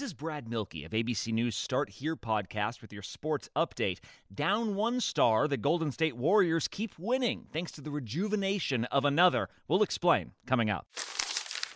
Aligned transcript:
This 0.00 0.12
is 0.12 0.14
Brad 0.14 0.48
Milkey 0.48 0.86
of 0.86 0.92
ABC 0.92 1.30
News 1.30 1.54
Start 1.54 1.90
Here 1.90 2.16
podcast 2.16 2.80
with 2.80 2.90
your 2.90 3.02
sports 3.02 3.50
update. 3.54 3.98
Down 4.34 4.74
one 4.74 4.98
star, 4.98 5.46
the 5.46 5.58
Golden 5.58 5.92
State 5.92 6.16
Warriors 6.16 6.68
keep 6.68 6.98
winning 6.98 7.48
thanks 7.52 7.70
to 7.72 7.82
the 7.82 7.90
rejuvenation 7.90 8.86
of 8.86 9.04
another. 9.04 9.50
We'll 9.68 9.82
explain 9.82 10.32
coming 10.46 10.70
up. 10.70 10.86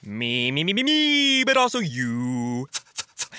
Me, 0.02 0.50
me, 0.50 0.64
me, 0.64 0.72
me, 0.72 0.82
me, 0.82 1.44
but 1.44 1.58
also 1.58 1.80
you. 1.80 2.66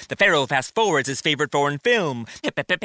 The 0.07 0.15
Pharaoh 0.15 0.45
fast 0.45 0.75
forwards 0.75 1.07
his 1.07 1.19
favorite 1.19 1.51
foreign 1.51 1.79
film, 1.79 2.27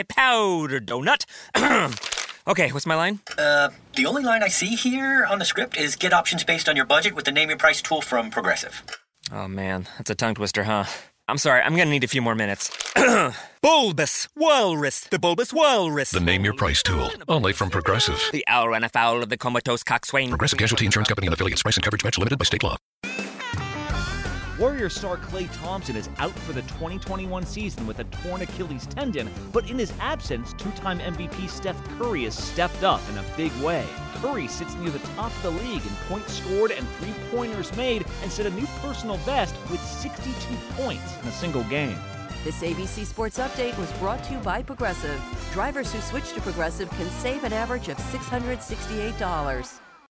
Powder 0.08 0.80
Donut. 0.80 1.26
okay, 2.48 2.72
what's 2.72 2.86
my 2.86 2.94
line? 2.94 3.20
Uh, 3.36 3.68
the 3.94 4.06
only 4.06 4.22
line 4.22 4.42
I 4.42 4.48
see 4.48 4.74
here 4.74 5.26
on 5.26 5.38
the 5.38 5.44
script 5.44 5.76
is 5.76 5.96
get 5.96 6.14
options 6.14 6.44
based 6.44 6.66
on 6.66 6.76
your 6.76 6.86
budget 6.86 7.14
with 7.14 7.26
the 7.26 7.32
name 7.32 7.50
your 7.50 7.58
price 7.58 7.82
tool 7.82 8.00
from 8.00 8.30
Progressive. 8.30 8.82
Oh 9.30 9.46
man, 9.46 9.86
that's 9.98 10.08
a 10.08 10.14
tongue 10.14 10.34
twister, 10.34 10.64
huh? 10.64 10.86
I'm 11.30 11.38
sorry, 11.38 11.62
I'm 11.62 11.76
gonna 11.76 11.90
need 11.90 12.02
a 12.02 12.08
few 12.08 12.20
more 12.20 12.34
minutes. 12.34 12.76
bulbous 13.62 14.26
Walrus, 14.34 15.02
the 15.02 15.18
Bulbous 15.20 15.52
Walrus. 15.52 16.10
The 16.10 16.18
name 16.18 16.44
your 16.44 16.54
price 16.54 16.82
tool, 16.82 17.08
only 17.28 17.52
from 17.52 17.70
Progressive. 17.70 18.20
The 18.32 18.44
owl 18.48 18.70
ran 18.70 18.82
afoul 18.82 19.22
of 19.22 19.28
the 19.28 19.36
comatose 19.36 19.84
coxswain. 19.84 20.30
Progressive 20.30 20.58
Casualty 20.58 20.86
Insurance 20.86 21.08
Company 21.08 21.28
and 21.28 21.34
affiliates. 21.34 21.62
Price 21.62 21.76
and 21.76 21.84
coverage 21.84 22.02
match 22.02 22.18
limited 22.18 22.36
by 22.36 22.44
state 22.46 22.64
law. 22.64 22.76
Warrior 24.60 24.90
star 24.90 25.16
Klay 25.16 25.48
Thompson 25.62 25.96
is 25.96 26.10
out 26.18 26.38
for 26.40 26.52
the 26.52 26.60
2021 26.62 27.46
season 27.46 27.86
with 27.86 27.98
a 28.00 28.04
torn 28.04 28.42
Achilles 28.42 28.84
tendon, 28.84 29.30
but 29.52 29.70
in 29.70 29.78
his 29.78 29.90
absence, 30.00 30.52
two 30.52 30.70
time 30.72 30.98
MVP 30.98 31.48
Steph 31.48 31.82
Curry 31.96 32.24
has 32.24 32.36
stepped 32.36 32.82
up 32.82 33.00
in 33.08 33.16
a 33.16 33.24
big 33.38 33.52
way. 33.62 33.86
Curry 34.16 34.48
sits 34.48 34.74
near 34.74 34.90
the 34.90 34.98
top 35.16 35.34
of 35.34 35.42
the 35.44 35.50
league 35.62 35.80
in 35.80 35.94
points 36.10 36.34
scored 36.34 36.72
and 36.72 36.86
three 36.98 37.14
pointers 37.30 37.74
made 37.74 38.04
and 38.22 38.30
set 38.30 38.44
a 38.44 38.50
new 38.50 38.66
personal 38.82 39.16
best 39.24 39.54
with 39.70 39.80
62 39.80 40.34
points 40.74 41.16
in 41.22 41.28
a 41.28 41.32
single 41.32 41.64
game. 41.64 41.96
This 42.44 42.60
ABC 42.60 43.06
Sports 43.06 43.38
Update 43.38 43.78
was 43.78 43.90
brought 43.92 44.22
to 44.24 44.34
you 44.34 44.40
by 44.40 44.62
Progressive. 44.62 45.18
Drivers 45.54 45.90
who 45.90 46.02
switch 46.02 46.34
to 46.34 46.40
Progressive 46.42 46.90
can 46.90 47.08
save 47.08 47.44
an 47.44 47.54
average 47.54 47.88
of 47.88 47.96
$668. 47.96 49.79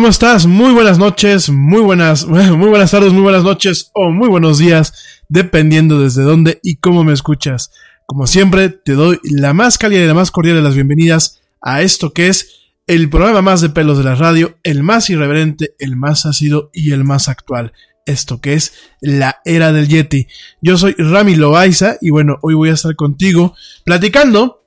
¿Cómo 0.00 0.08
estás? 0.08 0.46
Muy 0.46 0.72
buenas 0.72 0.98
noches, 0.98 1.50
muy 1.50 1.82
buenas, 1.82 2.26
muy 2.26 2.70
buenas 2.70 2.90
tardes, 2.90 3.12
muy 3.12 3.20
buenas 3.20 3.44
noches 3.44 3.90
o 3.92 4.08
muy 4.08 4.30
buenos 4.30 4.56
días, 4.56 4.94
dependiendo 5.28 6.00
desde 6.00 6.22
dónde 6.22 6.58
y 6.62 6.76
cómo 6.76 7.04
me 7.04 7.12
escuchas. 7.12 7.70
Como 8.06 8.26
siempre, 8.26 8.70
te 8.70 8.94
doy 8.94 9.20
la 9.24 9.52
más 9.52 9.76
cálida 9.76 10.02
y 10.02 10.06
la 10.06 10.14
más 10.14 10.30
cordial 10.30 10.56
de 10.56 10.62
las 10.62 10.74
bienvenidas 10.74 11.42
a 11.60 11.82
esto 11.82 12.14
que 12.14 12.28
es 12.28 12.70
el 12.86 13.10
programa 13.10 13.42
más 13.42 13.60
de 13.60 13.68
pelos 13.68 13.98
de 13.98 14.04
la 14.04 14.14
radio, 14.14 14.56
el 14.62 14.82
más 14.82 15.10
irreverente, 15.10 15.74
el 15.78 15.96
más 15.96 16.24
ácido 16.24 16.70
y 16.72 16.92
el 16.92 17.04
más 17.04 17.28
actual. 17.28 17.74
Esto 18.06 18.40
que 18.40 18.54
es 18.54 18.72
la 19.02 19.42
era 19.44 19.70
del 19.70 19.86
Yeti. 19.86 20.28
Yo 20.62 20.78
soy 20.78 20.94
Rami 20.96 21.36
Loaiza 21.36 21.98
y 22.00 22.08
bueno, 22.08 22.38
hoy 22.40 22.54
voy 22.54 22.70
a 22.70 22.72
estar 22.72 22.96
contigo 22.96 23.54
platicando 23.84 24.64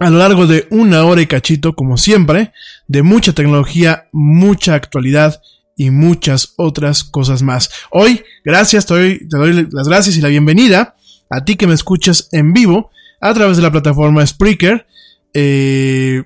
a 0.00 0.08
lo 0.08 0.18
largo 0.18 0.46
de 0.46 0.66
una 0.70 1.04
hora 1.04 1.20
y 1.20 1.26
cachito, 1.26 1.74
como 1.74 1.98
siempre, 1.98 2.52
de 2.88 3.02
mucha 3.02 3.34
tecnología, 3.34 4.08
mucha 4.12 4.74
actualidad 4.74 5.40
y 5.76 5.90
muchas 5.90 6.54
otras 6.56 7.04
cosas 7.04 7.42
más. 7.42 7.70
Hoy, 7.90 8.22
gracias, 8.42 8.86
te 8.86 8.94
doy, 9.28 9.68
las 9.70 9.88
gracias 9.88 10.16
y 10.16 10.22
la 10.22 10.28
bienvenida 10.28 10.96
a 11.28 11.44
ti 11.44 11.56
que 11.56 11.66
me 11.66 11.74
escuchas 11.74 12.28
en 12.32 12.54
vivo 12.54 12.90
a 13.20 13.34
través 13.34 13.58
de 13.58 13.62
la 13.62 13.70
plataforma 13.70 14.26
Spreaker, 14.26 14.86
eh, 15.34 16.24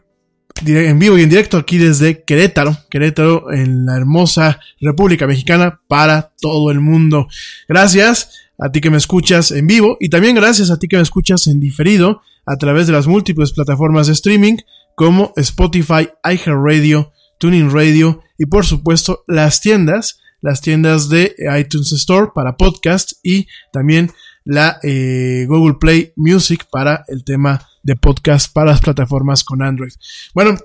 en 0.65 0.99
vivo 1.01 1.19
y 1.19 1.23
en 1.23 1.29
directo 1.29 1.57
aquí 1.57 1.79
desde 1.79 2.23
Querétaro, 2.23 2.77
Querétaro 2.89 3.53
en 3.53 3.87
la 3.87 3.97
hermosa 3.97 4.61
República 4.81 5.27
Mexicana 5.27 5.81
para 5.89 6.33
todo 6.41 6.71
el 6.71 6.79
mundo. 6.79 7.27
Gracias 7.69 8.44
a 8.59 8.71
ti 8.71 8.81
que 8.81 8.91
me 8.91 8.97
escuchas 8.97 9.51
en 9.51 9.67
vivo 9.67 9.97
y 10.01 10.09
también 10.09 10.37
gracias 10.37 10.71
a 10.71 10.79
ti 10.79 10.89
que 10.89 10.97
me 10.97 11.03
escuchas 11.03 11.47
en 11.47 11.61
diferido 11.61 12.23
a 12.47 12.57
través 12.57 12.87
de 12.87 12.93
las 12.93 13.07
múltiples 13.07 13.53
plataformas 13.53 14.07
de 14.07 14.13
streaming 14.13 14.57
como 14.95 15.33
Spotify, 15.37 16.09
iHeartRadio, 16.25 17.13
Tuning 17.39 17.71
Radio 17.71 18.23
y 18.39 18.47
por 18.47 18.65
supuesto 18.65 19.25
las 19.27 19.61
tiendas, 19.61 20.21
las 20.41 20.61
tiendas 20.61 21.09
de 21.09 21.35
iTunes 21.59 21.93
Store 21.93 22.29
para 22.35 22.57
podcast 22.57 23.13
y 23.23 23.47
también 23.73 24.13
la 24.45 24.79
eh, 24.83 25.47
Google 25.49 25.77
Play 25.81 26.13
Music 26.17 26.67
para 26.71 27.05
el 27.09 27.25
tema 27.25 27.67
de 27.83 27.97
podcast 27.97 28.53
para 28.53 28.73
las 28.73 28.81
plataformas 28.81 29.43
con 29.43 29.63
Android. 29.63 29.93
Bueno, 30.35 30.57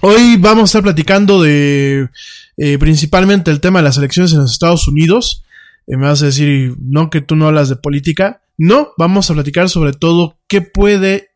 hoy 0.00 0.36
vamos 0.36 0.62
a 0.62 0.66
estar 0.66 0.82
platicando 0.82 1.42
de 1.42 2.08
eh, 2.56 2.78
principalmente 2.78 3.50
el 3.50 3.60
tema 3.60 3.78
de 3.78 3.84
las 3.84 3.98
elecciones 3.98 4.32
en 4.32 4.40
los 4.40 4.52
Estados 4.52 4.88
Unidos. 4.88 5.44
Me 5.96 6.06
vas 6.06 6.22
a 6.22 6.26
decir, 6.26 6.76
no, 6.80 7.10
que 7.10 7.20
tú 7.20 7.34
no 7.34 7.46
hablas 7.46 7.68
de 7.68 7.76
política. 7.76 8.42
No, 8.58 8.90
vamos 8.98 9.30
a 9.30 9.34
platicar 9.34 9.68
sobre 9.68 9.92
todo 9.92 10.38
qué 10.48 10.60
puede 10.60 11.30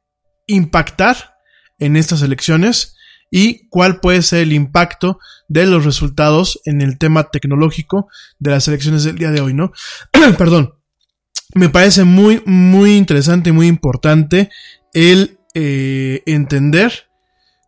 impactar 0.46 1.34
en 1.78 1.96
estas 1.96 2.22
elecciones 2.22 2.96
y 3.31 3.66
cuál 3.69 4.00
puede 4.00 4.20
ser 4.22 4.40
el 4.43 4.52
impacto 4.52 5.19
de 5.49 5.66
los 5.66 5.84
resultados 5.84 6.60
en 6.66 6.82
el 6.82 6.99
tema 6.99 7.31
tecnológico 7.31 8.08
de 8.38 8.50
las 8.50 8.69
elecciones 8.69 9.04
del 9.04 9.16
día 9.16 9.31
de 9.31 9.40
hoy, 9.40 9.54
¿no? 9.54 9.72
Perdón. 10.38 10.75
Me 11.54 11.69
parece 11.69 12.04
muy, 12.04 12.43
muy 12.46 12.96
interesante 12.96 13.50
y 13.50 13.52
muy 13.52 13.66
importante 13.66 14.49
el 14.94 15.38
eh, 15.54 16.22
entender 16.25 17.10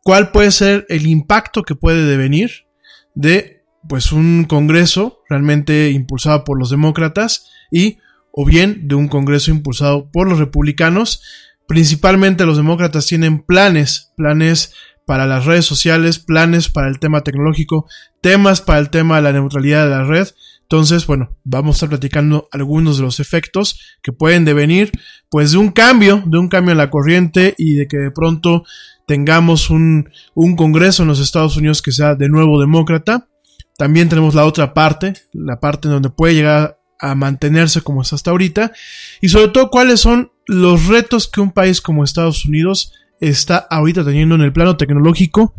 cuál 0.03 0.33
puede 0.33 0.51
ser 0.53 0.87
el 0.89 1.07
impacto 1.07 1.63
que 1.63 1.75
puede 1.75 2.07
devenir 2.07 2.67
de 3.15 3.54
pues 3.89 4.13
un 4.13 4.45
congreso 4.45 5.21
realmente 5.29 5.91
impulsado 5.91 6.45
por 6.45 6.59
los 6.59 6.71
demócratas 6.71 7.51
y 7.71 7.99
o 8.37 8.45
bien 8.45 8.89
de 8.89 8.97
un 8.97 9.09
Congreso 9.09 9.51
impulsado 9.51 10.11
por 10.11 10.29
los 10.29 10.39
republicanos. 10.39 11.23
Principalmente 11.69 12.45
los 12.45 12.57
demócratas 12.57 13.07
tienen 13.07 13.41
planes, 13.41 14.13
planes 14.17 14.75
para 15.07 15.27
las 15.27 15.45
redes 15.45 15.67
sociales, 15.67 16.19
planes 16.19 16.69
para 16.69 16.89
el 16.89 16.99
tema 16.99 17.23
tecnológico, 17.23 17.87
temas 18.21 18.61
para 18.61 18.81
el 18.81 18.91
tema 18.91 19.17
de 19.17 19.23
la 19.23 19.33
neutralidad 19.33 19.85
de 19.85 19.91
la 19.91 20.05
red. 20.05 20.29
Entonces, 20.63 21.07
bueno, 21.07 21.37
vamos 21.45 21.75
a 21.75 21.77
estar 21.77 21.89
platicando 21.91 22.49
algunos 22.51 22.97
de 22.97 23.05
los 23.05 23.21
efectos 23.21 23.79
que 24.03 24.13
pueden 24.13 24.45
devenir, 24.45 24.91
pues 25.31 25.53
de 25.53 25.59
un 25.59 25.71
cambio, 25.71 26.23
de 26.27 26.39
un 26.39 26.49
cambio 26.49 26.73
en 26.73 26.79
la 26.79 26.91
corriente 26.91 27.55
y 27.57 27.75
de 27.75 27.87
que 27.87 27.99
de 27.99 28.11
pronto 28.11 28.65
tengamos 29.07 29.71
un, 29.71 30.11
un 30.35 30.57
Congreso 30.57 31.03
en 31.03 31.09
los 31.09 31.21
Estados 31.21 31.57
Unidos 31.57 31.83
que 31.83 31.93
sea 31.93 32.15
de 32.15 32.29
nuevo 32.29 32.61
demócrata. 32.61 33.29
También 33.77 34.09
tenemos 34.09 34.35
la 34.35 34.45
otra 34.45 34.75
parte, 34.75 35.15
la 35.33 35.61
parte 35.61 35.89
en 35.89 35.95
donde 35.95 36.11
puede 36.11 36.35
llegar 36.35 36.79
a 37.01 37.15
mantenerse 37.15 37.83
como 37.83 38.03
está 38.03 38.17
hasta 38.17 38.31
ahorita 38.31 38.73
y 39.21 39.29
sobre 39.29 39.49
todo 39.49 39.71
cuáles 39.71 40.01
son 40.01 40.33
los 40.47 40.87
retos 40.87 41.29
que 41.29 41.41
un 41.41 41.51
país 41.51 41.81
como 41.81 42.05
Estados 42.05 42.45
Unidos 42.45 42.93
está 43.21 43.57
ahorita 43.57 44.05
teniendo 44.05 44.35
en 44.35 44.43
el 44.43 44.53
plano 44.53 44.77
tecnológico 44.77 45.55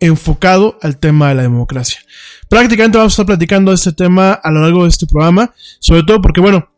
enfocado 0.00 0.78
al 0.82 0.98
tema 0.98 1.28
de 1.28 1.34
la 1.34 1.42
democracia. 1.42 2.00
Prácticamente 2.48 2.98
vamos 2.98 3.12
a 3.12 3.14
estar 3.14 3.26
platicando 3.26 3.72
este 3.72 3.92
tema 3.92 4.32
a 4.32 4.50
lo 4.50 4.60
largo 4.60 4.84
de 4.84 4.90
este 4.90 5.06
programa, 5.06 5.52
sobre 5.80 6.04
todo 6.04 6.20
porque 6.20 6.40
bueno, 6.40 6.70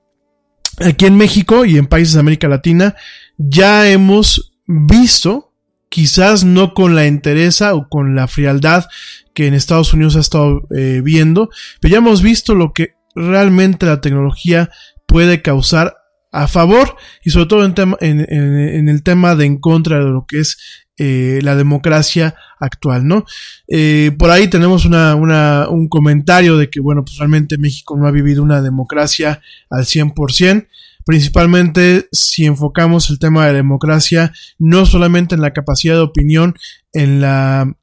aquí 0.78 1.06
en 1.06 1.16
México 1.16 1.64
y 1.64 1.76
en 1.76 1.87
países 1.87 2.14
de 2.14 2.20
América 2.20 2.49
Latina 2.49 2.94
ya 3.37 3.88
hemos 3.88 4.52
visto, 4.66 5.50
quizás 5.90 6.44
no 6.44 6.73
con 6.73 6.94
la 6.94 7.04
entereza 7.04 7.75
o 7.75 7.88
con 7.88 8.14
la 8.14 8.28
frialdad 8.28 8.87
que 9.35 9.47
en 9.47 9.54
Estados 9.54 9.92
Unidos 9.92 10.16
ha 10.16 10.20
estado 10.20 10.62
eh, 10.75 11.02
viendo, 11.04 11.50
pero 11.80 11.92
ya 11.92 11.99
hemos 11.99 12.23
visto 12.23 12.54
lo 12.54 12.73
que 12.73 12.94
realmente 13.14 13.85
la 13.85 14.00
tecnología 14.00 14.70
puede 15.06 15.42
causar 15.42 15.97
a 16.32 16.47
favor 16.47 16.97
y 17.25 17.30
sobre 17.30 17.47
todo 17.47 17.64
en, 17.64 18.88
el 18.88 19.02
tema 19.02 19.35
de 19.35 19.47
en 19.47 19.59
contra 19.59 19.99
de 19.99 20.11
lo 20.11 20.26
que 20.26 20.38
es 20.40 20.59
eh, 20.97 21.40
la 21.42 21.56
democracia 21.56 22.37
actual, 22.61 23.06
¿no? 23.06 23.25
Eh, 23.66 24.12
por 24.16 24.30
ahí 24.30 24.49
tenemos 24.49 24.85
una, 24.85 25.14
una, 25.16 25.66
un 25.68 25.88
comentario 25.88 26.56
de 26.56 26.70
que, 26.70 26.78
bueno, 26.78 27.04
pues 27.04 27.16
realmente 27.16 27.59
México 27.59 27.97
no 27.97 28.06
ha 28.06 28.12
vivido 28.12 28.42
una 28.42 28.62
democracia 28.62 29.40
al 29.70 29.87
100%, 29.87 30.68
principalmente 31.11 32.09
si 32.12 32.47
enfocamos 32.47 33.11
el 33.11 33.19
tema 33.19 33.45
de 33.45 33.52
democracia 33.52 34.33
no 34.61 34.87
solamente 34.87 35.35
en 35.35 35.40
la 35.40 35.52
capacidad 35.52 35.97
de 35.97 36.02
opinión, 36.02 36.55
en 36.93 37.21
la 37.21 37.76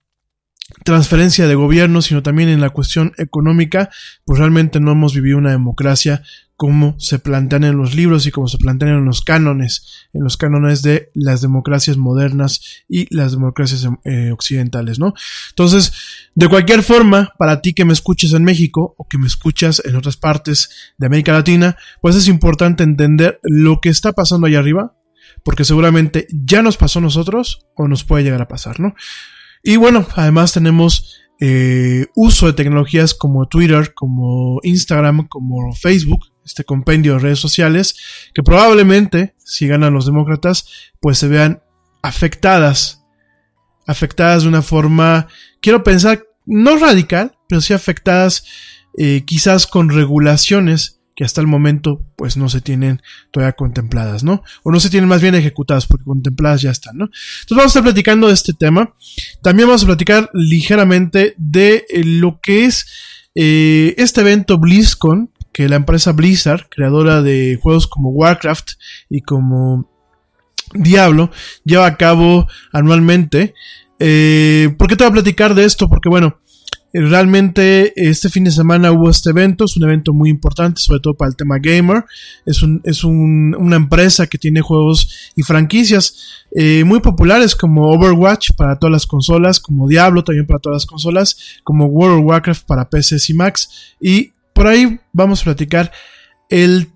transferencia 0.86 1.46
de 1.46 1.56
gobierno, 1.56 2.02
sino 2.02 2.24
también 2.24 2.48
en 2.48 2.62
la 2.62 2.70
cuestión 2.70 3.12
económica, 3.18 3.90
pues 4.24 4.40
realmente 4.40 4.80
no 4.80 4.94
hemos 4.94 5.14
vivido 5.14 5.38
una 5.40 5.52
democracia 5.52 6.24
como 6.58 7.00
se 7.00 7.20
plantean 7.20 7.64
en 7.64 7.78
los 7.78 7.94
libros 7.94 8.26
y 8.26 8.32
como 8.32 8.48
se 8.48 8.58
plantean 8.58 8.96
en 8.96 9.06
los 9.06 9.22
cánones, 9.22 10.08
en 10.12 10.24
los 10.24 10.38
cánones 10.38 10.82
de 10.82 11.12
las 11.14 11.42
democracias 11.42 11.98
modernas 11.98 12.84
y 12.90 13.14
las 13.16 13.32
democracias 13.32 13.88
eh, 14.06 14.32
occidentales, 14.32 14.98
¿no? 14.98 15.14
Entonces, 15.50 15.94
de 16.34 16.50
cualquier 16.50 16.82
forma, 16.82 17.32
para 17.38 17.62
ti 17.62 17.74
que 17.74 17.86
me 17.86 17.94
escuches 17.94 18.34
en 18.34 18.44
México 18.44 18.96
o 18.98 19.08
que 19.08 19.20
me 19.20 19.28
escuchas 19.28 19.84
en 19.86 19.96
otras 19.96 20.18
partes 20.18 20.70
de 20.98 21.06
América 21.06 21.32
Latina, 21.32 21.78
pues 22.02 22.16
es 22.16 22.28
importante 22.28 22.82
entender 22.82 23.40
lo 23.44 23.80
que 23.80 23.90
está 23.90 24.14
pasando 24.14 24.48
allá 24.48 24.58
arriba, 24.58 24.98
porque 25.44 25.64
seguramente 25.64 26.26
ya 26.32 26.64
nos 26.64 26.76
pasó 26.76 26.98
a 26.98 27.04
nosotros 27.04 27.68
o 27.76 27.88
nos 27.88 28.04
puede 28.04 28.24
llegar 28.24 28.42
a 28.42 28.48
pasar, 28.48 28.80
¿no? 28.80 28.96
Y 29.62 29.76
bueno, 29.76 30.08
además 30.16 30.54
tenemos 30.54 31.20
eh, 31.40 32.08
uso 32.16 32.48
de 32.48 32.54
tecnologías 32.54 33.14
como 33.14 33.48
Twitter, 33.48 33.94
como 33.94 34.60
Instagram, 34.64 35.28
como 35.28 35.72
Facebook, 35.76 36.32
este 36.48 36.64
compendio 36.64 37.14
de 37.14 37.20
redes 37.20 37.40
sociales, 37.40 37.96
que 38.34 38.42
probablemente, 38.42 39.36
si 39.38 39.68
ganan 39.68 39.94
los 39.94 40.06
demócratas, 40.06 40.66
pues 41.00 41.20
se 41.20 41.28
vean 41.28 41.62
afectadas, 42.02 43.04
afectadas 43.86 44.44
de 44.44 44.50
una 44.50 44.62
forma, 44.62 45.28
quiero 45.62 45.84
pensar, 45.84 46.24
no 46.46 46.78
radical, 46.78 47.38
pero 47.50 47.62
sí 47.62 47.74
afectadas 47.74 48.46
eh, 48.98 49.24
quizás 49.26 49.68
con 49.68 49.90
regulaciones 49.90 51.02
que 51.18 51.24
hasta 51.24 51.42
el 51.42 51.48
momento 51.48 52.06
pues 52.16 52.38
no 52.38 52.48
se 52.48 52.62
tienen 52.62 53.02
todavía 53.32 53.54
contempladas, 53.54 54.24
¿no? 54.24 54.44
O 54.64 54.72
no 54.72 54.80
se 54.80 54.92
tienen 54.92 55.10
más 55.10 55.20
bien 55.20 55.34
ejecutadas 55.34 55.88
porque 55.88 56.06
contempladas 56.06 56.62
ya 56.62 56.70
están, 56.70 56.96
¿no? 56.98 57.06
Entonces 57.06 57.58
vamos 57.58 57.66
a 57.66 57.68
estar 57.68 57.84
platicando 57.84 58.28
de 58.28 58.36
este 58.36 58.54
tema. 58.54 58.94
También 59.42 59.68
vamos 59.68 59.84
a 59.84 59.88
platicar 59.88 60.30
ligeramente 60.34 61.34
de 61.38 61.86
eh, 61.90 62.04
lo 62.04 62.40
que 62.40 62.66
es 62.66 62.86
eh, 63.34 63.96
este 63.98 64.22
evento 64.22 64.60
BlizzCon, 64.60 65.32
que 65.58 65.68
la 65.68 65.78
empresa 65.78 66.12
Blizzard, 66.12 66.70
creadora 66.70 67.24
de 67.24 67.58
juegos 67.60 67.88
como 67.88 68.12
Warcraft 68.12 68.74
y 69.10 69.22
como 69.22 69.90
Diablo, 70.76 71.32
lleva 71.66 71.88
a 71.88 71.98
cabo 71.98 72.48
anualmente 72.72 73.56
Eh, 74.00 74.76
¿Por 74.78 74.88
qué 74.88 74.96
te 74.96 75.04
voy 75.04 75.10
a 75.10 75.14
platicar 75.14 75.56
de 75.56 75.66
esto? 75.66 75.90
Porque 75.90 76.10
bueno, 76.10 76.38
realmente 76.94 77.92
este 77.96 78.30
fin 78.30 78.44
de 78.44 78.52
semana 78.52 78.92
hubo 78.92 79.10
este 79.10 79.32
evento, 79.32 79.66
es 79.66 79.76
un 79.76 79.86
evento 79.86 80.14
muy 80.14 80.30
importante, 80.30 80.80
sobre 80.80 81.00
todo 81.00 81.16
para 81.16 81.30
el 81.30 81.36
tema 81.36 81.58
gamer. 81.58 82.06
Es, 82.46 82.62
un, 82.62 82.80
es 82.84 83.04
un, 83.04 83.56
una 83.58 83.76
empresa 83.76 84.28
que 84.28 84.38
tiene 84.38 84.62
juegos 84.62 85.32
y 85.36 85.42
franquicias 85.42 86.46
eh, 86.56 86.84
muy 86.84 87.00
populares 87.00 87.56
como 87.56 87.90
Overwatch 87.90 88.52
para 88.56 88.78
todas 88.78 88.92
las 88.92 89.08
consolas, 89.08 89.60
como 89.60 89.88
Diablo 89.88 90.24
también 90.24 90.46
para 90.46 90.60
todas 90.60 90.76
las 90.76 90.86
consolas, 90.86 91.38
como 91.64 91.86
World 91.86 92.20
of 92.20 92.26
Warcraft 92.26 92.68
para 92.68 92.88
PCs 92.88 93.32
y 93.32 93.34
Macs. 93.34 93.70
Y 94.00 94.34
por 94.58 94.66
ahí 94.66 95.00
vamos 95.14 95.42
a 95.42 95.44
platicar 95.44 95.92
el 96.50 96.90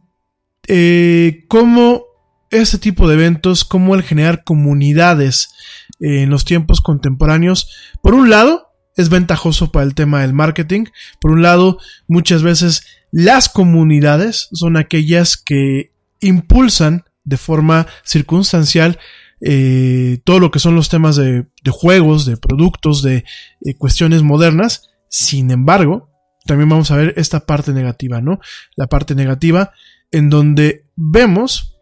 eh, 0.68 1.46
cómo 1.48 2.06
este 2.50 2.80
tipo 2.80 3.08
de 3.08 3.14
eventos, 3.14 3.64
cómo 3.64 3.94
el 3.94 4.02
generar 4.02 4.44
comunidades 4.44 5.54
en 6.00 6.32
los 6.32 6.44
tiempos 6.44 6.82
contemporáneos, 6.82 7.70
por 8.02 8.16
un 8.16 8.32
lado, 8.32 8.72
es 8.98 9.10
ventajoso 9.10 9.72
para 9.72 9.86
el 9.86 9.94
tema 9.94 10.22
del 10.22 10.34
marketing. 10.34 10.86
Por 11.20 11.30
un 11.30 11.44
lado, 11.44 11.78
muchas 12.08 12.42
veces 12.42 12.84
las 13.12 13.48
comunidades 13.48 14.50
son 14.54 14.76
aquellas 14.76 15.38
que 15.38 15.94
impulsan 16.20 17.04
de 17.24 17.38
forma 17.38 17.86
circunstancial 18.04 18.98
eh, 19.40 20.20
todo 20.24 20.40
lo 20.40 20.50
que 20.50 20.58
son 20.58 20.74
los 20.74 20.90
temas 20.90 21.16
de, 21.16 21.46
juegos, 21.70 22.26
de 22.26 22.38
productos, 22.38 23.04
de 23.04 23.24
eh, 23.64 23.76
cuestiones 23.78 24.24
modernas. 24.24 24.90
Sin 25.10 25.52
embargo, 25.52 26.11
también 26.46 26.70
vamos 26.70 26.92
a 26.92 26.98
ver 26.98 27.14
esta 27.18 27.46
parte 27.46 27.74
negativa, 27.74 28.22
¿no? 28.22 28.40
La 28.76 28.88
parte 28.88 29.16
negativa 29.16 29.72
en 30.12 30.30
donde 30.30 30.86
vemos 30.96 31.78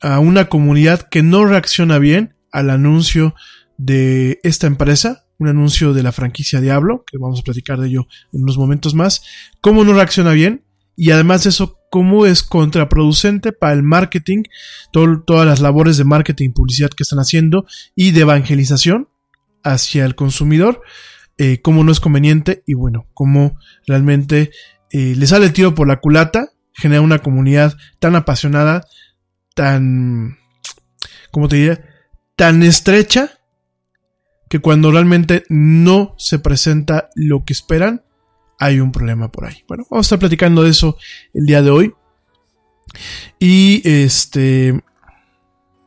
a 0.00 0.18
una 0.18 0.48
comunidad 0.48 1.02
que 1.02 1.22
no 1.22 1.44
reacciona 1.44 1.98
bien 1.98 2.36
al 2.52 2.70
anuncio 2.70 3.34
de 3.76 4.40
esta 4.42 4.66
empresa, 4.66 5.24
un 5.38 5.48
anuncio 5.48 5.92
de 5.92 6.02
la 6.02 6.12
franquicia 6.12 6.60
Diablo, 6.60 7.04
que 7.06 7.18
vamos 7.18 7.40
a 7.40 7.42
platicar 7.42 7.78
de 7.78 7.88
ello 7.88 8.06
en 8.32 8.42
unos 8.42 8.56
momentos 8.56 8.94
más, 8.94 9.22
cómo 9.60 9.84
no 9.84 9.92
reacciona 9.92 10.32
bien 10.32 10.64
y 10.96 11.10
además 11.10 11.44
de 11.44 11.50
eso, 11.50 11.78
cómo 11.90 12.24
es 12.24 12.42
contraproducente 12.42 13.52
para 13.52 13.74
el 13.74 13.82
marketing, 13.82 14.44
todas 14.92 15.46
las 15.46 15.60
labores 15.60 15.98
de 15.98 16.04
marketing 16.04 16.48
y 16.48 16.52
publicidad 16.52 16.90
que 16.90 17.02
están 17.02 17.18
haciendo 17.18 17.66
y 17.94 18.12
de 18.12 18.22
evangelización 18.22 19.08
hacia 19.62 20.06
el 20.06 20.14
consumidor, 20.14 20.82
eh, 21.38 21.60
cómo 21.60 21.84
no 21.84 21.92
es 21.92 22.00
conveniente 22.00 22.62
y 22.66 22.74
bueno, 22.74 23.06
cómo 23.14 23.58
realmente 23.86 24.50
eh, 24.90 25.14
le 25.16 25.26
sale 25.26 25.46
el 25.46 25.52
tiro 25.52 25.74
por 25.74 25.86
la 25.86 26.00
culata, 26.00 26.50
genera 26.72 27.02
una 27.02 27.18
comunidad 27.18 27.76
tan 27.98 28.16
apasionada, 28.16 28.86
tan, 29.54 30.38
¿cómo 31.30 31.48
te 31.48 31.56
diría? 31.56 31.84
Tan 32.36 32.62
estrecha 32.62 33.38
que 34.48 34.60
cuando 34.60 34.92
realmente 34.92 35.44
no 35.48 36.14
se 36.18 36.38
presenta 36.38 37.10
lo 37.14 37.44
que 37.44 37.52
esperan, 37.52 38.02
hay 38.58 38.80
un 38.80 38.92
problema 38.92 39.30
por 39.30 39.46
ahí. 39.46 39.64
Bueno, 39.68 39.84
vamos 39.90 40.06
a 40.06 40.08
estar 40.08 40.18
platicando 40.18 40.62
de 40.62 40.70
eso 40.70 40.96
el 41.34 41.46
día 41.46 41.62
de 41.62 41.70
hoy. 41.70 41.94
Y 43.38 43.82
este. 43.84 44.82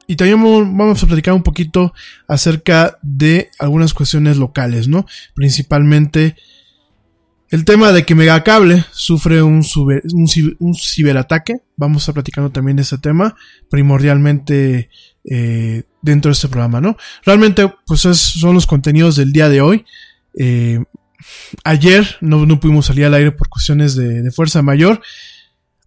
Y 0.10 0.16
también 0.16 0.42
vamos 0.76 1.04
a 1.04 1.06
platicar 1.06 1.36
un 1.36 1.44
poquito 1.44 1.94
acerca 2.28 2.98
de 3.04 3.52
algunas 3.60 3.94
cuestiones 3.94 4.38
locales, 4.38 4.88
¿no? 4.88 5.06
Principalmente 5.36 6.36
el 7.52 7.64
tema 7.64 7.92
de 7.92 8.06
que 8.06 8.16
Megacable 8.16 8.84
sufre 8.90 9.44
un, 9.44 9.64
ciberataque. 9.64 11.62
Vamos 11.78 12.10
a 12.10 12.14
platicando 12.14 12.50
también 12.50 12.78
de 12.78 12.82
ese 12.82 12.98
tema. 12.98 13.36
Primordialmente 13.70 14.90
eh, 15.30 15.84
dentro 16.02 16.30
de 16.30 16.34
este 16.34 16.48
programa, 16.48 16.82
¿no? 16.82 16.98
Realmente, 17.24 17.72
pues 17.86 18.02
son 18.02 18.56
los 18.56 18.66
contenidos 18.66 19.16
del 19.16 19.32
día 19.32 19.48
de 19.48 19.62
hoy. 19.62 19.86
Eh, 20.40 20.84
ayer 21.64 22.18
no, 22.20 22.48
no, 22.48 22.60
pudimos 22.60 22.88
salir 22.88 23.06
al 23.06 23.14
aire 23.14 23.32
por 23.32 23.48
cuestiones 23.48 23.96
de, 23.96 24.32
fuerza 24.32 24.64
mayor. 24.64 25.04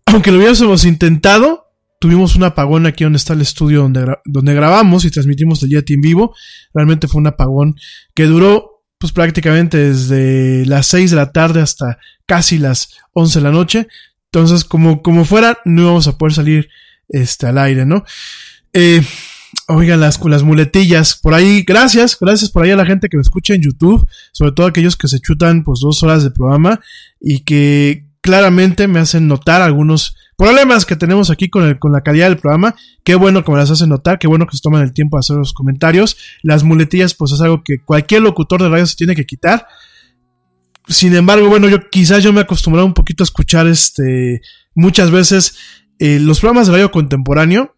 Aunque 0.06 0.30
lo 0.30 0.38
hubiésemos 0.38 0.84
intentado, 0.84 1.71
tuvimos 2.02 2.34
un 2.34 2.42
apagón 2.42 2.84
aquí 2.86 3.04
donde 3.04 3.18
está 3.18 3.32
el 3.32 3.42
estudio 3.42 3.82
donde, 3.82 4.16
donde 4.24 4.54
grabamos 4.54 5.04
y 5.04 5.10
transmitimos 5.12 5.62
el 5.62 5.70
Yeti 5.70 5.94
en 5.94 6.00
vivo. 6.00 6.34
Realmente 6.74 7.06
fue 7.06 7.20
un 7.20 7.28
apagón 7.28 7.76
que 8.12 8.24
duró 8.24 8.82
pues 8.98 9.12
prácticamente 9.12 9.78
desde 9.78 10.66
las 10.66 10.88
6 10.88 11.12
de 11.12 11.16
la 11.16 11.30
tarde 11.30 11.60
hasta 11.60 11.98
casi 12.26 12.58
las 12.58 12.88
11 13.12 13.38
de 13.38 13.42
la 13.44 13.52
noche. 13.52 13.86
Entonces, 14.32 14.64
como, 14.64 15.00
como 15.00 15.24
fuera, 15.24 15.60
no 15.64 15.82
íbamos 15.82 16.08
a 16.08 16.18
poder 16.18 16.34
salir 16.34 16.68
este, 17.08 17.46
al 17.46 17.56
aire, 17.58 17.86
¿no? 17.86 18.04
Eh, 18.72 19.00
oigan, 19.68 20.00
las, 20.00 20.20
las 20.24 20.42
muletillas, 20.42 21.14
por 21.14 21.34
ahí, 21.34 21.62
gracias, 21.62 22.18
gracias 22.20 22.50
por 22.50 22.64
ahí 22.64 22.72
a 22.72 22.76
la 22.76 22.84
gente 22.86 23.08
que 23.08 23.16
me 23.16 23.22
escucha 23.22 23.54
en 23.54 23.62
YouTube, 23.62 24.04
sobre 24.32 24.50
todo 24.50 24.66
aquellos 24.66 24.96
que 24.96 25.06
se 25.06 25.20
chutan 25.20 25.62
pues 25.62 25.78
dos 25.78 26.02
horas 26.02 26.24
de 26.24 26.32
programa 26.32 26.80
y 27.20 27.44
que 27.44 28.08
claramente 28.22 28.88
me 28.88 29.00
hacen 29.00 29.28
notar 29.28 29.60
algunos 29.60 30.16
problemas 30.36 30.86
que 30.86 30.96
tenemos 30.96 31.28
aquí 31.28 31.50
con, 31.50 31.64
el, 31.64 31.78
con 31.78 31.92
la 31.92 32.00
calidad 32.00 32.28
del 32.28 32.38
programa. 32.38 32.74
Qué 33.04 33.14
bueno 33.14 33.44
que 33.44 33.52
me 33.52 33.58
las 33.58 33.70
hacen 33.70 33.90
notar, 33.90 34.18
qué 34.18 34.26
bueno 34.26 34.46
que 34.46 34.56
se 34.56 34.62
toman 34.62 34.82
el 34.82 34.92
tiempo 34.92 35.16
de 35.16 35.20
hacer 35.20 35.36
los 35.36 35.52
comentarios. 35.52 36.16
Las 36.42 36.64
muletillas 36.64 37.14
pues 37.14 37.32
es 37.32 37.40
algo 37.40 37.62
que 37.62 37.82
cualquier 37.82 38.22
locutor 38.22 38.62
de 38.62 38.70
radio 38.70 38.86
se 38.86 38.96
tiene 38.96 39.14
que 39.14 39.26
quitar. 39.26 39.66
Sin 40.88 41.14
embargo, 41.14 41.48
bueno, 41.48 41.68
yo 41.68 41.90
quizás 41.90 42.22
yo 42.22 42.32
me 42.32 42.40
he 42.40 42.44
acostumbrado 42.44 42.86
un 42.86 42.94
poquito 42.94 43.22
a 43.22 43.26
escuchar 43.26 43.66
este 43.66 44.40
muchas 44.74 45.10
veces 45.10 45.56
eh, 45.98 46.18
los 46.18 46.40
programas 46.40 46.66
de 46.66 46.72
radio 46.72 46.90
contemporáneo 46.90 47.76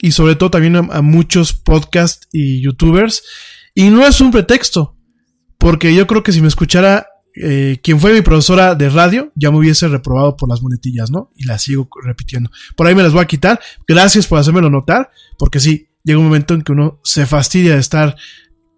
y 0.00 0.12
sobre 0.12 0.36
todo 0.36 0.50
también 0.50 0.76
a, 0.76 1.02
muchos 1.02 1.52
podcasts 1.52 2.28
y 2.32 2.62
youtubers. 2.62 3.22
Y 3.74 3.90
no 3.90 4.06
es 4.06 4.20
un 4.20 4.30
pretexto, 4.30 4.96
porque 5.58 5.94
yo 5.94 6.06
creo 6.06 6.22
que 6.22 6.32
si 6.32 6.40
me 6.40 6.48
escuchara 6.48 7.06
eh, 7.36 7.78
quien 7.82 8.00
fue 8.00 8.12
mi 8.12 8.22
profesora 8.22 8.74
de 8.74 8.88
radio, 8.88 9.32
ya 9.34 9.50
me 9.50 9.58
hubiese 9.58 9.88
reprobado 9.88 10.36
por 10.36 10.48
las 10.48 10.62
monetillas, 10.62 11.10
¿no? 11.10 11.30
Y 11.36 11.44
las 11.44 11.62
sigo 11.62 11.88
repitiendo. 12.02 12.50
Por 12.76 12.86
ahí 12.86 12.94
me 12.94 13.02
las 13.02 13.12
voy 13.12 13.22
a 13.22 13.26
quitar. 13.26 13.60
Gracias 13.86 14.26
por 14.26 14.38
hacérmelo 14.38 14.70
notar, 14.70 15.10
porque 15.38 15.60
sí, 15.60 15.88
llega 16.04 16.18
un 16.18 16.26
momento 16.26 16.54
en 16.54 16.62
que 16.62 16.72
uno 16.72 17.00
se 17.04 17.26
fastidia 17.26 17.74
de 17.74 17.80
estar 17.80 18.16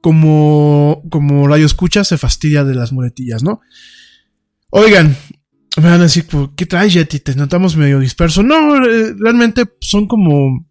como, 0.00 1.02
como 1.10 1.46
radio 1.46 1.66
escucha, 1.66 2.04
se 2.04 2.18
fastidia 2.18 2.64
de 2.64 2.74
las 2.74 2.92
monetillas, 2.92 3.42
¿no? 3.42 3.60
Oigan, 4.70 5.16
me 5.76 5.84
van 5.84 6.00
a 6.00 6.04
decir, 6.04 6.26
¿qué 6.56 6.66
traes, 6.66 6.92
Yeti? 6.92 7.20
Te 7.20 7.34
notamos 7.34 7.76
medio 7.76 8.00
disperso. 8.00 8.42
No, 8.42 8.84
eh, 8.84 9.14
realmente 9.18 9.64
son 9.80 10.06
como 10.06 10.68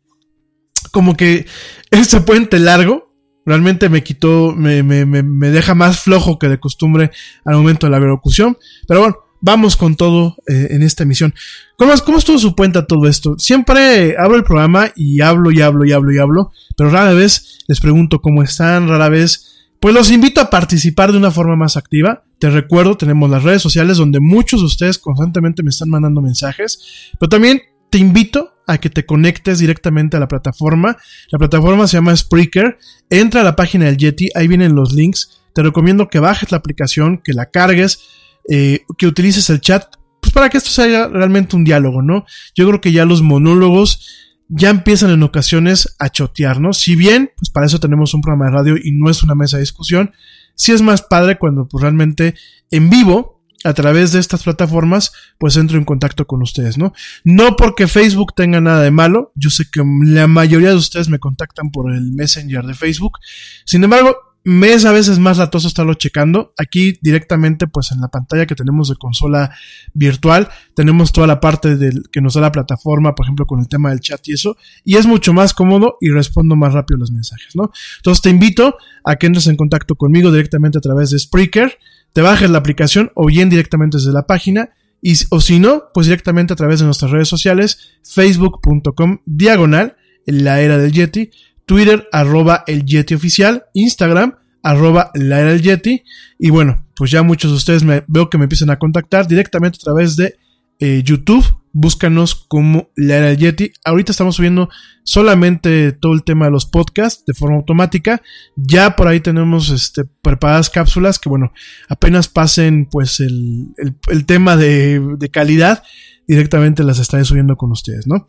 como 0.91 1.15
que 1.15 1.46
este 1.91 2.22
puente 2.22 2.60
largo 2.60 3.07
realmente 3.48 3.88
me 3.88 4.04
quitó, 4.04 4.54
me, 4.54 4.84
me, 4.84 5.06
me, 5.06 5.50
deja 5.50 5.74
más 5.74 6.01
flojo 6.01 6.38
que 6.38 6.50
de 6.50 6.60
costumbre 6.60 7.12
al 7.46 7.56
momento 7.56 7.88
de 7.88 7.92
la 7.92 8.00
locución. 8.00 8.58
Pero 8.86 9.00
bueno, 9.00 9.18
vamos 9.39 9.77
con 9.77 9.96
todo 9.96 10.36
eh, 10.48 10.68
en 10.72 10.84
esta 10.84 11.04
emisión. 11.04 11.34
¿Cómo, 11.77 11.94
¿Cómo 12.06 12.18
estuvo 12.18 12.38
su 12.38 12.56
cuenta 12.58 12.86
todo 12.86 13.08
esto? 13.08 13.36
Siempre 13.39 14.18
abro 14.18 14.36
el 14.36 14.44
programa 14.44 14.92
y 14.98 15.22
hablo 15.22 15.50
y 15.50 15.62
hablo 15.62 15.86
y 15.86 15.94
hablo 15.94 16.12
y 16.12 16.18
hablo, 16.18 16.51
pero 16.75 16.89
rara 16.89 17.13
vez 17.13 17.60
les 17.68 17.80
pregunto 17.80 18.20
cómo 18.20 18.44
están, 18.44 18.89
rara 18.89 19.08
vez. 19.08 19.54
Pues 19.80 19.96
los 19.96 20.12
invito 20.12 20.42
a 20.42 20.50
participar 20.50 21.13
de 21.13 21.18
una 21.18 21.32
forma 21.32 21.56
más 21.56 21.77
activa. 21.77 22.24
Te 22.39 22.50
recuerdo, 22.50 22.98
tenemos 22.98 23.30
las 23.30 23.44
redes 23.44 23.62
sociales 23.62 23.96
donde 23.96 24.20
muchos 24.20 24.60
de 24.60 24.66
ustedes 24.66 24.98
constantemente 24.98 25.63
me 25.63 25.70
están 25.70 25.89
mandando 25.89 26.22
mensajes, 26.22 27.13
pero 27.18 27.30
también 27.30 27.62
te 27.89 27.98
invito 27.98 28.57
a 28.67 28.77
que 28.77 28.89
te 28.89 29.05
conectes 29.05 29.59
directamente 29.59 30.17
a 30.17 30.19
la 30.19 30.27
plataforma. 30.27 30.97
La 31.31 31.39
plataforma 31.39 31.88
se 31.88 31.97
llama 31.97 32.15
Spreaker. 32.15 32.77
Entra 33.09 33.41
a 33.41 33.43
la 33.43 33.55
página 33.55 33.86
del 33.86 33.97
Yeti, 33.97 34.29
ahí 34.36 34.47
vienen 34.47 34.75
los 34.75 34.93
links. 34.93 35.41
Te 35.53 35.63
recomiendo 35.63 36.09
que 36.09 36.19
bajes 36.19 36.51
la 36.51 36.57
aplicación, 36.57 37.19
que 37.24 37.33
la 37.33 37.47
cargues, 37.47 38.01
eh, 38.50 38.81
que 38.97 39.07
utilices 39.07 39.50
el 39.50 39.62
chat, 39.62 39.95
pues 40.21 40.33
para 40.33 40.50
que 40.50 40.57
esto 40.57 40.69
sea 40.69 41.07
realmente 41.07 41.55
un 41.55 41.63
diálogo, 41.63 42.01
¿no? 42.01 42.25
Yo 42.53 42.67
creo 42.67 42.81
que 42.81 42.91
ya 42.91 43.05
los 43.05 43.21
monólogos 43.21 44.36
ya 44.50 44.69
empiezan 44.69 45.12
en 45.12 45.24
ocasiones 45.24 45.95
a 46.00 46.09
chotear, 46.09 46.59
¿no? 46.59 46.74
Si 46.74 46.95
bien, 46.95 47.31
pues 47.38 47.50
para 47.50 47.65
eso 47.65 47.79
tenemos 47.79 48.13
un 48.13 48.21
programa 48.21 48.45
de 48.45 48.51
radio 48.51 48.75
y 48.81 48.91
no 48.91 49.09
es 49.09 49.24
una 49.24 49.36
mesa 49.36 49.57
de 49.57 49.62
discusión, 49.62 50.12
sí 50.55 50.71
es 50.71 50.81
más 50.81 51.01
padre 51.01 51.38
cuando 51.38 51.67
pues 51.67 51.81
realmente 51.81 52.36
en 52.71 52.89
vivo 52.89 53.37
a 53.64 53.74
través 53.74 54.12
de 54.12 54.20
estas 54.20 54.44
plataformas, 54.44 55.12
pues 55.38 55.58
entro 55.58 55.78
en 55.78 55.86
contacto 55.86 56.28
con 56.28 56.42
ustedes, 56.42 56.78
¿no? 56.78 56.94
No 57.24 57.56
porque 57.56 57.88
Facebook 57.88 58.34
tenga 58.36 58.62
nada 58.62 58.82
de 58.82 58.92
malo, 58.92 59.32
yo 59.36 59.50
sé 59.50 59.66
que 59.72 59.82
la 60.04 60.28
mayoría 60.28 60.70
de 60.70 60.76
ustedes 60.76 61.10
me 61.10 61.20
contactan 61.20 61.72
por 61.72 61.92
el 61.92 62.12
Messenger 62.12 62.66
de 62.66 62.76
Facebook, 62.76 63.18
sin 63.66 63.84
embargo, 63.84 64.16
me 64.48 64.72
es 64.72 64.86
a 64.86 64.94
veces 64.94 65.20
más 65.20 65.40
latoso 65.40 65.68
estarlo 65.68 65.96
checando. 65.96 66.54
Aquí 66.58 66.98
directamente, 67.02 67.68
pues 67.68 67.92
en 67.92 68.00
la 68.00 68.08
pantalla 68.08 68.46
que 68.46 68.56
tenemos 68.56 68.88
de 68.88 68.96
consola 68.96 69.54
virtual, 69.94 70.48
tenemos 70.74 71.12
toda 71.12 71.28
la 71.28 71.42
parte 71.42 71.76
del, 71.76 72.04
que 72.14 72.22
nos 72.22 72.36
da 72.36 72.40
la 72.40 72.54
plataforma, 72.54 73.14
por 73.14 73.26
ejemplo, 73.26 73.46
con 73.46 73.60
el 73.60 73.68
tema 73.68 73.90
del 73.90 74.00
chat 74.00 74.26
y 74.26 74.32
eso, 74.32 74.56
y 74.86 74.96
es 74.96 75.06
mucho 75.06 75.34
más 75.34 75.54
cómodo 75.54 75.98
y 76.00 76.12
respondo 76.12 76.56
más 76.56 76.72
rápido 76.72 76.98
los 76.98 77.12
mensajes, 77.12 77.58
¿no? 77.58 77.72
Entonces 77.98 78.22
te 78.22 78.30
invito 78.30 78.78
a 79.04 79.18
que 79.18 79.28
entres 79.28 79.48
en 79.48 79.58
contacto 79.58 79.96
conmigo 79.96 80.32
directamente 80.32 80.78
a 80.78 80.82
través 80.82 81.10
de 81.10 81.20
Spreaker 81.20 81.78
te 82.14 82.22
bajes 82.22 82.50
la 82.50 82.58
aplicación 82.58 83.12
o 83.16 83.28
bien 83.28 83.50
directamente 83.50 83.98
desde 83.98 84.12
la 84.12 84.26
página 84.28 84.72
y, 85.02 85.16
o 85.30 85.42
si 85.42 85.60
no, 85.60 85.84
pues 85.94 86.08
directamente 86.08 86.54
a 86.54 86.56
través 86.56 86.80
de 86.80 86.86
nuestras 86.86 87.12
redes 87.12 87.28
sociales, 87.28 88.00
facebook.com 88.04 89.20
diagonal, 89.26 89.96
la 90.26 90.62
era 90.62 90.78
del 90.78 90.92
Yeti, 90.92 91.30
Twitter 91.66 92.08
arroba 92.12 92.64
el 92.68 92.86
Yeti 92.86 93.14
oficial, 93.14 93.66
Instagram 93.74 94.36
arroba 94.64 95.12
la 95.14 95.42
era 95.42 95.52
del 95.52 95.62
Yeti. 95.62 96.04
Y 96.40 96.50
bueno, 96.50 96.86
pues 96.96 97.12
ya 97.12 97.24
muchos 97.24 97.52
de 97.52 97.58
ustedes 97.58 97.84
me, 97.84 98.04
veo 98.08 98.30
que 98.30 98.38
me 98.38 98.46
empiezan 98.46 98.70
a 98.70 98.80
contactar 98.80 99.28
directamente 99.28 99.78
a 99.82 99.84
través 99.84 100.16
de 100.16 100.36
eh, 100.80 101.04
YouTube. 101.04 101.46
Búscanos 101.79 102.34
como 102.34 102.89
la 102.96 103.17
era 103.17 103.34
Yeti. 103.34 103.72
Ahorita 103.86 104.12
estamos 104.12 104.36
subiendo 104.36 104.67
solamente 105.03 105.91
todo 105.91 106.13
el 106.13 106.24
tema 106.24 106.46
de 106.46 106.51
los 106.51 106.65
podcasts 106.65 107.24
de 107.27 107.36
forma 107.36 107.57
automática. 107.57 108.24
Ya 108.55 108.96
por 108.96 109.07
ahí 109.07 109.19
tenemos 109.19 109.69
este, 109.69 110.03
preparadas 110.24 110.72
cápsulas 110.72 111.19
que 111.19 111.29
bueno, 111.29 111.53
apenas 111.88 112.29
pasen 112.29 112.88
pues 112.89 113.19
el, 113.19 113.75
el, 114.07 114.25
tema 114.25 114.57
de, 114.57 115.00
de, 115.19 115.29
calidad, 115.29 115.84
directamente 116.27 116.84
las 116.84 116.98
estaré 116.98 117.25
subiendo 117.25 117.57
con 117.57 117.72
ustedes, 117.72 118.07
¿no? 118.07 118.27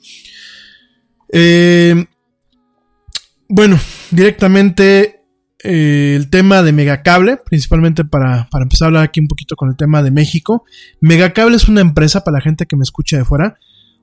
Eh, 1.33 2.05
bueno, 3.49 3.81
directamente 4.11 5.18
eh, 5.63 6.15
el 6.17 6.31
tema 6.31 6.63
de 6.63 6.73
Megacable, 6.73 7.39
principalmente 7.45 8.05
para, 8.05 8.49
para, 8.51 8.63
empezar 8.63 8.87
a 8.87 8.89
hablar 8.89 9.05
aquí 9.05 9.21
un 9.21 9.29
poquito 9.29 9.57
con 9.57 9.69
el 9.71 9.77
tema 9.77 10.03
de 10.03 10.11
México. 10.11 10.65
Megacable 11.01 11.57
es 11.57 11.69
una 11.69 11.81
empresa 11.81 12.23
para 12.23 12.39
la 12.39 12.43
gente 12.43 12.67
que 12.67 12.77
me 12.77 12.83
escucha 12.83 13.17
de 13.17 13.25
fuera. 13.25 13.59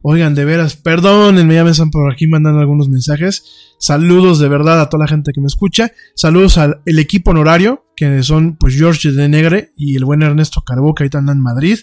Oigan, 0.08 0.36
de 0.36 0.46
veras, 0.46 0.76
perdónenme, 0.76 1.56
ya 1.56 1.64
me 1.64 1.72
están 1.72 1.90
por 1.90 2.12
aquí 2.12 2.28
mandando 2.28 2.60
algunos 2.60 2.90
mensajes. 2.90 3.74
Saludos 3.80 4.38
de 4.38 4.48
verdad 4.48 4.80
a 4.80 4.88
toda 4.88 5.06
la 5.06 5.08
gente 5.08 5.32
que 5.34 5.42
me 5.42 5.48
escucha. 5.48 5.92
Saludos 6.14 6.60
al 6.60 6.82
el 6.86 7.00
equipo 7.00 7.32
honorario, 7.32 7.86
que 7.96 8.22
son 8.22 8.56
pues 8.56 8.76
George 8.76 9.12
de 9.12 9.28
Negre 9.28 9.72
y 9.76 9.96
el 9.96 10.06
buen 10.06 10.22
Ernesto 10.22 10.62
Carbó, 10.62 10.94
que 10.94 11.04
ahorita 11.04 11.18
andan 11.18 11.38
en 11.38 11.44
Madrid. 11.44 11.80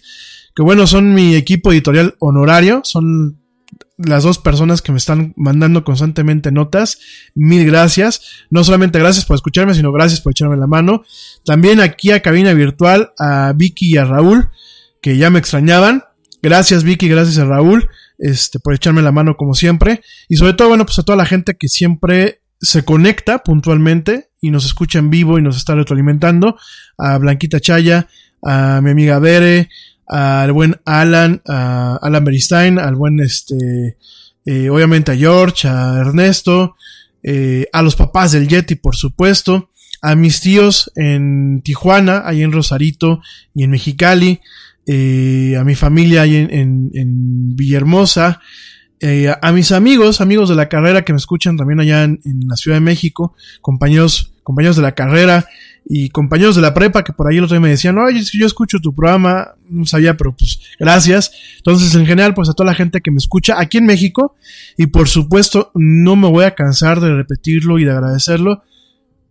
Que 0.55 0.63
bueno, 0.63 0.87
son 0.87 1.15
mi 1.15 1.35
equipo 1.35 1.73
editorial 1.73 2.15
honorario, 2.21 2.83
son 2.85 3.42
las 4.05 4.25
dos 4.25 4.39
personas 4.39 4.83
que 4.83 4.93
me 4.93 4.99
están 4.99 5.33
mandando 5.37 5.85
constantemente 5.85 6.53
notas. 6.53 6.99
Mil 7.35 7.65
gracias. 7.67 8.23
No 8.51 8.65
solamente 8.65 8.99
gracias 8.99 9.25
por 9.25 9.35
escucharme, 9.35 9.75
sino 9.75 9.93
gracias 9.93 10.21
por 10.21 10.33
echarme 10.33 10.57
la 10.57 10.67
mano. 10.67 11.05
También 11.45 11.81
aquí 11.81 12.11
a 12.11 12.21
cabina 12.21 12.53
virtual 12.55 13.13
a 13.19 13.53
Vicky 13.55 13.95
y 13.95 13.97
a 13.97 14.05
Raúl, 14.05 14.51
que 15.01 15.17
ya 15.17 15.31
me 15.31 15.39
extrañaban. 15.39 16.05
Gracias 16.43 16.83
Vicky, 16.83 17.09
gracias 17.09 17.39
a 17.39 17.45
Raúl, 17.45 17.89
este, 18.19 18.59
por 18.59 18.75
echarme 18.75 19.03
la 19.03 19.13
mano 19.13 19.37
como 19.37 19.55
siempre. 19.55 20.03
Y 20.29 20.37
sobre 20.37 20.55
todo, 20.55 20.69
bueno, 20.69 20.85
pues 20.85 20.99
a 20.99 21.03
toda 21.03 21.17
la 21.17 21.27
gente 21.27 21.55
que 21.55 21.69
siempre 21.69 22.43
se 22.61 22.85
conecta 22.85 23.43
puntualmente 23.43 24.31
y 24.41 24.51
nos 24.51 24.65
escucha 24.65 24.99
en 24.99 25.11
vivo 25.11 25.39
y 25.39 25.43
nos 25.43 25.57
está 25.57 25.75
retroalimentando. 25.75 26.57
A 26.99 27.19
Blanquita 27.19 27.61
Chaya, 27.61 28.09
a 28.43 28.81
mi 28.83 28.91
amiga 28.91 29.19
Bere, 29.19 29.69
al 30.07 30.53
buen 30.53 30.81
Alan, 30.85 31.43
a 31.47 31.99
Alan 32.03 32.25
Beristain, 32.25 32.79
al 32.79 32.97
buen 32.97 33.21
este, 33.21 33.97
eh, 34.45 34.69
obviamente 34.71 35.13
a 35.13 35.17
George, 35.17 35.69
a 35.69 35.99
Ernesto, 35.99 36.77
eh, 37.23 37.67
a 37.73 37.83
los 37.83 37.97
papás 37.97 38.33
del 38.33 38.49
Yeti, 38.49 38.75
por 38.75 38.97
supuesto, 38.97 39.71
a 40.01 40.17
mis 40.17 40.41
tíos 40.41 40.91
en 40.97 41.63
Tijuana, 41.63 42.23
ahí 42.25 42.43
en 42.43 42.53
Rosarito 42.53 43.21
y 43.55 43.63
en 43.63 43.71
Mexicali, 43.71 44.41
eh, 44.87 45.57
a 45.57 45.63
mi 45.63 45.77
familia 45.77 46.23
ahí 46.23 46.37
en, 46.37 46.91
en, 46.93 47.57
Villahermosa, 47.57 48.41
a 49.41 49.53
mis 49.53 49.73
amigos, 49.73 50.21
amigos 50.21 50.49
de 50.49 50.55
la 50.55 50.69
carrera 50.69 51.05
que 51.05 51.13
me 51.13 51.17
escuchan 51.17 51.57
también 51.57 51.81
allá 51.81 52.05
en, 52.05 52.21
en 52.25 52.47
la 52.47 52.55
Ciudad 52.55 52.77
de 52.77 52.83
México, 52.83 53.35
compañeros, 53.61 54.33
compañeros 54.45 54.77
de 54.77 54.83
la 54.83 54.95
carrera, 54.95 55.47
y 55.85 56.11
compañeros 56.11 56.57
de 56.57 56.63
la 56.63 56.75
prepa 56.75 57.03
que 57.03 57.13
por 57.13 57.29
ahí 57.29 57.39
el 57.39 57.45
otro 57.45 57.55
día 57.55 57.61
me 57.61 57.69
decían, 57.69 57.99
oye, 57.99 58.23
yo 58.23 58.47
escucho 58.47 58.79
tu 58.79 58.95
programa, 58.95 59.55
no 59.69 59.85
sabía, 59.85 60.17
pero 60.17 60.35
pues 60.37 60.61
gracias. 60.79 61.33
Entonces, 61.57 61.95
en 61.95 62.07
general, 62.07 62.35
pues 62.35 62.49
a 62.49 62.53
toda 62.53 62.69
la 62.71 62.75
gente 62.75 63.01
que 63.01 63.11
me 63.11 63.19
escucha 63.19 63.59
aquí 63.59 63.79
en 63.79 63.87
México, 63.87 64.37
y 64.77 64.87
por 64.87 65.09
supuesto, 65.09 65.71
no 65.75 66.17
me 66.17 66.29
voy 66.29 66.45
a 66.45 66.55
cansar 66.55 67.01
de 67.01 67.15
repetirlo 67.15 67.79
y 67.79 67.85
de 67.85 67.93
agradecerlo, 67.93 68.63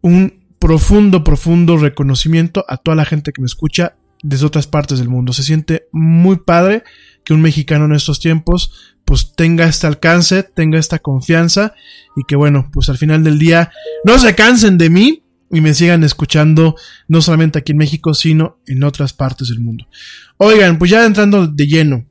un 0.01 0.41
profundo, 0.59 1.23
profundo 1.23 1.77
reconocimiento 1.77 2.65
a 2.67 2.77
toda 2.77 2.95
la 2.95 3.05
gente 3.05 3.31
que 3.31 3.41
me 3.41 3.47
escucha 3.47 3.95
desde 4.21 4.45
otras 4.45 4.67
partes 4.67 4.99
del 4.99 5.09
mundo. 5.09 5.33
Se 5.33 5.43
siente 5.43 5.87
muy 5.91 6.37
padre 6.37 6.83
que 7.23 7.33
un 7.33 7.41
mexicano 7.41 7.85
en 7.85 7.93
estos 7.93 8.19
tiempos 8.19 8.95
pues 9.05 9.33
tenga 9.35 9.65
este 9.65 9.87
alcance, 9.87 10.43
tenga 10.43 10.77
esta 10.77 10.99
confianza 10.99 11.73
y 12.15 12.23
que 12.23 12.35
bueno, 12.35 12.69
pues 12.71 12.89
al 12.89 12.97
final 12.97 13.23
del 13.23 13.39
día 13.39 13.71
no 14.05 14.19
se 14.19 14.35
cansen 14.35 14.77
de 14.77 14.89
mí, 14.89 15.23
y 15.51 15.61
me 15.61 15.73
sigan 15.73 16.03
escuchando 16.03 16.75
no 17.07 17.21
solamente 17.21 17.59
aquí 17.59 17.73
en 17.73 17.77
México, 17.77 18.13
sino 18.13 18.59
en 18.67 18.83
otras 18.83 19.13
partes 19.13 19.49
del 19.49 19.59
mundo. 19.59 19.85
Oigan, 20.37 20.77
pues 20.77 20.91
ya 20.91 21.05
entrando 21.05 21.47
de 21.47 21.67
lleno. 21.67 22.05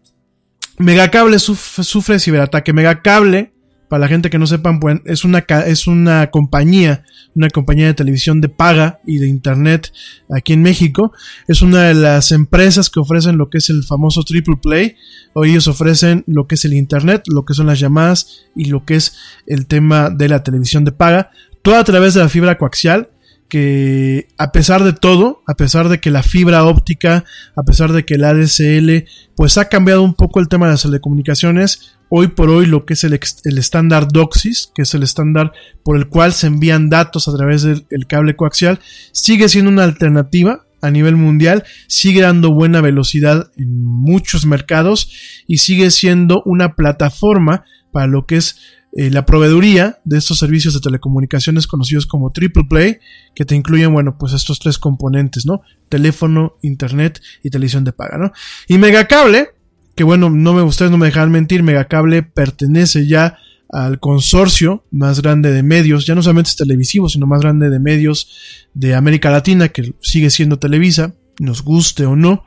Megacable 0.79 1.39
sufre 1.39 2.19
ciberataque. 2.19 2.73
Megacable, 2.73 3.53
para 3.89 4.03
la 4.03 4.09
gente 4.09 4.31
que 4.31 4.39
no 4.39 4.47
sepan, 4.47 4.79
pues, 4.79 5.01
es 5.05 5.25
una, 5.25 5.45
es 5.67 5.87
una 5.87 6.31
compañía, 6.31 7.05
una 7.35 7.49
compañía 7.49 7.87
de 7.87 7.95
televisión 7.95 8.41
de 8.41 8.49
paga 8.49 9.01
y 9.07 9.19
de 9.19 9.29
internet 9.29 9.93
aquí 10.31 10.53
en 10.53 10.63
México. 10.63 11.13
Es 11.49 11.61
una 11.61 11.85
de 11.85 11.95
las 11.95 12.33
empresas 12.33 12.89
que 12.89 13.01
ofrecen 13.01 13.37
lo 13.37 13.51
que 13.51 13.59
es 13.59 13.69
el 13.69 13.83
famoso 13.85 14.23
triple 14.23 14.57
play. 14.63 14.97
O 15.33 15.45
ellos 15.45 15.67
ofrecen 15.67 16.25
lo 16.27 16.47
que 16.47 16.55
es 16.55 16.65
el 16.65 16.75
internet, 16.75 17.25
lo 17.27 17.45
que 17.45 17.55
son 17.55 17.67
las 17.67 17.81
llamadas 17.81 18.45
y 18.55 18.67
lo 18.67 18.85
que 18.85 18.97
es 18.97 19.17
el 19.47 19.67
tema 19.67 20.11
de 20.11 20.29
la 20.29 20.43
televisión 20.43 20.85
de 20.85 20.93
paga. 20.93 21.31
Todo 21.63 21.77
a 21.77 21.85
través 21.85 22.15
de 22.15 22.21
la 22.21 22.29
fibra 22.29 22.59
coaxial 22.59 23.11
que 23.51 24.29
a 24.39 24.53
pesar 24.53 24.83
de 24.83 24.95
todo, 24.95 25.43
a 25.47 25.55
pesar 25.55 25.91
de 25.91 26.01
que 26.01 26.11
la 26.11 26.23
fibra 26.23 26.65
óptica, 26.65 27.27
a 27.55 27.63
pesar 27.63 27.93
de 27.93 28.07
que 28.07 28.15
el 28.15 28.25
ADSL, 28.25 29.05
pues 29.37 29.59
ha 29.59 29.69
cambiado 29.69 30.03
un 30.03 30.15
poco 30.15 30.41
el 30.41 30.49
tema 30.49 30.67
de 30.67 30.73
las 30.73 30.83
telecomunicaciones, 30.83 31.99
hoy 32.09 32.29
por 32.29 32.49
hoy 32.49 32.65
lo 32.65 32.87
que 32.87 32.95
es 32.95 33.05
el, 33.05 33.19
estándar 33.59 34.09
DOCSIS, 34.09 34.73
que 34.75 34.83
es 34.83 34.95
el 34.95 35.03
estándar 35.03 35.53
por 35.85 35.99
el 35.99 36.09
cual 36.09 36.33
se 36.33 36.47
envían 36.47 36.89
datos 36.89 37.29
a 37.29 37.37
través 37.37 37.63
del 37.63 38.07
cable 38.09 38.37
coaxial, 38.37 38.81
sigue 39.13 39.51
siendo 39.51 39.71
una 39.71 39.85
alternativa 39.85 40.65
a 40.81 40.91
nivel 40.91 41.17
mundial, 41.17 41.65
sigue 41.89 42.23
dando 42.23 42.53
buena 42.53 42.81
velocidad 42.81 43.51
en 43.57 43.85
muchos 43.85 44.47
mercados 44.47 45.45
y 45.47 45.59
sigue 45.59 45.91
siendo 45.91 46.43
una 46.47 46.75
plataforma 46.75 47.65
para 47.93 48.07
lo 48.07 48.25
que 48.27 48.37
es 48.37 48.57
eh, 48.93 49.11
la 49.11 49.25
proveeduría 49.25 50.01
de 50.05 50.19
estos 50.19 50.39
servicios 50.39 50.75
de 50.75 50.81
telecomunicaciones 50.81 51.67
conocidos 51.67 52.07
como 52.07 52.33
Triple 52.33 52.65
Play, 52.65 52.99
que 53.35 53.45
te 53.45 53.55
incluyen, 53.55 53.93
bueno, 53.93 54.19
pues 54.19 54.33
estos 54.33 54.59
tres 54.59 54.79
componentes, 54.79 55.47
¿no? 55.47 55.63
Teléfono, 55.89 56.57
internet 56.63 57.21
y 57.43 57.51
televisión 57.51 57.85
de 57.85 57.93
paga, 57.93 58.19
¿no? 58.19 58.33
Y 58.67 58.79
Megacable, 58.79 59.51
que 59.95 60.03
bueno, 60.03 60.29
no 60.29 60.55
me, 60.55 60.63
ustedes 60.63 60.91
no 60.91 60.99
me 60.99 61.07
dejan 61.07 61.31
mentir, 61.31 61.63
Megacable 61.63 62.23
pertenece 62.23 63.07
ya 63.07 63.39
al 63.69 64.01
consorcio 64.01 64.85
más 64.91 65.23
grande 65.23 65.53
de 65.53 65.63
medios, 65.63 66.05
ya 66.05 66.17
no 66.17 66.23
solamente 66.23 66.51
es 66.51 66.57
televisivo, 66.57 67.09
sino 67.09 67.27
más 67.27 67.41
grande 67.41 67.71
de 67.71 67.79
medios 67.79 68.67
de 68.75 68.95
América 68.97 69.31
Latina, 69.31 69.69
que 69.69 69.95
sigue 70.01 70.31
siendo 70.31 70.59
Televisa, 70.59 71.15
nos 71.39 71.63
guste 71.63 72.07
o 72.07 72.17
no. 72.17 72.45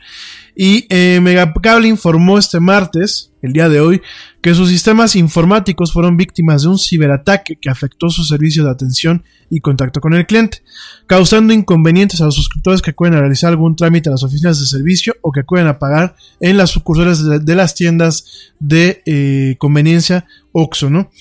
Y 0.56 0.86
eh, 0.90 1.20
Megacable 1.22 1.88
informó 1.88 2.38
este 2.38 2.60
martes, 2.60 3.32
el 3.42 3.54
día 3.54 3.70
de 3.70 3.80
hoy, 3.80 4.02
que 4.42 4.54
sus 4.54 4.70
sistemas 4.70 5.16
informáticos 5.16 5.94
fueron 5.94 6.18
víctimas 6.18 6.64
de 6.64 6.70
un 6.70 6.78
ciberataque 6.78 7.56
que 7.56 7.70
afectó 7.70 8.10
su 8.10 8.24
servicio 8.24 8.64
de 8.64 8.72
atención 8.72 9.24
y 9.54 9.60
contacto 9.60 10.02
con 10.02 10.16
el 10.16 10.26
cliente, 10.26 10.64
causando 11.06 11.54
inconvenientes 11.54 12.20
a 12.22 12.26
los 12.26 12.36
suscriptores 12.36 12.82
que 12.82 12.90
acuden 12.90 13.14
a 13.14 13.20
realizar 13.20 13.52
algún 13.52 13.76
trámite 13.76 14.10
a 14.10 14.14
las 14.14 14.24
oficinas 14.24 14.60
de 14.60 14.66
servicio 14.66 15.16
o 15.22 15.32
que 15.32 15.42
acuden 15.42 15.68
a 15.68 15.78
pagar 15.78 16.16
en 16.40 16.58
las 16.58 16.72
sucursales 16.72 17.46
de, 17.46 17.56
las 17.56 17.76
tiendas 17.76 18.52
de 18.60 19.04
eh, 19.06 19.56
conveniencia 19.60 20.26
OXO, 20.54 20.90
¿no? 20.90 21.12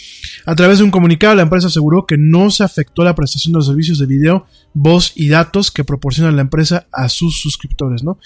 A 0.47 0.55
través 0.55 0.79
de 0.79 0.85
un 0.85 0.90
comunicado, 0.90 1.35
la 1.35 1.42
empresa 1.42 1.66
aseguró 1.66 2.07
que 2.07 2.16
no 2.18 2.51
se 2.51 2.64
afectó 2.64 3.03
la 3.03 3.14
prestación 3.14 3.53
de 3.53 3.59
los 3.59 3.66
servicios 3.66 3.99
de 3.99 4.07
video, 4.07 4.47
voz 4.75 5.12
y 5.14 5.29
datos 5.29 5.71
que 5.71 5.85
proporciona 5.85 6.31
la 6.31 6.42
empresa 6.42 6.87
a 6.92 7.09
sus 7.09 7.40
suscriptores, 7.40 8.03
¿no? 8.03 8.18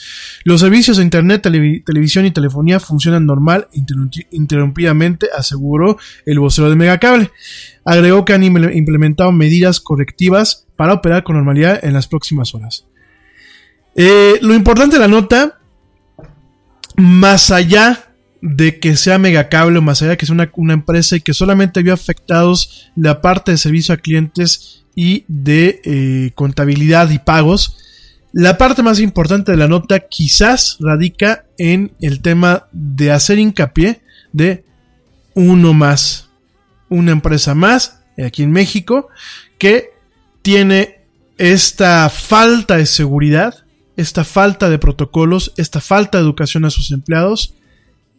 Los 0.44 0.60
servicios 0.60 0.96
de 0.96 1.04
internet, 1.04 1.42
televisión 1.42 2.26
y 2.26 2.32
telefonía 2.32 2.80
funcionan 2.80 3.26
normal, 3.26 3.68
interrumpidamente, 4.30 5.28
aseguró 5.36 5.96
el 6.26 6.38
vocero 6.38 6.68
de 6.68 6.76
Megacable. 6.76 7.30
Agregó 7.86 8.24
que 8.24 8.34
han 8.34 8.42
implementado 8.42 9.32
medidas 9.32 9.80
correctivas 9.80 10.66
para 10.76 10.92
operar 10.92 11.22
con 11.22 11.36
normalidad 11.36 11.82
en 11.82 11.94
las 11.94 12.08
próximas 12.08 12.54
horas. 12.54 12.84
Eh, 13.94 14.34
lo 14.42 14.54
importante 14.54 14.96
de 14.96 15.00
la 15.00 15.08
nota, 15.08 15.58
más 16.96 17.50
allá 17.50 18.06
de 18.42 18.78
que 18.78 18.96
sea 18.96 19.18
megacable 19.18 19.80
más 19.80 20.02
allá 20.02 20.12
de 20.12 20.16
que 20.16 20.26
sea 20.26 20.36
una, 20.56 20.74
empresa 20.74 21.16
y 21.16 21.20
que 21.20 21.34
solamente 21.34 21.82
vio 21.82 21.92
afectados 21.92 22.90
la 22.94 23.20
parte 23.20 23.50
de 23.50 23.58
servicio 23.58 23.94
a 23.94 23.98
clientes 23.98 24.84
y 24.94 25.24
de 25.28 25.80
eh, 25.84 26.30
contabilidad 26.34 27.10
y 27.10 27.18
pagos, 27.18 27.76
la 28.32 28.58
parte 28.58 28.82
más 28.82 29.00
importante 29.00 29.52
de 29.52 29.58
la 29.58 29.68
nota 29.68 30.00
quizás 30.00 30.76
radica 30.80 31.44
en 31.58 31.92
el 32.00 32.20
tema 32.20 32.66
de 32.72 33.10
hacer 33.10 33.38
hincapié 33.38 34.00
de 34.32 34.64
uno 35.34 35.72
más, 35.72 36.25
una 36.88 37.12
empresa 37.12 37.54
más 37.54 38.00
aquí 38.24 38.42
en 38.42 38.52
México 38.52 39.08
que 39.58 39.90
tiene 40.42 41.00
esta 41.38 42.08
falta 42.08 42.76
de 42.76 42.86
seguridad, 42.86 43.64
esta 43.96 44.24
falta 44.24 44.70
de 44.70 44.78
protocolos, 44.78 45.52
esta 45.56 45.80
falta 45.80 46.18
de 46.18 46.24
educación 46.24 46.64
a 46.64 46.70
sus 46.70 46.90
empleados 46.92 47.54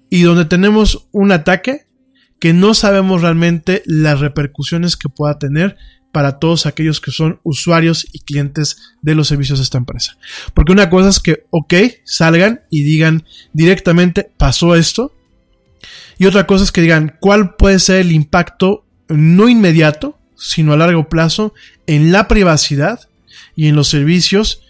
y 0.09 0.21
donde 0.21 0.45
tenemos 0.45 1.07
un 1.11 1.31
ataque 1.31 1.87
que 2.39 2.53
no 2.53 2.73
sabemos 2.73 3.21
realmente 3.21 3.81
las 3.85 4.19
repercusiones 4.19 4.95
que 4.95 5.09
pueda 5.09 5.39
tener 5.39 5.77
para 6.11 6.39
todos 6.39 6.65
aquellos 6.65 7.01
que 7.01 7.11
son 7.11 7.39
usuarios 7.43 8.07
y 8.11 8.19
clientes 8.19 8.95
de 9.01 9.15
los 9.15 9.27
servicios 9.27 9.59
de 9.59 9.63
esta 9.63 9.77
empresa. 9.77 10.17
Porque 10.53 10.71
una 10.71 10.89
cosa 10.89 11.09
es 11.09 11.19
que, 11.19 11.45
ok, 11.49 11.73
salgan 12.05 12.61
y 12.69 12.83
digan 12.83 13.23
directamente, 13.53 14.31
pasó 14.37 14.75
esto. 14.75 15.13
Y 16.17 16.25
otra 16.25 16.47
cosa 16.47 16.63
es 16.63 16.71
que 16.71 16.81
digan 16.81 17.17
cuál 17.19 17.55
puede 17.55 17.79
ser 17.79 17.97
el 17.97 18.11
impacto 18.11 18.85
no 19.07 19.49
inmediato, 19.49 20.19
sino 20.35 20.73
a 20.73 20.77
largo 20.77 21.09
plazo 21.09 21.53
en 21.85 22.11
la 22.11 22.27
privacidad 22.27 22.99
y 23.55 23.67
en 23.67 23.75
los 23.75 23.87
servicios 23.87 24.61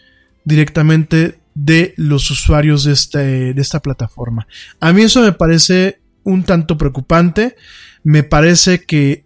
directamente 0.43 1.39
de 1.53 1.93
los 1.97 2.29
usuarios 2.29 2.83
de, 2.83 2.93
este, 2.93 3.53
de 3.53 3.61
esta 3.61 3.81
plataforma. 3.81 4.47
A 4.79 4.93
mí 4.93 5.01
eso 5.01 5.21
me 5.21 5.31
parece 5.31 5.99
un 6.23 6.43
tanto 6.43 6.77
preocupante. 6.77 7.55
Me 8.03 8.23
parece 8.23 8.83
que 8.83 9.25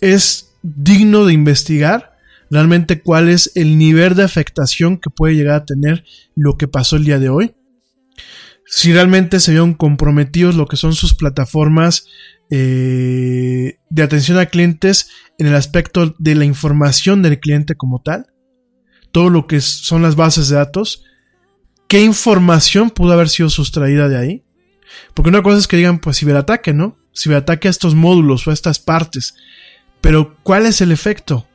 es 0.00 0.52
digno 0.62 1.26
de 1.26 1.34
investigar 1.34 2.16
realmente 2.50 3.00
cuál 3.00 3.28
es 3.28 3.50
el 3.54 3.78
nivel 3.78 4.14
de 4.14 4.24
afectación 4.24 4.98
que 4.98 5.10
puede 5.10 5.34
llegar 5.34 5.56
a 5.56 5.64
tener 5.64 6.04
lo 6.34 6.56
que 6.56 6.68
pasó 6.68 6.96
el 6.96 7.04
día 7.04 7.18
de 7.18 7.28
hoy. 7.28 7.54
Si 8.66 8.92
realmente 8.92 9.40
se 9.40 9.52
vieron 9.52 9.74
comprometidos 9.74 10.54
lo 10.54 10.66
que 10.66 10.76
son 10.76 10.94
sus 10.94 11.14
plataformas 11.14 12.06
eh, 12.50 13.78
de 13.90 14.02
atención 14.02 14.38
a 14.38 14.46
clientes 14.46 15.10
en 15.38 15.46
el 15.46 15.54
aspecto 15.54 16.14
de 16.18 16.34
la 16.34 16.44
información 16.44 17.22
del 17.22 17.40
cliente 17.40 17.74
como 17.74 18.00
tal, 18.00 18.26
todo 19.10 19.30
lo 19.30 19.46
que 19.46 19.60
son 19.60 20.02
las 20.02 20.16
bases 20.16 20.48
de 20.48 20.56
datos, 20.56 21.04
qué 21.88 22.02
información 22.02 22.90
pudo 22.90 23.12
haber 23.12 23.28
sido 23.28 23.50
sustraída 23.50 24.08
de 24.08 24.18
ahí. 24.18 24.44
Porque 25.14 25.30
una 25.30 25.42
cosa 25.42 25.58
es 25.58 25.68
que 25.68 25.76
digan, 25.76 25.98
pues 25.98 26.18
ciberataque, 26.18 26.72
¿no? 26.72 26.96
Ciberataque 27.14 27.68
a 27.68 27.70
estos 27.70 27.94
módulos 27.94 28.46
o 28.46 28.50
a 28.50 28.54
estas 28.54 28.78
partes. 28.78 29.34
Pero, 30.00 30.36
¿cuál 30.42 30.66
es 30.66 30.80
el 30.80 30.92
efecto? 30.92 31.46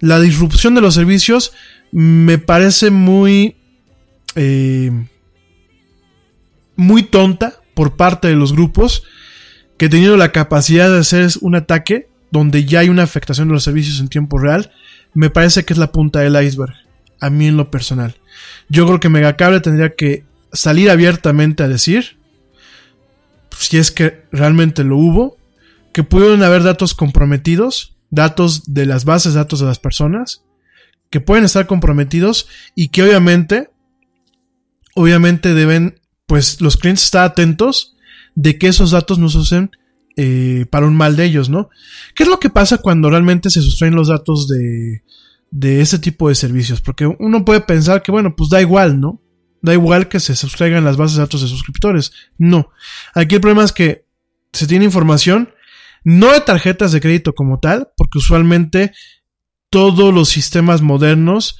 La 0.00 0.20
disrupción 0.20 0.74
de 0.74 0.80
los 0.80 0.94
servicios 0.94 1.52
me 1.92 2.38
parece 2.38 2.90
muy... 2.90 3.56
Eh, 4.36 4.90
muy 6.76 7.02
tonta 7.02 7.54
por 7.74 7.96
parte 7.96 8.28
de 8.28 8.36
los 8.36 8.52
grupos 8.52 9.04
que 9.76 9.88
teniendo 9.88 10.16
la 10.16 10.32
capacidad 10.32 10.88
de 10.90 10.98
hacer 10.98 11.28
un 11.40 11.56
ataque 11.56 12.08
donde 12.30 12.64
ya 12.64 12.80
hay 12.80 12.88
una 12.88 13.02
afectación 13.02 13.48
de 13.48 13.54
los 13.54 13.64
servicios 13.64 14.00
en 14.00 14.08
tiempo 14.08 14.38
real, 14.38 14.72
me 15.14 15.30
parece 15.30 15.64
que 15.64 15.72
es 15.72 15.78
la 15.78 15.92
punta 15.92 16.20
del 16.20 16.40
iceberg, 16.42 16.74
a 17.20 17.30
mí 17.30 17.46
en 17.46 17.56
lo 17.56 17.70
personal. 17.70 18.16
Yo 18.68 18.86
creo 18.86 19.00
que 19.00 19.08
Megacable 19.08 19.60
tendría 19.60 19.94
que 19.94 20.24
salir 20.52 20.90
abiertamente 20.90 21.62
a 21.62 21.68
decir, 21.68 22.16
si 23.56 23.78
es 23.78 23.90
que 23.90 24.24
realmente 24.32 24.84
lo 24.84 24.96
hubo, 24.96 25.36
que 25.92 26.02
pudieron 26.02 26.42
haber 26.42 26.64
datos 26.64 26.94
comprometidos, 26.94 27.96
datos 28.10 28.74
de 28.74 28.86
las 28.86 29.04
bases 29.04 29.34
datos 29.34 29.60
de 29.60 29.66
las 29.66 29.78
personas, 29.78 30.42
que 31.10 31.20
pueden 31.20 31.44
estar 31.44 31.66
comprometidos 31.66 32.48
y 32.74 32.88
que 32.88 33.04
obviamente, 33.04 33.70
obviamente 34.94 35.54
deben, 35.54 36.00
pues 36.26 36.60
los 36.60 36.76
clientes 36.76 37.04
estar 37.04 37.24
atentos 37.24 37.96
de 38.34 38.58
que 38.58 38.68
esos 38.68 38.90
datos 38.90 39.18
no 39.18 39.28
se 39.28 39.38
usen 39.38 39.70
eh, 40.16 40.66
para 40.70 40.86
un 40.86 40.96
mal 40.96 41.16
de 41.16 41.24
ellos, 41.24 41.48
¿no? 41.48 41.70
¿Qué 42.14 42.22
es 42.22 42.28
lo 42.28 42.40
que 42.40 42.50
pasa 42.50 42.78
cuando 42.78 43.10
realmente 43.10 43.50
se 43.50 43.62
sustraen 43.62 43.94
los 43.94 44.08
datos 44.08 44.48
de, 44.48 45.02
de 45.50 45.80
ese 45.80 45.98
tipo 45.98 46.28
de 46.28 46.34
servicios? 46.34 46.80
Porque 46.80 47.06
uno 47.06 47.44
puede 47.44 47.60
pensar 47.60 48.02
que, 48.02 48.12
bueno, 48.12 48.34
pues 48.36 48.50
da 48.50 48.60
igual, 48.60 49.00
¿no? 49.00 49.20
Da 49.60 49.72
igual 49.72 50.08
que 50.08 50.20
se 50.20 50.36
sustraigan 50.36 50.84
las 50.84 50.96
bases 50.96 51.16
de 51.16 51.22
datos 51.22 51.42
de 51.42 51.48
suscriptores. 51.48 52.12
No. 52.38 52.70
Aquí 53.14 53.34
el 53.34 53.40
problema 53.40 53.64
es 53.64 53.72
que 53.72 54.06
se 54.52 54.66
tiene 54.66 54.84
información 54.84 55.50
no 56.04 56.32
de 56.32 56.40
tarjetas 56.42 56.92
de 56.92 57.00
crédito 57.00 57.34
como 57.34 57.58
tal, 57.58 57.88
porque 57.96 58.18
usualmente 58.18 58.92
todos 59.70 60.14
los 60.14 60.28
sistemas 60.28 60.82
modernos 60.82 61.58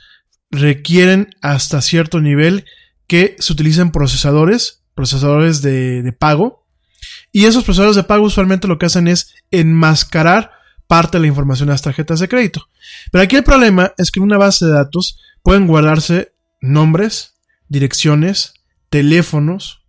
requieren 0.50 1.34
hasta 1.40 1.80
cierto 1.80 2.20
nivel 2.20 2.66
que 3.06 3.36
se 3.38 3.52
utilicen 3.52 3.92
procesadores, 3.92 4.84
procesadores 4.94 5.62
de, 5.62 6.14
pago. 6.18 6.66
Y 7.32 7.44
esos 7.44 7.64
procesadores 7.64 7.96
de 7.96 8.04
pago 8.04 8.24
usualmente 8.24 8.68
lo 8.68 8.78
que 8.78 8.86
hacen 8.86 9.08
es 9.08 9.34
enmascarar 9.50 10.52
parte 10.86 11.16
de 11.16 11.22
la 11.22 11.28
información 11.28 11.68
de 11.68 11.74
las 11.74 11.82
tarjetas 11.82 12.20
de 12.20 12.28
crédito. 12.28 12.68
Pero 13.10 13.22
aquí 13.22 13.36
el 13.36 13.44
problema 13.44 13.92
es 13.98 14.10
que 14.10 14.20
en 14.20 14.24
una 14.24 14.38
base 14.38 14.66
de 14.66 14.72
datos 14.72 15.18
pueden 15.42 15.66
guardarse 15.66 16.34
nombres, 16.60 17.34
direcciones, 17.68 18.54
teléfonos, 18.90 19.84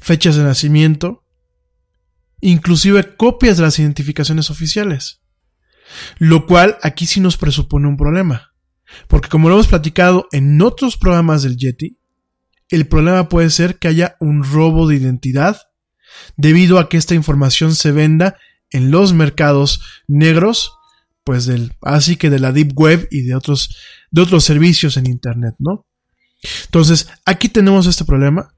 fechas 0.00 0.36
de 0.36 0.44
nacimiento, 0.44 1.24
inclusive 2.40 3.16
copias 3.16 3.56
de 3.56 3.64
las 3.64 3.78
identificaciones 3.78 4.50
oficiales. 4.50 5.22
Lo 6.18 6.46
cual 6.46 6.76
aquí 6.82 7.06
sí 7.06 7.20
nos 7.20 7.36
presupone 7.36 7.88
un 7.88 7.96
problema. 7.96 8.52
Porque 9.08 9.28
como 9.28 9.48
lo 9.48 9.56
hemos 9.56 9.68
platicado 9.68 10.28
en 10.32 10.60
otros 10.62 10.96
programas 10.96 11.42
del 11.42 11.56
Yeti, 11.56 11.98
el 12.68 12.86
problema 12.86 13.28
puede 13.28 13.50
ser 13.50 13.78
que 13.78 13.88
haya 13.88 14.16
un 14.20 14.44
robo 14.44 14.88
de 14.88 14.96
identidad 14.96 15.60
debido 16.36 16.78
a 16.78 16.88
que 16.88 16.96
esta 16.96 17.14
información 17.14 17.74
se 17.74 17.92
venda 17.92 18.36
en 18.70 18.90
los 18.90 19.12
mercados 19.12 19.80
negros, 20.08 20.72
pues 21.24 21.46
del, 21.46 21.72
así 21.82 22.16
que 22.16 22.30
de 22.30 22.38
la 22.38 22.52
deep 22.52 22.72
web 22.74 23.08
y 23.10 23.22
de 23.22 23.34
otros, 23.34 23.76
de 24.10 24.22
otros 24.22 24.44
servicios 24.44 24.96
en 24.96 25.06
internet, 25.06 25.54
¿no? 25.58 25.86
Entonces, 26.64 27.08
aquí 27.24 27.48
tenemos 27.48 27.86
este 27.86 28.04
problema. 28.04 28.54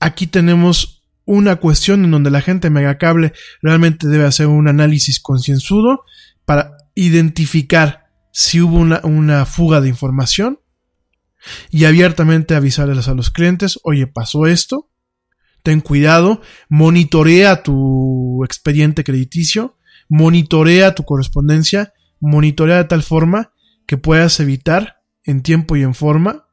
Aquí 0.00 0.26
tenemos 0.26 1.04
una 1.24 1.56
cuestión 1.56 2.04
en 2.04 2.10
donde 2.10 2.30
la 2.30 2.40
gente 2.40 2.70
megacable 2.70 3.32
realmente 3.60 4.08
debe 4.08 4.24
hacer 4.24 4.46
un 4.46 4.68
análisis 4.68 5.20
concienzudo 5.20 6.04
para 6.44 6.76
identificar 6.94 8.07
si 8.40 8.60
hubo 8.60 8.78
una, 8.78 9.46
fuga 9.46 9.80
de 9.80 9.88
información 9.88 10.60
y 11.70 11.86
abiertamente 11.86 12.54
avisarles 12.54 13.08
a 13.08 13.14
los 13.14 13.30
clientes, 13.30 13.80
oye, 13.82 14.06
pasó 14.06 14.46
esto, 14.46 14.92
ten 15.64 15.80
cuidado, 15.80 16.40
monitorea 16.68 17.64
tu 17.64 18.44
expediente 18.44 19.02
crediticio, 19.02 19.76
monitorea 20.08 20.94
tu 20.94 21.04
correspondencia, 21.04 21.94
monitorea 22.20 22.76
de 22.76 22.84
tal 22.84 23.02
forma 23.02 23.54
que 23.86 23.96
puedas 23.96 24.38
evitar 24.38 25.02
en 25.24 25.42
tiempo 25.42 25.74
y 25.74 25.82
en 25.82 25.94
forma 25.94 26.46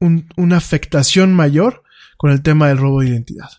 una 0.00 0.56
afectación 0.56 1.34
mayor 1.34 1.82
con 2.16 2.30
el 2.30 2.40
tema 2.40 2.68
del 2.68 2.78
robo 2.78 3.02
de 3.02 3.08
identidad. 3.08 3.50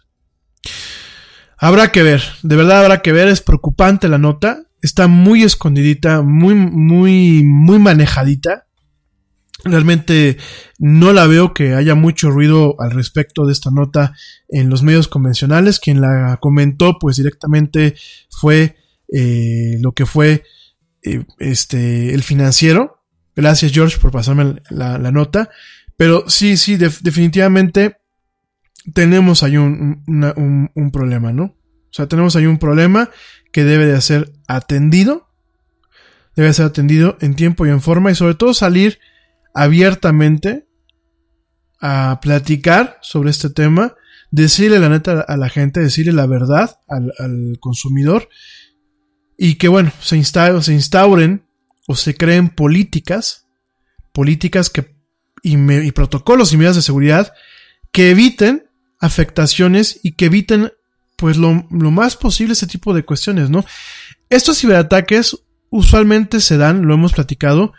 Habrá 1.60 1.92
que 1.92 2.02
ver, 2.02 2.24
de 2.42 2.56
verdad 2.56 2.82
habrá 2.82 3.04
que 3.04 3.12
ver, 3.12 3.28
es 3.28 3.42
preocupante 3.42 4.10
la 4.10 4.18
nota, 4.18 4.64
está 4.84 5.08
muy 5.08 5.44
escondidita, 5.44 6.22
muy, 6.22 6.54
muy, 6.54 7.42
muy 7.42 7.80
manejadita. 7.80 8.68
Realmente 9.64 10.38
no 10.78 11.14
la 11.14 11.26
veo 11.26 11.54
que 11.54 11.74
haya 11.74 11.96
mucho 11.96 12.30
ruido 12.30 12.76
al 12.80 12.92
respecto 12.92 13.46
de 13.46 13.54
esta 13.54 13.72
nota 13.72 14.14
en 14.50 14.70
los 14.70 14.84
medios 14.84 15.08
convencionales. 15.08 15.80
Quien 15.80 16.02
la 16.02 16.38
comentó, 16.42 17.00
pues 17.00 17.16
directamente 17.16 17.96
fue 18.30 18.76
eh, 19.12 19.78
lo 19.80 19.94
que 19.94 20.06
fue 20.06 20.44
eh, 21.02 21.24
este 21.40 22.14
el 22.14 22.22
financiero. 22.22 23.06
Gracias 23.38 23.72
George 23.72 23.98
por 24.00 24.12
pasarme 24.12 24.62
la, 24.70 24.98
nota. 25.12 25.50
Pero 25.96 26.26
sí, 26.28 26.58
sí, 26.58 26.76
definitivamente 26.76 28.00
tenemos 28.94 29.44
ahí 29.44 29.56
un, 29.56 30.04
un, 30.76 30.92
problema, 30.92 31.32
¿no? 31.32 31.44
O 31.46 31.96
sea, 31.96 32.08
tenemos 32.08 32.36
ahí 32.36 32.48
un 32.48 32.58
problema 32.58 33.10
que 33.54 33.64
debe 33.64 33.86
de 33.86 34.02
ser 34.02 34.34
atendido, 34.48 35.30
debe 36.36 36.52
ser 36.52 36.66
atendido 36.66 37.18
en 37.22 37.36
tiempo 37.36 37.66
y 37.66 37.70
en 37.70 37.82
forma 37.82 38.12
y 38.12 38.16
sobre 38.16 38.34
todo 38.34 38.54
salir 38.54 39.00
abiertamente 39.54 40.68
a 41.80 42.20
platicar 42.22 42.98
sobre 43.02 43.30
este 43.30 43.50
tema, 43.50 43.96
decirle 44.32 44.80
la 44.80 44.90
neta 44.90 45.22
a 45.22 45.38
la 45.38 45.50
gente, 45.50 45.80
decirle 45.80 46.14
la 46.14 46.26
verdad 46.26 46.80
al, 46.88 47.58
consumidor 47.60 48.28
y 49.38 49.56
que 49.56 49.68
bueno, 49.68 49.92
se, 50.02 50.22
se 50.24 50.74
instauren 50.74 51.46
o 51.88 51.96
se 51.96 52.16
creen 52.16 52.50
políticas, 52.50 53.48
políticas 54.14 54.72
que, 54.72 54.96
y, 55.44 55.58
y 55.72 55.92
protocolos 55.92 56.52
y 56.52 56.58
medidas 56.58 56.78
de 56.78 56.82
seguridad 56.82 57.34
que 57.92 58.10
eviten 58.10 58.68
afectaciones 59.00 60.00
y 60.02 60.14
que 60.14 60.26
eviten 60.26 60.72
pues 61.24 61.38
lo, 61.38 61.54
más 61.70 62.18
posible 62.18 62.52
ese 62.52 62.68
tipo 62.68 62.94
de 62.94 63.06
cuestiones, 63.06 63.50
¿no? 63.50 63.64
Estos 64.30 64.60
ciberataques 64.60 65.40
usualmente 65.70 66.42
se 66.42 66.58
dan, 66.58 66.86
lo 66.86 66.96
hemos 66.96 67.14
platicado, 67.14 67.72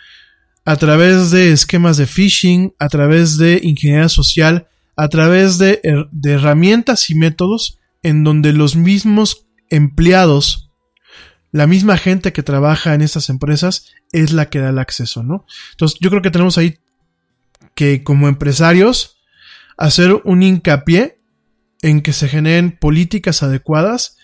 a 0.64 0.76
través 0.76 1.30
de 1.30 1.52
esquemas 1.52 1.98
de 1.98 2.06
phishing, 2.06 2.72
a 2.78 2.88
través 2.88 3.36
de 3.36 3.60
ingeniería 3.62 4.08
social, 4.08 4.66
a 4.96 5.08
través 5.08 5.58
de, 5.58 5.78
de 6.10 6.32
herramientas 6.32 7.10
y 7.10 7.16
métodos 7.16 7.80
en 8.02 8.24
donde 8.24 8.54
los 8.54 8.76
mismos 8.76 9.46
empleados, 9.68 10.70
la 11.52 11.66
misma 11.66 11.98
gente 11.98 12.32
que 12.32 12.42
trabaja 12.42 12.94
en 12.94 13.02
estas 13.02 13.28
empresas 13.28 13.92
es 14.10 14.32
la 14.32 14.48
que 14.48 14.60
da 14.60 14.70
el 14.70 14.78
acceso, 14.78 15.22
¿no? 15.22 15.44
Entonces 15.72 15.98
yo 16.00 16.08
creo 16.08 16.22
que 16.22 16.30
tenemos 16.30 16.56
ahí 16.56 16.78
que 17.74 18.04
como 18.04 18.26
empresarios 18.26 19.18
hacer 19.76 20.18
un 20.24 20.42
hincapié 20.42 21.20
en 21.84 22.00
que 22.00 22.14
se 22.14 22.28
generen 22.28 22.78
políticas 22.78 23.42
adecuadas 23.42 24.16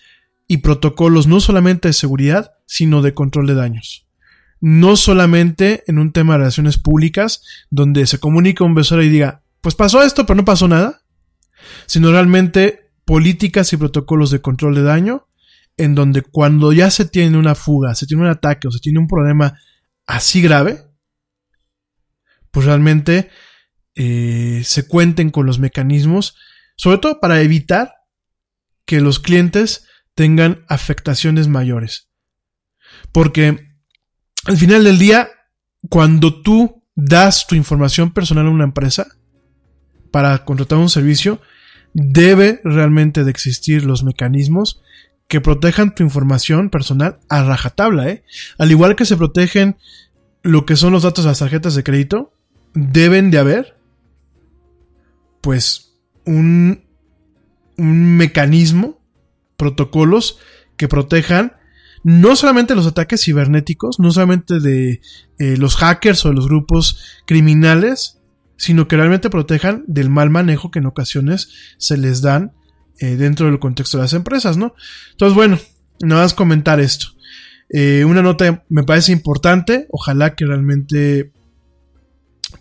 y 0.47 0.57
protocolos 0.57 1.27
no 1.27 1.39
solamente 1.39 1.89
de 1.89 1.93
seguridad, 1.93 2.53
sino 2.65 3.03
de 3.03 3.13
control 3.13 3.45
de 3.45 3.53
daños. 3.53 4.07
No 4.59 4.95
solamente 4.95 5.83
en 5.85 5.99
un 5.99 6.11
tema 6.11 6.33
de 6.33 6.39
relaciones 6.39 6.79
públicas, 6.79 7.43
donde 7.69 8.07
se 8.07 8.17
comunica 8.17 8.63
un 8.63 8.73
besoro 8.73 9.03
y 9.03 9.09
diga, 9.09 9.43
pues 9.61 9.75
pasó 9.75 10.01
esto, 10.01 10.25
pero 10.25 10.37
no 10.37 10.43
pasó 10.43 10.67
nada, 10.67 11.03
sino 11.85 12.11
realmente 12.11 12.89
políticas 13.05 13.71
y 13.73 13.77
protocolos 13.77 14.31
de 14.31 14.41
control 14.41 14.73
de 14.73 14.81
daño, 14.81 15.27
en 15.77 15.93
donde 15.93 16.23
cuando 16.23 16.73
ya 16.73 16.89
se 16.89 17.05
tiene 17.05 17.37
una 17.37 17.53
fuga, 17.53 17.93
se 17.93 18.07
tiene 18.07 18.23
un 18.23 18.29
ataque 18.29 18.69
o 18.69 18.71
se 18.71 18.79
tiene 18.79 18.97
un 18.97 19.07
problema 19.07 19.59
así 20.07 20.41
grave, 20.41 20.79
pues 22.49 22.65
realmente 22.65 23.29
eh, 23.93 24.63
se 24.65 24.87
cuenten 24.87 25.29
con 25.29 25.45
los 25.45 25.59
mecanismos, 25.59 26.35
sobre 26.81 26.97
todo 26.97 27.19
para 27.19 27.41
evitar 27.41 27.93
que 28.87 29.01
los 29.01 29.19
clientes 29.19 29.85
tengan 30.15 30.65
afectaciones 30.67 31.47
mayores. 31.47 32.09
Porque 33.11 33.67
al 34.45 34.57
final 34.57 34.83
del 34.83 34.97
día, 34.97 35.29
cuando 35.91 36.41
tú 36.41 36.83
das 36.95 37.45
tu 37.45 37.53
información 37.53 38.11
personal 38.11 38.47
a 38.47 38.49
una 38.49 38.63
empresa 38.63 39.05
para 40.09 40.43
contratar 40.43 40.79
un 40.79 40.89
servicio, 40.89 41.39
debe 41.93 42.61
realmente 42.63 43.23
de 43.23 43.29
existir 43.29 43.85
los 43.85 44.03
mecanismos 44.03 44.81
que 45.27 45.39
protejan 45.39 45.93
tu 45.93 46.01
información 46.01 46.71
personal 46.71 47.19
a 47.29 47.43
rajatabla, 47.43 48.09
¿eh? 48.09 48.23
Al 48.57 48.71
igual 48.71 48.95
que 48.95 49.05
se 49.05 49.17
protegen 49.17 49.77
lo 50.41 50.65
que 50.65 50.75
son 50.75 50.93
los 50.93 51.03
datos 51.03 51.25
de 51.25 51.29
las 51.29 51.39
tarjetas 51.39 51.75
de 51.75 51.83
crédito, 51.83 52.33
deben 52.73 53.29
de 53.29 53.37
haber, 53.37 53.77
pues, 55.41 55.90
un, 56.25 56.83
un 57.77 58.17
mecanismo, 58.17 58.99
protocolos 59.57 60.39
que 60.77 60.87
protejan 60.87 61.53
no 62.03 62.35
solamente 62.35 62.75
los 62.75 62.87
ataques 62.87 63.23
cibernéticos, 63.23 63.99
no 63.99 64.11
solamente 64.11 64.59
de 64.59 65.01
eh, 65.37 65.57
los 65.57 65.75
hackers 65.75 66.25
o 66.25 66.29
de 66.29 66.35
los 66.35 66.47
grupos 66.47 66.99
criminales, 67.25 68.19
sino 68.57 68.87
que 68.87 68.95
realmente 68.95 69.29
protejan 69.29 69.83
del 69.87 70.09
mal 70.09 70.29
manejo 70.29 70.71
que 70.71 70.79
en 70.79 70.87
ocasiones 70.87 71.49
se 71.77 71.97
les 71.97 72.21
dan 72.21 72.53
eh, 72.99 73.17
dentro 73.17 73.47
del 73.47 73.59
contexto 73.59 73.97
de 73.97 74.03
las 74.03 74.13
empresas, 74.13 74.57
¿no? 74.57 74.75
Entonces, 75.11 75.35
bueno, 75.35 75.59
nada 76.01 76.23
más 76.23 76.33
comentar 76.33 76.79
esto. 76.79 77.07
Eh, 77.69 78.03
una 78.05 78.21
nota 78.21 78.63
me 78.69 78.83
parece 78.83 79.11
importante, 79.11 79.87
ojalá 79.89 80.35
que 80.35 80.45
realmente 80.45 81.31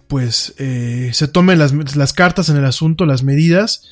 pues 0.09 0.55
eh, 0.59 1.11
se 1.13 1.29
tomen 1.29 1.59
las, 1.59 2.13
cartas 2.13 2.49
en 2.49 2.57
el 2.57 2.65
asunto, 2.65 3.07
las 3.07 3.23
medidas 3.23 3.89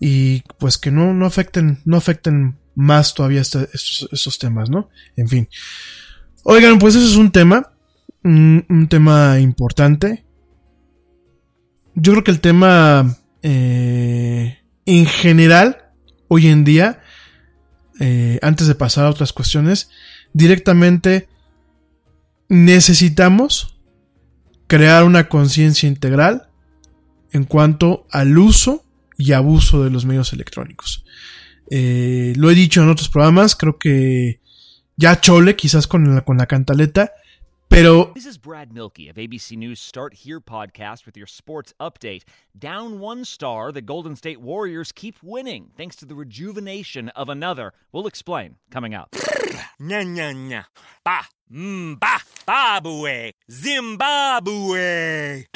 y 0.00 0.42
pues 0.58 0.78
que 0.78 0.90
no, 0.90 1.14
no 1.14 1.26
afecten, 1.26 1.80
no 1.84 1.96
afecten 1.96 2.58
más 2.74 3.14
todavía 3.14 3.40
estos, 3.40 4.38
temas, 4.38 4.70
¿no? 4.70 4.88
En 5.16 5.28
fin. 5.28 5.48
Oigan, 6.42 6.78
pues 6.78 6.94
eso 6.96 7.06
es 7.06 7.16
un 7.16 7.30
tema, 7.30 7.72
un, 8.24 8.86
tema 8.90 9.38
importante. 9.38 10.24
Yo 11.94 12.12
creo 12.12 12.24
que 12.24 12.30
el 12.30 12.40
tema 12.40 13.16
eh, 13.42 14.58
en 14.86 15.06
general, 15.06 15.92
hoy 16.28 16.48
en 16.48 16.64
día, 16.64 17.00
eh, 18.00 18.38
antes 18.42 18.66
de 18.66 18.74
pasar 18.74 19.04
a 19.04 19.10
otras 19.10 19.32
cuestiones, 19.32 19.90
directamente 20.32 21.28
necesitamos 22.48 23.71
crear 24.72 25.04
una 25.04 25.28
conciencia 25.28 25.86
integral 25.86 26.48
en 27.30 27.44
cuanto 27.44 28.06
al 28.10 28.38
uso 28.38 28.86
y 29.18 29.32
abuso 29.32 29.84
de 29.84 29.90
los 29.90 30.06
medios 30.06 30.32
electrónicos. 30.32 31.04
Eh, 31.70 32.32
lo 32.36 32.50
he 32.50 32.54
dicho 32.54 32.82
en 32.82 32.88
otros 32.88 33.10
programas, 33.10 33.54
creo 33.54 33.78
que 33.78 34.40
ya 34.96 35.20
chole, 35.20 35.56
quizás 35.56 35.86
con 35.86 36.14
la, 36.14 36.22
con 36.22 36.38
la 36.38 36.46
cantaleta, 36.46 37.12
Pero. 37.72 38.12
This 38.14 38.26
is 38.26 38.38
Brad 38.38 38.68
Milkey 38.70 39.08
of 39.08 39.16
ABC 39.16 39.56
News 39.56 39.80
Start 39.80 40.12
Here 40.12 40.40
podcast 40.40 41.06
with 41.06 41.16
your 41.16 41.26
sports 41.26 41.72
update. 41.80 42.22
Down 42.58 43.00
one 43.00 43.24
star, 43.24 43.72
the 43.72 43.80
Golden 43.80 44.14
State 44.14 44.40
Warriors 44.40 44.92
keep 44.92 45.16
winning 45.22 45.70
thanks 45.76 45.96
to 45.96 46.04
the 46.04 46.14
rejuvenation 46.14 47.08
of 47.10 47.30
another. 47.30 47.72
We'll 47.92 48.06
explain 48.06 48.56
coming 48.70 48.94
up. 48.94 49.10
Nya, 49.80 50.04
nya, 50.04 50.34
nya. 50.34 50.64
Ba, 51.02 51.22
mm, 51.50 51.98
Babue, 51.98 53.32
Zimbabwe. 53.50 55.44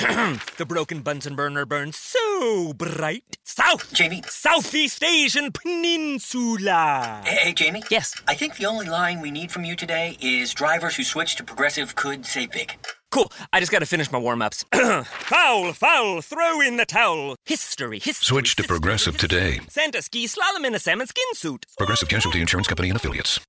the 0.57 0.67
broken 0.67 1.03
Bunsen 1.03 1.37
burner 1.37 1.67
burns 1.67 1.97
so 1.99 2.73
bright. 2.73 3.37
South, 3.45 3.93
Jamie. 3.93 4.23
Southeast 4.27 5.05
Asian 5.05 5.53
Peninsula. 5.53 7.23
Hey, 7.27 7.37
hey, 7.37 7.53
Jamie? 7.53 7.83
Yes. 7.91 8.15
I 8.27 8.35
think 8.35 8.57
the 8.57 8.67
only 8.67 8.87
line 8.87 9.21
we 9.21 9.31
need 9.31 9.53
from 9.53 9.65
you 9.65 9.77
today 9.77 10.17
is 10.21 10.55
drivers 10.55 10.97
who 10.97 11.05
switch 11.05 11.37
to 11.37 11.45
progressive 11.45 11.95
could 11.95 12.25
say 12.25 12.47
big. 12.47 12.73
Cool. 13.13 13.33
I 13.53 13.61
just 13.61 13.73
got 13.73 13.79
to 13.79 13.87
finish 13.87 14.11
my 14.11 14.19
warm 14.19 14.43
ups. 14.43 14.65
foul, 14.75 15.73
foul, 15.73 16.21
throw 16.21 16.61
in 16.61 16.77
the 16.77 16.85
towel. 16.85 17.37
History, 17.45 17.99
history. 17.99 18.25
Switch 18.25 18.57
to 18.57 18.63
history, 18.63 18.75
Progressive 18.75 19.15
history. 19.15 19.29
today. 19.29 19.61
Santa 19.69 20.03
ski 20.03 20.27
slalom 20.27 20.67
in 20.67 20.75
a 20.75 20.79
salmon 20.79 21.07
skin 21.07 21.25
suit. 21.35 21.67
Progressive 21.79 22.09
Casualty 22.09 22.41
Insurance 22.41 22.67
Company 22.69 22.89
and 22.91 22.97
Affiliates. 22.97 23.41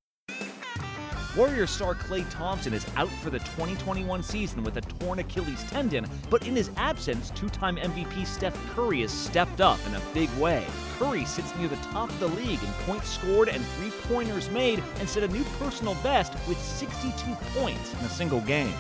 Warrior 1.36 1.68
star 1.68 1.94
Clay 1.94 2.24
Thompson 2.32 2.74
is 2.74 2.84
out 2.96 3.10
for 3.22 3.30
the 3.30 3.38
2021 3.40 4.24
season 4.24 4.64
with 4.64 4.78
a 4.78 4.82
torn 4.82 5.20
Achilles 5.20 5.64
tendon, 5.66 6.08
but 6.32 6.48
in 6.48 6.56
his 6.56 6.72
absence, 6.78 7.30
two 7.32 7.48
time 7.50 7.78
MVP 7.78 8.26
Steph 8.26 8.56
Curry 8.74 9.02
has 9.02 9.12
stepped 9.12 9.62
up 9.62 9.80
in 9.86 9.94
a 9.94 10.02
big 10.16 10.32
way. 10.40 10.66
Curry 10.98 11.26
sits 11.26 11.56
near 11.58 11.68
the 11.68 11.76
top 11.78 12.10
of 12.10 12.20
the 12.20 12.28
league 12.30 12.62
in 12.64 12.70
points 12.88 13.10
scored 13.10 13.50
and 13.50 13.64
three 13.64 13.92
pointers 14.12 14.50
made 14.50 14.82
and 15.00 15.08
set 15.08 15.22
a 15.22 15.28
new 15.28 15.44
personal 15.60 15.94
best 16.02 16.34
with 16.48 16.60
62 16.60 17.14
points 17.60 17.94
in 17.94 18.00
a 18.00 18.10
single 18.10 18.42
game. 18.42 18.74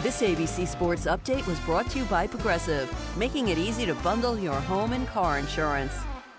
This 0.00 0.22
ABC 0.22 0.64
Sports 0.68 1.06
Update 1.06 1.44
was 1.48 1.58
brought 1.60 1.90
to 1.90 1.98
you 1.98 2.04
by 2.04 2.28
Progressive, 2.28 2.88
making 3.16 3.48
it 3.48 3.58
easy 3.58 3.84
to 3.84 3.96
bundle 3.96 4.38
your 4.38 4.54
home 4.54 4.92
and 4.92 5.08
car 5.08 5.40
insurance. 5.40 5.92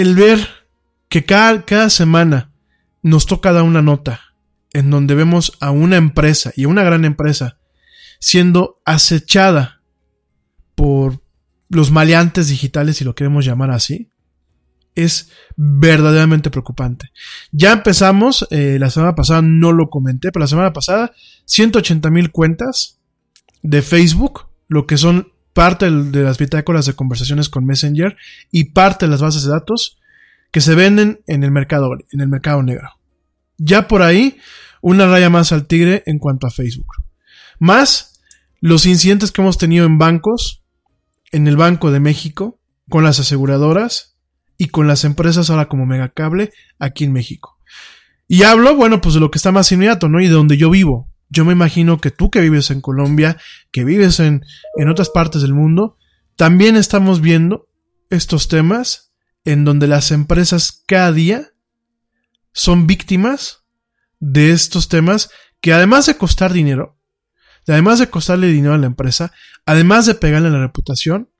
El 0.00 0.14
ver 0.14 0.46
que 1.08 1.24
cada, 1.24 1.90
semana 1.90 2.52
nos 3.02 3.26
toca 3.26 3.52
dar 3.52 3.64
una 3.64 3.82
nota 3.82 4.20
en 4.72 4.90
donde 4.90 5.14
vemos 5.14 5.56
a 5.60 5.70
una 5.70 5.96
empresa 5.96 6.52
y 6.54 6.64
a 6.64 6.68
una 6.68 6.84
gran 6.84 7.04
empresa 7.04 7.58
siendo 8.20 8.80
acechada 8.84 9.82
por 10.74 11.22
los 11.68 11.90
maleantes 11.90 12.48
digitales, 12.48 12.96
si 12.96 13.04
lo 13.04 13.14
queremos 13.14 13.44
llamar 13.44 13.70
así, 13.70 14.10
es 14.94 15.30
verdaderamente 15.56 16.50
preocupante. 16.50 17.10
Ya 17.50 17.72
empezamos, 17.72 18.46
eh, 18.50 18.78
la 18.78 18.90
semana 18.90 19.14
pasada 19.14 19.42
no 19.42 19.72
lo 19.72 19.90
comenté, 19.90 20.30
pero 20.30 20.42
la 20.42 20.48
semana 20.48 20.72
pasada 20.72 21.12
180 21.44 22.10
mil 22.10 22.30
cuentas 22.30 23.00
de 23.62 23.82
Facebook, 23.82 24.48
lo 24.68 24.86
que 24.86 24.96
son 24.96 25.32
parte 25.58 25.90
de 25.90 26.22
las 26.22 26.38
bitácoras 26.38 26.86
de 26.86 26.92
conversaciones 26.92 27.48
con 27.48 27.66
Messenger 27.66 28.16
y 28.52 28.66
parte 28.66 29.06
de 29.06 29.10
las 29.10 29.20
bases 29.20 29.42
de 29.42 29.50
datos 29.50 29.98
que 30.52 30.60
se 30.60 30.76
venden 30.76 31.18
en 31.26 31.42
el 31.42 31.50
mercado, 31.50 31.90
en 32.12 32.20
el 32.20 32.28
mercado 32.28 32.62
negro. 32.62 32.90
Ya 33.56 33.88
por 33.88 34.02
ahí, 34.02 34.38
una 34.82 35.08
raya 35.08 35.30
más 35.30 35.50
al 35.50 35.66
tigre 35.66 36.04
en 36.06 36.20
cuanto 36.20 36.46
a 36.46 36.52
Facebook. 36.52 36.86
Más 37.58 38.20
los 38.60 38.86
incidentes 38.86 39.32
que 39.32 39.42
hemos 39.42 39.58
tenido 39.58 39.84
en 39.84 39.98
bancos, 39.98 40.62
en 41.32 41.48
el 41.48 41.56
Banco 41.56 41.90
de 41.90 41.98
México, 41.98 42.60
con 42.88 43.02
las 43.02 43.18
aseguradoras 43.18 44.16
y 44.58 44.68
con 44.68 44.86
las 44.86 45.02
empresas 45.02 45.50
ahora 45.50 45.66
como 45.66 45.86
Megacable 45.86 46.52
aquí 46.78 47.02
en 47.02 47.12
México. 47.12 47.58
Y 48.28 48.44
hablo, 48.44 48.76
bueno, 48.76 49.00
pues 49.00 49.14
de 49.14 49.20
lo 49.20 49.32
que 49.32 49.38
está 49.38 49.50
más 49.50 49.72
inmediato, 49.72 50.08
¿no? 50.08 50.20
Y 50.20 50.28
de 50.28 50.34
donde 50.34 50.56
yo 50.56 50.70
vivo. 50.70 51.10
Yo 51.30 51.44
me 51.44 51.52
imagino 51.52 51.98
que 51.98 52.10
tú 52.10 52.30
que 52.30 52.40
vives 52.40 52.70
en 52.70 52.80
Colombia, 52.80 53.36
que 53.70 53.84
vives 53.84 54.20
en, 54.20 54.44
en 54.76 54.88
otras 54.88 55.10
partes 55.10 55.42
del 55.42 55.54
mundo, 55.54 55.98
también 56.36 56.76
estamos 56.76 57.20
viendo 57.20 57.68
estos 58.10 58.48
temas 58.48 59.12
en 59.44 59.64
donde 59.64 59.86
las 59.86 60.10
empresas 60.10 60.82
cada 60.86 61.12
día 61.12 61.52
son 62.52 62.86
víctimas 62.86 63.64
de 64.20 64.52
estos 64.52 64.88
temas 64.88 65.30
que 65.60 65.72
además 65.72 66.06
de 66.06 66.16
costar 66.16 66.52
dinero, 66.52 66.98
además 67.66 67.98
de 67.98 68.08
costarle 68.08 68.48
dinero 68.48 68.74
a 68.74 68.78
la 68.78 68.86
empresa, 68.86 69.32
además 69.66 70.06
de 70.06 70.14
pegarle 70.14 70.50
la 70.50 70.60
reputación, 70.60 71.30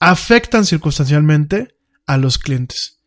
afectan 0.00 0.64
circunstancialmente 0.64 1.76
a 2.06 2.16
los 2.16 2.38
clientes. 2.38 3.00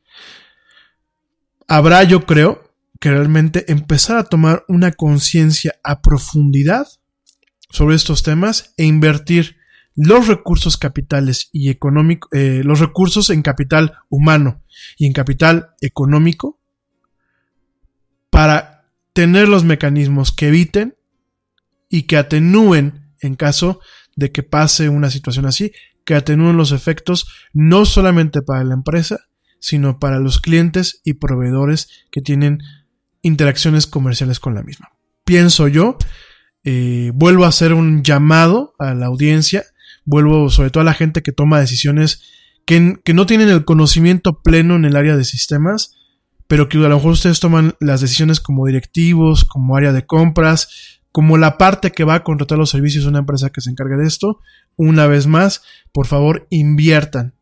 habrá, 1.67 2.04
yo 2.04 2.26
creo, 2.26 2.71
que 3.02 3.10
realmente 3.10 3.70
empezar 3.72 4.18
a 4.18 4.24
tomar 4.24 4.64
una 4.68 4.92
conciencia 4.92 5.74
a 5.84 6.04
profundidad 6.04 6.88
sobre 7.72 7.96
estos 7.96 8.22
temas 8.22 8.76
e 8.78 8.86
invertir 8.86 9.58
los 9.96 10.28
recursos 10.28 10.78
capitales 10.78 11.50
y 11.52 11.70
económicos, 11.70 12.30
eh, 12.32 12.62
los 12.64 12.80
recursos 12.80 13.32
en 13.32 13.42
capital 13.42 13.94
humano 14.08 14.62
y 15.00 15.08
en 15.08 15.14
capital 15.14 15.72
económico 15.82 16.60
para 18.30 18.86
tener 19.14 19.50
los 19.50 19.64
mecanismos 19.64 20.32
que 20.32 20.50
eviten 20.50 20.96
y 21.90 22.04
que 22.04 22.18
atenúen 22.18 23.14
en 23.20 23.36
caso 23.36 23.80
de 24.16 24.32
que 24.32 24.44
pase 24.44 24.90
una 24.90 25.10
situación 25.10 25.48
así, 25.48 25.72
que 26.06 26.14
atenúen 26.14 26.56
los 26.56 26.72
efectos 26.72 27.26
no 27.52 27.86
solamente 27.86 28.44
para 28.44 28.64
la 28.64 28.76
empresa, 28.76 29.26
sino 29.60 29.98
para 29.98 30.20
los 30.20 30.40
clientes 30.40 31.02
y 31.04 31.14
proveedores 31.16 32.06
que 32.12 32.22
tienen 32.22 32.60
interacciones 33.22 33.88
comerciales 33.88 34.40
con 34.40 34.56
la 34.56 34.64
misma. 34.64 34.90
Pienso 35.24 35.68
yo, 35.68 35.98
eh, 36.64 37.12
vuelvo 37.14 37.46
a 37.46 37.50
hacer 37.50 37.74
un 37.74 38.04
llamado 38.04 38.74
a 38.80 38.94
la 38.94 39.08
audiencia, 39.08 39.64
vuelvo 40.06 40.50
sobre 40.50 40.70
todo 40.70 40.82
a 40.82 40.86
la 40.86 40.94
gente 40.94 41.22
que 41.22 41.32
toma 41.32 41.60
decisiones 41.60 42.24
que, 42.66 42.98
que 43.04 43.14
no 43.14 43.26
tienen 43.26 43.50
el 43.50 43.66
conocimiento 43.66 44.42
pleno 44.42 44.76
en 44.76 44.86
el 44.86 44.96
área 44.96 45.18
de 45.18 45.24
sistemas, 45.24 45.96
pero 46.48 46.70
que 46.70 46.78
a 46.78 46.82
lo 46.82 46.96
mejor 46.96 47.12
ustedes 47.12 47.40
toman 47.40 47.76
las 47.80 48.02
decisiones 48.02 48.40
como 48.40 48.66
directivos, 48.66 49.46
como 49.46 49.76
área 49.76 49.94
de 49.94 50.06
compras, 50.06 51.00
como 51.12 51.38
la 51.38 51.58
parte 51.58 51.92
que 51.92 52.04
va 52.04 52.16
a 52.16 52.24
contratar 52.24 52.58
los 52.58 52.70
servicios 52.70 53.04
de 53.04 53.10
una 53.10 53.20
empresa 53.20 53.50
que 53.50 53.62
se 53.62 53.70
encargue 53.70 53.98
de 53.98 54.08
esto, 54.08 54.40
una 54.76 55.08
vez 55.08 55.28
más, 55.28 55.62
por 55.92 56.08
favor, 56.08 56.48
inviertan. 56.50 57.36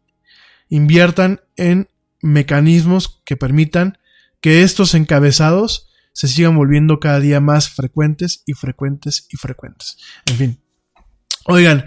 Inviertan 0.69 1.41
en 1.55 1.87
mecanismos 2.21 3.21
que 3.25 3.37
permitan 3.37 3.97
que 4.41 4.63
estos 4.63 4.93
encabezados 4.93 5.89
se 6.13 6.27
sigan 6.27 6.55
volviendo 6.55 6.99
cada 6.99 7.19
día 7.19 7.39
más 7.39 7.69
frecuentes 7.69 8.43
y 8.45 8.53
frecuentes 8.53 9.27
y 9.29 9.37
frecuentes. 9.37 9.97
En 10.25 10.35
fin. 10.35 10.59
Oigan, 11.45 11.85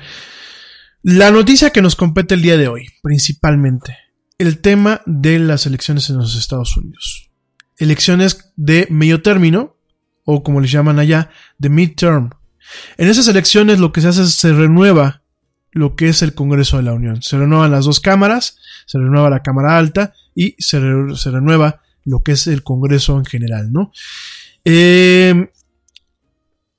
la 1.03 1.31
noticia 1.31 1.71
que 1.71 1.83
nos 1.83 1.97
compete 1.97 2.35
el 2.35 2.43
día 2.43 2.57
de 2.57 2.69
hoy, 2.69 2.87
principalmente, 3.03 3.97
el 4.39 4.61
tema 4.61 5.03
de 5.05 5.39
las 5.39 5.67
elecciones 5.67 6.09
en 6.11 6.17
los 6.17 6.37
Estados 6.37 6.77
Unidos. 6.77 7.31
Elecciones 7.77 8.53
de 8.57 8.87
medio 8.91 9.23
término, 9.23 9.77
o 10.25 10.43
como 10.43 10.61
les 10.61 10.71
llaman 10.71 10.99
allá, 10.99 11.31
de 11.59 11.69
midterm. 11.69 12.31
En 12.97 13.09
esas 13.09 13.29
elecciones 13.29 13.81
lo 13.81 13.93
que 13.93 14.01
se 14.01 14.09
hace 14.09 14.23
es 14.23 14.35
se 14.35 14.53
renueva 14.53 15.23
lo 15.73 15.97
que 15.97 16.09
es 16.09 16.23
el 16.23 16.35
Congreso 16.35 16.77
de 16.77 16.85
la 16.85 16.93
Unión. 16.93 17.23
Se 17.23 17.39
renuevan 17.39 17.71
las 17.71 17.85
dos 17.85 18.01
cámaras, 18.01 18.59
se 18.87 18.99
renueva 18.99 19.31
la 19.31 19.43
Cámara 19.43 19.77
Alta 19.77 20.15
y 20.35 20.55
se, 20.59 20.81
se 21.17 21.31
renueva 21.31 21.82
lo 22.05 22.23
que 22.23 22.33
es 22.33 22.47
el 22.47 22.63
Congreso 22.63 23.19
en 23.19 23.25
general, 23.25 23.73
¿no? 23.73 23.93
Eh, 24.65 25.51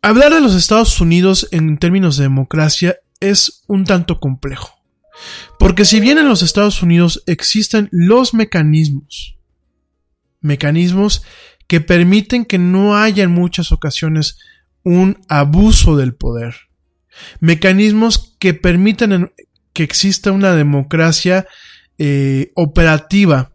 hablar 0.01 0.33
de 0.33 0.41
los 0.41 0.55
Estados 0.55 0.99
Unidos 1.01 1.47
en 1.51 1.77
términos 1.77 2.17
de 2.17 2.23
democracia 2.23 2.97
es 3.19 3.63
un 3.67 3.85
tanto 3.85 4.19
complejo. 4.19 4.73
Porque 5.59 5.85
si 5.85 5.99
bien 5.99 6.17
en 6.17 6.27
los 6.27 6.41
Estados 6.41 6.81
Unidos 6.81 7.23
existen 7.27 7.87
los 7.91 8.33
mecanismos, 8.33 9.37
mecanismos 10.41 11.23
que 11.67 11.79
permiten 11.81 12.45
que 12.45 12.57
no 12.57 12.97
haya 12.97 13.23
en 13.23 13.31
muchas 13.31 13.71
ocasiones 13.71 14.39
un 14.83 15.21
abuso 15.29 15.95
del 15.95 16.13
poder, 16.13 16.55
mecanismos 17.39 18.35
que 18.39 18.53
permiten 18.53 19.31
que 19.71 19.83
exista 19.83 20.31
una 20.31 20.53
democracia 20.53 21.47
eh, 21.97 22.51
operativa 22.55 23.52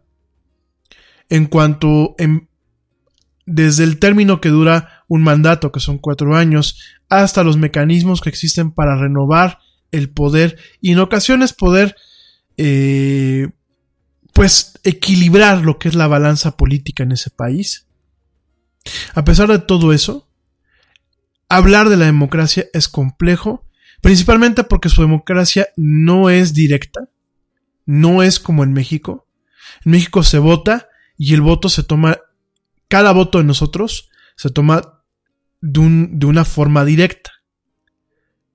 en 1.29 1.45
cuanto 1.45 2.15
desde 3.45 3.83
el 3.83 3.99
término 3.99 4.41
que 4.41 4.49
dura 4.49 5.03
un 5.07 5.23
mandato, 5.23 5.71
que 5.71 5.79
son 5.79 5.97
cuatro 5.97 6.35
años, 6.35 6.79
hasta 7.09 7.43
los 7.43 7.57
mecanismos 7.57 8.21
que 8.21 8.29
existen 8.29 8.71
para 8.71 8.95
renovar 8.95 9.59
el 9.91 10.09
poder 10.09 10.57
y 10.81 10.91
en 10.91 10.99
ocasiones 10.99 11.53
poder 11.53 11.95
eh, 12.57 13.49
pues 14.33 14.73
equilibrar 14.83 15.63
lo 15.63 15.79
que 15.79 15.89
es 15.89 15.95
la 15.95 16.07
balanza 16.07 16.57
política 16.57 17.03
en 17.03 17.11
ese 17.11 17.29
país. 17.29 17.87
A 19.13 19.23
pesar 19.23 19.49
de 19.49 19.59
todo 19.59 19.93
eso, 19.93 20.29
hablar 21.47 21.89
de 21.89 21.97
la 21.97 22.05
democracia 22.05 22.67
es 22.73 22.87
complejo, 22.87 23.65
principalmente 24.01 24.63
porque 24.63 24.89
su 24.89 25.01
democracia 25.01 25.69
no 25.75 26.29
es 26.29 26.53
directa, 26.53 27.09
no 27.85 28.21
es 28.23 28.39
como 28.39 28.63
en 28.63 28.73
México. 28.73 29.27
En 29.85 29.93
México 29.93 30.23
se 30.23 30.37
vota 30.37 30.88
y 31.19 31.33
el 31.33 31.41
voto 31.41 31.67
se 31.67 31.83
toma, 31.83 32.17
cada 32.87 33.11
voto 33.11 33.39
de 33.39 33.43
nosotros 33.43 34.09
se 34.37 34.49
toma 34.49 35.03
de, 35.59 36.07
de 36.11 36.25
una 36.25 36.45
forma 36.45 36.85
directa. 36.85 37.31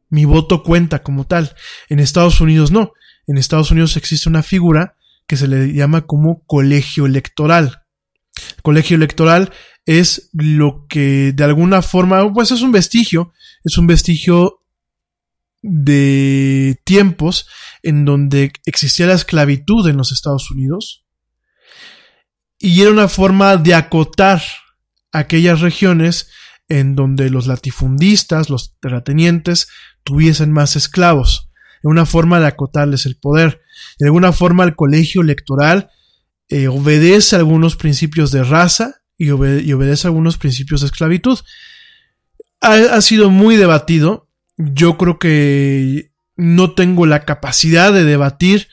Mi 0.09 0.25
voto 0.25 0.63
cuenta 0.63 1.03
como 1.03 1.27
tal. 1.27 1.55
En 1.91 2.01
Estados 2.01 2.41
Unidos 2.41 2.73
no. 2.73 2.93
En 3.27 3.37
Estados 3.37 3.71
Unidos 3.71 3.99
existe 3.99 4.31
una 4.31 4.43
figura 4.43 4.97
que 5.27 5.37
se 5.37 5.47
le 5.47 5.75
llama 5.75 6.07
como 6.07 6.43
colegio 6.47 7.05
electoral. 7.05 7.83
colegio 8.63 8.97
electoral 8.97 9.53
es 9.85 10.31
lo 10.33 10.87
que 10.89 11.33
de 11.33 11.45
alguna 11.45 11.83
forma, 11.83 12.33
pues 12.33 12.51
es 12.51 12.63
un 12.63 12.73
vestigio, 12.73 13.35
es 13.63 13.77
un 13.77 13.87
vestigio 13.87 14.63
de 15.61 16.81
tiempos 16.85 17.47
en 17.83 18.07
donde 18.07 18.53
existía 18.65 19.07
la 19.07 19.15
esclavitud 19.15 19.87
en 19.87 19.99
los 19.99 20.13
Estados 20.13 20.51
Unidos 20.51 21.04
y 22.59 22.81
era 22.81 22.91
una 22.91 23.09
forma 23.09 23.57
de 23.57 23.75
acotar 23.75 24.43
aquellas 25.13 25.61
regiones 25.61 26.29
en 26.69 26.95
donde 26.95 27.31
los 27.31 27.47
latifundistas, 27.47 28.51
los 28.51 28.77
terratenientes, 28.81 29.69
tuviesen 30.03 30.53
más 30.53 30.77
esclavos. 30.77 31.51
Era 31.83 31.91
una 31.91 32.07
forma 32.07 32.41
de 32.41 32.47
acotarles 32.47 33.07
el 33.07 33.17
poder. 33.17 33.61
De 33.99 34.07
alguna 34.07 34.33
forma 34.33 34.65
el 34.65 34.75
colegio 34.77 35.23
electoral 35.23 35.91
eh, 36.49 36.69
obedece 36.69 37.37
algunos 37.37 37.77
principios 37.77 38.31
de 38.31 38.45
raza 38.45 39.03
y, 39.17 39.31
obedece 39.31 40.07
algunos 40.07 40.37
principios 40.39 40.81
de 40.81 40.87
esclavitud. 40.87 41.39
ha 42.61 43.01
sido 43.01 43.31
muy 43.31 43.57
debatido. 43.57 44.29
Yo 44.57 44.97
creo 44.97 45.19
que 45.19 46.13
no 46.37 46.75
tengo 46.75 47.07
la 47.07 47.25
capacidad 47.25 47.93
de 47.93 48.05
debatir 48.05 48.69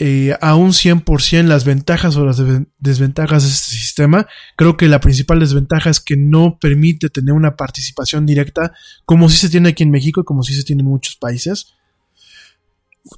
eh, 0.00 0.36
a 0.40 0.54
un 0.54 0.70
100% 0.70 1.42
las 1.44 1.64
ventajas 1.64 2.14
o 2.16 2.24
las 2.24 2.40
desventajas 2.78 3.42
de 3.42 3.48
este 3.48 3.72
sistema. 3.72 4.28
Creo 4.56 4.76
que 4.76 4.86
la 4.86 5.00
principal 5.00 5.40
desventaja 5.40 5.90
es 5.90 5.98
que 5.98 6.16
no 6.16 6.58
permite 6.60 7.10
tener 7.10 7.34
una 7.34 7.56
participación 7.56 8.24
directa 8.24 8.72
como 9.04 9.28
si 9.28 9.36
se 9.36 9.50
tiene 9.50 9.70
aquí 9.70 9.82
en 9.82 9.90
México 9.90 10.20
y 10.20 10.24
como 10.24 10.44
si 10.44 10.54
se 10.54 10.62
tiene 10.62 10.82
en 10.82 10.88
muchos 10.88 11.16
países. 11.16 11.74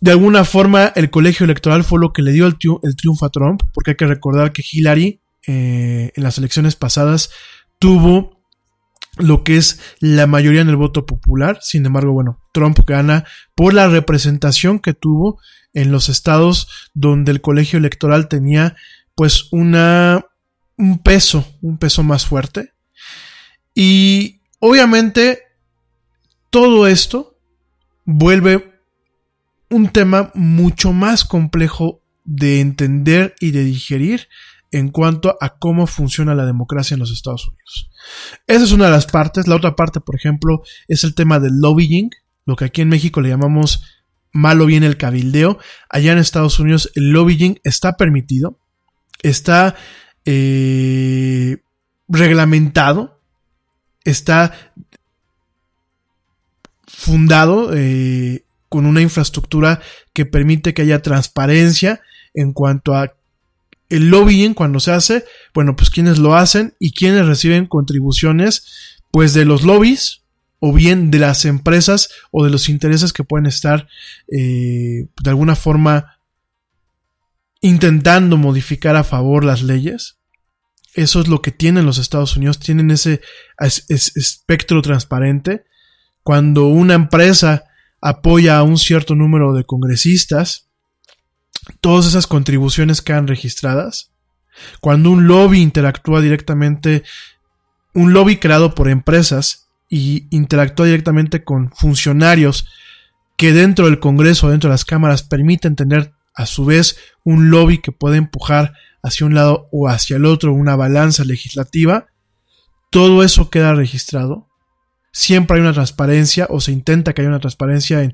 De 0.01 0.13
alguna 0.13 0.45
forma, 0.45 0.93
el 0.95 1.11
colegio 1.11 1.45
electoral 1.45 1.85
fue 1.85 1.99
lo 1.99 2.15
que 2.15 2.23
le 2.23 2.33
dio 2.33 2.47
el, 2.47 2.57
triunfo 2.97 3.27
a 3.27 3.31
Trump, 3.31 3.61
porque 3.75 3.91
hay 3.91 3.97
que 3.97 4.07
recordar 4.07 4.53
que 4.53 4.63
Hillary 4.71 5.21
eh, 5.47 6.13
en 6.15 6.23
las 6.23 6.39
elecciones 6.39 6.77
pasadas 6.77 7.31
tuvo 7.79 8.41
lo 9.19 9.45
que 9.45 9.57
es 9.57 9.81
la 9.99 10.27
mayoría 10.27 10.63
en 10.63 10.69
el 10.71 10.77
voto 10.77 11.05
popular. 11.05 11.59
Sin 11.61 11.85
embargo, 11.85 12.13
bueno, 12.13 12.41
Trump 12.53 12.79
gana 12.87 13.25
por 13.55 13.75
la 13.75 13.89
representación 13.89 14.79
que 14.79 14.95
tuvo 14.95 15.39
en 15.75 15.93
los 15.93 16.09
estados 16.09 16.69
donde 16.95 17.33
el 17.33 17.41
colegio 17.41 17.79
electoral 17.79 18.29
tenía 18.29 18.77
pues 19.15 19.49
una 19.53 20.27
un 20.77 20.99
peso, 20.99 21.47
un 21.61 21.79
peso 21.79 22.03
más 22.03 22.27
fuerte. 22.27 22.73
Y 23.75 24.41
obviamente 24.59 25.41
todo 26.49 26.87
esto 26.87 27.39
vuelve 28.05 28.81
un 29.69 29.89
tema 29.91 30.33
mucho 30.35 30.93
más 30.93 31.25
complejo 31.25 32.03
de 32.25 32.61
entender 32.61 33.35
y 33.41 33.53
de 33.53 33.65
digerir 33.65 34.29
en 34.73 34.91
cuanto 34.91 35.37
a 35.41 35.59
cómo 35.59 35.87
funciona 35.87 36.35
la 36.35 36.47
democracia 36.47 36.95
en 36.95 37.01
los 37.01 37.13
Estados 37.13 37.47
Unidos. 37.49 37.91
Esa 38.47 38.65
es 38.65 38.73
una 38.73 38.87
de 38.87 38.93
las 38.93 39.07
partes. 39.07 39.47
La 39.47 39.57
otra 39.57 39.77
parte, 39.77 40.01
por 40.01 40.17
ejemplo, 40.17 40.63
es 40.89 41.05
el 41.05 41.15
tema 41.15 41.41
del 41.41 41.61
lobbying, 41.61 42.11
lo 42.47 42.57
que 42.57 42.65
aquí 42.65 42.81
en 42.81 42.89
México 42.89 43.21
le 43.21 43.29
llamamos 43.29 43.83
malo 44.33 44.67
bien 44.67 44.85
el 44.85 44.97
cabildeo. 44.97 45.59
Allá 45.89 46.13
en 46.13 46.19
Estados 46.19 46.59
Unidos 46.59 46.91
el 46.95 47.11
lobbying 47.11 47.61
está 47.65 47.97
permitido, 47.97 48.59
está 49.23 49.77
eh, 50.25 51.59
reglamentado, 52.09 53.21
está 54.05 54.73
fundado 56.87 57.71
eh, 57.75 58.45
con 58.69 58.87
una 58.87 59.01
infraestructura 59.01 59.81
que 60.13 60.27
permite 60.27 60.75
que 60.75 60.83
haya 60.83 61.03
transparencia 61.03 62.01
en 62.35 62.53
cuanto 62.53 62.95
a 62.95 63.15
el 63.89 64.09
lobbying 64.09 64.55
cuando 64.55 64.79
se 64.79 64.93
hace, 64.93 65.25
bueno, 65.53 65.75
pues 65.75 65.91
quienes 65.91 66.19
lo 66.19 66.35
hacen 66.35 66.75
y 66.79 66.93
quienes 66.93 67.27
reciben 67.27 67.67
contribuciones, 67.67 69.01
pues 69.11 69.35
de 69.35 69.45
los 69.45 69.65
lobbies, 69.65 70.20
o 70.61 70.73
bien 70.73 71.11
de 71.11 71.19
las 71.19 71.47
empresas 71.47 72.11
o 72.31 72.45
de 72.45 72.51
los 72.51 72.69
intereses 72.69 73.13
que 73.13 73.25
pueden 73.25 73.47
estar 73.47 73.89
eh, 74.29 75.09
de 75.23 75.31
alguna 75.31 75.57
forma 75.57 76.19
intentando 77.63 78.37
modificar 78.37 78.95
a 78.95 79.05
favor 79.05 79.43
las 79.45 79.63
leyes. 79.63 80.19
Eso 80.95 81.21
es 81.21 81.29
lo 81.29 81.41
que 81.41 81.51
tienen 81.51 81.87
los 81.87 81.99
Estados 81.99 82.37
Unidos, 82.37 82.59
tienen 82.59 82.91
ese, 82.91 83.21
espectro 83.59 84.83
transparente. 84.83 85.65
Cuando 86.23 86.67
una 86.67 86.95
empresa 86.95 87.65
apoya 88.01 88.59
a 88.59 88.63
un 88.63 88.77
cierto 88.77 89.15
número 89.15 89.55
de 89.55 89.65
congresistas, 89.65 90.69
todas 91.81 92.07
esas 92.07 92.27
contribuciones 92.27 93.03
quedan 93.03 93.29
registradas. 93.29 94.11
Cuando 94.81 95.11
un 95.11 95.27
lobby 95.27 95.61
interactúa 95.61 96.21
directamente, 96.21 97.03
un 97.95 98.13
lobby 98.13 98.37
creado 98.37 98.75
por 98.75 98.89
empresas 98.89 99.70
y 99.91 100.29
interactúa 100.31 100.87
directamente 100.87 101.45
con 101.45 101.73
funcionarios 101.73 102.67
que 103.37 103.53
dentro 103.53 103.87
del 103.87 103.99
Congreso, 103.99 104.49
dentro 104.49 104.71
de 104.71 104.75
las 104.75 104.85
cámaras, 104.85 105.25
permiten 105.25 105.75
tener 105.75 106.13
a 106.35 106.47
su 106.47 106.65
vez 106.65 106.97
un 107.25 107.51
lobby 107.51 107.79
que 107.79 107.93
puede 107.93 108.17
empujar 108.17 108.73
hacia 109.03 109.27
un 109.27 109.35
lado 109.35 109.69
o 109.73 109.89
hacia 109.89 110.17
el 110.17 110.25
otro 110.25 110.53
una 110.53 110.77
balanza 110.77 111.25
legislativa, 111.25 112.07
todo 112.91 113.23
eso 113.23 113.51
queda 113.51 113.75
registrado. 113.75 114.47
Siempre 115.13 115.57
hay 115.57 115.63
una 115.63 115.73
transparencia 115.73 116.47
o 116.51 116.61
se 116.61 116.71
intenta 116.71 117.13
que 117.13 117.23
haya 117.23 117.31
una 117.31 117.41
transparencia 117.41 118.03
en 118.03 118.13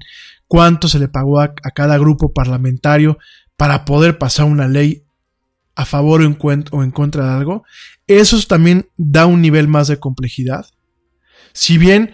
cuánto 0.48 0.88
se 0.88 0.98
le 0.98 1.08
pagó 1.08 1.40
a, 1.40 1.54
cada 1.54 1.98
grupo 1.98 2.32
parlamentario 2.32 3.18
para 3.56 3.84
poder 3.84 4.18
pasar 4.18 4.46
una 4.46 4.68
ley 4.68 5.02
a 5.74 5.84
favor 5.84 6.22
o 6.22 6.24
en, 6.24 6.64
o 6.70 6.82
en 6.82 6.90
contra 6.90 7.26
de 7.26 7.34
algo. 7.34 7.64
Eso 8.06 8.40
también 8.46 8.88
da 8.96 9.26
un 9.26 9.42
nivel 9.42 9.68
más 9.68 9.88
de 9.88 9.98
complejidad. 9.98 10.66
Si 11.56 11.78
bien 11.78 12.12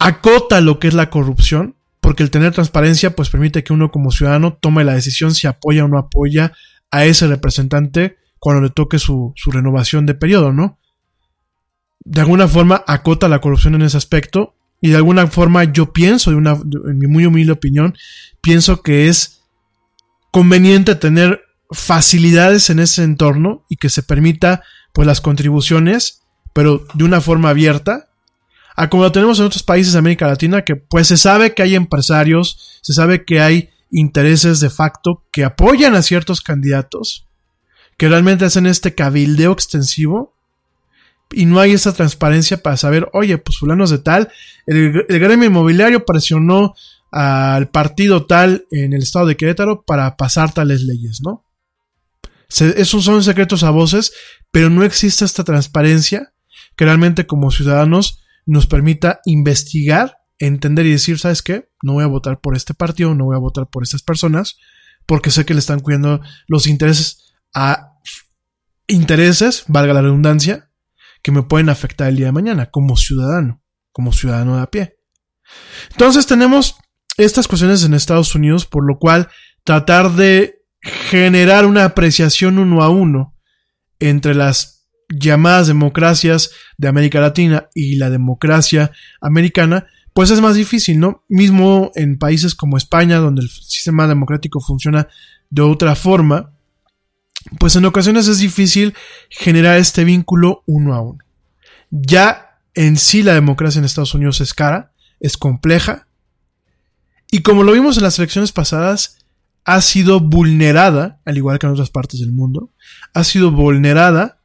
acota 0.00 0.60
lo 0.60 0.80
que 0.80 0.88
es 0.88 0.94
la 0.94 1.08
corrupción, 1.08 1.76
porque 2.00 2.24
el 2.24 2.30
tener 2.32 2.52
transparencia 2.52 3.14
pues 3.14 3.30
permite 3.30 3.62
que 3.62 3.72
uno 3.72 3.92
como 3.92 4.10
ciudadano 4.10 4.54
tome 4.54 4.82
la 4.82 4.94
decisión 4.94 5.32
si 5.36 5.46
apoya 5.46 5.84
o 5.84 5.88
no 5.88 5.96
apoya 5.96 6.52
a 6.90 7.04
ese 7.04 7.28
representante 7.28 8.16
cuando 8.40 8.60
le 8.60 8.70
toque 8.70 8.98
su, 8.98 9.32
su 9.36 9.52
renovación 9.52 10.04
de 10.04 10.14
periodo, 10.14 10.52
¿no? 10.52 10.80
De 12.00 12.22
alguna 12.22 12.48
forma 12.48 12.82
acota 12.88 13.28
la 13.28 13.40
corrupción 13.40 13.76
en 13.76 13.82
ese 13.82 13.98
aspecto 13.98 14.56
y 14.80 14.90
de 14.90 14.96
alguna 14.96 15.28
forma 15.28 15.62
yo 15.62 15.92
pienso, 15.92 16.30
de 16.30 16.36
una, 16.36 16.54
en 16.54 16.98
mi 16.98 17.06
muy 17.06 17.24
humilde 17.24 17.52
opinión, 17.52 17.96
pienso 18.42 18.82
que 18.82 19.08
es 19.08 19.44
conveniente 20.32 20.96
tener 20.96 21.44
facilidades 21.70 22.68
en 22.68 22.80
ese 22.80 23.04
entorno 23.04 23.64
y 23.68 23.76
que 23.76 23.90
se 23.90 24.02
permita 24.02 24.64
pues 24.92 25.06
las 25.06 25.20
contribuciones, 25.20 26.23
pero 26.54 26.86
de 26.94 27.04
una 27.04 27.20
forma 27.20 27.50
abierta 27.50 28.08
a 28.76 28.88
como 28.88 29.04
lo 29.04 29.12
tenemos 29.12 29.38
en 29.38 29.46
otros 29.46 29.62
países 29.62 29.92
de 29.92 29.98
América 29.98 30.26
Latina, 30.26 30.62
que 30.62 30.76
pues 30.76 31.08
se 31.08 31.16
sabe 31.16 31.54
que 31.54 31.62
hay 31.62 31.74
empresarios, 31.74 32.80
se 32.82 32.92
sabe 32.92 33.24
que 33.24 33.40
hay 33.40 33.70
intereses 33.90 34.58
de 34.60 34.70
facto 34.70 35.24
que 35.30 35.44
apoyan 35.44 35.94
a 35.94 36.02
ciertos 36.02 36.40
candidatos, 36.40 37.28
que 37.96 38.08
realmente 38.08 38.44
hacen 38.44 38.66
este 38.66 38.94
cabildeo 38.94 39.52
extensivo 39.52 40.34
y 41.30 41.46
no 41.46 41.60
hay 41.60 41.72
esa 41.72 41.92
transparencia 41.92 42.62
para 42.62 42.76
saber, 42.76 43.08
oye, 43.12 43.38
pues 43.38 43.58
fulanos 43.58 43.90
de 43.90 43.98
tal, 43.98 44.30
el, 44.66 44.92
gremio 45.08 45.46
inmobiliario 45.46 46.04
presionó 46.04 46.74
al 47.12 47.68
partido 47.68 48.26
tal 48.26 48.66
en 48.72 48.92
el 48.92 49.02
estado 49.02 49.26
de 49.26 49.36
Querétaro 49.36 49.84
para 49.84 50.16
pasar 50.16 50.52
tales 50.52 50.82
leyes, 50.82 51.20
¿no? 51.22 51.44
esos 52.48 53.04
son 53.04 53.24
secretos 53.24 53.64
a 53.64 53.70
voces, 53.70 54.12
pero 54.52 54.70
no 54.70 54.84
existe 54.84 55.24
esta 55.24 55.42
transparencia 55.42 56.33
que 56.76 56.84
realmente 56.84 57.26
como 57.26 57.50
ciudadanos 57.50 58.22
nos 58.46 58.66
permita 58.66 59.20
investigar, 59.24 60.18
entender 60.38 60.86
y 60.86 60.92
decir, 60.92 61.18
¿sabes 61.18 61.42
qué? 61.42 61.68
No 61.82 61.94
voy 61.94 62.04
a 62.04 62.08
votar 62.08 62.40
por 62.40 62.56
este 62.56 62.74
partido, 62.74 63.14
no 63.14 63.26
voy 63.26 63.36
a 63.36 63.40
votar 63.40 63.68
por 63.68 63.82
estas 63.82 64.02
personas, 64.02 64.56
porque 65.06 65.30
sé 65.30 65.44
que 65.44 65.54
le 65.54 65.60
están 65.60 65.80
cuidando 65.80 66.20
los 66.46 66.66
intereses 66.66 67.34
a 67.54 67.92
intereses, 68.86 69.64
valga 69.68 69.94
la 69.94 70.02
redundancia, 70.02 70.70
que 71.22 71.32
me 71.32 71.42
pueden 71.42 71.68
afectar 71.68 72.08
el 72.08 72.16
día 72.16 72.26
de 72.26 72.32
mañana 72.32 72.70
como 72.70 72.96
ciudadano, 72.96 73.62
como 73.92 74.12
ciudadano 74.12 74.56
de 74.56 74.62
a 74.62 74.66
pie. 74.66 74.96
Entonces 75.92 76.26
tenemos 76.26 76.76
estas 77.16 77.48
cuestiones 77.48 77.84
en 77.84 77.94
Estados 77.94 78.34
Unidos, 78.34 78.66
por 78.66 78.86
lo 78.86 78.98
cual 78.98 79.28
tratar 79.62 80.10
de 80.12 80.64
generar 80.82 81.64
una 81.64 81.84
apreciación 81.84 82.58
uno 82.58 82.82
a 82.82 82.90
uno 82.90 83.34
entre 84.00 84.34
las 84.34 84.73
llamadas 85.08 85.66
democracias 85.66 86.50
de 86.78 86.88
América 86.88 87.20
Latina 87.20 87.68
y 87.74 87.96
la 87.96 88.10
democracia 88.10 88.92
americana, 89.20 89.86
pues 90.12 90.30
es 90.30 90.40
más 90.40 90.54
difícil, 90.54 91.00
¿no? 91.00 91.24
Mismo 91.28 91.90
en 91.94 92.18
países 92.18 92.54
como 92.54 92.76
España, 92.76 93.18
donde 93.18 93.42
el 93.42 93.50
sistema 93.50 94.06
democrático 94.06 94.60
funciona 94.60 95.08
de 95.50 95.62
otra 95.62 95.94
forma, 95.94 96.52
pues 97.58 97.76
en 97.76 97.84
ocasiones 97.84 98.28
es 98.28 98.38
difícil 98.38 98.94
generar 99.28 99.76
este 99.78 100.04
vínculo 100.04 100.62
uno 100.66 100.94
a 100.94 101.00
uno. 101.00 101.18
Ya 101.90 102.58
en 102.74 102.96
sí 102.96 103.22
la 103.22 103.34
democracia 103.34 103.78
en 103.78 103.84
Estados 103.84 104.14
Unidos 104.14 104.40
es 104.40 104.54
cara, 104.54 104.92
es 105.20 105.36
compleja, 105.36 106.06
y 107.34 107.42
como 107.42 107.64
lo 107.64 107.72
vimos 107.72 107.96
en 107.96 108.04
las 108.04 108.16
elecciones 108.20 108.52
pasadas, 108.52 109.18
ha 109.64 109.80
sido 109.80 110.20
vulnerada, 110.20 111.20
al 111.24 111.36
igual 111.36 111.58
que 111.58 111.66
en 111.66 111.72
otras 111.72 111.90
partes 111.90 112.20
del 112.20 112.30
mundo, 112.30 112.70
ha 113.12 113.24
sido 113.24 113.50
vulnerada 113.50 114.38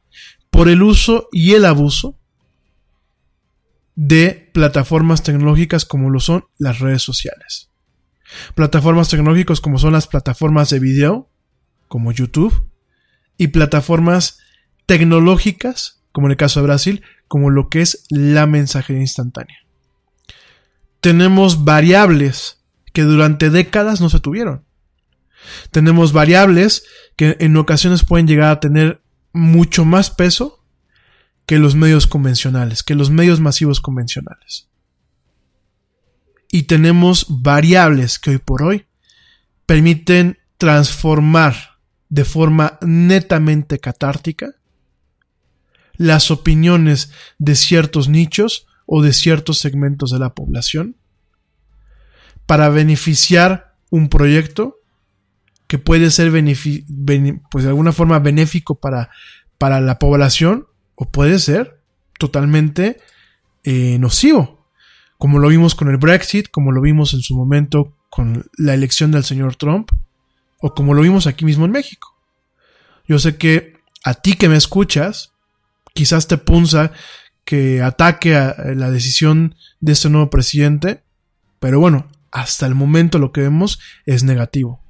por 0.50 0.68
el 0.68 0.82
uso 0.82 1.28
y 1.32 1.52
el 1.52 1.64
abuso 1.64 2.18
de 3.94 4.50
plataformas 4.52 5.22
tecnológicas 5.22 5.84
como 5.84 6.10
lo 6.10 6.20
son 6.20 6.44
las 6.58 6.78
redes 6.78 7.02
sociales. 7.02 7.70
Plataformas 8.54 9.08
tecnológicas 9.08 9.60
como 9.60 9.78
son 9.78 9.92
las 9.92 10.06
plataformas 10.06 10.70
de 10.70 10.78
video, 10.78 11.28
como 11.88 12.12
YouTube, 12.12 12.70
y 13.36 13.48
plataformas 13.48 14.38
tecnológicas, 14.86 16.02
como 16.12 16.26
en 16.26 16.32
el 16.32 16.36
caso 16.36 16.60
de 16.60 16.66
Brasil, 16.66 17.02
como 17.28 17.50
lo 17.50 17.68
que 17.68 17.80
es 17.80 18.04
la 18.10 18.46
mensajería 18.46 19.00
instantánea. 19.00 19.58
Tenemos 21.00 21.64
variables 21.64 22.62
que 22.92 23.02
durante 23.02 23.50
décadas 23.50 24.00
no 24.00 24.10
se 24.10 24.20
tuvieron. 24.20 24.64
Tenemos 25.70 26.12
variables 26.12 26.84
que 27.16 27.36
en 27.40 27.56
ocasiones 27.56 28.04
pueden 28.04 28.26
llegar 28.26 28.50
a 28.50 28.60
tener 28.60 29.00
mucho 29.32 29.84
más 29.84 30.10
peso 30.10 30.64
que 31.46 31.58
los 31.58 31.74
medios 31.74 32.06
convencionales, 32.06 32.82
que 32.82 32.94
los 32.94 33.10
medios 33.10 33.40
masivos 33.40 33.80
convencionales. 33.80 34.68
Y 36.52 36.64
tenemos 36.64 37.26
variables 37.28 38.18
que 38.18 38.30
hoy 38.30 38.38
por 38.38 38.62
hoy 38.62 38.86
permiten 39.66 40.38
transformar 40.58 41.54
de 42.08 42.24
forma 42.24 42.78
netamente 42.82 43.78
catártica 43.78 44.56
las 45.94 46.30
opiniones 46.30 47.12
de 47.38 47.54
ciertos 47.54 48.08
nichos 48.08 48.66
o 48.86 49.02
de 49.02 49.12
ciertos 49.12 49.58
segmentos 49.58 50.10
de 50.10 50.18
la 50.18 50.34
población 50.34 50.96
para 52.46 52.68
beneficiar 52.68 53.76
un 53.90 54.08
proyecto 54.08 54.79
que 55.70 55.78
puede 55.78 56.10
ser 56.10 56.32
pues 56.32 57.62
de 57.62 57.68
alguna 57.70 57.92
forma 57.92 58.18
benéfico 58.18 58.80
para, 58.80 59.08
para 59.56 59.80
la 59.80 60.00
población 60.00 60.66
o 60.96 61.12
puede 61.12 61.38
ser 61.38 61.80
totalmente 62.18 62.96
eh, 63.62 63.96
nocivo, 64.00 64.66
como 65.16 65.38
lo 65.38 65.46
vimos 65.46 65.76
con 65.76 65.88
el 65.88 65.96
Brexit, 65.96 66.48
como 66.50 66.72
lo 66.72 66.80
vimos 66.80 67.14
en 67.14 67.20
su 67.20 67.36
momento 67.36 67.96
con 68.08 68.50
la 68.58 68.74
elección 68.74 69.12
del 69.12 69.22
señor 69.22 69.54
Trump, 69.54 69.90
o 70.58 70.74
como 70.74 70.92
lo 70.92 71.02
vimos 71.02 71.28
aquí 71.28 71.44
mismo 71.44 71.66
en 71.66 71.70
México. 71.70 72.16
Yo 73.06 73.20
sé 73.20 73.36
que 73.36 73.74
a 74.02 74.14
ti 74.14 74.32
que 74.32 74.48
me 74.48 74.56
escuchas, 74.56 75.34
quizás 75.94 76.26
te 76.26 76.36
punza 76.36 76.90
que 77.44 77.80
ataque 77.80 78.34
a 78.34 78.56
la 78.74 78.90
decisión 78.90 79.54
de 79.78 79.92
este 79.92 80.10
nuevo 80.10 80.30
presidente, 80.30 81.04
pero 81.60 81.78
bueno, 81.78 82.10
hasta 82.32 82.66
el 82.66 82.74
momento 82.74 83.20
lo 83.20 83.30
que 83.30 83.42
vemos 83.42 83.78
es 84.04 84.24
negativo. 84.24 84.89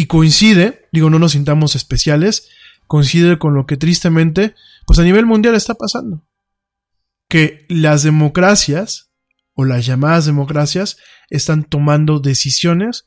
Y 0.00 0.06
coincide, 0.06 0.88
digo, 0.92 1.10
no 1.10 1.18
nos 1.18 1.32
sintamos 1.32 1.76
especiales, 1.76 2.48
coincide 2.86 3.38
con 3.38 3.52
lo 3.52 3.66
que 3.66 3.76
tristemente, 3.76 4.54
pues 4.86 4.98
a 4.98 5.02
nivel 5.02 5.26
mundial 5.26 5.54
está 5.54 5.74
pasando. 5.74 6.26
Que 7.28 7.66
las 7.68 8.02
democracias, 8.02 9.10
o 9.52 9.66
las 9.66 9.84
llamadas 9.84 10.24
democracias, 10.24 10.96
están 11.28 11.64
tomando 11.64 12.18
decisiones 12.18 13.04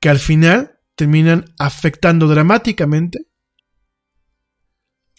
que 0.00 0.10
al 0.10 0.18
final 0.18 0.80
terminan 0.96 1.46
afectando 1.58 2.28
dramáticamente 2.28 3.26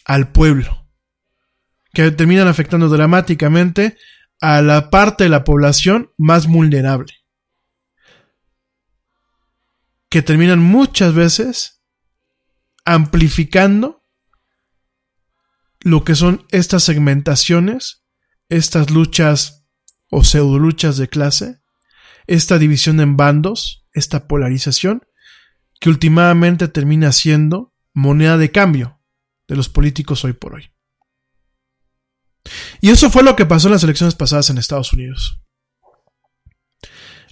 al 0.04 0.30
pueblo. 0.30 0.86
Que 1.92 2.12
terminan 2.12 2.46
afectando 2.46 2.88
dramáticamente 2.88 3.98
a 4.40 4.62
la 4.62 4.90
parte 4.90 5.24
de 5.24 5.30
la 5.30 5.42
población 5.42 6.12
más 6.18 6.46
vulnerable 6.46 7.25
que 10.16 10.22
terminan 10.22 10.60
muchas 10.60 11.12
veces 11.12 11.84
amplificando 12.86 14.02
lo 15.80 16.04
que 16.04 16.14
son 16.14 16.46
estas 16.52 16.84
segmentaciones, 16.84 18.06
estas 18.48 18.90
luchas 18.90 19.68
o 20.10 20.24
pseudo 20.24 20.58
luchas 20.58 20.96
de 20.96 21.10
clase, 21.10 21.60
esta 22.26 22.56
división 22.56 22.98
en 23.00 23.18
bandos, 23.18 23.86
esta 23.92 24.26
polarización, 24.26 25.02
que 25.80 25.90
últimamente 25.90 26.66
termina 26.68 27.12
siendo 27.12 27.74
moneda 27.92 28.38
de 28.38 28.50
cambio 28.50 29.02
de 29.46 29.56
los 29.56 29.68
políticos 29.68 30.24
hoy 30.24 30.32
por 30.32 30.54
hoy. 30.54 30.70
Y 32.80 32.88
eso 32.88 33.10
fue 33.10 33.22
lo 33.22 33.36
que 33.36 33.44
pasó 33.44 33.68
en 33.68 33.72
las 33.74 33.84
elecciones 33.84 34.14
pasadas 34.14 34.48
en 34.48 34.56
Estados 34.56 34.94
Unidos. 34.94 35.42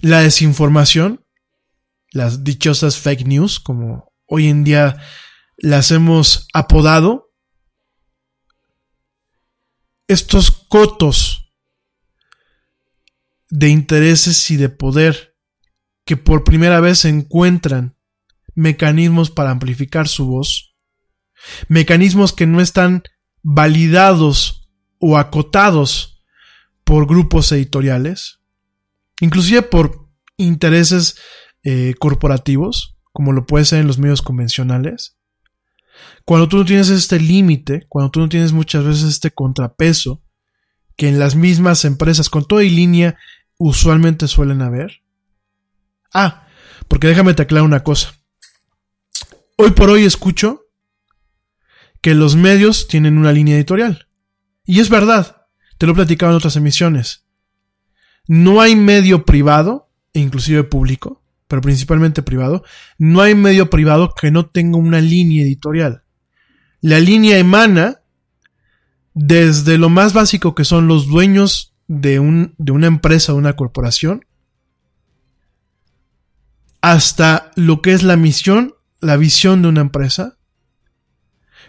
La 0.01 0.19
desinformación, 0.19 1.24
las 2.15 2.45
dichosas 2.45 2.97
fake 2.97 3.27
news, 3.27 3.59
como 3.59 4.13
hoy 4.25 4.47
en 4.47 4.63
día 4.63 4.95
las 5.57 5.91
hemos 5.91 6.47
apodado, 6.53 7.33
estos 10.07 10.49
cotos 10.49 11.51
de 13.49 13.67
intereses 13.67 14.49
y 14.49 14.55
de 14.55 14.69
poder 14.69 15.35
que 16.05 16.15
por 16.15 16.45
primera 16.45 16.79
vez 16.79 17.03
encuentran 17.03 17.97
mecanismos 18.53 19.29
para 19.29 19.51
amplificar 19.51 20.07
su 20.07 20.25
voz, 20.25 20.73
mecanismos 21.67 22.31
que 22.31 22.47
no 22.47 22.61
están 22.61 23.03
validados 23.41 24.69
o 24.99 25.17
acotados 25.17 26.23
por 26.85 27.07
grupos 27.07 27.51
editoriales, 27.51 28.39
inclusive 29.19 29.63
por 29.63 30.07
intereses 30.37 31.17
eh, 31.65 31.95
corporativos, 31.97 32.95
como 33.11 33.33
lo 33.33 33.47
puede 33.47 33.65
ser 33.65 33.79
en 33.79 33.87
los 33.87 33.97
medios 33.97 34.21
convencionales. 34.21 35.17
Cuando 36.23 36.47
tú 36.47 36.57
no 36.57 36.65
tienes 36.65 36.89
este 36.89 37.19
límite, 37.19 37.87
cuando 37.89 38.11
tú 38.11 38.19
no 38.19 38.29
tienes 38.29 38.51
muchas 38.51 38.85
veces 38.85 39.03
este 39.05 39.31
contrapeso 39.31 40.21
que 40.95 41.09
en 41.09 41.17
las 41.17 41.35
mismas 41.35 41.83
empresas 41.83 42.29
con 42.29 42.45
toda 42.45 42.63
y 42.63 42.69
línea 42.69 43.17
usualmente 43.57 44.27
suelen 44.27 44.61
haber. 44.61 45.01
Ah, 46.13 46.47
porque 46.87 47.07
déjame 47.07 47.33
te 47.33 47.41
aclarar 47.41 47.65
una 47.65 47.83
cosa. 47.83 48.13
Hoy 49.57 49.71
por 49.71 49.89
hoy 49.89 50.05
escucho 50.05 50.67
que 51.99 52.13
los 52.13 52.35
medios 52.35 52.87
tienen 52.87 53.17
una 53.17 53.31
línea 53.31 53.55
editorial. 53.55 54.07
Y 54.65 54.81
es 54.81 54.89
verdad, 54.89 55.47
te 55.79 55.87
lo 55.87 55.93
he 55.93 55.95
platicado 55.95 56.31
en 56.31 56.37
otras 56.37 56.57
emisiones. 56.57 57.25
No 58.27 58.61
hay 58.61 58.75
medio 58.75 59.25
privado, 59.25 59.89
e 60.13 60.19
inclusive 60.19 60.63
público, 60.63 61.24
pero 61.47 61.61
principalmente 61.61 62.23
privado, 62.23 62.63
no 62.97 63.21
hay 63.21 63.35
medio 63.35 63.69
privado 63.69 64.13
que 64.19 64.31
no 64.31 64.47
tenga 64.47 64.77
una 64.77 65.01
línea 65.01 65.43
editorial. 65.43 66.03
La 66.81 66.99
línea 66.99 67.37
emana 67.37 68.01
desde 69.13 69.77
lo 69.77 69.89
más 69.89 70.13
básico 70.13 70.55
que 70.55 70.65
son 70.65 70.87
los 70.87 71.07
dueños 71.07 71.73
de, 71.87 72.19
un, 72.19 72.53
de 72.57 72.71
una 72.71 72.87
empresa 72.87 73.33
o 73.33 73.37
una 73.37 73.55
corporación, 73.55 74.25
hasta 76.81 77.51
lo 77.55 77.81
que 77.81 77.93
es 77.93 78.03
la 78.03 78.17
misión, 78.17 78.75
la 78.99 79.17
visión 79.17 79.61
de 79.61 79.69
una 79.69 79.81
empresa, 79.81 80.37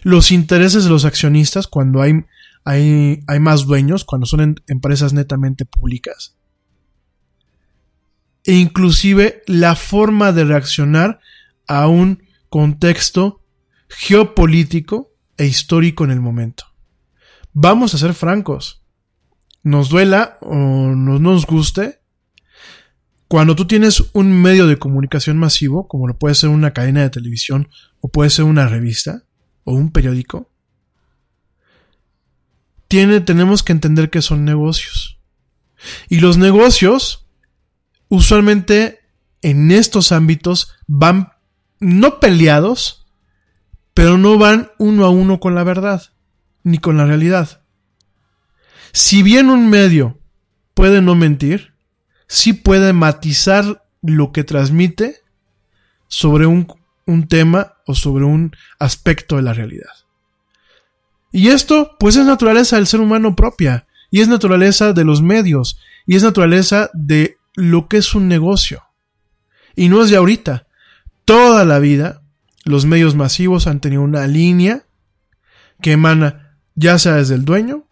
los 0.02 0.30
intereses 0.30 0.84
de 0.84 0.90
los 0.90 1.04
accionistas 1.04 1.66
cuando 1.66 2.02
hay, 2.02 2.24
hay, 2.64 3.20
hay 3.26 3.40
más 3.40 3.66
dueños, 3.66 4.04
cuando 4.04 4.26
son 4.26 4.56
empresas 4.66 5.12
netamente 5.12 5.64
públicas, 5.64 6.35
e 8.46 8.54
inclusive 8.54 9.42
la 9.46 9.74
forma 9.74 10.32
de 10.32 10.44
reaccionar 10.44 11.20
a 11.66 11.88
un 11.88 12.22
contexto 12.48 13.42
geopolítico 13.88 15.12
e 15.36 15.46
histórico 15.46 16.04
en 16.04 16.12
el 16.12 16.20
momento. 16.20 16.64
Vamos 17.52 17.94
a 17.94 17.98
ser 17.98 18.14
francos. 18.14 18.82
Nos 19.64 19.88
duela 19.88 20.38
o 20.40 20.54
no 20.54 21.18
nos 21.18 21.44
guste. 21.44 22.00
Cuando 23.26 23.56
tú 23.56 23.66
tienes 23.66 24.04
un 24.12 24.30
medio 24.30 24.68
de 24.68 24.78
comunicación 24.78 25.36
masivo, 25.36 25.88
como 25.88 26.06
lo 26.06 26.16
puede 26.16 26.36
ser 26.36 26.50
una 26.50 26.72
cadena 26.72 27.02
de 27.02 27.10
televisión 27.10 27.68
o 28.00 28.08
puede 28.08 28.30
ser 28.30 28.44
una 28.44 28.68
revista 28.68 29.24
o 29.64 29.72
un 29.74 29.90
periódico, 29.90 30.52
tiene, 32.86 33.20
tenemos 33.20 33.64
que 33.64 33.72
entender 33.72 34.10
que 34.10 34.22
son 34.22 34.44
negocios. 34.44 35.18
Y 36.08 36.20
los 36.20 36.38
negocios 36.38 37.25
usualmente 38.08 39.00
en 39.42 39.70
estos 39.70 40.12
ámbitos 40.12 40.74
van 40.86 41.30
no 41.78 42.20
peleados, 42.20 43.06
pero 43.94 44.18
no 44.18 44.38
van 44.38 44.70
uno 44.78 45.04
a 45.04 45.10
uno 45.10 45.40
con 45.40 45.54
la 45.54 45.64
verdad, 45.64 46.02
ni 46.62 46.78
con 46.78 46.96
la 46.96 47.06
realidad. 47.06 47.62
Si 48.92 49.22
bien 49.22 49.50
un 49.50 49.68
medio 49.68 50.18
puede 50.74 51.02
no 51.02 51.14
mentir, 51.14 51.74
sí 52.26 52.52
puede 52.52 52.92
matizar 52.92 53.84
lo 54.02 54.32
que 54.32 54.44
transmite 54.44 55.22
sobre 56.08 56.46
un, 56.46 56.66
un 57.06 57.28
tema 57.28 57.74
o 57.86 57.94
sobre 57.94 58.24
un 58.24 58.54
aspecto 58.78 59.36
de 59.36 59.42
la 59.42 59.52
realidad. 59.52 59.92
Y 61.32 61.48
esto, 61.48 61.96
pues 61.98 62.16
es 62.16 62.24
naturaleza 62.24 62.76
del 62.76 62.86
ser 62.86 63.00
humano 63.00 63.36
propia, 63.36 63.86
y 64.10 64.20
es 64.20 64.28
naturaleza 64.28 64.92
de 64.92 65.04
los 65.04 65.22
medios, 65.22 65.78
y 66.06 66.16
es 66.16 66.22
naturaleza 66.22 66.90
de 66.94 67.35
lo 67.56 67.88
que 67.88 67.96
es 67.96 68.14
un 68.14 68.28
negocio. 68.28 68.84
Y 69.74 69.88
no 69.88 70.02
es 70.02 70.10
de 70.10 70.16
ahorita. 70.16 70.68
Toda 71.24 71.64
la 71.64 71.80
vida 71.80 72.22
los 72.66 72.84
medios 72.84 73.14
masivos 73.14 73.66
han 73.66 73.80
tenido 73.80 74.02
una 74.02 74.26
línea 74.26 74.84
que 75.80 75.92
emana 75.92 76.58
ya 76.74 76.98
sea 76.98 77.14
desde 77.14 77.36
el 77.36 77.44
dueño 77.44 77.86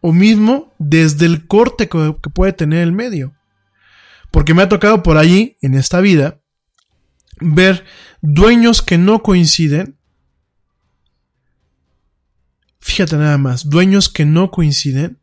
o 0.00 0.12
mismo 0.12 0.72
desde 0.78 1.26
el 1.26 1.46
corte 1.46 1.88
que, 1.88 2.12
puede 2.34 2.52
tener 2.52 2.80
el 2.80 2.92
medio. 2.92 3.34
Porque 4.30 4.54
me 4.54 4.62
ha 4.62 4.68
tocado 4.68 5.02
por 5.02 5.16
allí, 5.16 5.56
en 5.62 5.74
esta 5.74 6.00
vida, 6.00 6.40
ver 7.40 7.84
dueños 8.20 8.82
que 8.82 8.98
no 8.98 9.22
coinciden. 9.22 9.96
Fíjate 12.80 13.16
nada 13.16 13.38
más, 13.38 13.68
dueños 13.68 14.08
que 14.08 14.24
no 14.24 14.50
coinciden 14.50 15.18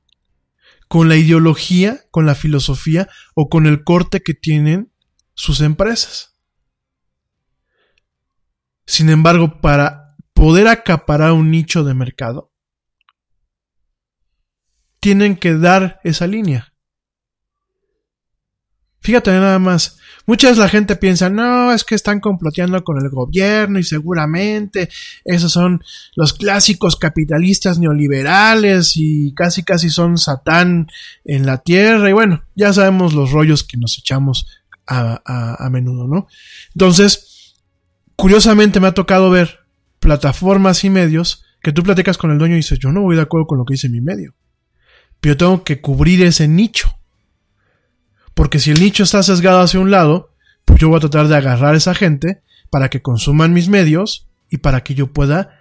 con 0.92 1.08
la 1.08 1.16
ideología, 1.16 2.04
con 2.12 2.26
la 2.26 2.36
filosofía 2.36 3.08
o 3.34 3.48
con 3.48 3.66
el 3.66 3.86
corte 3.86 4.22
que 4.22 4.34
tienen 4.34 4.92
sus 5.34 5.62
empresas. 5.62 6.38
Sin 8.86 9.10
embargo, 9.10 9.62
para 9.62 10.18
poder 10.34 10.68
acaparar 10.68 11.32
un 11.32 11.50
nicho 11.50 11.86
de 11.86 11.94
mercado, 11.94 12.52
tienen 15.00 15.38
que 15.38 15.56
dar 15.56 16.02
esa 16.04 16.28
línea. 16.28 16.74
Fíjate 19.00 19.32
nada 19.32 19.60
más, 19.60 19.98
Muchas 20.28 20.58
la 20.58 20.70
gente 20.70 20.96
piensa, 20.96 21.30
no, 21.30 21.74
es 21.74 21.84
que 21.84 21.96
están 21.96 22.20
comploteando 22.20 22.84
con 22.84 22.98
el 23.02 23.10
gobierno 23.10 23.80
y 23.80 23.84
seguramente 23.84 24.90
esos 25.26 25.52
son 25.52 25.84
los 26.16 26.34
clásicos 26.34 26.96
capitalistas 26.96 27.80
neoliberales 27.80 28.94
y 28.96 29.34
casi 29.34 29.64
casi 29.64 29.90
son 29.90 30.18
Satán 30.18 30.88
en 31.26 31.46
la 31.46 31.58
tierra 31.58 32.10
y 32.10 32.14
bueno, 32.14 32.44
ya 32.56 32.72
sabemos 32.72 33.14
los 33.14 33.32
rollos 33.32 33.64
que 33.64 33.78
nos 33.78 33.98
echamos 33.98 34.46
a, 34.88 35.22
a 35.66 35.70
menudo, 35.70 36.08
¿no? 36.08 36.28
Entonces, 36.76 37.56
curiosamente 38.16 38.80
me 38.80 38.88
ha 38.88 38.94
tocado 38.94 39.30
ver 39.30 39.62
plataformas 40.00 40.84
y 40.84 40.90
medios 40.90 41.44
que 41.62 41.72
tú 41.72 41.84
platicas 41.84 42.18
con 42.18 42.32
el 42.32 42.38
dueño 42.38 42.56
y 42.56 42.58
dices, 42.58 42.80
yo 42.80 42.92
no 42.92 43.02
voy 43.02 43.16
de 43.16 43.22
acuerdo 43.22 43.48
con 43.48 43.58
lo 43.58 43.66
que 43.66 43.76
dice 43.76 43.90
mi 43.90 44.02
medio, 44.02 44.36
pero 45.20 45.38
tengo 45.38 45.64
que 45.64 45.80
cubrir 45.80 46.24
ese 46.24 46.48
nicho. 46.48 47.01
Porque 48.42 48.58
si 48.58 48.72
el 48.72 48.80
nicho 48.80 49.04
está 49.04 49.22
sesgado 49.22 49.60
hacia 49.60 49.80
un 49.80 49.92
lado, 49.92 50.34
pues 50.66 50.80
yo 50.80 50.90
voy 50.90 50.98
a 50.98 51.02
tratar 51.02 51.28
de 51.28 51.36
agarrar 51.36 51.76
a 51.76 51.78
esa 51.78 51.94
gente 51.94 52.42
para 52.72 52.90
que 52.90 53.04
consuman 53.04 53.54
mis 53.54 53.70
medios 53.70 54.26
y 54.50 54.58
para 54.58 54.84
que 54.84 54.96
yo 54.96 55.14
pueda 55.14 55.60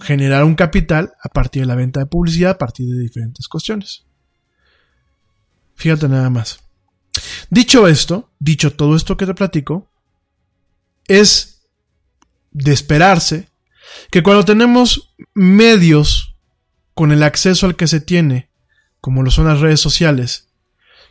generar 0.00 0.42
un 0.44 0.54
capital 0.54 1.12
a 1.22 1.28
partir 1.28 1.60
de 1.60 1.66
la 1.66 1.74
venta 1.74 2.00
de 2.00 2.06
publicidad, 2.06 2.52
a 2.52 2.56
partir 2.56 2.88
de 2.88 2.98
diferentes 2.98 3.46
cuestiones. 3.46 4.06
Fíjate 5.74 6.08
nada 6.08 6.30
más. 6.30 6.60
Dicho 7.50 7.88
esto, 7.88 8.30
dicho 8.38 8.72
todo 8.72 8.96
esto 8.96 9.18
que 9.18 9.26
te 9.26 9.34
platico, 9.34 9.90
es 11.06 11.66
de 12.52 12.72
esperarse 12.72 13.50
que 14.10 14.22
cuando 14.22 14.46
tenemos 14.46 15.14
medios 15.34 16.36
con 16.94 17.12
el 17.12 17.22
acceso 17.22 17.66
al 17.66 17.76
que 17.76 17.86
se 17.86 18.00
tiene, 18.00 18.48
como 19.02 19.22
lo 19.22 19.30
son 19.30 19.46
las 19.46 19.60
redes 19.60 19.80
sociales, 19.80 20.53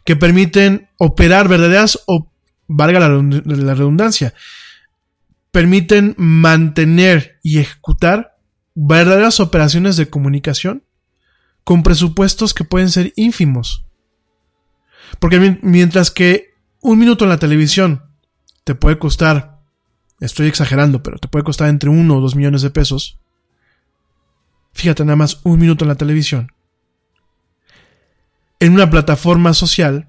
que 0.04 0.16
permiten 0.16 0.90
operar 0.98 1.48
verdaderas 1.48 2.00
o, 2.08 2.32
valga 2.68 3.00
la, 3.00 3.74
redundancia, 3.76 4.34
permiten 5.52 6.16
mantener 6.18 7.40
y 7.44 7.60
ejecutar 7.60 8.38
verdaderas 8.76 9.40
operaciones 9.40 9.98
de 9.98 10.10
comunicación 10.10 10.84
con 11.64 11.84
presupuestos 11.84 12.54
que 12.54 12.64
pueden 12.64 12.90
ser 12.90 13.14
ínfimos. 13.16 13.86
Porque 15.20 15.60
mientras 15.62 16.12
que 16.12 16.54
un 16.82 17.00
minuto 17.00 17.24
en 17.24 17.30
la 17.30 17.38
televisión 17.38 18.04
te 18.64 18.76
puede 18.76 18.98
costar, 18.98 19.62
estoy 20.20 20.48
exagerando, 20.48 21.04
pero 21.04 21.18
te 21.18 21.28
puede 21.28 21.46
costar 21.46 21.70
entre 21.70 21.90
uno 21.90 22.18
o 22.18 22.22
dos 22.22 22.36
millones 22.36 22.62
de 22.62 22.72
pesos, 22.72 23.20
fíjate 24.74 25.06
nada 25.06 25.16
más 25.16 25.40
un 25.44 25.60
minuto 25.60 25.86
en 25.86 25.90
la 25.90 25.96
televisión, 25.96 26.53
en 28.64 28.72
una 28.72 28.90
plataforma 28.90 29.54
social, 29.54 30.08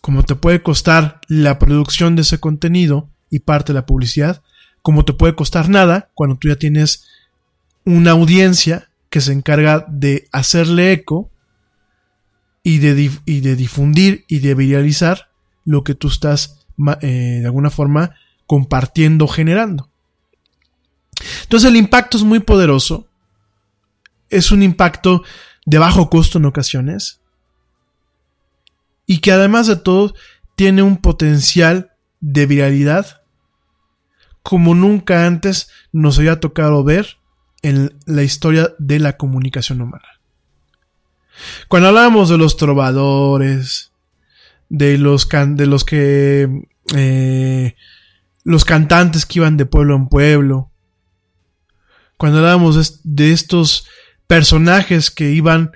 como 0.00 0.22
te 0.22 0.34
puede 0.34 0.62
costar 0.62 1.20
la 1.28 1.58
producción 1.58 2.16
de 2.16 2.22
ese 2.22 2.40
contenido 2.40 3.10
y 3.28 3.40
parte 3.40 3.74
de 3.74 3.80
la 3.80 3.84
publicidad, 3.84 4.42
como 4.80 5.04
te 5.04 5.12
puede 5.12 5.34
costar 5.34 5.68
nada 5.68 6.10
cuando 6.14 6.36
tú 6.36 6.48
ya 6.48 6.56
tienes 6.56 7.06
una 7.84 8.12
audiencia 8.12 8.88
que 9.10 9.20
se 9.20 9.34
encarga 9.34 9.84
de 9.90 10.26
hacerle 10.32 10.92
eco 10.92 11.30
y 12.62 12.78
de, 12.78 13.10
y 13.26 13.40
de 13.40 13.56
difundir 13.56 14.24
y 14.26 14.38
de 14.38 14.54
viralizar 14.54 15.28
lo 15.66 15.84
que 15.84 15.94
tú 15.94 16.08
estás 16.08 16.64
eh, 17.02 17.40
de 17.40 17.44
alguna 17.44 17.68
forma 17.68 18.14
compartiendo, 18.46 19.28
generando. 19.28 19.90
Entonces 21.42 21.68
el 21.68 21.76
impacto 21.76 22.16
es 22.16 22.24
muy 22.24 22.40
poderoso. 22.40 23.06
Es 24.30 24.50
un 24.50 24.62
impacto 24.62 25.24
de 25.66 25.76
bajo 25.76 26.08
costo 26.08 26.38
en 26.38 26.46
ocasiones. 26.46 27.20
Y 29.06 29.18
que 29.18 29.32
además 29.32 29.66
de 29.66 29.76
todo 29.76 30.14
tiene 30.56 30.82
un 30.82 30.98
potencial 30.98 31.92
de 32.20 32.46
viralidad 32.46 33.22
como 34.42 34.74
nunca 34.74 35.26
antes 35.26 35.70
nos 35.90 36.18
había 36.18 36.38
tocado 36.38 36.84
ver 36.84 37.16
en 37.62 37.94
la 38.04 38.22
historia 38.22 38.74
de 38.78 38.98
la 38.98 39.16
comunicación 39.16 39.80
humana. 39.80 40.20
Cuando 41.68 41.88
hablábamos 41.88 42.28
de 42.28 42.36
los 42.36 42.58
trovadores, 42.58 43.90
de 44.68 44.98
los, 44.98 45.28
de 45.28 45.66
los 45.66 45.84
que 45.84 46.68
eh, 46.94 47.74
los 48.44 48.64
cantantes 48.66 49.24
que 49.24 49.38
iban 49.38 49.56
de 49.56 49.64
pueblo 49.64 49.96
en 49.96 50.08
pueblo, 50.08 50.70
cuando 52.18 52.38
hablábamos 52.38 53.00
de 53.02 53.32
estos 53.32 53.86
personajes 54.26 55.10
que 55.10 55.30
iban 55.32 55.72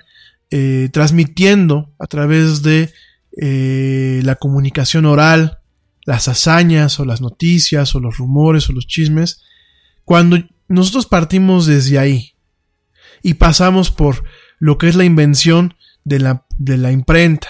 eh, 0.51 0.89
transmitiendo 0.93 1.91
a 1.97 2.05
través 2.05 2.61
de 2.61 2.93
eh, 3.41 4.21
la 4.23 4.35
comunicación 4.35 5.05
oral, 5.05 5.59
las 6.05 6.27
hazañas 6.27 6.99
o 6.99 7.05
las 7.05 7.21
noticias 7.21 7.95
o 7.95 7.99
los 7.99 8.17
rumores 8.17 8.69
o 8.69 8.73
los 8.73 8.85
chismes, 8.85 9.41
cuando 10.03 10.37
nosotros 10.67 11.05
partimos 11.05 11.65
desde 11.65 11.99
ahí 11.99 12.33
y 13.23 13.35
pasamos 13.35 13.91
por 13.91 14.23
lo 14.59 14.77
que 14.77 14.89
es 14.89 14.95
la 14.95 15.05
invención 15.05 15.75
de 16.03 16.19
la, 16.19 16.45
de 16.57 16.77
la 16.77 16.91
imprenta, 16.91 17.47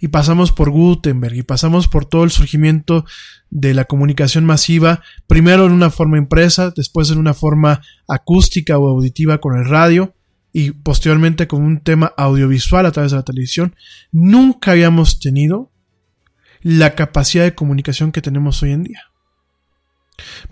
y 0.00 0.08
pasamos 0.08 0.52
por 0.52 0.68
Gutenberg 0.68 1.34
y 1.34 1.42
pasamos 1.44 1.88
por 1.88 2.04
todo 2.04 2.24
el 2.24 2.30
surgimiento 2.30 3.06
de 3.48 3.72
la 3.72 3.86
comunicación 3.86 4.44
masiva, 4.44 5.02
primero 5.26 5.64
en 5.64 5.72
una 5.72 5.88
forma 5.88 6.18
impresa, 6.18 6.74
después 6.76 7.10
en 7.10 7.16
una 7.16 7.32
forma 7.32 7.80
acústica 8.06 8.76
o 8.76 8.86
auditiva 8.88 9.38
con 9.38 9.56
el 9.56 9.66
radio 9.66 10.14
y 10.54 10.70
posteriormente 10.70 11.48
con 11.48 11.62
un 11.62 11.80
tema 11.80 12.14
audiovisual 12.16 12.86
a 12.86 12.92
través 12.92 13.10
de 13.10 13.16
la 13.18 13.24
televisión, 13.24 13.74
nunca 14.12 14.70
habíamos 14.70 15.18
tenido 15.18 15.72
la 16.62 16.94
capacidad 16.94 17.42
de 17.42 17.56
comunicación 17.56 18.12
que 18.12 18.22
tenemos 18.22 18.62
hoy 18.62 18.70
en 18.70 18.84
día. 18.84 19.02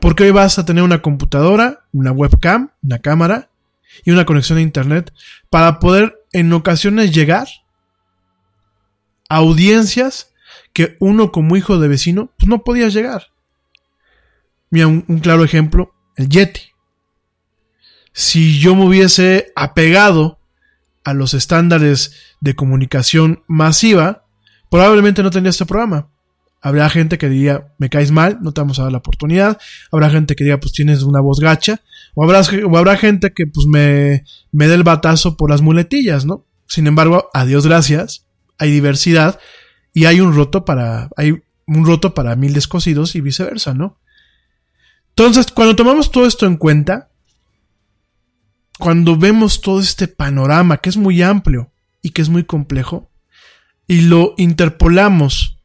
Porque 0.00 0.24
hoy 0.24 0.32
vas 0.32 0.58
a 0.58 0.64
tener 0.64 0.82
una 0.82 1.02
computadora, 1.02 1.84
una 1.92 2.10
webcam, 2.10 2.72
una 2.82 2.98
cámara 2.98 3.50
y 4.04 4.10
una 4.10 4.24
conexión 4.24 4.58
a 4.58 4.62
internet 4.62 5.14
para 5.50 5.78
poder 5.78 6.18
en 6.32 6.52
ocasiones 6.52 7.14
llegar 7.14 7.46
audiencias 9.28 10.34
que 10.72 10.96
uno 10.98 11.30
como 11.30 11.56
hijo 11.56 11.78
de 11.78 11.86
vecino 11.86 12.32
pues 12.36 12.48
no 12.48 12.64
podía 12.64 12.88
llegar. 12.88 13.28
Mira, 14.68 14.88
un, 14.88 15.02
claro 15.20 15.44
ejemplo, 15.44 15.94
el 16.16 16.28
Yeti. 16.28 16.71
Si 18.12 18.58
yo 18.58 18.74
me 18.74 18.84
hubiese 18.84 19.52
apegado 19.56 20.38
a 21.04 21.14
los 21.14 21.34
estándares 21.34 22.14
de 22.40 22.54
comunicación 22.54 23.42
masiva, 23.46 24.24
probablemente 24.70 25.22
no 25.22 25.30
tendría 25.30 25.50
este 25.50 25.66
programa. 25.66 26.08
Habrá 26.60 26.88
gente 26.90 27.18
que 27.18 27.28
diría, 27.28 27.72
me 27.78 27.90
caes 27.90 28.12
mal, 28.12 28.38
no 28.40 28.52
te 28.52 28.60
vamos 28.60 28.78
a 28.78 28.84
dar 28.84 28.92
la 28.92 28.98
oportunidad. 28.98 29.58
Habrá 29.90 30.10
gente 30.10 30.36
que 30.36 30.44
diga, 30.44 30.60
pues 30.60 30.72
tienes 30.72 31.02
una 31.02 31.20
voz 31.20 31.40
gacha. 31.40 31.80
O 32.14 32.22
habrá, 32.22 32.96
gente 32.96 33.32
que 33.32 33.46
pues 33.46 33.66
me, 33.66 34.24
me 34.52 34.68
dé 34.68 34.74
el 34.74 34.84
batazo 34.84 35.36
por 35.36 35.50
las 35.50 35.60
muletillas, 35.60 36.24
¿no? 36.24 36.46
Sin 36.68 36.86
embargo, 36.86 37.30
a 37.34 37.44
Dios 37.44 37.66
gracias, 37.66 38.26
hay 38.58 38.70
diversidad 38.70 39.40
y 39.92 40.04
hay 40.04 40.20
un 40.20 40.34
roto 40.34 40.64
para, 40.64 41.08
hay 41.16 41.42
un 41.66 41.86
roto 41.86 42.14
para 42.14 42.36
mil 42.36 42.52
descosidos 42.52 43.14
y 43.16 43.20
viceversa, 43.20 43.74
¿no? 43.74 43.98
Entonces, 45.10 45.48
cuando 45.52 45.74
tomamos 45.74 46.10
todo 46.10 46.26
esto 46.26 46.46
en 46.46 46.56
cuenta, 46.56 47.10
cuando 48.82 49.16
vemos 49.16 49.60
todo 49.60 49.78
este 49.78 50.08
panorama 50.08 50.78
que 50.78 50.88
es 50.88 50.96
muy 50.96 51.22
amplio 51.22 51.70
y 52.02 52.10
que 52.10 52.20
es 52.20 52.28
muy 52.28 52.42
complejo, 52.42 53.12
y 53.86 54.00
lo 54.00 54.34
interpolamos 54.38 55.62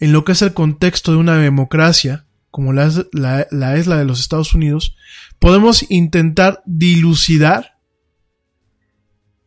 en 0.00 0.12
lo 0.12 0.22
que 0.22 0.32
es 0.32 0.42
el 0.42 0.52
contexto 0.52 1.12
de 1.12 1.16
una 1.16 1.38
democracia, 1.38 2.26
como 2.50 2.74
la 2.74 2.88
es 2.88 3.06
la, 3.12 3.72
de 3.72 4.04
los 4.04 4.20
Estados 4.20 4.52
Unidos, 4.52 4.94
podemos 5.38 5.90
intentar 5.90 6.62
dilucidar 6.66 7.78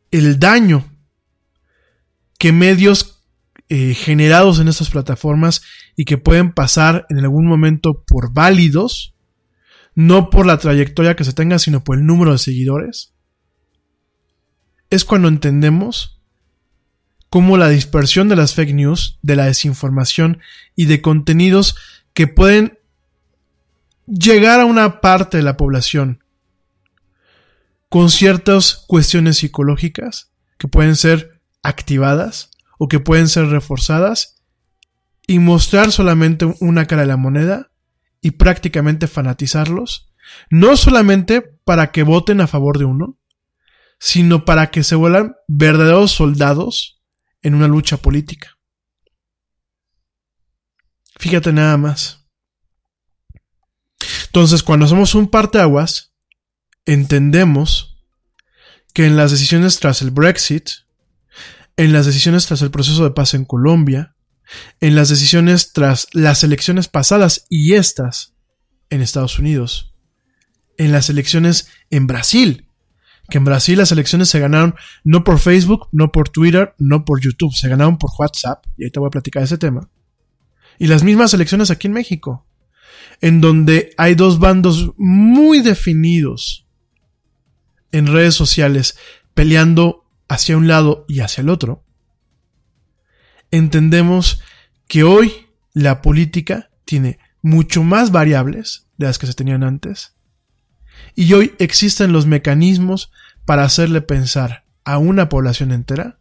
el 0.09 0.39
daño 0.39 0.91
que 2.39 2.51
medios 2.51 3.23
eh, 3.69 3.93
generados 3.93 4.59
en 4.59 4.67
estas 4.67 4.89
plataformas 4.89 5.61
y 5.95 6.05
que 6.05 6.17
pueden 6.17 6.53
pasar 6.53 7.05
en 7.09 7.19
algún 7.19 7.45
momento 7.45 8.03
por 8.03 8.33
válidos, 8.33 9.13
no 10.07 10.29
por 10.29 10.45
la 10.45 10.57
trayectoria 10.57 11.15
que 11.15 11.23
se 11.23 11.33
tenga, 11.33 11.59
sino 11.59 11.83
por 11.83 11.97
el 11.97 12.05
número 12.05 12.31
de 12.31 12.37
seguidores, 12.37 13.13
es 14.89 15.05
cuando 15.05 15.27
entendemos 15.27 16.19
cómo 17.29 17.57
la 17.57 17.69
dispersión 17.69 18.27
de 18.27 18.35
las 18.35 18.55
fake 18.55 18.73
news, 18.73 19.19
de 19.21 19.35
la 19.35 19.45
desinformación 19.45 20.39
y 20.75 20.85
de 20.85 21.01
contenidos 21.01 21.75
que 22.13 22.27
pueden 22.27 22.79
llegar 24.05 24.59
a 24.59 24.65
una 24.65 25.01
parte 25.01 25.37
de 25.37 25.43
la 25.43 25.55
población 25.55 26.23
con 27.87 28.09
ciertas 28.09 28.83
cuestiones 28.87 29.37
psicológicas 29.37 30.31
que 30.57 30.67
pueden 30.67 30.95
ser 30.95 31.41
activadas 31.63 32.49
o 32.77 32.87
que 32.87 32.99
pueden 32.99 33.29
ser 33.29 33.47
reforzadas 33.47 34.41
y 35.27 35.39
mostrar 35.39 35.91
solamente 35.91 36.53
una 36.59 36.87
cara 36.87 37.03
de 37.03 37.07
la 37.07 37.17
moneda 37.17 37.70
y 38.21 38.31
prácticamente 38.31 39.07
fanatizarlos, 39.07 40.13
no 40.49 40.77
solamente 40.77 41.41
para 41.41 41.91
que 41.91 42.03
voten 42.03 42.39
a 42.41 42.47
favor 42.47 42.77
de 42.77 42.85
uno, 42.85 43.17
sino 43.99 44.45
para 44.45 44.71
que 44.71 44.83
se 44.83 44.95
vuelvan 44.95 45.35
verdaderos 45.47 46.11
soldados 46.11 47.01
en 47.41 47.55
una 47.55 47.67
lucha 47.67 47.97
política. 47.97 48.57
Fíjate 51.17 51.53
nada 51.53 51.77
más. 51.77 52.25
Entonces, 54.27 54.63
cuando 54.63 54.87
somos 54.87 55.13
un 55.13 55.27
parteaguas, 55.27 56.13
entendemos 56.85 58.03
que 58.93 59.05
en 59.05 59.17
las 59.17 59.31
decisiones 59.31 59.79
tras 59.79 60.01
el 60.01 60.11
Brexit, 60.11 60.69
en 61.77 61.93
las 61.93 62.05
decisiones 62.05 62.45
tras 62.47 62.61
el 62.61 62.71
proceso 62.71 63.03
de 63.03 63.11
paz 63.11 63.33
en 63.33 63.45
Colombia, 63.45 64.15
en 64.79 64.95
las 64.95 65.09
decisiones 65.09 65.73
tras 65.73 66.07
las 66.13 66.43
elecciones 66.43 66.87
pasadas 66.87 67.45
y 67.49 67.73
estas 67.73 68.33
en 68.89 69.01
Estados 69.01 69.39
Unidos, 69.39 69.95
en 70.77 70.91
las 70.91 71.09
elecciones 71.09 71.69
en 71.89 72.07
Brasil, 72.07 72.67
que 73.29 73.37
en 73.37 73.45
Brasil 73.45 73.77
las 73.77 73.91
elecciones 73.91 74.29
se 74.29 74.39
ganaron 74.39 74.75
no 75.03 75.23
por 75.23 75.39
Facebook, 75.39 75.87
no 75.91 76.11
por 76.11 76.29
Twitter, 76.29 76.75
no 76.77 77.05
por 77.05 77.21
YouTube, 77.21 77.53
se 77.53 77.69
ganaron 77.69 77.97
por 77.97 78.11
WhatsApp, 78.17 78.65
y 78.77 78.83
ahí 78.83 78.91
te 78.91 78.99
voy 78.99 79.07
a 79.07 79.11
platicar 79.11 79.43
ese 79.43 79.57
tema. 79.57 79.89
Y 80.77 80.87
las 80.87 81.03
mismas 81.03 81.33
elecciones 81.33 81.71
aquí 81.71 81.87
en 81.87 81.93
México, 81.93 82.45
en 83.21 83.39
donde 83.39 83.93
hay 83.97 84.15
dos 84.15 84.39
bandos 84.39 84.91
muy 84.97 85.61
definidos 85.61 86.67
en 87.91 88.07
redes 88.07 88.35
sociales 88.35 88.97
peleando 89.33 90.05
hacia 90.27 90.57
un 90.57 90.67
lado 90.67 91.05
y 91.07 91.19
hacia 91.19 91.41
el 91.41 91.49
otro, 91.49 91.83
entendemos 93.51 94.41
que 94.87 95.03
hoy 95.03 95.47
la 95.73 96.01
política 96.01 96.69
tiene 96.85 97.19
mucho 97.41 97.83
más 97.83 98.11
variables 98.11 98.87
de 98.97 99.07
las 99.07 99.17
que 99.17 99.27
se 99.27 99.33
tenían 99.33 99.63
antes, 99.63 100.15
y 101.15 101.33
hoy 101.33 101.55
existen 101.59 102.11
los 102.11 102.25
mecanismos 102.25 103.11
para 103.45 103.63
hacerle 103.63 104.01
pensar 104.01 104.65
a 104.83 104.97
una 104.97 105.29
población 105.29 105.71
entera 105.71 106.19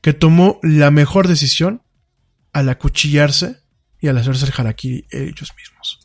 que 0.00 0.12
tomó 0.12 0.60
la 0.62 0.90
mejor 0.90 1.28
decisión 1.28 1.82
al 2.52 2.68
acuchillarse 2.68 3.62
y 4.00 4.08
al 4.08 4.18
hacerse 4.18 4.46
el 4.46 4.52
harakiri 4.56 5.06
ellos 5.10 5.52
mismos. 5.56 6.00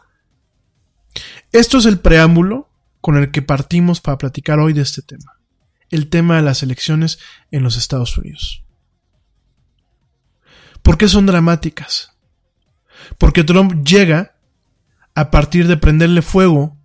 Esto 1.52 1.78
es 1.78 1.86
el 1.86 2.00
preámbulo 2.00 2.70
con 3.02 3.18
el 3.18 3.32
que 3.32 3.42
partimos 3.42 4.02
para 4.02 4.18
platicar 4.18 4.60
hoy 4.60 4.74
de 4.74 4.82
este 4.82 5.02
tema 5.02 5.40
el 5.94 6.10
tema 6.10 6.38
de 6.38 6.42
las 6.42 6.64
elecciones 6.64 7.20
en 7.52 7.62
los 7.62 7.78
Estados 7.78 8.18
Unidos. 8.18 8.62
¿Por 10.84 10.98
qué 10.98 11.08
son 11.08 11.26
dramáticas? 11.26 12.12
Porque 13.18 13.44
Trump 13.44 13.84
llega 13.84 14.36
a 15.16 15.32
partir 15.32 15.68
de 15.68 15.78
prenderle 15.78 16.22
fuego 16.22 16.78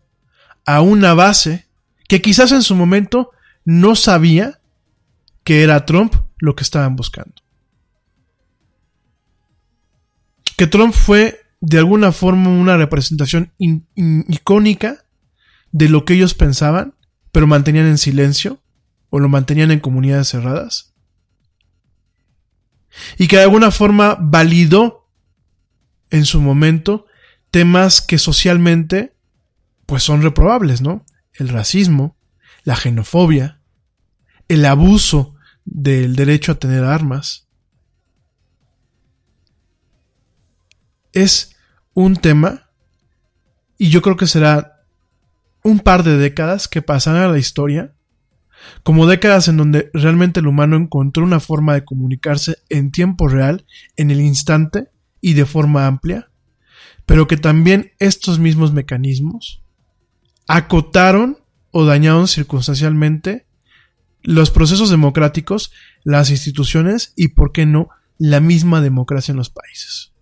a 0.65 0.81
una 0.81 1.13
base 1.13 1.67
que 2.09 2.23
quizás 2.23 2.53
en 2.53 2.63
su 2.63 2.75
momento 2.75 3.31
no 3.65 3.95
sabía 3.95 4.61
que 5.45 5.63
era 5.63 5.85
Trump 5.85 6.15
lo 6.39 6.57
que 6.57 6.63
estaban 6.63 6.97
buscando. 6.97 7.35
Que 10.57 10.67
Trump 10.67 10.95
fue 10.95 11.41
de 11.61 11.79
alguna 11.79 12.13
forma 12.13 12.49
una 12.51 12.77
representación 12.77 13.53
icónica 13.59 15.05
de 15.73 15.89
lo 15.89 16.05
que 16.05 16.15
ellos 16.15 16.35
pensaban 16.35 16.95
pero 17.33 17.47
mantenían 17.47 17.87
en 17.87 17.99
silencio 17.99 18.59
o 19.11 19.19
lo 19.19 19.29
mantenían 19.29 19.71
en 19.71 19.81
comunidades 19.81 20.29
cerradas. 20.29 20.88
Y 23.17 23.29
que 23.29 23.37
de 23.37 23.43
alguna 23.43 23.71
forma 23.71 24.17
validó 24.21 25.09
en 26.11 26.25
su 26.25 26.41
momento 26.41 27.07
temas 27.51 28.01
que 28.01 28.19
socialmente 28.19 29.15
pues 29.87 30.03
son 30.03 30.23
reprobables, 30.23 30.83
¿no? 30.83 31.05
El 31.33 31.49
racismo, 31.49 32.17
la 32.65 32.77
xenofobia, 32.77 33.61
el 34.49 34.65
abuso 34.65 35.35
del 35.65 36.17
derecho 36.17 36.53
a 36.53 36.59
tener 36.59 36.85
armas. 36.85 37.49
Es 41.13 41.57
un 41.95 42.17
tema 42.17 42.71
y 43.79 43.91
yo 43.91 44.03
creo 44.03 44.17
que 44.17 44.27
será 44.27 44.85
un 45.63 45.81
par 45.81 46.03
de 46.03 46.17
décadas 46.17 46.69
que 46.69 46.83
pasarán 46.83 47.23
a 47.23 47.29
la 47.29 47.39
historia 47.39 47.95
como 48.83 49.07
décadas 49.07 49.49
en 49.49 49.57
donde 49.57 49.91
realmente 49.93 50.41
el 50.41 50.47
humano 50.47 50.77
encontró 50.77 51.25
una 51.25 51.41
forma 51.41 51.75
de 51.75 51.85
comunicarse 51.85 52.57
en 52.69 52.91
tiempo 52.91 53.29
real, 53.29 53.67
en 53.97 54.11
el 54.11 54.21
instante 54.21 54.89
y 55.21 55.35
de 55.35 55.47
forma 55.47 55.87
amplia, 55.87 56.31
pero 57.07 57.27
que 57.27 57.37
también 57.37 57.93
estos 57.99 58.39
mismos 58.39 58.73
mecanismos 58.73 59.63
acotaron 60.47 61.39
o 61.71 61.85
dañaron 61.85 62.29
circunstancialmente 62.29 63.47
los 64.23 64.51
procesos 64.51 64.91
democráticos, 64.91 65.73
las 66.05 66.31
instituciones 66.31 67.13
y, 67.17 67.29
por 67.29 67.53
qué 67.53 67.67
no, 67.67 67.89
la 68.19 68.41
misma 68.41 68.81
democracia 68.81 69.33
en 69.33 69.39
los 69.39 69.51
países. 69.51 70.13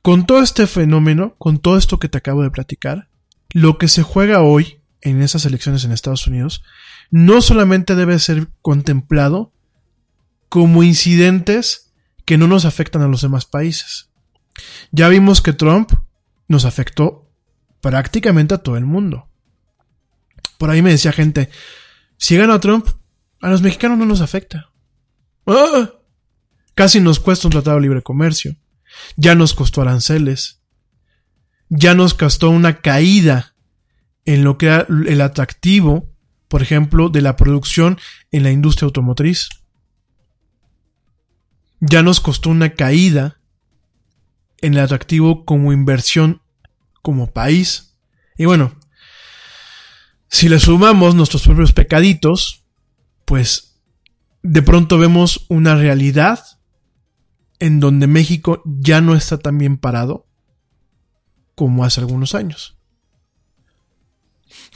Con 0.00 0.26
todo 0.26 0.42
este 0.42 0.66
fenómeno, 0.66 1.36
con 1.38 1.58
todo 1.58 1.76
esto 1.76 1.98
que 2.00 2.08
te 2.08 2.18
acabo 2.18 2.42
de 2.42 2.50
platicar, 2.50 3.08
lo 3.52 3.78
que 3.78 3.88
se 3.88 4.02
juega 4.02 4.42
hoy 4.42 4.80
en 5.00 5.22
esas 5.22 5.44
elecciones 5.44 5.84
en 5.84 5.92
Estados 5.92 6.26
Unidos 6.26 6.62
no 7.10 7.42
solamente 7.42 7.94
debe 7.94 8.18
ser 8.18 8.48
contemplado 8.62 9.52
como 10.48 10.82
incidentes 10.82 11.92
que 12.24 12.38
no 12.38 12.46
nos 12.46 12.64
afectan 12.64 13.02
a 13.02 13.08
los 13.08 13.22
demás 13.22 13.44
países. 13.44 14.10
Ya 14.90 15.08
vimos 15.08 15.42
que 15.42 15.52
Trump 15.52 15.92
nos 16.48 16.64
afectó 16.64 17.30
prácticamente 17.80 18.54
a 18.54 18.58
todo 18.58 18.76
el 18.76 18.86
mundo. 18.86 19.28
Por 20.58 20.70
ahí 20.70 20.82
me 20.82 20.90
decía 20.90 21.12
gente, 21.12 21.50
si 22.16 22.36
gana 22.36 22.60
Trump, 22.60 22.86
a 23.40 23.50
los 23.50 23.62
mexicanos 23.62 23.98
no 23.98 24.06
nos 24.06 24.20
afecta. 24.20 24.70
¡Ah! 25.46 25.90
Casi 26.74 27.00
nos 27.00 27.18
cuesta 27.18 27.48
un 27.48 27.52
tratado 27.52 27.76
de 27.76 27.82
libre 27.82 28.02
comercio. 28.02 28.56
Ya 29.16 29.34
nos 29.34 29.54
costó 29.54 29.82
aranceles 29.82 30.61
ya 31.74 31.94
nos 31.94 32.12
costó 32.12 32.50
una 32.50 32.82
caída 32.82 33.54
en 34.26 34.44
lo 34.44 34.58
que 34.58 34.66
era 34.66 34.86
el 35.06 35.22
atractivo, 35.22 36.06
por 36.48 36.60
ejemplo, 36.60 37.08
de 37.08 37.22
la 37.22 37.34
producción 37.34 37.98
en 38.30 38.42
la 38.42 38.50
industria 38.50 38.84
automotriz. 38.84 39.48
Ya 41.80 42.02
nos 42.02 42.20
costó 42.20 42.50
una 42.50 42.74
caída 42.74 43.40
en 44.60 44.74
el 44.74 44.80
atractivo 44.80 45.46
como 45.46 45.72
inversión 45.72 46.42
como 47.00 47.32
país. 47.32 47.96
Y 48.36 48.44
bueno, 48.44 48.78
si 50.28 50.50
le 50.50 50.60
sumamos 50.60 51.14
nuestros 51.14 51.42
propios 51.42 51.72
pecaditos, 51.72 52.66
pues 53.24 53.80
de 54.42 54.60
pronto 54.60 54.98
vemos 54.98 55.46
una 55.48 55.74
realidad 55.74 56.38
en 57.60 57.80
donde 57.80 58.06
México 58.08 58.62
ya 58.66 59.00
no 59.00 59.14
está 59.14 59.38
tan 59.38 59.56
bien 59.56 59.78
parado 59.78 60.26
como 61.54 61.84
hace 61.84 62.00
algunos 62.00 62.34
años. 62.34 62.76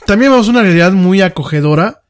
También 0.05 0.31
vemos 0.31 0.47
una 0.47 0.61
realidad 0.61 0.91
muy 0.91 1.21
acogedora 1.21 2.03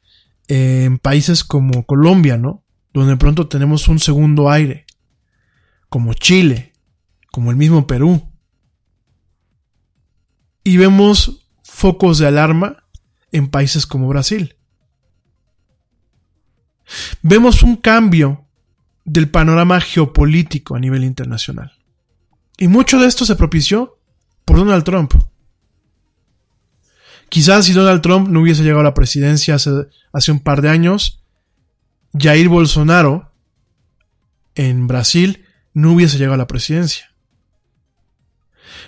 en 0.48 0.98
países 1.00 1.44
como 1.44 1.86
Colombia, 1.86 2.38
¿no? 2.38 2.64
Donde 2.94 3.12
de 3.12 3.18
pronto 3.18 3.48
tenemos 3.48 3.88
un 3.88 4.00
segundo 4.00 4.50
aire, 4.50 4.86
como 5.90 6.14
Chile, 6.14 6.74
como 7.32 7.52
el 7.52 7.58
mismo 7.58 7.88
Perú. 7.88 8.32
Y 10.64 10.78
vemos 10.78 11.48
focos 11.64 12.18
de 12.18 12.28
alarma 12.28 12.84
en 13.32 13.50
países 13.50 13.86
como 13.86 14.08
Brasil. 14.08 14.58
Vemos 17.22 17.64
un 17.64 17.76
cambio 17.76 18.46
del 19.06 19.30
panorama 19.30 19.80
geopolítico 19.82 20.76
a 20.76 20.80
nivel 20.80 21.04
internacional. 21.04 21.74
Y 22.58 22.68
mucho 22.68 23.00
de 23.00 23.08
esto 23.08 23.26
se 23.26 23.36
propició 23.36 23.97
Donald 24.58 24.84
Trump. 24.84 25.14
Quizás 27.30 27.66
si 27.66 27.74
Donald 27.74 28.02
Trump 28.02 28.28
no 28.30 28.42
hubiese 28.42 28.64
llegado 28.64 28.82
a 28.82 28.86
la 28.86 28.94
presidencia 28.94 29.56
hace, 29.56 29.70
hace 30.12 30.32
un 30.32 30.40
par 30.40 30.62
de 30.62 30.70
años, 30.70 31.24
Jair 32.14 32.50
Bolsonaro 32.50 33.32
en 34.56 34.88
Brasil 34.88 35.46
no 35.74 35.92
hubiese 35.92 36.18
llegado 36.18 36.34
a 36.34 36.38
la 36.38 36.48
presidencia. 36.48 37.14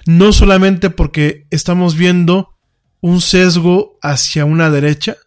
No 0.05 0.33
solamente 0.33 0.89
porque 0.89 1.45
estamos 1.51 1.95
viendo 1.95 2.57
un 3.01 3.21
sesgo 3.21 3.99
hacia 4.01 4.45
una 4.45 4.69
derecha, 4.71 5.17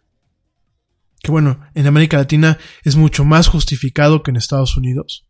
que 1.21 1.31
bueno, 1.31 1.61
en 1.73 1.87
América 1.87 2.17
Latina 2.17 2.57
es 2.83 2.97
mucho 2.97 3.23
más 3.23 3.47
justificado 3.47 4.23
que 4.23 4.31
en 4.31 4.37
Estados 4.37 4.75
Unidos, 4.75 5.25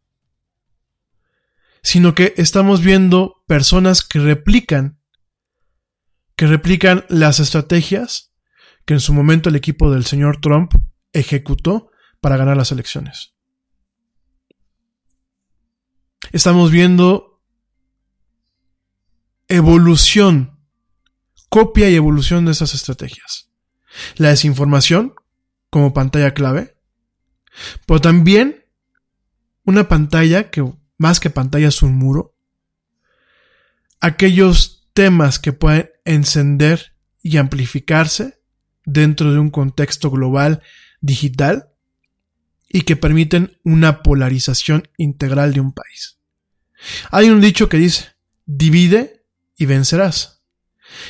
sino 1.84 2.16
que 2.16 2.34
estamos 2.38 2.82
viendo 2.82 3.44
personas 3.46 4.02
que 4.02 4.20
replican, 4.20 4.98
que 6.36 6.48
replican 6.48 7.06
las 7.10 7.40
estrategias 7.40 8.34
que 8.86 8.96
en 8.96 9.00
su 9.00 9.14
momento 9.14 9.50
el 9.50 9.56
equipo 9.56 9.92
del 9.92 10.06
señor 10.06 10.42
Trump 10.42 10.74
ejecutó 11.14 11.92
para 12.22 12.38
ganar 12.38 12.58
las 12.58 12.72
elecciones. 12.72 13.34
Estamos 16.32 16.72
viendo 16.72 17.42
evolución, 19.48 20.60
copia 21.50 21.90
y 21.90 21.96
evolución 21.96 22.46
de 22.46 22.52
esas 22.52 22.74
estrategias. 22.74 23.52
La 24.16 24.30
desinformación 24.30 25.14
como 25.70 25.94
pantalla 25.94 26.34
clave, 26.34 26.78
pero 27.86 28.02
también 28.02 28.66
una 29.64 29.88
pantalla 29.88 30.50
que 30.50 30.68
más 30.98 31.20
que 31.20 31.30
pantalla 31.30 31.68
es 31.68 31.84
un 31.84 31.96
muro. 31.96 32.36
Aquellos 34.00 34.90
temas 34.94 35.40
que 35.40 35.54
pueden 35.54 35.93
encender 36.06 36.96
y 37.22 37.38
amplificarse 37.38 38.40
dentro 38.86 39.32
de 39.32 39.40
un 39.40 39.50
contexto 39.50 40.12
global 40.12 40.62
digital 41.02 41.70
y 42.70 42.82
que 42.82 42.96
permiten 42.96 43.58
una 43.64 44.02
polarización 44.02 44.90
integral 44.98 45.54
de 45.54 45.62
un 45.62 45.74
país. 45.74 46.20
Hay 47.12 47.30
un 47.30 47.40
dicho 47.40 47.70
que 47.70 47.78
dice, 47.78 48.10
divide 48.46 49.26
y 49.56 49.66
vencerás. 49.66 50.44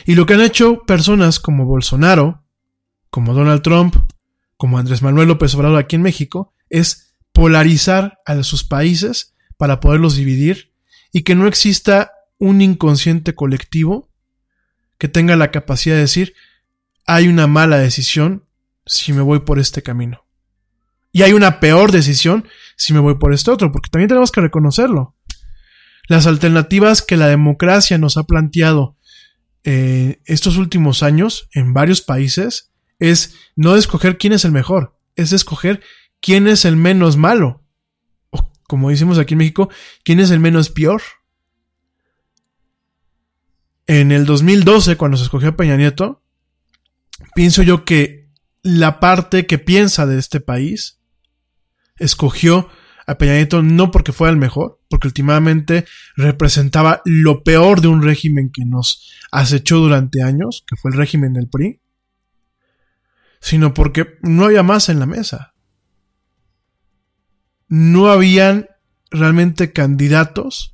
Y 0.05 0.15
lo 0.15 0.25
que 0.25 0.35
han 0.35 0.41
hecho 0.41 0.83
personas 0.83 1.39
como 1.39 1.65
Bolsonaro, 1.65 2.45
como 3.09 3.33
Donald 3.33 3.61
Trump, 3.61 3.95
como 4.57 4.77
Andrés 4.77 5.01
Manuel 5.01 5.29
López 5.29 5.55
Obrador 5.55 5.79
aquí 5.79 5.95
en 5.95 6.01
México, 6.03 6.53
es 6.69 7.15
polarizar 7.31 8.19
a 8.25 8.41
sus 8.43 8.63
países 8.63 9.35
para 9.57 9.79
poderlos 9.79 10.15
dividir 10.15 10.73
y 11.11 11.23
que 11.23 11.35
no 11.35 11.47
exista 11.47 12.11
un 12.37 12.61
inconsciente 12.61 13.35
colectivo 13.35 14.09
que 14.97 15.07
tenga 15.07 15.35
la 15.35 15.51
capacidad 15.51 15.95
de 15.95 16.01
decir, 16.01 16.33
hay 17.05 17.27
una 17.27 17.47
mala 17.47 17.77
decisión 17.77 18.45
si 18.85 19.13
me 19.13 19.21
voy 19.21 19.39
por 19.39 19.59
este 19.59 19.81
camino. 19.81 20.25
Y 21.11 21.21
hay 21.21 21.33
una 21.33 21.59
peor 21.59 21.91
decisión 21.91 22.47
si 22.75 22.93
me 22.93 22.99
voy 22.99 23.15
por 23.15 23.33
este 23.33 23.51
otro, 23.51 23.71
porque 23.71 23.89
también 23.89 24.07
tenemos 24.07 24.31
que 24.31 24.41
reconocerlo. 24.41 25.15
Las 26.07 26.27
alternativas 26.27 27.01
que 27.01 27.17
la 27.17 27.27
democracia 27.27 27.97
nos 27.97 28.17
ha 28.17 28.23
planteado 28.23 28.97
eh, 29.63 30.21
estos 30.25 30.57
últimos 30.57 31.03
años 31.03 31.47
en 31.53 31.73
varios 31.73 32.01
países 32.01 32.71
es 32.99 33.35
no 33.55 33.75
escoger 33.75 34.17
quién 34.17 34.33
es 34.33 34.43
el 34.43 34.51
mejor, 34.51 34.97
es 35.15 35.31
escoger 35.31 35.81
quién 36.19 36.47
es 36.47 36.65
el 36.65 36.75
menos 36.75 37.15
malo 37.15 37.63
como 38.73 38.89
decimos 38.89 39.19
aquí 39.19 39.35
en 39.35 39.37
México, 39.37 39.69
¿quién 40.03 40.19
es 40.19 40.31
el 40.31 40.39
menos 40.39 40.69
peor? 40.69 41.01
En 43.87 44.11
el 44.11 44.25
2012, 44.25 44.95
cuando 44.95 45.17
se 45.17 45.23
escogió 45.23 45.49
a 45.49 45.55
Peña 45.57 45.75
Nieto, 45.75 46.23
pienso 47.35 47.63
yo 47.63 47.83
que 47.83 48.29
la 48.61 48.99
parte 48.99 49.45
que 49.45 49.59
piensa 49.59 50.05
de 50.05 50.17
este 50.17 50.39
país 50.39 51.01
escogió 51.97 52.69
a 53.05 53.17
Peña 53.17 53.33
Nieto 53.33 53.61
no 53.61 53.91
porque 53.91 54.13
fuera 54.13 54.31
el 54.31 54.37
mejor, 54.37 54.79
porque 54.89 55.07
últimamente 55.07 55.85
representaba 56.15 57.01
lo 57.03 57.43
peor 57.43 57.81
de 57.81 57.89
un 57.89 58.01
régimen 58.01 58.51
que 58.51 58.63
nos 58.65 59.11
acechó 59.31 59.79
durante 59.79 60.23
años, 60.23 60.63
que 60.65 60.77
fue 60.77 60.91
el 60.91 60.97
régimen 60.97 61.33
del 61.33 61.49
PRI, 61.49 61.81
sino 63.41 63.73
porque 63.73 64.17
no 64.21 64.45
había 64.45 64.63
más 64.63 64.87
en 64.87 64.99
la 64.99 65.05
mesa. 65.05 65.53
No 67.67 68.07
habían 68.07 68.67
realmente 69.11 69.73
candidatos 69.73 70.72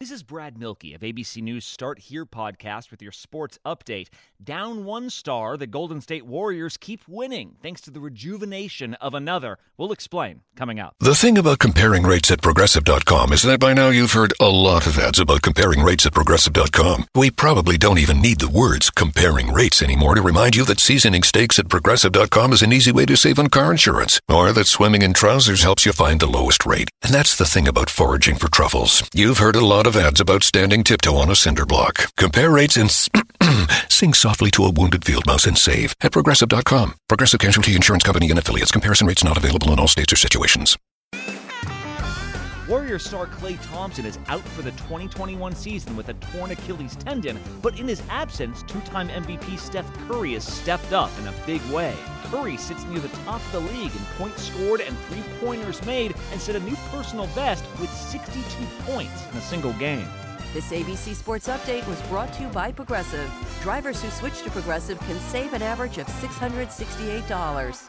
This 0.00 0.12
is 0.12 0.22
Brad 0.22 0.54
Milkey 0.54 0.94
of 0.94 1.00
ABC 1.00 1.42
News 1.42 1.64
Start 1.64 1.98
Here 1.98 2.24
podcast 2.24 2.92
with 2.92 3.02
your 3.02 3.10
sports 3.10 3.58
update. 3.66 4.06
Down 4.40 4.84
one 4.84 5.10
star, 5.10 5.56
the 5.56 5.66
Golden 5.66 6.00
State 6.00 6.24
Warriors 6.24 6.76
keep 6.76 7.00
winning 7.08 7.56
thanks 7.60 7.80
to 7.80 7.90
the 7.90 7.98
rejuvenation 7.98 8.94
of 8.94 9.12
another. 9.12 9.58
We'll 9.76 9.90
explain 9.90 10.42
coming 10.54 10.78
up. 10.78 10.94
The 11.00 11.16
thing 11.16 11.36
about 11.36 11.58
comparing 11.58 12.04
rates 12.04 12.30
at 12.30 12.40
progressive.com 12.40 13.32
is 13.32 13.42
that 13.42 13.58
by 13.58 13.74
now 13.74 13.88
you've 13.88 14.12
heard 14.12 14.32
a 14.38 14.48
lot 14.48 14.86
of 14.86 15.00
ads 15.00 15.18
about 15.18 15.42
comparing 15.42 15.82
rates 15.82 16.06
at 16.06 16.12
progressive.com. 16.12 17.06
We 17.16 17.32
probably 17.32 17.76
don't 17.76 17.98
even 17.98 18.22
need 18.22 18.38
the 18.38 18.48
words 18.48 18.90
comparing 18.90 19.52
rates 19.52 19.82
anymore 19.82 20.14
to 20.14 20.22
remind 20.22 20.54
you 20.54 20.64
that 20.66 20.78
seasoning 20.78 21.24
steaks 21.24 21.58
at 21.58 21.68
progressive.com 21.68 22.52
is 22.52 22.62
an 22.62 22.72
easy 22.72 22.92
way 22.92 23.04
to 23.06 23.16
save 23.16 23.40
on 23.40 23.48
car 23.48 23.72
insurance, 23.72 24.20
or 24.28 24.52
that 24.52 24.68
swimming 24.68 25.02
in 25.02 25.12
trousers 25.12 25.64
helps 25.64 25.84
you 25.84 25.92
find 25.92 26.20
the 26.20 26.28
lowest 26.28 26.64
rate. 26.64 26.88
And 27.02 27.12
that's 27.12 27.34
the 27.34 27.44
thing 27.46 27.66
about 27.66 27.90
foraging 27.90 28.36
for 28.36 28.48
truffles. 28.48 29.02
You've 29.12 29.38
heard 29.38 29.56
a 29.56 29.66
lot 29.66 29.87
of 29.88 29.96
ads 29.96 30.20
about 30.20 30.42
standing 30.42 30.84
tiptoe 30.84 31.16
on 31.16 31.30
a 31.30 31.34
cinder 31.34 31.64
block. 31.64 32.14
Compare 32.16 32.50
rates 32.50 32.76
and 32.76 32.90
sing 33.88 34.12
softly 34.12 34.50
to 34.50 34.64
a 34.64 34.70
wounded 34.70 35.02
field 35.02 35.26
mouse 35.26 35.46
and 35.46 35.56
save 35.56 35.94
at 36.02 36.12
progressive.com. 36.12 36.94
Progressive 37.08 37.40
Casualty 37.40 37.74
Insurance 37.74 38.02
Company 38.04 38.28
and 38.28 38.38
affiliates. 38.38 38.70
Comparison 38.70 39.06
rates 39.06 39.24
not 39.24 39.38
available 39.38 39.72
in 39.72 39.78
all 39.78 39.88
states 39.88 40.12
or 40.12 40.16
situations. 40.16 40.76
Warrior 42.68 42.98
star 42.98 43.24
Clay 43.26 43.56
Thompson 43.62 44.04
is 44.04 44.18
out 44.26 44.42
for 44.42 44.60
the 44.60 44.72
2021 44.72 45.54
season 45.54 45.96
with 45.96 46.10
a 46.10 46.14
torn 46.14 46.50
Achilles 46.50 46.96
tendon, 46.96 47.40
but 47.62 47.80
in 47.80 47.88
his 47.88 48.02
absence, 48.10 48.62
two 48.64 48.80
time 48.80 49.08
MVP 49.08 49.58
Steph 49.58 49.90
Curry 50.06 50.34
has 50.34 50.44
stepped 50.44 50.92
up 50.92 51.10
in 51.18 51.28
a 51.28 51.34
big 51.46 51.62
way. 51.70 51.96
Curry 52.24 52.58
sits 52.58 52.84
near 52.84 52.98
the 52.98 53.08
top 53.24 53.40
of 53.40 53.52
the 53.52 53.60
league 53.60 53.92
in 53.92 54.04
points 54.18 54.42
scored 54.42 54.82
and 54.82 54.94
three 54.98 55.22
pointers 55.40 55.82
made 55.86 56.14
and 56.30 56.38
set 56.38 56.56
a 56.56 56.60
new 56.60 56.76
personal 56.90 57.26
best 57.28 57.64
with 57.80 57.90
62 57.90 58.42
points 58.84 59.26
in 59.32 59.38
a 59.38 59.40
single 59.40 59.72
game. 59.74 60.06
This 60.52 60.70
ABC 60.70 61.14
Sports 61.14 61.48
Update 61.48 61.88
was 61.88 62.00
brought 62.02 62.34
to 62.34 62.42
you 62.42 62.48
by 62.48 62.70
Progressive. 62.70 63.32
Drivers 63.62 64.02
who 64.02 64.10
switch 64.10 64.42
to 64.42 64.50
Progressive 64.50 64.98
can 65.00 65.18
save 65.20 65.54
an 65.54 65.62
average 65.62 65.96
of 65.96 66.06
$668. 66.06 67.88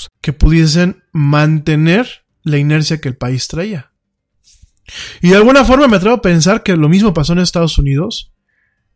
que 0.21 0.33
pudiesen 0.33 1.03
mantener 1.11 2.25
la 2.43 2.57
inercia 2.57 2.99
que 3.01 3.09
el 3.09 3.17
país 3.17 3.47
traía. 3.47 3.91
Y 5.21 5.29
de 5.29 5.35
alguna 5.35 5.63
forma 5.63 5.87
me 5.87 5.97
atrevo 5.97 6.15
a 6.15 6.21
pensar 6.21 6.63
que 6.63 6.75
lo 6.75 6.89
mismo 6.89 7.13
pasó 7.13 7.33
en 7.33 7.39
Estados 7.39 7.77
Unidos. 7.77 8.33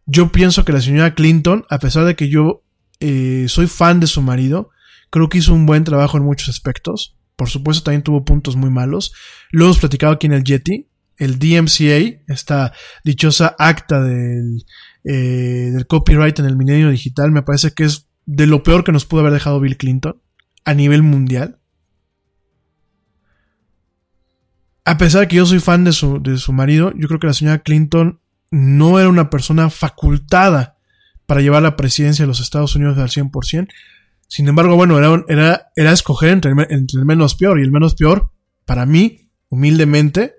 Yo 0.06 0.32
pienso 0.32 0.66
que 0.66 0.74
la 0.74 0.82
señora 0.82 1.16
Clinton, 1.16 1.66
a 1.70 1.80
pesar 1.80 2.06
de 2.06 2.16
que 2.16 2.30
yo 2.30 2.64
eh, 2.99 3.45
soy 3.47 3.68
fan 3.68 3.99
de 3.99 4.08
su 4.08 4.22
marido, 4.22 4.70
creo 5.10 5.30
que 5.30 5.39
hizo 5.39 5.53
un 5.53 5.66
buen 5.66 5.84
trabajo 5.84 6.18
en 6.18 6.24
muchos 6.24 6.49
aspectos. 6.49 7.18
Por 7.36 7.49
supuesto, 7.49 7.84
también 7.84 8.03
tuvo 8.03 8.24
puntos 8.24 8.56
muy 8.56 8.70
malos. 8.70 9.14
Lo 9.51 9.66
hemos 9.66 9.80
platicado 9.80 10.14
aquí 10.14 10.28
en 10.28 10.34
el 10.34 10.43
Yeti. 10.43 10.89
El 11.18 11.39
DMCA, 11.39 12.24
esta 12.28 12.74
dichosa 13.06 13.56
acta 13.58 14.01
del, 14.01 14.66
eh, 15.06 15.72
del 15.72 15.88
copyright 15.88 16.39
en 16.39 16.45
el 16.45 16.58
milenio 16.58 16.89
digital, 16.89 17.32
me 17.32 17.41
parece 17.41 17.72
que 17.72 17.86
es 17.86 18.10
de 18.26 18.47
lo 18.47 18.64
peor 18.64 18.84
que 18.84 18.91
nos 18.91 19.06
pudo 19.06 19.22
haber 19.22 19.32
dejado 19.32 19.62
Bill 19.62 19.78
Clinton 19.78 20.22
a 20.66 20.74
nivel 20.74 21.03
mundial. 21.03 21.59
A 24.84 24.97
pesar 24.97 25.22
de 25.22 25.28
que 25.28 25.38
yo 25.38 25.45
soy 25.45 25.59
fan 25.59 25.84
de 25.84 25.93
su, 25.93 26.22
de 26.22 26.38
su 26.38 26.53
marido, 26.53 26.91
yo 26.95 27.07
creo 27.07 27.20
que 27.20 27.28
la 27.28 27.34
señora 27.34 27.59
Clinton 27.59 28.20
no 28.51 28.99
era 28.99 29.09
una 29.09 29.30
persona 29.30 29.70
facultada 29.70 30.78
para 31.26 31.41
llevar 31.41 31.63
la 31.63 31.76
presidencia 31.76 32.24
de 32.24 32.28
los 32.28 32.39
Estados 32.39 32.76
Unidos 32.76 32.97
al 32.97 33.09
100%. 33.09 33.68
Sin 34.28 34.47
embargo, 34.47 34.76
bueno, 34.76 34.97
era, 34.97 35.24
era, 35.28 35.72
era 35.76 35.91
escoger 35.91 36.30
entre, 36.30 36.51
entre 36.51 36.99
el 36.99 37.05
menos 37.05 37.36
peor. 37.36 37.59
Y 37.59 37.63
el 37.63 37.72
menos 37.72 37.95
peor, 37.95 38.32
para 38.66 38.86
mí, 38.86 39.32
humildemente, 39.49 40.34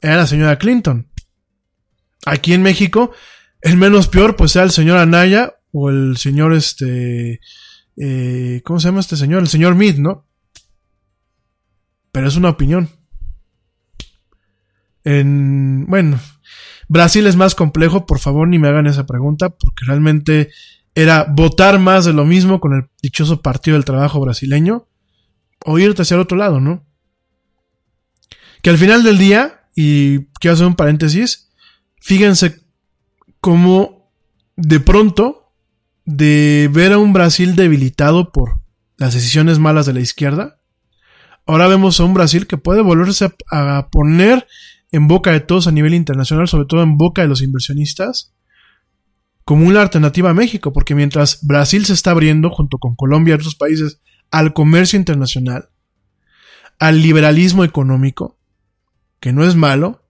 era 0.00 0.16
la 0.16 0.26
señora 0.26 0.58
Clinton. 0.58 1.08
Aquí 2.26 2.52
en 2.52 2.62
México, 2.62 3.12
el 3.60 3.76
menos 3.76 4.08
peor, 4.08 4.36
pues 4.36 4.52
sea 4.52 4.62
el 4.62 4.70
señor 4.70 4.98
Anaya 4.98 5.54
o 5.72 5.90
el 5.90 6.16
señor 6.16 6.54
este 6.54 7.40
eh, 8.02 8.62
¿cómo 8.64 8.80
se 8.80 8.88
llama 8.88 9.00
este 9.00 9.16
señor? 9.16 9.42
El 9.42 9.48
señor 9.48 9.74
Mead, 9.74 9.96
¿no? 9.96 10.24
Pero 12.10 12.28
es 12.28 12.36
una 12.36 12.48
opinión. 12.48 12.88
En, 15.04 15.84
bueno, 15.86 16.18
Brasil 16.88 17.26
es 17.26 17.36
más 17.36 17.54
complejo, 17.54 18.06
por 18.06 18.18
favor 18.18 18.48
ni 18.48 18.58
me 18.58 18.68
hagan 18.68 18.86
esa 18.86 19.04
pregunta, 19.04 19.50
porque 19.50 19.84
realmente 19.84 20.48
era 20.94 21.24
votar 21.24 21.78
más 21.78 22.06
de 22.06 22.14
lo 22.14 22.24
mismo 22.24 22.58
con 22.58 22.72
el 22.72 22.88
dichoso 23.02 23.42
Partido 23.42 23.76
del 23.76 23.84
Trabajo 23.84 24.18
brasileño, 24.18 24.88
o 25.66 25.78
irte 25.78 26.00
hacia 26.00 26.14
el 26.14 26.22
otro 26.22 26.38
lado, 26.38 26.58
¿no? 26.58 26.86
Que 28.62 28.70
al 28.70 28.78
final 28.78 29.02
del 29.02 29.18
día, 29.18 29.64
y 29.76 30.24
quiero 30.40 30.54
hacer 30.54 30.66
un 30.66 30.74
paréntesis, 30.74 31.50
fíjense 32.00 32.62
cómo 33.40 34.10
de 34.56 34.80
pronto 34.80 35.39
de 36.16 36.68
ver 36.72 36.92
a 36.92 36.98
un 36.98 37.12
Brasil 37.12 37.54
debilitado 37.54 38.32
por 38.32 38.60
las 38.96 39.14
decisiones 39.14 39.58
malas 39.58 39.86
de 39.86 39.92
la 39.92 40.00
izquierda, 40.00 40.60
ahora 41.46 41.68
vemos 41.68 42.00
a 42.00 42.04
un 42.04 42.14
Brasil 42.14 42.46
que 42.46 42.58
puede 42.58 42.82
volverse 42.82 43.32
a, 43.50 43.88
poner 43.90 44.46
en 44.90 45.06
boca 45.06 45.30
de 45.30 45.40
todos 45.40 45.68
a 45.68 45.72
nivel 45.72 45.94
internacional, 45.94 46.48
sobre 46.48 46.66
todo 46.66 46.82
en 46.82 46.96
boca 46.96 47.22
de 47.22 47.28
los 47.28 47.42
inversionistas, 47.42 48.34
como 49.44 49.66
una 49.66 49.82
alternativa 49.82 50.30
a 50.30 50.34
México, 50.34 50.72
porque 50.72 50.96
mientras 50.96 51.46
Brasil 51.46 51.86
se 51.86 51.92
está 51.92 52.10
abriendo, 52.10 52.50
junto 52.50 52.78
con 52.78 52.96
Colombia 52.96 53.32
y 53.32 53.36
otros 53.36 53.54
países, 53.54 54.00
al 54.32 54.52
comercio 54.52 54.98
internacional, 54.98 55.70
al 56.80 57.02
liberalismo 57.02 57.62
económico, 57.62 58.36
que 59.20 59.32
no 59.32 59.44
es 59.44 59.54
malo, 59.54 60.04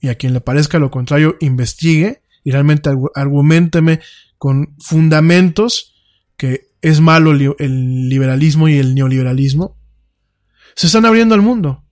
y 0.00 0.08
a 0.08 0.16
quien 0.16 0.34
le 0.34 0.40
parezca 0.40 0.78
lo 0.78 0.90
contrario, 0.90 1.36
investigue 1.40 2.22
y 2.44 2.50
realmente 2.50 2.90
argumenteme 3.14 4.00
con 4.42 4.74
fundamentos 4.80 5.94
que 6.36 6.72
es 6.80 7.00
malo 7.00 7.30
el 7.30 8.08
liberalismo 8.08 8.68
y 8.68 8.76
el 8.76 8.92
neoliberalismo, 8.92 9.78
se 10.74 10.88
están 10.88 11.06
abriendo 11.06 11.36
al 11.36 11.42
mundo. 11.42 11.84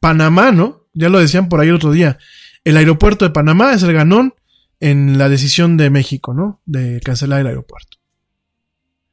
Panamá, 0.00 0.50
¿no? 0.50 0.88
Ya 0.92 1.08
lo 1.08 1.20
decían 1.20 1.48
por 1.48 1.60
ahí 1.60 1.68
el 1.68 1.76
otro 1.76 1.92
día. 1.92 2.18
El 2.64 2.78
aeropuerto 2.78 3.24
de 3.24 3.30
Panamá 3.30 3.74
es 3.74 3.84
el 3.84 3.92
ganón 3.92 4.34
en 4.80 5.18
la 5.18 5.28
decisión 5.28 5.76
de 5.76 5.88
México, 5.90 6.34
¿no? 6.34 6.60
De 6.66 6.98
cancelar 6.98 7.42
el 7.42 7.46
aeropuerto. 7.46 7.98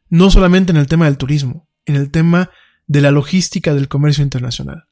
No 0.09 0.31
solamente 0.31 0.71
en 0.71 0.77
el 0.77 0.87
tema 0.87 1.05
del 1.05 1.17
turismo, 1.17 1.69
en 1.85 1.97
el 1.97 2.09
tema 2.09 2.49
de 2.87 3.01
la 3.01 3.11
logística 3.11 3.75
del 3.75 3.89
comercio 3.89 4.23
internacional. 4.23 4.85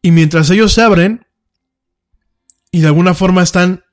Y 0.00 0.12
mientras 0.12 0.48
ellos 0.48 0.72
se 0.72 0.80
abren, 0.80 1.26
y 2.72 2.80
de 2.80 2.86
alguna 2.88 3.14
forma 3.14 3.42
están 3.42 3.84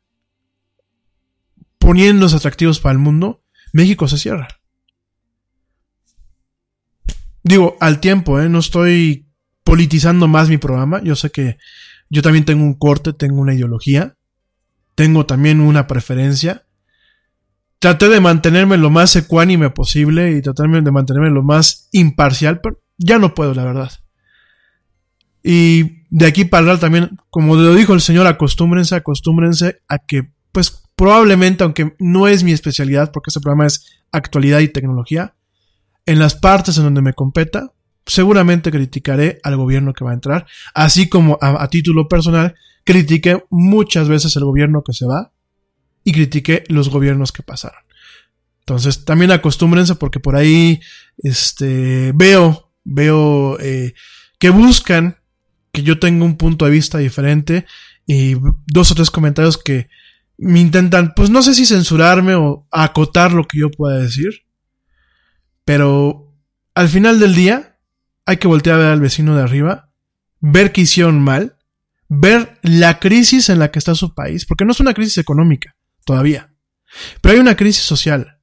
poniéndose 1.77 2.37
atractivos 2.37 2.79
para 2.79 2.93
el 2.93 2.99
mundo, 2.99 3.43
México 3.73 4.07
se 4.07 4.17
cierra. 4.17 4.47
Digo, 7.43 7.77
al 7.79 7.99
tiempo, 7.99 8.39
¿eh? 8.39 8.49
no 8.49 8.59
estoy 8.59 9.27
politizando 9.63 10.27
más 10.27 10.49
mi 10.49 10.57
programa. 10.57 11.01
Yo 11.03 11.15
sé 11.15 11.29
que 11.29 11.57
yo 12.09 12.21
también 12.21 12.45
tengo 12.45 12.63
un 12.63 12.73
corte, 12.73 13.13
tengo 13.13 13.39
una 13.41 13.53
ideología, 13.53 14.17
tengo 14.95 15.25
también 15.25 15.59
una 15.59 15.85
preferencia. 15.85 16.65
Traté 17.79 18.09
de 18.09 18.19
mantenerme 18.19 18.77
lo 18.77 18.89
más 18.89 19.15
ecuánime 19.15 19.69
posible 19.69 20.31
y 20.31 20.41
tratarme 20.41 20.81
de 20.81 20.91
mantenerme 20.91 21.29
lo 21.29 21.43
más 21.43 21.89
imparcial, 21.91 22.61
pero 22.61 22.81
ya 22.97 23.19
no 23.19 23.33
puedo, 23.33 23.53
la 23.53 23.63
verdad. 23.63 23.91
Y 25.43 25.98
de 26.09 26.25
aquí 26.25 26.45
para 26.45 26.61
hablar 26.61 26.79
también, 26.79 27.17
como 27.29 27.55
lo 27.55 27.75
dijo 27.75 27.93
el 27.93 28.01
Señor, 28.01 28.27
acostúmbrense, 28.27 28.95
acostúmbrense 28.95 29.81
a 29.87 29.99
que, 29.99 30.31
pues 30.51 30.83
probablemente, 30.95 31.63
aunque 31.63 31.95
no 31.99 32.27
es 32.27 32.43
mi 32.43 32.51
especialidad, 32.51 33.11
porque 33.11 33.29
este 33.29 33.39
programa 33.39 33.67
es 33.67 33.85
actualidad 34.11 34.59
y 34.59 34.69
tecnología, 34.69 35.35
en 36.05 36.19
las 36.19 36.35
partes 36.35 36.77
en 36.77 36.83
donde 36.83 37.01
me 37.01 37.13
competa, 37.13 37.71
seguramente 38.05 38.71
criticaré 38.71 39.39
al 39.43 39.55
gobierno 39.55 39.93
que 39.93 40.03
va 40.03 40.11
a 40.11 40.15
entrar, 40.15 40.47
así 40.73 41.07
como 41.07 41.37
a, 41.41 41.67
título 41.69 42.07
personal, 42.07 42.55
critiqué 42.83 43.43
muchas 43.51 44.09
veces 44.09 44.35
el 44.35 44.43
gobierno 44.43 44.83
que 44.83 44.93
se 44.93 45.05
va 45.05 45.31
y 46.03 46.11
critiqué 46.11 46.63
los 46.69 46.89
gobiernos 46.89 47.31
que 47.31 47.43
pasaron. 47.43 47.81
Entonces, 48.61 49.05
también 49.05 49.31
acostúmbrense 49.31 49.95
porque 49.95 50.19
por 50.19 50.35
ahí 50.35 50.79
este, 51.19 52.11
veo, 52.15 52.71
veo 52.83 53.59
eh, 53.59 53.93
que 54.39 54.49
buscan 54.49 55.18
que 55.71 55.83
yo 55.83 55.99
tengo 55.99 56.25
un 56.25 56.37
punto 56.37 56.65
de 56.65 56.71
vista 56.71 56.97
diferente 56.97 57.65
y 58.05 58.35
dos 58.67 58.91
o 58.91 58.95
tres 58.95 59.11
comentarios 59.11 59.57
que 59.57 59.89
me 60.37 60.59
intentan, 60.59 61.13
pues 61.15 61.29
no 61.29 61.43
sé 61.43 61.53
si 61.53 61.65
censurarme 61.65 62.35
o 62.35 62.67
acotar 62.71 63.33
lo 63.33 63.45
que 63.45 63.59
yo 63.59 63.69
pueda 63.69 63.97
decir, 63.97 64.45
pero 65.65 66.33
al 66.73 66.87
final 66.87 67.19
del 67.19 67.35
día 67.35 67.77
hay 68.25 68.37
que 68.37 68.47
voltear 68.47 68.75
a 68.75 68.79
ver 68.79 68.87
al 68.87 69.01
vecino 69.01 69.35
de 69.35 69.43
arriba, 69.43 69.91
ver 70.39 70.71
que 70.71 70.81
hicieron 70.81 71.19
mal, 71.19 71.57
ver 72.07 72.57
la 72.63 72.99
crisis 72.99 73.49
en 73.49 73.59
la 73.59 73.69
que 73.69 73.79
está 73.79 73.95
su 73.95 74.13
país, 74.13 74.45
porque 74.45 74.65
no 74.65 74.71
es 74.71 74.79
una 74.79 74.93
crisis 74.93 75.17
económica 75.17 75.75
todavía, 76.05 76.53
pero 77.21 77.33
hay 77.33 77.39
una 77.39 77.57
crisis 77.57 77.83
social. 77.83 78.39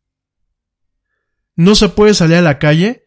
No 1.57 1.74
se 1.74 1.89
puede 1.89 2.12
salir 2.12 2.37
a 2.37 2.43
la 2.43 2.59
calle 2.59 3.05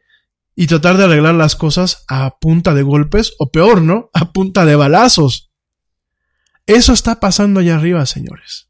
y 0.62 0.68
tratar 0.68 0.98
de 0.98 1.06
arreglar 1.06 1.36
las 1.36 1.56
cosas 1.56 2.04
a 2.10 2.38
punta 2.38 2.74
de 2.74 2.84
golpes, 2.84 3.34
o 3.40 3.50
peor, 3.50 3.82
¿no? 3.82 4.10
A 4.14 4.34
punta 4.34 4.66
de 4.66 4.76
balazos. 4.76 5.54
Eso 6.66 6.92
está 6.92 7.22
pasando 7.22 7.62
allá 7.62 7.76
arriba, 7.76 8.06
señores. 8.06 8.70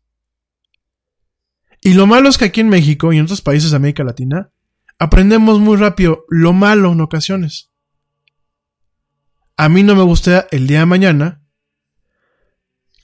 Y 1.81 1.95
lo 1.95 2.05
malo 2.05 2.29
es 2.29 2.37
que 2.37 2.45
aquí 2.45 2.61
en 2.61 2.69
México 2.69 3.11
y 3.11 3.17
en 3.17 3.23
otros 3.23 3.41
países 3.41 3.71
de 3.71 3.77
América 3.77 4.03
Latina, 4.03 4.51
aprendemos 4.99 5.57
muy 5.57 5.77
rápido 5.77 6.25
lo 6.29 6.53
malo 6.53 6.91
en 6.91 7.01
ocasiones. 7.01 7.71
A 9.57 9.67
mí 9.67 9.81
no 9.81 9.95
me 9.95 10.03
gusta 10.03 10.47
el 10.51 10.67
día 10.67 10.81
de 10.81 10.85
mañana 10.85 11.43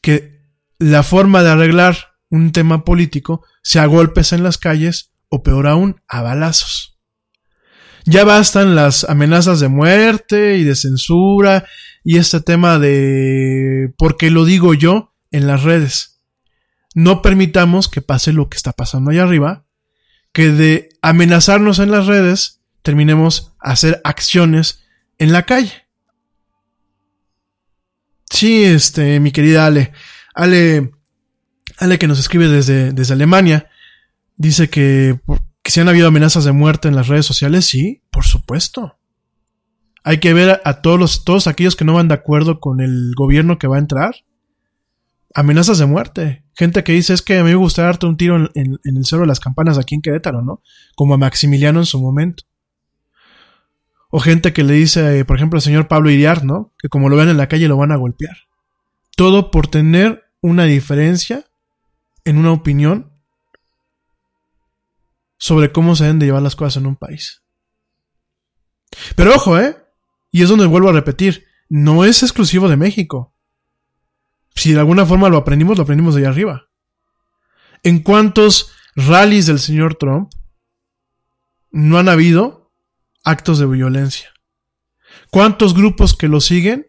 que 0.03 0.43
la 0.77 1.01
forma 1.01 1.41
de 1.41 1.49
arreglar 1.49 2.19
un 2.29 2.51
tema 2.51 2.85
político 2.85 3.43
sea 3.63 3.87
golpes 3.87 4.31
en 4.31 4.43
las 4.43 4.59
calles 4.59 5.11
o 5.29 5.41
peor 5.41 5.65
aún, 5.65 6.03
a 6.07 6.21
balazos. 6.21 6.94
Ya 8.05 8.23
bastan 8.23 8.75
las 8.75 9.03
amenazas 9.03 9.59
de 9.59 9.67
muerte 9.67 10.57
y 10.57 10.63
de 10.63 10.75
censura 10.75 11.65
y 12.03 12.17
este 12.17 12.39
tema 12.39 12.77
de 12.77 13.93
porque 13.97 14.29
lo 14.29 14.45
digo 14.45 14.75
yo 14.75 15.13
en 15.31 15.47
las 15.47 15.63
redes. 15.63 16.21
No 16.93 17.21
permitamos 17.23 17.89
que 17.89 18.01
pase 18.01 18.31
lo 18.31 18.47
que 18.47 18.57
está 18.57 18.73
pasando 18.73 19.09
allá 19.09 19.23
arriba, 19.23 19.65
que 20.31 20.49
de 20.49 20.89
amenazarnos 21.01 21.79
en 21.79 21.91
las 21.91 22.05
redes 22.05 22.61
terminemos 22.83 23.53
a 23.59 23.71
hacer 23.71 24.01
acciones 24.03 24.85
en 25.17 25.33
la 25.33 25.43
calle. 25.43 25.73
Sí, 28.29 28.63
este, 28.63 29.19
mi 29.19 29.31
querida 29.31 29.65
Ale, 29.65 29.93
Ale, 30.35 30.91
Ale 31.77 31.97
que 31.97 32.07
nos 32.07 32.19
escribe 32.19 32.47
desde, 32.47 32.91
desde 32.91 33.13
Alemania, 33.13 33.69
dice 34.37 34.69
que 34.69 35.19
que 35.65 35.71
si 35.71 35.79
han 35.79 35.89
habido 35.89 36.09
amenazas 36.09 36.43
de 36.43 36.51
muerte 36.51 36.87
en 36.87 36.95
las 36.95 37.07
redes 37.07 37.25
sociales, 37.25 37.65
sí, 37.65 38.03
por 38.11 38.23
supuesto. 38.23 38.99
Hay 40.03 40.19
que 40.19 40.31
ver 40.31 40.61
a, 40.63 40.81
todos 40.83 40.99
los, 40.99 41.25
todos 41.25 41.47
aquellos 41.47 41.75
que 41.75 41.83
no 41.83 41.95
van 41.95 42.07
de 42.07 42.13
acuerdo 42.13 42.59
con 42.59 42.81
el 42.81 43.13
gobierno 43.17 43.57
que 43.57 43.65
va 43.65 43.77
a 43.77 43.79
entrar. 43.79 44.13
Amenazas 45.33 45.79
de 45.79 45.87
muerte. 45.87 46.43
Gente 46.53 46.83
que 46.83 46.91
dice 46.91 47.15
es 47.15 47.23
que 47.23 47.39
a 47.39 47.43
mí 47.43 47.49
me 47.49 47.55
gustaría 47.55 47.87
darte 47.87 48.05
un 48.05 48.15
tiro 48.15 48.51
en, 48.53 48.79
el 48.83 49.05
cerro 49.05 49.21
de 49.21 49.27
las 49.27 49.39
campanas 49.39 49.79
aquí 49.79 49.95
en 49.95 50.03
Querétaro, 50.03 50.43
¿no? 50.43 50.61
Como 50.95 51.15
a 51.15 51.17
Maximiliano 51.17 51.79
en 51.79 51.87
su 51.87 51.99
momento. 51.99 52.43
O 54.11 54.19
gente 54.19 54.53
que 54.53 54.63
le 54.63 54.75
dice, 54.75 55.25
por 55.25 55.35
ejemplo, 55.35 55.57
al 55.57 55.63
señor 55.63 55.87
Pablo 55.87 56.11
Iriar, 56.11 56.45
¿no? 56.45 56.73
Que 56.77 56.89
como 56.89 57.09
lo 57.09 57.15
ven 57.17 57.29
en 57.29 57.37
la 57.37 57.47
calle 57.47 57.67
lo 57.67 57.77
van 57.77 57.91
a 57.91 57.95
golpear. 57.95 58.37
Todo 59.17 59.49
por 59.49 59.65
tener 59.65 60.25
una 60.41 60.65
diferencia 60.65 61.43
en 62.23 62.37
una 62.37 62.51
opinión 62.51 63.14
sobre 65.37 65.71
cómo 65.71 65.95
se 65.95 66.03
deben 66.03 66.19
de 66.19 66.27
llevar 66.27 66.41
las 66.41 66.55
cosas 66.55 66.77
en 66.77 66.87
un 66.87 66.95
país. 66.95 67.43
Pero 69.15 69.35
ojo, 69.35 69.59
¿eh? 69.59 69.77
Y 70.31 70.43
es 70.43 70.49
donde 70.49 70.65
vuelvo 70.65 70.89
a 70.89 70.93
repetir, 70.93 71.45
no 71.69 72.05
es 72.05 72.23
exclusivo 72.23 72.69
de 72.69 72.77
México. 72.77 73.33
Si 74.55 74.73
de 74.73 74.79
alguna 74.79 75.05
forma 75.05 75.29
lo 75.29 75.37
aprendimos, 75.37 75.77
lo 75.77 75.83
aprendimos 75.83 76.15
de 76.15 76.21
allá 76.21 76.29
arriba. 76.29 76.69
¿En 77.83 77.99
cuántos 77.99 78.71
rallies 78.95 79.45
del 79.45 79.59
señor 79.59 79.95
Trump 79.95 80.31
no 81.71 81.97
han 81.97 82.09
habido 82.09 82.71
actos 83.23 83.59
de 83.59 83.65
violencia? 83.65 84.33
¿Cuántos 85.29 85.73
grupos 85.73 86.15
que 86.15 86.27
lo 86.27 86.39
siguen 86.39 86.87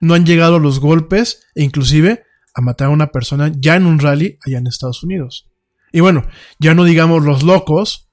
no 0.00 0.14
han 0.14 0.24
llegado 0.24 0.56
a 0.56 0.60
los 0.60 0.80
golpes 0.80 1.46
e 1.54 1.62
inclusive 1.62 2.24
a 2.54 2.60
matar 2.62 2.88
a 2.88 2.90
una 2.90 3.08
persona 3.08 3.52
ya 3.54 3.76
en 3.76 3.86
un 3.86 3.98
rally 3.98 4.38
allá 4.46 4.58
en 4.58 4.66
Estados 4.66 5.02
Unidos? 5.02 5.49
Y 5.92 6.00
bueno, 6.00 6.26
ya 6.58 6.74
no 6.74 6.84
digamos 6.84 7.24
los 7.24 7.42
locos 7.42 8.08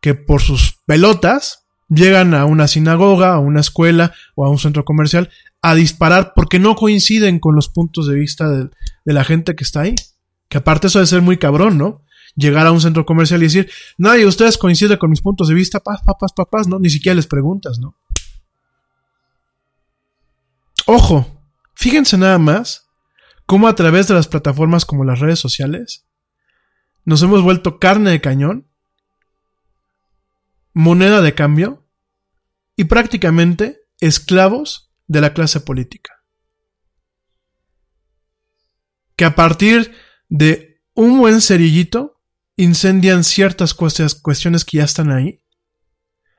que 0.00 0.14
por 0.14 0.42
sus 0.42 0.78
pelotas 0.86 1.66
llegan 1.88 2.34
a 2.34 2.44
una 2.44 2.68
sinagoga, 2.68 3.34
a 3.34 3.38
una 3.38 3.60
escuela 3.60 4.12
o 4.34 4.44
a 4.44 4.50
un 4.50 4.58
centro 4.58 4.84
comercial 4.84 5.30
a 5.60 5.74
disparar 5.74 6.32
porque 6.34 6.58
no 6.58 6.74
coinciden 6.74 7.38
con 7.38 7.54
los 7.54 7.68
puntos 7.68 8.08
de 8.08 8.16
vista 8.16 8.48
de, 8.48 8.68
la 9.04 9.24
gente 9.24 9.54
que 9.54 9.64
está 9.64 9.82
ahí. 9.82 9.94
Que 10.48 10.58
aparte 10.58 10.88
eso 10.88 10.98
de 10.98 11.06
ser 11.06 11.22
muy 11.22 11.38
cabrón, 11.38 11.78
¿no? 11.78 12.02
Llegar 12.34 12.66
a 12.66 12.72
un 12.72 12.80
centro 12.80 13.06
comercial 13.06 13.40
y 13.42 13.46
decir, 13.46 13.70
nadie, 13.96 14.26
ustedes 14.26 14.58
coinciden 14.58 14.98
con 14.98 15.10
mis 15.10 15.20
puntos 15.20 15.48
de 15.48 15.54
vista, 15.54 15.80
paz, 15.80 16.00
papás, 16.04 16.32
papás, 16.32 16.66
¿no? 16.66 16.78
Ni 16.78 16.90
siquiera 16.90 17.14
les 17.14 17.26
preguntas, 17.26 17.78
¿no? 17.78 17.96
Ojo, 20.86 21.26
fíjense 21.74 22.18
nada 22.18 22.38
más 22.38 22.88
cómo 23.46 23.68
a 23.68 23.74
través 23.74 24.08
de 24.08 24.14
las 24.14 24.26
plataformas 24.26 24.84
como 24.84 25.04
las 25.04 25.20
redes 25.20 25.38
sociales 25.38 26.06
nos 27.04 27.22
hemos 27.22 27.42
vuelto 27.42 27.78
carne 27.78 28.10
de 28.10 28.20
cañón, 28.20 28.68
moneda 30.72 31.20
de 31.20 31.34
cambio 31.34 31.86
y 32.76 32.84
prácticamente 32.84 33.80
esclavos 34.00 34.92
de 35.06 35.20
la 35.20 35.34
clase 35.34 35.60
política. 35.60 36.24
Que 39.16 39.24
a 39.24 39.34
partir 39.34 39.94
de 40.28 40.82
un 40.94 41.18
buen 41.18 41.40
cerillito 41.40 42.20
incendian 42.56 43.24
ciertas 43.24 43.74
cuestiones 43.74 44.64
que 44.64 44.78
ya 44.78 44.84
están 44.84 45.10
ahí 45.10 45.44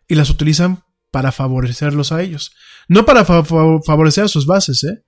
y 0.08 0.16
las 0.16 0.30
utilizan 0.30 0.84
para 1.12 1.32
favorecerlos 1.32 2.12
a 2.12 2.22
ellos. 2.22 2.56
No 2.88 3.06
para 3.06 3.24
favorecer 3.26 4.24
a 4.24 4.28
sus 4.28 4.46
bases, 4.46 4.84
¿eh? 4.84 5.04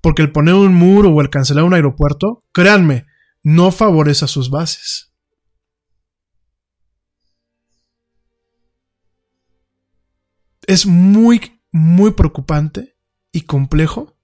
Porque 0.00 0.22
el 0.22 0.30
poner 0.30 0.54
un 0.54 0.74
muro 0.74 1.10
o 1.10 1.20
el 1.20 1.30
cancelar 1.30 1.64
un 1.64 1.74
aeropuerto, 1.74 2.44
créanme, 2.52 3.06
no 3.42 3.70
favorece 3.72 4.24
a 4.24 4.28
sus 4.28 4.50
bases. 4.50 5.12
Es 10.66 10.84
muy, 10.84 11.62
muy 11.72 12.12
preocupante 12.12 12.96
y 13.32 13.42
complejo 13.42 14.18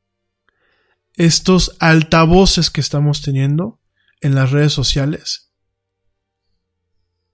estos 1.15 1.77
altavoces 1.79 2.71
que 2.71 2.81
estamos 2.81 3.23
teniendo 3.23 3.81
en 4.21 4.35
las 4.35 4.51
redes 4.51 4.73
sociales 4.73 5.45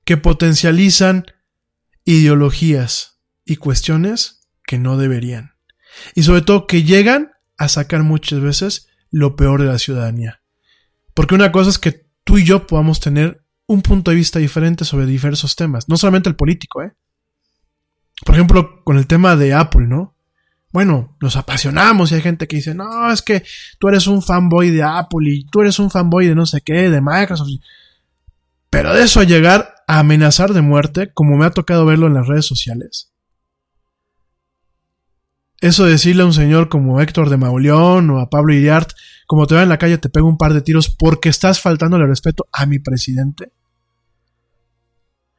que 0.05 0.17
potencializan 0.17 1.27
ideologías 2.05 3.21
y 3.45 3.57
cuestiones 3.57 4.49
que 4.67 4.79
no 4.79 4.97
deberían. 4.97 5.55
Y 6.17 6.25
sobre 6.25 6.43
todo 6.43 6.67
que 6.67 6.83
llegan 6.83 7.31
a 7.57 7.69
sacar 7.69 8.03
muchas 8.03 8.41
veces 8.41 8.89
lo 9.11 9.37
peor 9.37 9.61
de 9.61 9.69
la 9.69 9.79
ciudadanía. 9.79 10.40
Porque 11.21 11.35
una 11.35 11.53
cosa 11.53 11.69
es 11.69 11.79
que 11.79 12.07
tú 12.25 12.39
y 12.39 12.45
yo 12.47 12.67
podamos 12.67 12.99
tener 12.99 13.45
un 13.67 13.83
punto 13.83 14.11
de 14.11 14.17
vista 14.17 14.39
diferente 14.39 14.87
sobre 14.87 15.05
diversos 15.05 15.55
temas, 15.55 15.87
no 15.87 15.99
solamente 15.99 16.31
el 16.31 16.35
político, 16.35 16.83
¿eh? 16.83 16.95
Por 18.25 18.37
ejemplo, 18.37 18.83
con 18.85 18.97
el 18.97 19.07
tema 19.07 19.37
de 19.37 19.53
Apple, 19.53 19.87
¿no? 19.87 20.17
Bueno, 20.73 21.19
nos 21.21 21.37
apasionamos 21.37 22.11
y 22.11 22.15
hay 22.15 22.23
gente 22.23 22.49
que 22.49 22.57
dice, 22.57 22.75
no, 22.75 23.13
es 23.13 23.21
que 23.21 23.45
tú 23.79 23.89
eres 23.89 24.07
un 24.07 24.23
fanboy 24.23 24.71
de 24.71 24.83
Apple 24.83 25.31
y 25.31 25.45
tú 25.45 25.61
eres 25.61 25.79
un 25.79 25.91
fanboy 25.91 26.27
de 26.27 26.35
no 26.35 26.47
sé 26.47 26.63
qué, 26.63 26.89
de 26.89 27.03
Microsoft. 27.03 27.51
Pero 28.71 28.95
de 28.95 29.03
eso 29.03 29.21
a 29.21 29.25
llegar 29.25 29.75
a 29.87 29.99
amenazar 29.99 30.55
de 30.55 30.63
muerte, 30.63 31.13
como 31.13 31.37
me 31.37 31.45
ha 31.45 31.51
tocado 31.51 31.85
verlo 31.85 32.07
en 32.07 32.15
las 32.15 32.29
redes 32.29 32.47
sociales. 32.47 33.13
Eso 35.61 35.85
de 35.85 35.91
decirle 35.91 36.23
a 36.23 36.27
un 36.27 36.33
señor 36.33 36.71
como 36.71 37.03
Héctor 37.03 37.29
de 37.29 37.37
Mauleón 37.37 38.09
o 38.09 38.21
a 38.21 38.31
Pablo 38.31 38.55
Iriart, 38.55 38.93
como 39.31 39.47
te 39.47 39.55
veo 39.55 39.63
en 39.63 39.69
la 39.69 39.79
calle 39.79 39.97
te 39.97 40.09
pego 40.09 40.27
un 40.27 40.37
par 40.37 40.55
de 40.55 40.61
tiros 40.61 40.89
porque 40.89 41.29
estás 41.29 41.61
faltando 41.61 41.97
el 41.97 42.09
respeto 42.09 42.49
a 42.51 42.67
mi 42.67 42.81
presidente. 42.81 43.53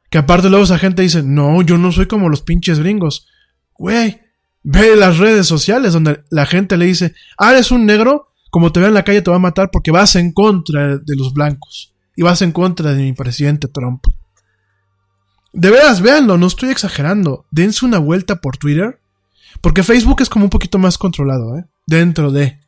Que 0.08 0.16
aparte 0.16 0.48
luego 0.48 0.64
esa 0.64 0.78
gente 0.78 1.02
dice, 1.02 1.22
no, 1.22 1.60
yo 1.60 1.76
no 1.76 1.92
soy 1.92 2.06
como 2.06 2.30
los 2.30 2.40
pinches 2.40 2.78
gringos. 2.78 3.28
Güey, 3.74 4.22
ve 4.62 4.96
las 4.96 5.18
redes 5.18 5.46
sociales 5.46 5.92
donde 5.92 6.24
la 6.30 6.46
gente 6.46 6.78
le 6.78 6.86
dice, 6.86 7.14
ah, 7.36 7.52
eres 7.52 7.70
un 7.70 7.84
negro, 7.84 8.32
como 8.48 8.72
te 8.72 8.80
veo 8.80 8.88
en 8.88 8.94
la 8.94 9.04
calle 9.04 9.20
te 9.20 9.30
va 9.30 9.36
a 9.36 9.40
matar 9.40 9.70
porque 9.70 9.90
vas 9.90 10.16
en 10.16 10.32
contra 10.32 10.96
de 10.96 11.14
los 11.14 11.34
blancos. 11.34 11.94
Y 12.16 12.22
vas 12.22 12.40
en 12.40 12.52
contra 12.52 12.94
de 12.94 13.02
mi 13.02 13.12
presidente 13.12 13.68
Trump. 13.68 14.06
De 15.52 15.70
veras, 15.70 16.00
véanlo, 16.00 16.38
no 16.38 16.46
estoy 16.46 16.70
exagerando. 16.70 17.44
Dense 17.50 17.84
una 17.84 17.98
vuelta 17.98 18.40
por 18.40 18.56
Twitter. 18.56 19.02
Porque 19.60 19.82
Facebook 19.82 20.22
es 20.22 20.30
como 20.30 20.46
un 20.46 20.50
poquito 20.50 20.78
más 20.78 20.96
controlado, 20.96 21.58
¿eh? 21.58 21.66
Dentro 21.86 22.30
de. 22.30 22.61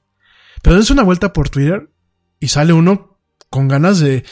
Pero 0.65 0.79
es 0.79 0.91
una 0.91 1.03
vuelta 1.03 1.35
por 1.35 1.51
Twitter 1.51 1.91
y 2.41 2.49
sale 2.49 2.73
uno 2.73 3.21
con 3.51 3.69
ganas 3.69 3.99
de, 3.99 4.25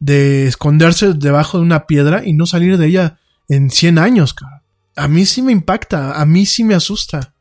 de 0.00 0.46
esconderse 0.46 1.14
debajo 1.14 1.56
de 1.56 1.64
una 1.64 1.86
piedra 1.86 2.26
y 2.26 2.34
no 2.34 2.44
salir 2.44 2.76
de 2.76 2.86
ella 2.86 3.18
en 3.48 3.70
100 3.70 3.98
años, 3.98 4.34
A 4.96 5.08
mí 5.08 5.24
sí 5.24 5.40
me 5.40 5.50
impacta, 5.52 6.20
a 6.20 6.26
mí 6.26 6.44
sí 6.44 6.62
me 6.62 6.74
asusta. 6.74 7.34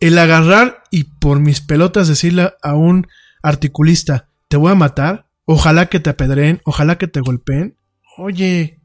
el 0.00 0.18
agarrar 0.18 0.82
y 0.90 1.04
por 1.04 1.38
mis 1.38 1.60
pelotas 1.60 2.08
decirle 2.08 2.54
a 2.62 2.74
un 2.74 3.06
articulista, 3.42 4.30
te 4.48 4.56
voy 4.56 4.72
a 4.72 4.74
matar, 4.74 5.28
ojalá 5.44 5.86
que 5.86 6.00
te 6.00 6.08
apedreen, 6.08 6.62
ojalá 6.64 6.96
que 6.96 7.08
te 7.08 7.20
golpeen. 7.20 7.76
Oye, 8.16 8.80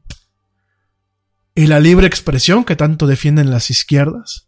¿y 1.54 1.66
la 1.66 1.80
libre 1.80 2.06
expresión 2.06 2.64
que 2.64 2.76
tanto 2.76 3.06
defienden 3.06 3.50
las 3.50 3.70
izquierdas? 3.70 4.47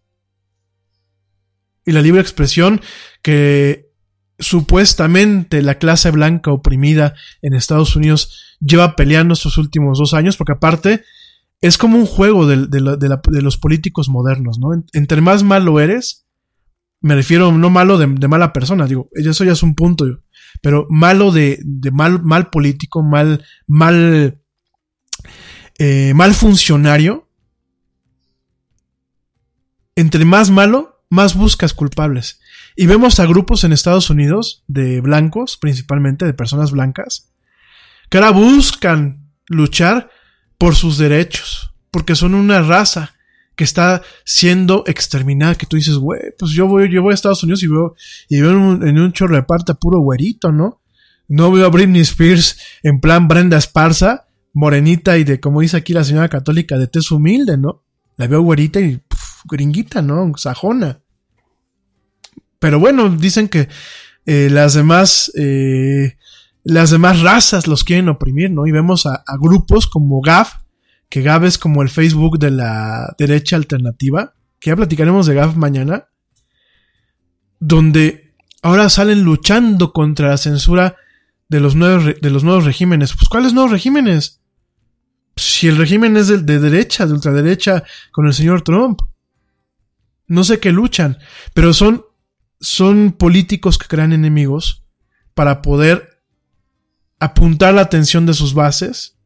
¿Y 1.90 1.92
la 1.92 2.02
libre 2.02 2.20
expresión 2.20 2.80
que 3.20 3.90
supuestamente 4.38 5.60
la 5.60 5.74
clase 5.74 6.12
blanca 6.12 6.52
oprimida 6.52 7.14
en 7.42 7.52
Estados 7.52 7.96
Unidos 7.96 8.56
lleva 8.60 8.94
peleando 8.94 9.34
estos 9.34 9.58
últimos 9.58 9.98
dos 9.98 10.14
años? 10.14 10.36
Porque 10.36 10.52
aparte 10.52 11.02
es 11.60 11.78
como 11.78 11.98
un 11.98 12.06
juego 12.06 12.46
de, 12.46 13.42
los 13.42 13.58
políticos 13.58 14.08
modernos, 14.08 14.60
¿no? 14.60 14.68
Entre 14.92 15.20
más 15.20 15.42
malo 15.42 15.80
eres, 15.80 16.28
me 17.00 17.16
refiero 17.16 17.50
no 17.50 17.70
malo 17.70 17.98
de, 17.98 18.06
mala 18.06 18.52
persona, 18.52 18.86
digo, 18.86 19.08
eso 19.12 19.42
ya 19.42 19.54
es 19.54 19.64
un 19.64 19.74
punto, 19.74 20.04
pero 20.62 20.86
malo 20.90 21.32
de, 21.32 21.58
mal, 21.92 22.22
mal 22.22 22.50
político, 22.50 23.02
mal, 23.02 23.44
mal, 23.66 24.40
eh, 25.80 26.12
mal 26.14 26.34
funcionario. 26.34 27.26
Entre 29.96 30.24
más 30.24 30.50
malo, 30.50 30.99
más 31.10 31.34
buscas 31.34 31.74
culpables. 31.74 32.40
Y 32.76 32.86
vemos 32.86 33.20
a 33.20 33.26
grupos 33.26 33.64
en 33.64 33.72
Estados 33.72 34.08
Unidos 34.08 34.64
de 34.68 35.00
blancos, 35.00 35.58
principalmente 35.58 36.24
de 36.24 36.32
personas 36.32 36.70
blancas, 36.70 37.30
que 38.08 38.18
ahora 38.18 38.30
buscan 38.30 39.30
luchar 39.48 40.10
por 40.56 40.76
sus 40.76 40.96
derechos, 40.96 41.74
porque 41.90 42.14
son 42.14 42.34
una 42.34 42.62
raza 42.62 43.14
que 43.56 43.64
está 43.64 44.02
siendo 44.24 44.84
exterminada, 44.86 45.56
que 45.56 45.66
tú 45.66 45.76
dices, 45.76 45.96
güey, 45.96 46.20
pues 46.38 46.52
yo 46.52 46.66
voy, 46.66 46.90
yo 46.90 47.02
voy 47.02 47.10
a 47.10 47.14
Estados 47.14 47.42
Unidos 47.42 47.62
y 47.62 47.66
veo, 47.66 47.94
y 48.28 48.40
veo 48.40 48.52
en 48.52 48.98
un, 48.98 49.12
chorro 49.12 49.36
de 49.36 49.74
puro 49.74 50.00
güerito, 50.00 50.50
¿no? 50.52 50.80
No 51.28 51.52
veo 51.52 51.66
a 51.66 51.68
Britney 51.68 52.00
Spears 52.00 52.58
en 52.82 53.00
plan 53.00 53.28
Brenda 53.28 53.58
Esparza, 53.58 54.28
morenita 54.52 55.18
y 55.18 55.24
de, 55.24 55.40
como 55.40 55.60
dice 55.60 55.76
aquí 55.76 55.92
la 55.92 56.04
señora 56.04 56.28
católica, 56.28 56.78
de 56.78 56.86
tez 56.86 57.10
humilde, 57.10 57.58
¿no? 57.58 57.84
La 58.16 58.26
veo 58.26 58.40
güerita 58.40 58.80
y 58.80 59.00
gringuita, 59.44 60.02
¿no? 60.02 60.32
Sajona. 60.36 61.00
Pero 62.60 62.78
bueno, 62.78 63.08
dicen 63.08 63.48
que 63.48 63.68
eh, 64.26 64.48
las 64.50 64.74
demás, 64.74 65.32
eh, 65.34 66.16
las 66.62 66.90
demás 66.90 67.20
razas 67.20 67.66
los 67.66 67.84
quieren 67.84 68.08
oprimir, 68.08 68.50
¿no? 68.50 68.66
Y 68.66 68.70
vemos 68.70 69.06
a, 69.06 69.24
grupos 69.40 69.86
como 69.86 70.20
GAF, 70.20 70.54
que 71.08 71.22
Gab 71.22 71.44
es 71.44 71.58
como 71.58 71.82
el 71.82 71.88
Facebook 71.88 72.38
de 72.38 72.50
la 72.50 73.14
derecha 73.18 73.56
alternativa, 73.56 74.34
que 74.60 74.70
ya 74.70 74.76
platicaremos 74.76 75.26
de 75.26 75.34
Gab 75.34 75.56
mañana, 75.56 76.08
donde 77.58 78.34
ahora 78.62 78.88
salen 78.90 79.22
luchando 79.22 79.92
contra 79.92 80.28
la 80.28 80.36
censura 80.36 80.96
de 81.48 81.60
los 81.60 81.74
nuevos, 81.74 82.14
de 82.20 82.30
los 82.30 82.44
nuevos 82.44 82.66
regímenes. 82.66 83.14
Pues 83.14 83.28
¿cuáles 83.28 83.54
nuevos 83.54 83.72
regímenes? 83.72 84.40
Si 85.34 85.66
el 85.66 85.78
régimen 85.78 86.16
es 86.18 86.28
de 86.28 86.58
derecha, 86.58 87.06
de 87.06 87.14
ultraderecha, 87.14 87.82
con 88.12 88.26
el 88.26 88.34
señor 88.34 88.62
Trump. 88.62 89.00
No 90.30 90.44
sé 90.44 90.60
qué 90.60 90.70
luchan, 90.70 91.18
pero 91.54 91.74
son, 91.74 92.04
son 92.60 93.10
políticos 93.10 93.78
que 93.78 93.88
crean 93.88 94.12
enemigos 94.12 94.84
para 95.34 95.60
poder 95.60 96.22
apuntar 97.18 97.74
la 97.74 97.80
atención 97.80 98.26
de 98.26 98.34
sus 98.34 98.54
bases 98.54 99.18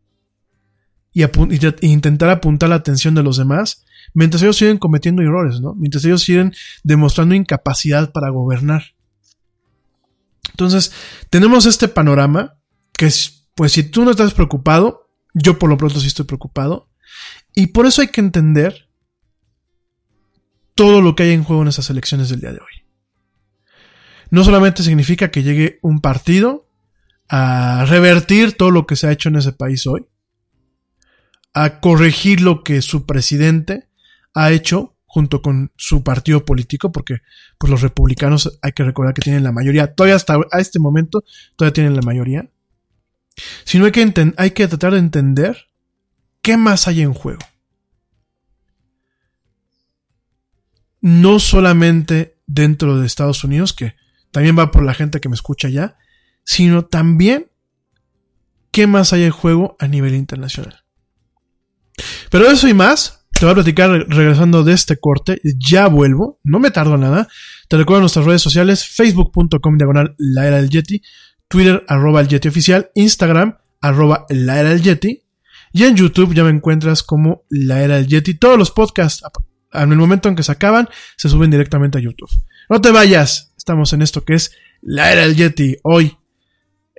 y, 1.13 1.23
intentar 1.83 2.31
apuntar 2.31 2.71
la 2.71 2.77
atención 2.77 3.15
de 3.15 3.23
los 3.23 3.37
demás, 3.37 3.85
mientras 4.15 4.43
ellos 4.43 4.57
siguen 4.57 4.79
cometiendo 4.79 5.21
errores, 5.21 5.61
¿no? 5.61 5.75
Mientras 5.75 6.07
ellos 6.07 6.23
siguen 6.23 6.55
demostrando 6.85 7.35
incapacidad 7.35 8.11
para 8.11 8.31
gobernar. 8.31 8.95
Entonces, 10.53 10.91
tenemos 11.29 11.67
este 11.67 11.87
panorama 11.87 12.57
que 12.97 13.05
es, 13.05 13.47
pues 13.55 13.73
si 13.73 13.83
tú 13.83 14.07
no 14.07 14.13
estás 14.13 14.33
preocupado, 14.33 15.11
yo 15.35 15.59
por 15.59 15.69
lo 15.69 15.77
pronto 15.77 16.01
sí 16.01 16.07
estoy 16.07 16.25
preocupado. 16.25 16.89
Y 17.55 17.67
por 17.67 17.85
eso 17.85 18.01
hay 18.01 18.09
que 18.09 18.23
entender 18.23 18.84
todo 20.75 21.01
lo 21.01 21.15
que 21.15 21.25
hay 21.25 21.33
en 21.33 21.45
juego 21.45 21.63
en 21.63 21.69
esas 21.69 21.91
elecciones 21.91 22.29
del 22.29 22.41
día 22.41 22.53
de 22.53 22.59
hoy. 22.59 22.85
No 24.31 24.45
solamente 24.45 24.83
significa 24.83 25.31
que 25.31 25.43
llegue 25.43 25.79
un 25.83 26.01
partido 26.01 26.69
a 27.29 27.85
revertir 27.87 28.57
todo 28.57 28.71
lo 28.71 28.87
que 28.87 28.97
se 28.97 29.07
ha 29.07 29.13
hecho 29.13 29.29
en 29.29 29.37
ese 29.37 29.53
país 29.53 29.87
hoy, 29.87 30.07
a 31.53 31.81
corregir 31.81 32.41
lo 32.41 32.65
que 32.65 32.83
su 32.83 33.07
presidente 33.07 33.89
ha 34.35 34.51
hecho 34.51 34.97
junto 35.07 35.43
con 35.43 35.71
su 35.77 36.03
partido 36.03 36.45
político, 36.45 36.91
porque 36.91 37.19
pues 37.57 37.71
los 37.71 37.83
republicanos 37.83 38.59
hay 38.63 38.73
que 38.73 38.83
recordar 38.83 39.15
que 39.15 39.23
tienen 39.23 39.45
la 39.45 39.53
mayoría, 39.53 39.95
todavía 39.95 40.17
hasta 40.17 40.35
a 40.51 40.59
este 40.59 40.81
momento 40.81 41.23
todavía 41.55 41.73
tienen 41.73 41.95
la 41.95 42.03
mayoría, 42.03 42.51
sino 43.65 43.85
hay 43.85 43.93
que, 43.93 44.33
hay 44.37 44.51
que 44.51 44.67
tratar 44.67 44.93
de 44.95 44.99
entender 44.99 45.69
qué 46.43 46.57
más 46.57 46.89
hay 46.89 47.03
en 47.03 47.15
juego. 47.15 47.41
No 51.05 51.39
solamente 51.39 52.39
dentro 52.47 52.99
de 52.99 53.07
Estados 53.07 53.45
Unidos, 53.45 53.75
que 53.75 53.95
también 54.31 54.59
va 54.59 54.71
por 54.71 54.83
la 54.83 54.95
gente 54.95 55.21
que 55.21 55.29
me 55.29 55.35
escucha 55.35 55.69
ya, 55.69 55.99
sino 56.45 56.87
también 56.87 57.51
qué 58.71 58.87
más 58.87 59.13
hay 59.13 59.25
en 59.25 59.31
juego 59.31 59.77
a 59.79 59.87
nivel 59.87 60.15
internacional. 60.15 60.83
Pero 62.31 62.51
eso 62.51 62.69
y 62.69 62.73
más, 62.73 63.27
te 63.33 63.45
voy 63.45 63.53
a 63.53 63.55
platicar 63.57 63.91
regresando 64.09 64.65
de 64.65 64.73
este 64.73 64.97
corte. 64.97 65.43
Ya 65.45 65.89
vuelvo, 65.89 66.41
no 66.43 66.59
me 66.59 66.71
tardo 66.71 66.97
nada. 66.97 67.29
Te 67.69 67.77
recuerdo 67.77 68.01
nuestras 68.01 68.25
redes 68.25 68.41
sociales, 68.41 68.87
facebook.com 68.87 69.77
diagonal 69.77 70.15
la 70.17 70.47
era 70.47 70.57
del 70.57 70.71
Yeti, 70.71 71.03
Twitter 71.49 71.85
arroba 71.87 72.23
el 72.23 72.29
Yeti 72.29 72.49
oficial, 72.49 72.91
Instagram 72.95 73.59
arroba 73.83 74.25
la 74.31 74.59
era 74.59 74.71
del 74.71 74.81
Yeti. 74.81 75.23
Y 75.75 75.83
en 75.83 75.97
YouTube 75.97 76.33
ya 76.33 76.45
me 76.45 76.51
encuentras 76.51 77.03
como 77.03 77.43
la 77.51 77.83
era 77.83 77.97
del 77.97 78.07
Yeti. 78.07 78.35
Todos 78.39 78.57
los 78.57 78.71
podcasts, 78.71 79.23
en 79.75 79.93
el 79.93 79.99
momento 79.99 80.29
en 80.29 80.37
que 80.37 80.43
se 80.43 80.53
acaban, 80.53 80.89
se 81.17 81.29
suben 81.29 81.51
directamente 81.51 81.99
a 81.99 82.01
YouTube. 82.01 82.31
No 82.71 82.81
te 82.81 82.91
vayas, 82.91 83.53
estamos 83.57 83.93
en 83.93 84.03
esto 84.03 84.25
que 84.25 84.35
es 84.35 84.53
la 84.81 85.13
era 85.13 85.23
del 85.23 85.37
Yeti. 85.37 85.77
Hoy, 85.83 86.17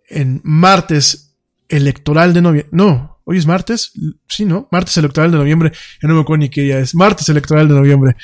en 0.10 0.42
martes 0.44 1.36
electoral 1.70 2.34
de 2.34 2.42
noviembre. 2.42 2.70
No, 2.72 3.16
Hoy 3.28 3.40
es 3.40 3.48
martes, 3.48 3.92
sí, 4.28 4.46
¿no? 4.46 4.68
Martes 4.72 4.96
electoral 4.98 5.32
de 5.32 5.40
noviembre. 5.40 5.72
Ya 6.02 6.08
no 6.08 6.14
me 6.14 6.22
acuerdo 6.22 6.42
ni 6.42 6.50
qué 6.50 6.62
día 6.62 6.78
es. 6.78 6.94
Martes 6.94 7.28
electoral 7.28 7.68
de 7.68 7.74
noviembre. 7.74 8.16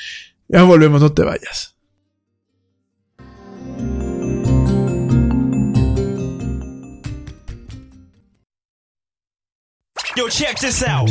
Ya 0.48 0.62
volvemos, 0.62 1.00
no 1.02 1.12
te 1.12 1.24
vayas. 1.24 1.76
Yo, 10.14 10.28
check 10.28 10.60
this 10.60 10.84
out. 10.84 11.10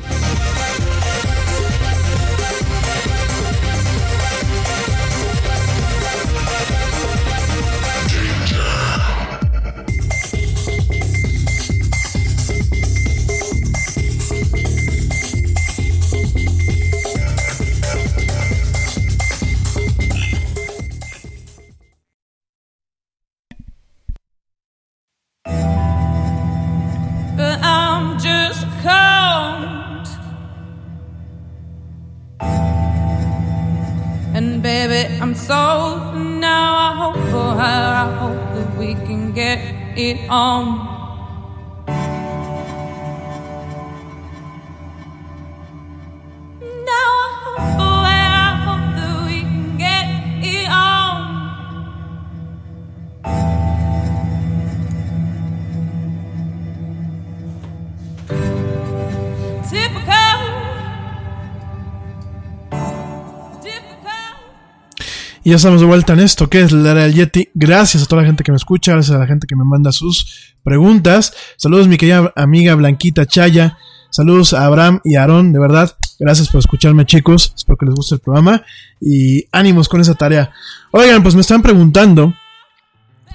Ya 65.51 65.57
estamos 65.57 65.81
de 65.81 65.85
vuelta 65.85 66.13
en 66.13 66.21
esto, 66.21 66.49
que 66.49 66.61
es 66.61 66.71
la 66.71 66.93
del 66.93 67.13
Yeti. 67.13 67.49
Gracias 67.53 68.01
a 68.01 68.05
toda 68.05 68.21
la 68.21 68.27
gente 68.29 68.41
que 68.41 68.53
me 68.53 68.55
escucha, 68.55 68.93
gracias 68.93 69.13
a 69.13 69.19
la 69.19 69.27
gente 69.27 69.47
que 69.47 69.57
me 69.57 69.65
manda 69.65 69.91
sus 69.91 70.55
preguntas. 70.63 71.33
Saludos 71.57 71.89
mi 71.89 71.97
querida 71.97 72.31
amiga 72.37 72.73
Blanquita 72.75 73.25
Chaya. 73.25 73.77
Saludos 74.11 74.53
a 74.53 74.65
Abraham 74.65 75.01
y 75.03 75.15
Aarón, 75.15 75.51
de 75.51 75.59
verdad. 75.59 75.97
Gracias 76.19 76.47
por 76.47 76.59
escucharme 76.59 77.05
chicos. 77.05 77.51
Espero 77.53 77.75
que 77.75 77.85
les 77.85 77.95
guste 77.95 78.15
el 78.15 78.21
programa. 78.21 78.63
Y 79.01 79.43
ánimos 79.51 79.89
con 79.89 79.99
esa 79.99 80.15
tarea. 80.15 80.51
Oigan, 80.91 81.21
pues 81.21 81.35
me 81.35 81.41
están 81.41 81.61
preguntando 81.61 82.33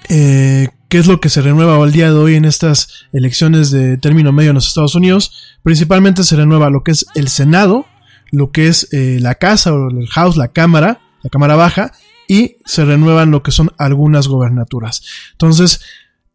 eh, 0.09 0.69
qué 0.89 0.97
es 0.97 1.07
lo 1.07 1.21
que 1.21 1.29
se 1.29 1.43
renueva 1.43 1.85
el 1.85 1.93
día 1.93 2.07
de 2.07 2.17
hoy 2.17 2.37
en 2.37 2.47
estas 2.47 3.09
elecciones 3.13 3.71
de 3.71 3.99
término 3.99 4.33
medio 4.33 4.53
en 4.53 4.55
los 4.55 4.69
Estados 4.69 4.95
Unidos. 4.95 5.59
Principalmente 5.63 6.25
se 6.25 6.37
renueva 6.37 6.71
lo 6.71 6.83
que 6.83 6.93
es 6.93 7.05
el 7.15 7.29
Senado, 7.29 7.85
lo 8.31 8.53
que 8.53 8.69
es 8.69 8.89
eh, 8.93 9.19
la 9.21 9.35
Casa 9.35 9.75
o 9.75 9.91
el 9.91 10.09
House, 10.09 10.39
la 10.39 10.49
Cámara, 10.49 11.01
la 11.23 11.29
Cámara 11.29 11.57
Baja, 11.57 11.93
y 12.29 12.57
se 12.65 12.85
renuevan 12.85 13.31
lo 13.31 13.43
que 13.43 13.51
son 13.51 13.73
algunas 13.79 14.29
gobernaturas. 14.29 15.03
Entonces, 15.33 15.81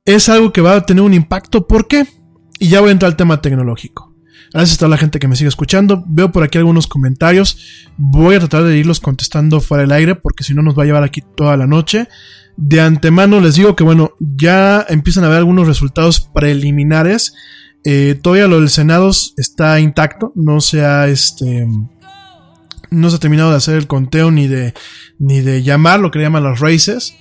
es 0.06 0.30
algo 0.30 0.52
que 0.52 0.62
va 0.62 0.76
a 0.76 0.86
tener 0.86 1.04
un 1.04 1.14
impacto. 1.14 1.68
¿Por 1.68 1.88
qué? 1.88 2.08
Y 2.60 2.70
ya 2.70 2.82
voy 2.82 2.90
a 2.90 2.92
entrar 2.94 3.12
al 3.12 3.18
tema 3.18 3.42
tecnológico. 3.42 4.12
Gracias 4.54 4.76
a 4.76 4.80
toda 4.80 4.90
la 4.90 4.98
gente 4.98 5.20
que 5.20 5.28
me 5.28 5.36
sigue 5.36 5.48
escuchando. 5.48 6.04
Veo 6.08 6.32
por 6.32 6.44
aquí 6.44 6.58
algunos 6.58 6.88
comentarios. 6.88 7.90
Voy 7.98 8.36
a 8.36 8.40
tratar 8.40 8.64
de 8.64 8.78
irlos 8.78 9.00
contestando 9.00 9.62
fuera 9.62 9.84
del 9.84 9.92
aire 9.94 10.16
porque 10.16 10.44
si 10.44 10.54
no 10.54 10.62
nos 10.62 10.78
va 10.78 10.84
a 10.84 10.86
llevar 10.86 11.04
aquí 11.04 11.22
toda 11.36 11.56
la 11.56 11.68
noche. 11.68 12.08
De 12.58 12.82
antemano 12.82 13.40
les 13.40 13.56
digo 13.56 13.76
que 13.76 13.84
bueno, 13.84 14.12
ya 14.20 14.86
empiezan 14.90 15.24
a 15.24 15.30
ver 15.30 15.38
algunos 15.38 15.68
resultados 15.68 16.20
preliminares. 16.20 17.34
Eh, 17.86 18.20
todavía 18.22 18.48
lo 18.48 18.60
del 18.60 18.70
Senado 18.70 19.10
está 19.38 19.80
intacto. 19.80 20.34
No 20.36 20.60
se 20.60 20.84
ha 20.84 21.08
este 21.08 21.66
no 22.92 23.10
se 23.10 23.16
ha 23.16 23.20
terminado 23.20 23.52
de 23.52 23.58
hacer 23.58 23.78
el 23.78 23.88
conteo 23.88 24.32
ni 24.32 24.48
de, 24.48 24.74
ni 25.18 25.40
de 25.40 25.64
llamar 25.64 26.00
lo 26.00 26.12
que 26.12 26.20
le 26.20 26.26
llaman 26.26 26.44
los 26.44 26.60
races. 26.60 27.16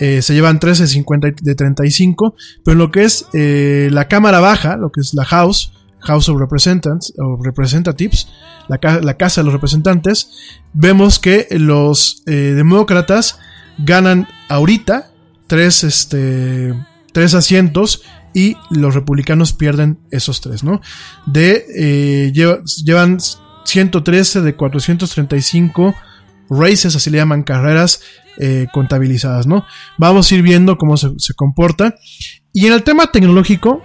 Eh, 0.00 0.20
se 0.20 0.34
llevan 0.34 0.58
13 0.58 0.88
50 0.88 1.28
de 1.40 1.54
35. 1.54 2.34
Pero 2.64 2.72
en 2.72 2.78
lo 2.78 2.90
que 2.90 3.04
es 3.04 3.26
eh, 3.32 3.88
la 3.92 4.08
Cámara 4.08 4.40
Baja, 4.40 4.76
lo 4.76 4.90
que 4.90 5.00
es 5.00 5.14
la 5.14 5.24
House, 5.24 5.72
House 6.00 6.28
of 6.28 6.36
o 6.36 7.38
Representatives 7.42 8.28
la, 8.68 8.78
Casa 9.16 9.40
de 9.40 9.44
los 9.44 9.54
Representantes, 9.54 10.30
vemos 10.72 11.20
que 11.20 11.46
los 11.52 12.24
eh, 12.26 12.32
demócratas 12.56 13.38
ganan 13.78 14.26
ahorita 14.48 15.12
tres, 15.46 15.84
este, 15.84 16.74
tres 17.12 17.34
asientos 17.34 18.02
y 18.34 18.56
los 18.70 18.94
republicanos 18.96 19.52
pierden 19.52 20.00
esos 20.10 20.40
tres, 20.40 20.64
¿no? 20.64 20.80
De, 21.26 22.32
lleva, 22.34 22.60
llevan 22.84 23.18
113 23.64 24.42
de 24.42 24.54
435 24.54 25.94
races, 26.50 26.96
así 26.96 27.10
le 27.10 27.18
llaman 27.18 27.42
carreras 27.42 28.00
eh, 28.38 28.66
contabilizadas, 28.72 29.46
¿no? 29.46 29.64
Vamos 29.98 30.30
a 30.30 30.34
ir 30.34 30.42
viendo 30.42 30.76
cómo 30.78 30.96
se, 30.96 31.10
se, 31.18 31.34
comporta. 31.34 31.94
Y 32.52 32.66
en 32.66 32.72
el 32.72 32.82
tema 32.82 33.10
tecnológico, 33.10 33.82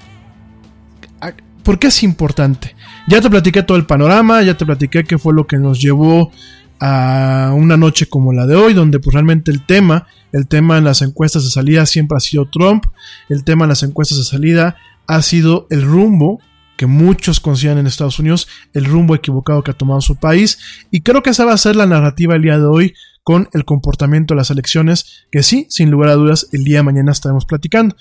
¿por 1.64 1.80
qué 1.80 1.88
es 1.88 2.04
importante? 2.04 2.76
Ya 3.08 3.22
te 3.22 3.30
platiqué 3.30 3.64
todo 3.64 3.78
el 3.78 3.86
panorama, 3.86 4.41
ya 4.41 4.56
te 4.56 4.66
platiqué 4.66 5.04
qué 5.04 5.18
fue 5.18 5.34
lo 5.34 5.48
que 5.48 5.58
nos 5.58 5.82
llevó 5.82 6.32
a 6.80 7.54
una 7.56 7.78
noche 7.78 8.08
como 8.08 8.34
la 8.34 8.45
de 8.45 8.56
hoy, 8.56 8.74
donde 8.74 8.99
pues 8.99 9.14
realmente 9.14 9.52
el 9.52 9.66
tema, 9.66 10.08
el 10.32 10.48
tema 10.48 10.78
en 10.78 10.84
las 10.84 11.02
encuestas 11.02 11.44
de 11.44 11.49
salida 11.49 11.86
siempre 11.86 12.18
ha 12.18 12.20
sido 12.20 12.49
Trump, 12.49 12.86
el 13.30 13.44
tema 13.44 13.66
en 13.66 13.70
las 13.70 13.84
encuestas 13.84 14.18
de 14.18 14.24
salida 14.24 14.76
ha 15.08 15.22
sido 15.22 15.68
el 15.70 15.84
rumbo 15.84 16.40
que 16.78 16.86
muchos 16.86 17.40
consideran 17.40 17.80
en 17.80 17.88
Estados 17.88 18.20
Unidos 18.20 18.48
el 18.74 18.86
rumbo 18.86 19.16
equivocado 19.16 19.64
que 19.64 19.72
ha 19.72 19.78
tomado 19.78 19.99
su 19.99 20.16
país. 20.16 20.60
Y 20.91 21.02
creo 21.02 21.24
que 21.24 21.32
esa 21.32 21.44
va 21.44 21.54
a 21.54 21.58
ser 21.58 21.76
la 21.76 21.88
narrativa 21.88 22.36
el 22.36 22.44
día 22.44 22.58
de 22.58 22.66
hoy 22.66 22.94
con 23.24 23.49
el 23.52 23.66
comportamiento 23.66 24.34
de 24.34 24.38
las 24.38 24.52
elecciones, 24.52 25.26
que 25.32 25.44
sí, 25.44 25.66
sin 25.70 25.91
lugar 25.91 26.12
a 26.12 26.16
dudas, 26.16 26.48
el 26.54 26.64
día 26.64 26.78
de 26.78 26.84
mañana 26.84 27.12
estaremos 27.12 27.45
platicando. 27.45 27.98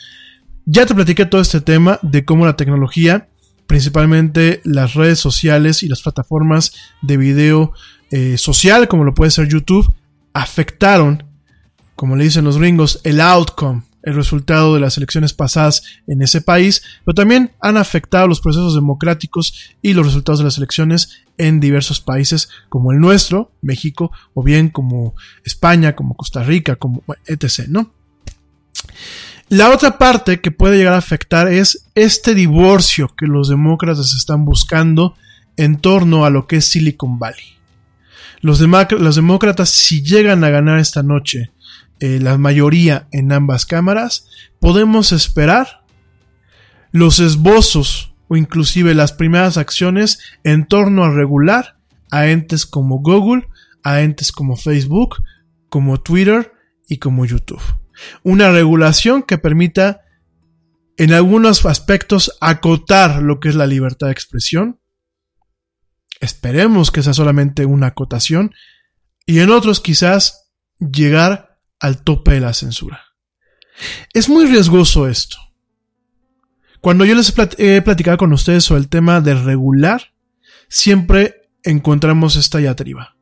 Ya 0.67 0.87
te 0.87 0.95
platiqué 0.95 1.27
todo 1.27 1.41
este 1.41 1.61
tema 1.61 1.99
de 2.03 2.25
cómo 2.25 2.47
la 2.47 2.55
tecnología, 2.55 3.29
principalmente 3.67 4.61
las 4.63 4.95
redes 4.95 5.19
sociales 5.19 5.83
y 5.83 5.89
las 5.89 6.03
plataformas 6.03 6.75
de 7.03 7.17
video 7.17 7.73
eh, 8.13 8.39
social, 8.39 8.87
como 8.87 9.03
lo 9.03 9.15
puede 9.15 9.33
ser 9.33 9.49
YouTube, 9.49 9.93
afectaron, 10.33 11.25
como 11.97 12.15
le 12.15 12.25
dicen 12.25 12.45
los 12.45 12.59
gringos, 12.59 13.01
el 13.03 13.21
outcome 13.21 13.83
el 14.07 14.15
resultado 14.15 14.73
de 14.73 14.81
las 14.81 14.97
elecciones 14.97 15.35
pasadas 15.35 15.83
en 16.07 16.23
ese 16.23 16.41
país, 16.41 16.83
pero 17.05 17.17
también 17.17 17.51
han 17.61 17.77
afectado 17.77 18.29
los 18.29 18.41
procesos 18.41 18.77
democráticos 18.77 19.75
y 19.83 19.95
los 19.95 20.07
resultados 20.07 20.39
de 20.39 20.45
las 20.45 20.57
elecciones 20.57 21.25
en 21.39 21.59
diversos 21.59 22.01
países 22.01 22.49
como 22.69 22.93
el 22.93 23.01
nuestro, 23.01 23.51
México, 23.63 24.13
o 24.33 24.45
bien 24.45 24.71
como 24.71 25.15
España, 25.45 25.97
como 25.97 26.17
Costa 26.17 26.45
Rica, 26.45 26.77
como 26.77 27.03
etc. 27.27 27.67
¿no? 27.69 27.91
La 29.49 29.71
otra 29.71 29.99
parte 29.99 30.41
que 30.41 30.53
puede 30.53 30.79
llegar 30.79 30.95
a 30.95 30.99
afectar 30.99 31.49
es 31.49 31.89
este 31.97 32.37
divorcio 32.37 33.13
que 33.17 33.27
los 33.27 33.49
demócratas 33.49 34.15
están 34.15 34.45
buscando 34.45 35.17
en 35.57 35.79
torno 35.79 36.25
a 36.25 36.31
lo 36.31 36.47
que 36.47 36.57
es 36.57 36.65
Silicon 36.65 37.19
Valley. 37.19 37.57
Los, 38.41 38.61
los 38.61 39.17
demócratas, 39.17 39.71
si 39.71 40.03
llegan 40.03 40.45
a 40.45 40.51
ganar 40.51 40.79
esta 40.79 41.03
noche 41.03 41.51
eh, 42.01 42.19
la 42.21 42.39
mayoría 42.39 43.09
en 43.13 43.33
ambas 43.33 43.67
cámaras, 43.67 44.29
podemos 44.61 45.13
esperar 45.13 45.85
los 46.93 47.21
esbozos 47.21 48.15
o 48.29 48.37
inclusive 48.37 48.95
las 48.95 49.13
primeras 49.13 49.57
acciones 49.57 50.19
en 50.45 50.67
torno 50.67 51.05
a 51.05 51.11
regular 51.11 51.77
a 52.11 52.29
entes 52.29 52.67
como 52.67 52.99
Google, 52.99 53.49
a 53.83 54.01
entes 54.01 54.33
como 54.33 54.57
Facebook, 54.57 55.23
como 55.69 56.01
Twitter 56.01 56.53
y 56.89 56.99
como 56.99 57.25
YouTube. 57.25 57.63
Una 58.23 58.51
regulación 58.51 59.23
que 59.23 59.39
permita 59.39 60.03
en 60.97 61.13
algunos 61.13 61.65
aspectos 61.67 62.37
acotar 62.41 63.23
lo 63.23 63.41
que 63.41 63.49
es 63.49 63.55
la 63.55 63.67
libertad 63.67 64.07
de 64.07 64.13
expresión. 64.13 64.81
Esperemos 66.21 66.91
que 66.91 67.03
sea 67.03 67.13
solamente 67.13 67.67
una 67.67 67.89
acotación 67.89 68.55
y 69.27 69.41
en 69.41 69.51
otros 69.51 69.81
quizás 69.81 70.51
llegar 70.79 71.56
al 71.81 72.03
tope 72.03 72.35
de 72.35 72.41
la 72.41 72.53
censura. 72.53 73.01
Es 74.13 74.29
muy 74.29 74.47
riesgoso 74.47 75.09
esto. 75.09 75.37
Cuando 76.81 77.05
yo 77.05 77.15
les 77.15 77.35
he 77.59 77.83
platicado 77.83 78.17
con 78.17 78.33
ustedes 78.33 78.65
sobre 78.65 78.81
el 78.81 78.89
tema 78.89 79.21
de 79.21 79.35
regular, 79.35 80.13
siempre 80.69 81.51
encontramos 81.63 82.37
esta 82.37 82.59
diatriba. 82.59 83.17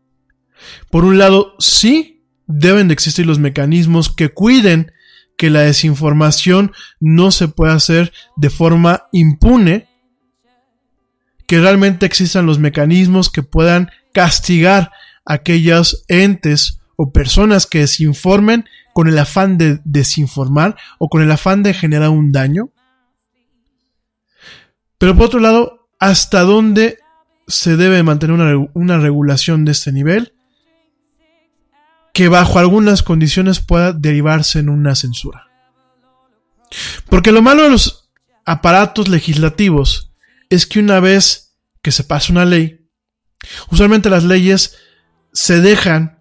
Por 0.91 1.05
un 1.05 1.19
lado, 1.19 1.55
sí, 1.59 2.25
deben 2.47 2.89
de 2.89 2.95
existir 2.95 3.27
los 3.27 3.39
mecanismos 3.39 4.15
que 4.15 4.29
cuiden 4.29 4.93
que 5.37 5.51
la 5.51 5.63
desinformación 5.63 6.73
no 7.01 7.31
se 7.31 7.49
pueda 7.49 7.75
hacer 7.75 8.13
de 8.37 8.51
forma 8.51 9.09
impune, 9.13 9.89
que 11.47 11.61
realmente 11.61 12.07
existan 12.07 12.47
los 12.47 12.59
mecanismos 12.59 13.31
que 13.31 13.43
puedan 13.43 13.91
castigar 14.13 14.93
a 15.25 15.35
aquellos 15.35 16.05
entes 16.09 16.81
o 16.97 17.12
personas 17.12 17.66
que 17.66 17.81
desinformen 17.81 18.66
con 18.93 19.09
el 19.09 19.19
afán 19.19 19.59
de 19.59 19.81
desinformar 19.85 20.77
o 20.99 21.09
con 21.09 21.23
el 21.23 21.31
afán 21.31 21.62
de 21.62 21.75
generar 21.75 22.11
un 22.11 22.33
daño. 22.33 22.71
Pero 24.99 25.15
por 25.15 25.27
otro 25.27 25.41
lado, 25.41 25.89
¿hasta 25.99 26.43
dónde 26.43 26.99
se 27.47 27.77
debe 27.77 28.03
mantener 28.03 28.35
una, 28.35 28.69
una 28.75 28.99
regulación 28.99 29.65
de 29.65 29.73
este 29.73 29.93
nivel? 29.93 30.35
que 32.15 32.29
bajo 32.29 32.61
algunas 32.61 33.03
condiciones 33.03 33.59
pueda 33.59 33.93
derivarse 33.93 34.61
en 34.61 34.69
una 34.71 34.95
censura. 34.95 35.49
Porque 37.11 37.33
lo 37.33 37.43
malo 37.43 37.65
de 37.65 37.71
los 37.71 38.09
aparatos 38.47 39.09
legislativos 39.09 40.12
es 40.49 40.65
que 40.65 40.79
una 40.79 41.01
vez 41.01 41.57
que 41.83 41.91
se 41.91 42.05
pasa 42.05 42.33
una 42.33 42.45
ley, 42.45 42.89
usualmente 43.71 44.09
las 44.11 44.23
leyes 44.23 44.77
se 45.33 45.61
dejan 45.61 46.14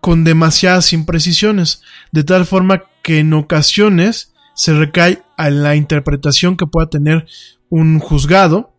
con 0.00 0.24
demasiadas 0.24 0.92
imprecisiones, 0.92 1.82
de 2.12 2.24
tal 2.24 2.46
forma 2.46 2.84
que 3.02 3.18
en 3.18 3.32
ocasiones 3.32 4.34
se 4.54 4.72
recae 4.72 5.22
a 5.36 5.50
la 5.50 5.76
interpretación 5.76 6.56
que 6.56 6.66
pueda 6.66 6.88
tener 6.88 7.26
un 7.68 7.98
juzgado 7.98 8.74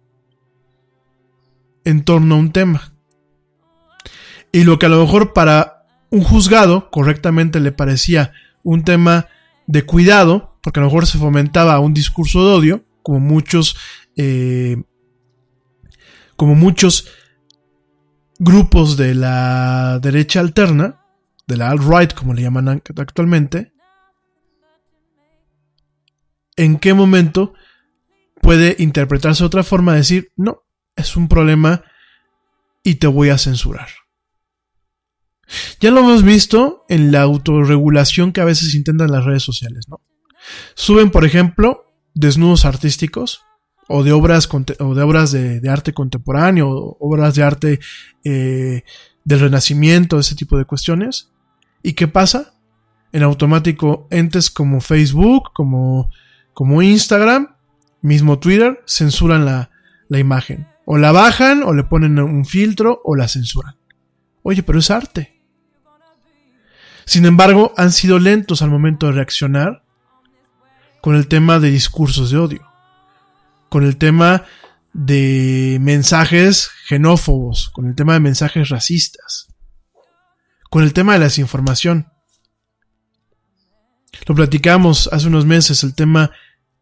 en 1.83 2.03
torno 2.03 2.35
a 2.35 2.37
un 2.39 2.51
tema. 2.51 2.93
Y 4.51 4.63
lo 4.63 4.79
que 4.79 4.87
a 4.87 4.89
lo 4.89 4.99
mejor 4.99 5.33
para 5.33 5.85
un 6.09 6.23
juzgado 6.23 6.89
correctamente 6.89 7.59
le 7.59 7.71
parecía 7.71 8.31
un 8.63 8.83
tema 8.83 9.27
de 9.67 9.83
cuidado, 9.83 10.57
porque 10.61 10.79
a 10.79 10.83
lo 10.83 10.87
mejor 10.87 11.05
se 11.05 11.17
fomentaba 11.17 11.79
un 11.79 11.93
discurso 11.93 12.45
de 12.45 12.53
odio, 12.53 12.85
como 13.03 13.19
muchos, 13.19 13.77
eh, 14.15 14.83
como 16.35 16.55
muchos 16.55 17.07
grupos 18.39 18.97
de 18.97 19.15
la 19.15 19.99
derecha 19.99 20.39
alterna, 20.39 21.01
de 21.47 21.57
la 21.57 21.69
alt-right, 21.69 22.13
como 22.13 22.33
le 22.33 22.41
llaman 22.41 22.81
actualmente, 22.97 23.73
¿en 26.55 26.77
qué 26.77 26.93
momento 26.93 27.53
puede 28.41 28.75
interpretarse 28.79 29.43
de 29.43 29.47
otra 29.47 29.63
forma? 29.63 29.95
Decir, 29.95 30.31
no, 30.35 30.63
es 30.95 31.15
un 31.15 31.27
problema 31.29 31.83
y 32.83 32.95
te 32.95 33.07
voy 33.07 33.29
a 33.29 33.37
censurar. 33.37 33.87
Ya 35.79 35.91
lo 35.91 36.01
hemos 36.01 36.23
visto 36.23 36.85
en 36.89 37.11
la 37.11 37.21
autorregulación 37.21 38.33
que 38.33 38.41
a 38.41 38.45
veces 38.45 38.75
intentan 38.75 39.11
las 39.11 39.23
redes 39.23 39.43
sociales, 39.43 39.85
¿no? 39.87 40.01
Suben, 40.75 41.09
por 41.09 41.25
ejemplo, 41.25 41.85
desnudos 42.13 42.65
artísticos 42.65 43.41
o 43.87 44.03
de 44.03 44.11
obras, 44.11 44.49
o 44.79 44.95
de, 44.95 45.01
obras 45.01 45.31
de, 45.31 45.69
arte 45.69 45.93
contemporáneo, 45.93 46.69
o 46.69 46.97
obras 46.99 47.35
de 47.35 47.43
arte 47.43 47.79
eh, 48.23 48.83
del 49.23 49.39
renacimiento, 49.39 50.19
ese 50.19 50.35
tipo 50.35 50.57
de 50.57 50.65
cuestiones. 50.65 51.31
¿Y 51.87 51.93
qué 51.93 52.09
pasa? 52.09 52.53
En 53.13 53.23
automático, 53.23 54.09
entes 54.11 54.51
como 54.51 54.81
Facebook, 54.81 55.53
como, 55.53 56.11
como 56.53 56.81
Instagram, 56.81 57.55
mismo 58.01 58.39
Twitter, 58.39 58.83
censuran 58.85 59.45
la, 59.45 59.71
la 60.09 60.19
imagen. 60.19 60.67
O 60.83 60.97
la 60.97 61.13
bajan, 61.13 61.63
o 61.63 61.73
le 61.73 61.85
ponen 61.85 62.19
un 62.19 62.43
filtro, 62.43 62.99
o 63.05 63.15
la 63.15 63.29
censuran. 63.29 63.77
Oye, 64.43 64.63
pero 64.63 64.79
es 64.79 64.91
arte. 64.91 65.41
Sin 67.05 67.25
embargo, 67.25 67.73
han 67.77 67.93
sido 67.93 68.19
lentos 68.19 68.61
al 68.61 68.69
momento 68.69 69.05
de 69.05 69.13
reaccionar 69.13 69.85
con 71.01 71.15
el 71.15 71.29
tema 71.29 71.57
de 71.59 71.71
discursos 71.71 72.31
de 72.31 72.37
odio, 72.37 72.69
con 73.69 73.85
el 73.85 73.95
tema 73.95 74.43
de 74.91 75.77
mensajes 75.79 76.69
xenófobos, 76.89 77.69
con 77.69 77.87
el 77.87 77.95
tema 77.95 78.11
de 78.11 78.19
mensajes 78.19 78.67
racistas, 78.67 79.46
con 80.69 80.83
el 80.83 80.93
tema 80.93 81.13
de 81.13 81.19
la 81.19 81.25
desinformación. 81.25 82.07
Lo 84.25 84.35
platicamos 84.35 85.09
hace 85.11 85.27
unos 85.27 85.45
meses, 85.45 85.83
el 85.83 85.95
tema 85.95 86.31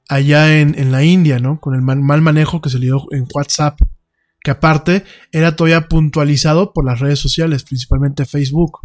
allá 0.08 0.60
en, 0.60 0.92
la 0.92 1.04
India, 1.04 1.40
¿no? 1.40 1.60
Con 1.60 1.76
el 1.76 1.82
mal, 1.82 2.22
manejo 2.22 2.62
que 2.62 2.70
se 2.70 2.80
le 2.80 2.86
dio 2.88 3.06
en 3.12 3.28
WhatsApp, 3.34 3.80
que 4.42 4.52
aparte 4.52 5.04
era 5.32 5.56
todavía 5.56 5.88
puntualizado 5.88 6.74
por 6.74 6.86
las 6.86 7.00
redes 7.00 7.20
sociales, 7.20 7.64
principalmente 7.64 8.26
Facebook. 8.26 8.80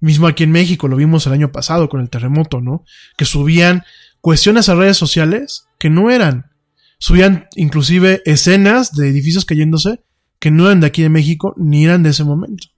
Mismo 0.00 0.26
aquí 0.26 0.44
en 0.44 0.52
México, 0.52 0.88
lo 0.88 0.96
vimos 0.96 1.26
el 1.26 1.32
año 1.32 1.52
pasado 1.52 1.88
con 1.88 2.00
el 2.00 2.10
terremoto, 2.10 2.60
¿no? 2.60 2.84
Que 3.16 3.24
subían 3.24 3.82
cuestiones 4.20 4.68
a 4.68 4.74
redes 4.74 4.96
sociales 4.96 5.66
que 5.78 5.90
no 5.90 6.10
eran. 6.10 6.50
Subían 6.98 7.46
inclusive 7.56 8.22
escenas 8.24 8.92
de 8.92 9.08
edificios 9.08 9.44
cayéndose 9.44 10.04
que 10.38 10.50
no 10.50 10.66
eran 10.66 10.80
de 10.80 10.86
aquí 10.86 11.02
de 11.02 11.08
México 11.08 11.54
ni 11.56 11.84
eran 11.84 12.02
de 12.02 12.10
ese 12.10 12.24
momento. 12.24 12.68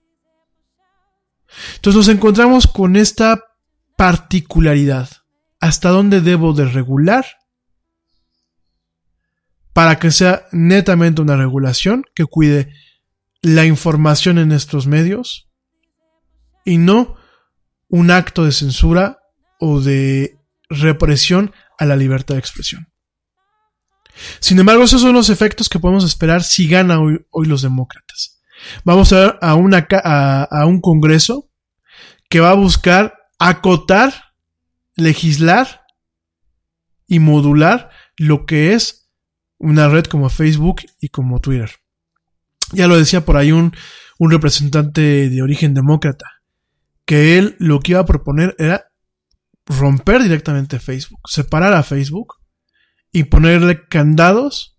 Entonces 1.77 1.97
nos 1.97 2.09
encontramos 2.09 2.67
con 2.67 2.97
esta 2.97 3.45
particularidad. 3.97 5.09
¿Hasta 5.61 5.91
dónde 5.91 6.21
debo 6.21 6.53
de 6.53 6.67
regular? 6.67 7.27
Para 9.73 9.99
que 9.99 10.11
sea 10.11 10.47
netamente 10.53 11.23
una 11.23 11.37
regulación 11.37 12.05
que 12.15 12.25
cuide 12.25 12.73
la 13.43 13.65
información 13.65 14.39
en 14.39 14.53
estos 14.53 14.87
medios, 14.87 15.49
y 16.69 16.77
no 16.77 17.17
un 17.89 18.11
acto 18.11 18.45
de 18.45 18.53
censura 18.53 19.21
o 19.59 19.81
de 19.81 20.39
represión 20.69 21.55
a 21.79 21.87
la 21.87 21.97
libertad 21.97 22.35
de 22.35 22.41
expresión. 22.41 22.93
Sin 24.41 24.59
embargo, 24.59 24.85
esos 24.85 25.01
son 25.01 25.15
los 25.15 25.31
efectos 25.31 25.71
que 25.71 25.79
podemos 25.79 26.05
esperar 26.05 26.43
si 26.43 26.69
ganan 26.69 27.25
hoy, 27.31 27.47
los 27.47 27.63
demócratas. 27.63 28.38
Vamos 28.85 29.13
a 29.13 29.21
ver 29.21 29.39
a, 29.41 29.55
una, 29.55 29.87
a 29.91 30.67
un 30.67 30.81
Congreso 30.81 31.51
que 32.29 32.41
va 32.41 32.51
a 32.51 32.55
buscar 32.55 33.15
acotar, 33.39 34.13
legislar 34.97 35.83
y 37.07 37.19
modular 37.21 37.91
lo 38.17 38.47
que 38.47 38.75
es 38.75 39.11
una 39.59 39.89
red 39.89 40.05
como 40.05 40.29
Facebook 40.29 40.83
y 41.01 41.09
como 41.09 41.41
Twitter. 41.41 41.71
Ya 42.73 42.87
lo 42.87 42.99
decía 42.99 43.25
por 43.25 43.37
ahí 43.37 43.53
un, 43.53 43.75
un 44.19 44.31
representante 44.31 45.31
de 45.31 45.43
origen 45.43 45.75
demócrata 45.75 46.43
que 47.07 47.39
él 47.39 47.57
lo 47.59 47.81
que 47.81 47.93
iba 47.93 48.01
a 48.01 48.07
proponer 48.07 48.55
era 48.59 48.93
romper 49.67 50.23
directamente 50.23 50.79
Facebook, 50.79 51.21
separar 51.27 51.73
a 51.73 51.83
Facebook 51.83 52.35
y 53.13 53.25
ponerle 53.25 53.87
candados 53.89 54.78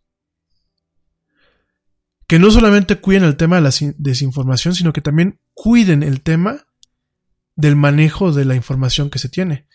que 2.30 2.38
no 2.38 2.52
solamente 2.52 2.98
cuiden 2.98 3.24
el 3.24 3.38
tema 3.38 3.56
de 3.56 3.64
la 3.64 3.72
desinformación, 3.98 4.76
sino 4.76 4.94
que 4.94 5.02
también 5.02 5.40
cuiden 5.56 6.04
el 6.04 6.22
tema 6.22 6.68
del 7.56 7.76
manejo 7.76 8.32
de 8.32 8.46
la 8.46 8.54
información 8.54 9.10
que 9.10 9.18
se 9.18 9.30
tiene. 9.30 9.66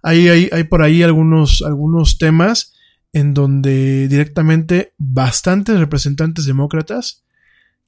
Hay, 0.00 0.28
hay, 0.28 0.64
por 0.64 0.82
ahí 0.82 1.02
algunos, 1.02 1.60
algunos 1.66 2.16
temas 2.16 2.72
en 3.12 3.34
donde 3.34 4.06
directamente 4.06 4.94
bastantes 4.96 5.76
representantes 5.76 6.46
demócratas 6.46 7.24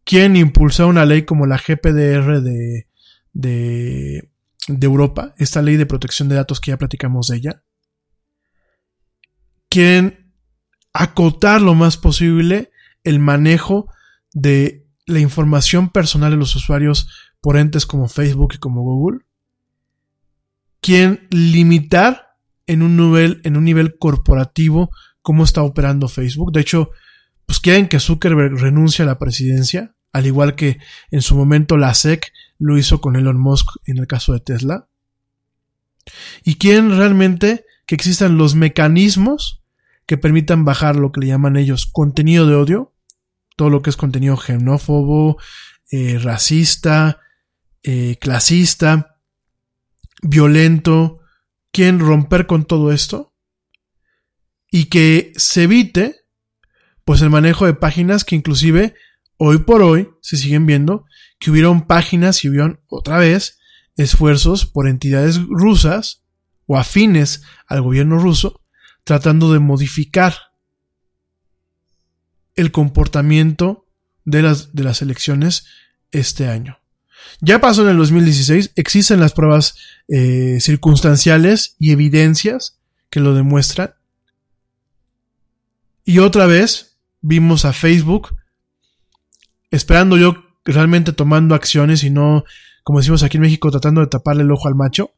quieren 0.03 0.35
impulsar 0.35 0.86
una 0.86 1.05
ley 1.05 1.23
como 1.23 1.47
la 1.47 1.59
GPDR 1.59 2.40
de, 2.43 2.89
de, 3.32 4.28
Europa, 4.66 5.36
esta 5.39 5.62
ley 5.62 5.77
de 5.77 5.86
protección 5.86 6.28
de 6.28 6.35
datos 6.35 6.61
que 6.61 6.73
ya 6.73 6.78
platicamos 6.78 7.28
de 7.28 7.36
ella, 7.36 7.62
quieren 9.69 10.32
acotar 10.93 11.62
lo 11.62 11.77
más 11.77 11.97
posible 11.97 12.73
el 13.05 13.20
manejo 13.20 13.89
de 14.37 14.87
la 15.07 15.19
información 15.19 15.89
personal 15.89 16.31
de 16.31 16.37
los 16.37 16.55
usuarios 16.55 17.09
por 17.41 17.57
entes 17.57 17.87
como 17.87 18.07
Facebook 18.07 18.53
y 18.55 18.59
como 18.59 18.83
Google. 18.83 19.21
Quieren 20.81 21.27
limitar 21.31 22.37
en 22.67 22.83
un 22.83 22.99
nivel, 22.99 23.41
en 23.45 23.57
un 23.57 23.65
nivel 23.65 23.97
corporativo 23.99 24.91
cómo 25.23 25.43
está 25.43 25.63
operando 25.63 26.07
Facebook. 26.07 26.53
De 26.53 26.61
hecho, 26.61 26.91
pues 27.47 27.61
quieren 27.61 27.89
que 27.89 27.99
Zuckerberg 27.99 28.59
renuncie 28.61 29.05
a 29.05 29.07
la 29.07 29.19
presidencia 29.19 29.95
al 30.13 30.27
igual 30.27 30.55
que 30.55 30.79
en 31.11 31.23
su 31.23 31.35
momento 31.35 31.79
la 31.79 31.95
SEC 31.95 32.31
lo 32.59 32.77
hizo 32.77 33.01
con 33.01 33.17
Elon 33.17 33.39
Musk 33.39 33.69
en 33.87 33.99
el 33.99 34.07
caso 34.07 34.35
de 34.35 34.41
Tesla. 34.41 34.89
Y 36.45 36.57
quieren 36.57 36.97
realmente 36.97 37.65
que 37.87 37.95
existan 37.95 38.37
los 38.37 38.55
mecanismos 38.55 39.63
que 40.05 40.19
permitan 40.19 40.65
bajar 40.65 40.97
lo 40.97 41.11
que 41.11 41.21
le 41.21 41.27
llaman 41.27 41.57
ellos 41.57 41.87
contenido 41.87 42.47
de 42.47 42.55
odio, 42.55 42.95
todo 43.57 43.70
lo 43.70 43.83
que 43.83 43.91
es 43.91 43.97
contenido 43.97 44.37
xenófobo, 44.37 45.39
eh, 45.91 46.19
racista, 46.19 47.20
eh, 47.83 48.16
clasista, 48.20 49.19
violento, 50.23 51.20
quieren 51.73 51.99
romper 51.99 52.47
con 52.47 52.65
todo 52.65 52.93
esto 52.93 53.35
y 54.70 54.85
que 54.85 55.33
se 55.37 55.65
evite 55.65 56.16
pues 57.05 57.23
el 57.23 57.31
manejo 57.31 57.66
de 57.66 57.74
páginas 57.74 58.24
que 58.24 58.37
inclusive 58.37 58.95
Hoy 59.39 59.59
por 59.59 59.83
hoy 59.83 60.09
se 60.23 60.39
siguen 60.39 60.65
viendo 60.65 61.05
que 61.39 61.51
hubieron 61.51 61.87
páginas 61.87 62.43
y 62.43 62.49
hubieron 62.49 62.81
otra 62.87 63.19
vez 63.19 63.59
esfuerzos 63.97 64.65
por 64.65 64.89
entidades 64.89 65.39
rusas 65.47 66.24
o 66.65 66.78
afines 66.78 67.43
al 67.66 67.83
gobierno 67.83 68.19
ruso 68.19 68.65
tratando 69.05 69.53
de 69.53 69.59
modificar 69.59 70.35
el 72.57 72.73
comportamiento 72.73 73.87
de 74.24 74.43
las, 74.43 74.74
de 74.74 74.83
las 74.83 75.03
elecciones 75.03 75.66
este 76.11 76.49
año. 76.49 76.78
Ya 77.41 77.61
pasó 77.61 77.83
en 77.83 77.91
el 77.91 77.99
2016, 77.99 78.73
existen 78.77 79.20
las 79.20 79.33
pruebas 79.33 79.77
eh, 80.09 80.59
circunstanciales 80.61 81.77
y 81.78 81.93
evidencias 81.93 82.78
que 83.11 83.20
lo 83.20 83.35
demuestran. 83.35 83.95
Y 86.05 86.19
otra 86.19 86.47
vez 86.47 86.99
vimos 87.20 87.65
a 87.65 87.73
Facebook 87.73 88.37
esperando 89.70 90.16
yo 90.16 90.37
realmente 90.65 91.12
tomando 91.12 91.55
acciones 91.55 92.05
y 92.05 92.11
no, 92.11 92.45
como 92.83 93.01
decimos 93.01 93.23
aquí 93.23 93.37
en 93.37 93.43
México, 93.43 93.70
tratando 93.70 94.01
de 94.01 94.07
taparle 94.07 94.43
el 94.43 94.53
ojo 94.53 94.69
al 94.69 94.74
macho, 94.74 95.12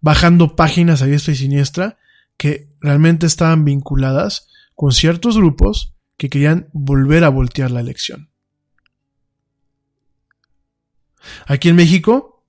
bajando 0.00 0.56
páginas 0.56 1.02
a 1.02 1.06
diestra 1.06 1.34
y 1.34 1.36
siniestra 1.36 1.98
que 2.36 2.68
realmente 2.80 3.26
estaban 3.26 3.64
vinculadas 3.64 4.48
con 4.74 4.92
ciertos 4.92 5.36
grupos 5.36 5.95
que 6.16 6.28
querían 6.28 6.68
volver 6.72 7.24
a 7.24 7.28
voltear 7.28 7.70
la 7.70 7.80
elección. 7.80 8.30
Aquí 11.46 11.68
en 11.68 11.76
México, 11.76 12.44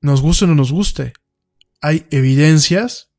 nos 0.00 0.20
guste 0.20 0.44
o 0.44 0.48
no 0.48 0.54
nos 0.54 0.72
guste, 0.72 1.12
hay 1.80 2.06
evidencias 2.10 3.12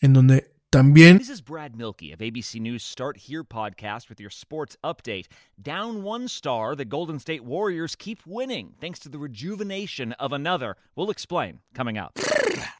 en 0.00 0.12
donde 0.12 0.54
también. 0.70 1.18
This 1.18 1.30
is 1.30 1.40
Brad 1.40 1.74
Milkey 1.74 2.12
of 2.12 2.20
ABC 2.20 2.60
News 2.60 2.82
Start 2.82 3.16
Here 3.16 3.44
podcast 3.44 4.08
with 4.08 4.20
your 4.20 4.30
sports 4.30 4.76
update. 4.82 5.26
Down 5.60 6.02
one 6.02 6.28
star, 6.28 6.74
the 6.74 6.84
Golden 6.84 7.18
State 7.18 7.44
Warriors 7.44 7.94
keep 7.94 8.20
winning 8.26 8.74
thanks 8.80 8.98
to 9.00 9.08
the 9.08 9.18
rejuvenation 9.18 10.12
of 10.14 10.32
another. 10.32 10.76
We'll 10.96 11.10
explain 11.10 11.60
coming 11.74 11.96
up. 11.96 12.14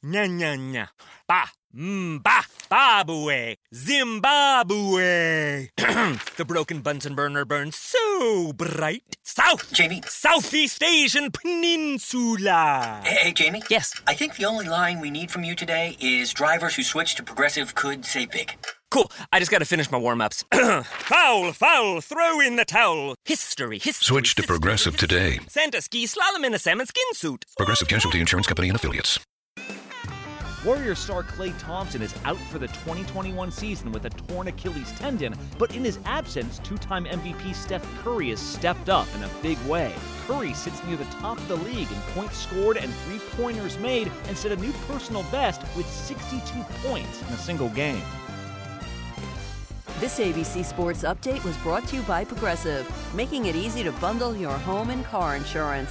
Nya 0.04 0.26
nya 0.28 0.56
nya. 0.56 0.88
Ba. 1.28 1.50
Mm, 1.76 2.22
ba. 2.22 2.44
Babue. 2.70 3.56
Zimbabwe. 3.74 5.68
the 5.76 6.44
broken 6.46 6.80
Bunsen 6.80 7.14
burner 7.14 7.44
burns 7.44 7.76
so 7.76 8.52
bright. 8.52 9.16
South. 9.24 9.72
Jamie. 9.72 10.00
Southeast 10.06 10.82
Asian 10.82 11.32
Peninsula. 11.32 13.00
Hey, 13.04 13.14
hey, 13.16 13.32
Jamie? 13.32 13.62
Yes. 13.68 14.00
I 14.06 14.14
think 14.14 14.36
the 14.36 14.44
only 14.44 14.68
line 14.68 15.00
we 15.00 15.10
need 15.10 15.30
from 15.30 15.42
you 15.42 15.56
today 15.56 15.96
is 16.00 16.32
drivers 16.32 16.76
who 16.76 16.84
switch 16.84 17.16
to 17.16 17.24
progressive 17.24 17.74
could 17.74 18.04
say 18.04 18.26
big. 18.26 18.56
Cool. 18.92 19.10
I 19.32 19.40
just 19.40 19.50
got 19.50 19.58
to 19.58 19.64
finish 19.64 19.90
my 19.90 19.98
warm 19.98 20.20
ups. 20.20 20.44
foul, 20.52 21.52
foul, 21.52 22.00
throw 22.00 22.40
in 22.40 22.54
the 22.54 22.64
towel. 22.64 23.16
History, 23.24 23.80
history. 23.80 24.04
Switch 24.04 24.36
to 24.36 24.44
Progressive 24.44 24.96
today. 24.96 25.40
Santa 25.48 25.82
ski 25.82 26.06
slalom 26.06 26.44
in 26.44 26.54
a 26.54 26.58
salmon 26.58 26.86
skin 26.86 27.14
suit. 27.14 27.44
Progressive 27.56 27.88
Casualty 27.88 28.20
Insurance 28.20 28.46
Company 28.46 28.68
and 28.68 28.76
Affiliates. 28.76 29.18
Warrior 30.64 30.94
star 30.94 31.22
Clay 31.22 31.52
Thompson 31.58 32.00
is 32.00 32.14
out 32.24 32.38
for 32.38 32.58
the 32.58 32.68
2021 32.68 33.50
season 33.50 33.92
with 33.92 34.06
a 34.06 34.10
torn 34.10 34.48
Achilles 34.48 34.90
tendon, 34.92 35.34
but 35.58 35.76
in 35.76 35.84
his 35.84 35.98
absence, 36.06 36.58
two 36.60 36.78
time 36.78 37.04
MVP 37.04 37.54
Steph 37.54 37.86
Curry 38.02 38.30
has 38.30 38.40
stepped 38.40 38.88
up 38.88 39.06
in 39.14 39.24
a 39.24 39.30
big 39.42 39.58
way. 39.66 39.92
Curry 40.26 40.54
sits 40.54 40.82
near 40.84 40.96
the 40.96 41.04
top 41.04 41.36
of 41.36 41.48
the 41.48 41.56
league 41.56 41.90
in 41.90 42.00
points 42.14 42.38
scored 42.38 42.78
and 42.78 42.90
three 42.94 43.18
pointers 43.32 43.78
made 43.78 44.10
and 44.26 44.34
set 44.34 44.52
a 44.52 44.56
new 44.56 44.72
personal 44.88 45.22
best 45.24 45.60
with 45.76 45.86
62 45.86 46.40
points 46.82 47.20
in 47.20 47.28
a 47.28 47.36
single 47.36 47.68
game. 47.70 48.02
This 50.00 50.18
ABC 50.18 50.64
Sports 50.64 51.02
Update 51.02 51.44
was 51.44 51.58
brought 51.58 51.86
to 51.88 51.96
you 51.96 52.02
by 52.02 52.24
Progressive, 52.24 52.90
making 53.14 53.46
it 53.46 53.54
easy 53.54 53.82
to 53.82 53.92
bundle 53.92 54.34
your 54.34 54.52
home 54.52 54.88
and 54.88 55.04
car 55.04 55.36
insurance. 55.36 55.90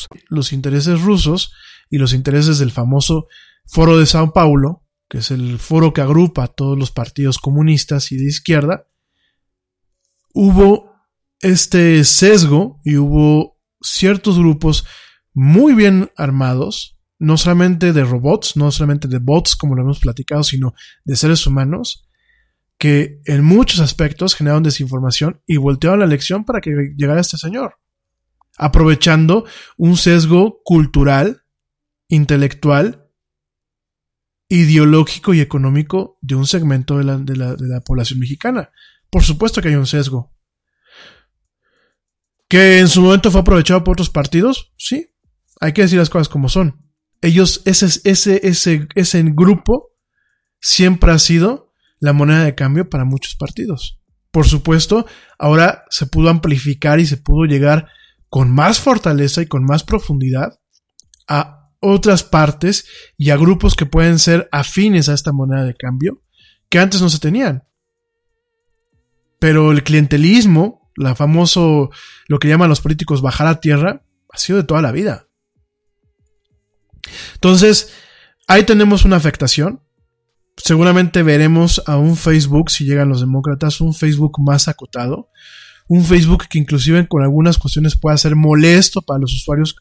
Los 0.27 0.53
intereses 0.53 1.01
rusos 1.01 1.53
y 1.89 1.97
los 1.97 2.13
intereses 2.13 2.59
del 2.59 2.71
famoso 2.71 3.27
Foro 3.65 3.97
de 3.97 4.05
Sao 4.05 4.33
Paulo, 4.33 4.83
que 5.09 5.19
es 5.19 5.31
el 5.31 5.59
foro 5.59 5.93
que 5.93 6.01
agrupa 6.01 6.43
a 6.43 6.47
todos 6.47 6.77
los 6.77 6.91
partidos 6.91 7.37
comunistas 7.37 8.11
y 8.11 8.17
de 8.17 8.25
izquierda, 8.25 8.87
hubo 10.33 10.91
este 11.39 12.03
sesgo 12.03 12.79
y 12.83 12.97
hubo 12.97 13.59
ciertos 13.81 14.37
grupos 14.37 14.85
muy 15.33 15.73
bien 15.73 16.11
armados, 16.15 16.99
no 17.19 17.37
solamente 17.37 17.93
de 17.93 18.03
robots, 18.03 18.55
no 18.55 18.71
solamente 18.71 19.07
de 19.07 19.19
bots 19.19 19.55
como 19.55 19.75
lo 19.75 19.83
hemos 19.83 19.99
platicado, 19.99 20.43
sino 20.43 20.73
de 21.03 21.15
seres 21.15 21.45
humanos, 21.45 22.07
que 22.77 23.21
en 23.25 23.43
muchos 23.43 23.79
aspectos 23.79 24.33
generaron 24.33 24.63
desinformación 24.63 25.41
y 25.45 25.57
voltearon 25.57 25.99
la 25.99 26.05
elección 26.05 26.45
para 26.45 26.61
que 26.61 26.93
llegara 26.97 27.21
este 27.21 27.37
señor 27.37 27.75
aprovechando 28.61 29.45
un 29.75 29.97
sesgo 29.97 30.61
cultural, 30.63 31.41
intelectual, 32.07 33.09
ideológico 34.49 35.33
y 35.33 35.41
económico 35.41 36.19
de 36.21 36.35
un 36.35 36.45
segmento 36.45 36.99
de 36.99 37.03
la, 37.03 37.17
de, 37.17 37.35
la, 37.35 37.55
de 37.55 37.67
la, 37.67 37.81
población 37.81 38.19
mexicana. 38.19 38.69
Por 39.09 39.23
supuesto 39.23 39.61
que 39.61 39.69
hay 39.69 39.75
un 39.75 39.87
sesgo. 39.87 40.31
¿Que 42.47 42.77
en 42.77 42.87
su 42.87 43.01
momento 43.01 43.31
fue 43.31 43.41
aprovechado 43.41 43.83
por 43.83 43.93
otros 43.93 44.11
partidos? 44.11 44.71
Sí. 44.77 45.07
Hay 45.59 45.73
que 45.73 45.81
decir 45.81 45.97
las 45.97 46.11
cosas 46.11 46.29
como 46.29 46.47
son. 46.47 46.85
Ellos, 47.21 47.63
ese, 47.65 47.87
ese, 48.03 48.41
ese, 48.43 48.87
ese 48.93 49.23
grupo 49.23 49.89
siempre 50.59 51.11
ha 51.11 51.19
sido 51.19 51.73
la 51.99 52.13
moneda 52.13 52.43
de 52.43 52.53
cambio 52.53 52.89
para 52.89 53.05
muchos 53.05 53.35
partidos. 53.35 53.99
Por 54.29 54.45
supuesto, 54.47 55.07
ahora 55.39 55.85
se 55.89 56.05
pudo 56.05 56.29
amplificar 56.29 56.99
y 56.99 57.07
se 57.07 57.17
pudo 57.17 57.45
llegar 57.45 57.87
con 58.31 58.49
más 58.49 58.79
fortaleza 58.79 59.41
y 59.41 59.45
con 59.45 59.65
más 59.65 59.83
profundidad 59.83 60.61
a 61.27 61.69
otras 61.81 62.23
partes 62.23 62.85
y 63.17 63.29
a 63.29 63.35
grupos 63.35 63.75
que 63.75 63.85
pueden 63.85 64.19
ser 64.19 64.47
afines 64.53 65.09
a 65.09 65.13
esta 65.13 65.33
moneda 65.33 65.65
de 65.65 65.75
cambio 65.75 66.23
que 66.69 66.79
antes 66.79 67.01
no 67.01 67.09
se 67.09 67.19
tenían. 67.19 67.67
Pero 69.37 69.73
el 69.73 69.83
clientelismo, 69.83 70.89
la 70.95 71.13
famoso, 71.13 71.89
lo 72.29 72.39
que 72.39 72.47
llaman 72.47 72.69
los 72.69 72.79
políticos 72.79 73.21
bajar 73.21 73.47
a 73.47 73.59
tierra, 73.59 74.05
ha 74.31 74.37
sido 74.37 74.59
de 74.59 74.63
toda 74.63 74.81
la 74.81 74.93
vida. 74.93 75.27
Entonces, 77.33 77.91
ahí 78.47 78.63
tenemos 78.63 79.03
una 79.03 79.17
afectación. 79.17 79.83
Seguramente 80.55 81.21
veremos 81.21 81.83
a 81.85 81.97
un 81.97 82.15
Facebook, 82.15 82.71
si 82.71 82.85
llegan 82.85 83.09
los 83.09 83.19
demócratas, 83.19 83.81
un 83.81 83.93
Facebook 83.93 84.39
más 84.39 84.69
acotado, 84.69 85.27
un 85.87 86.03
Facebook 86.03 86.45
que 86.49 86.59
inclusive 86.59 87.07
con 87.07 87.23
algunas 87.23 87.57
cuestiones 87.57 87.97
pueda 87.97 88.17
ser 88.17 88.35
molesto 88.35 89.01
para 89.01 89.19
los 89.19 89.33
usuarios, 89.33 89.75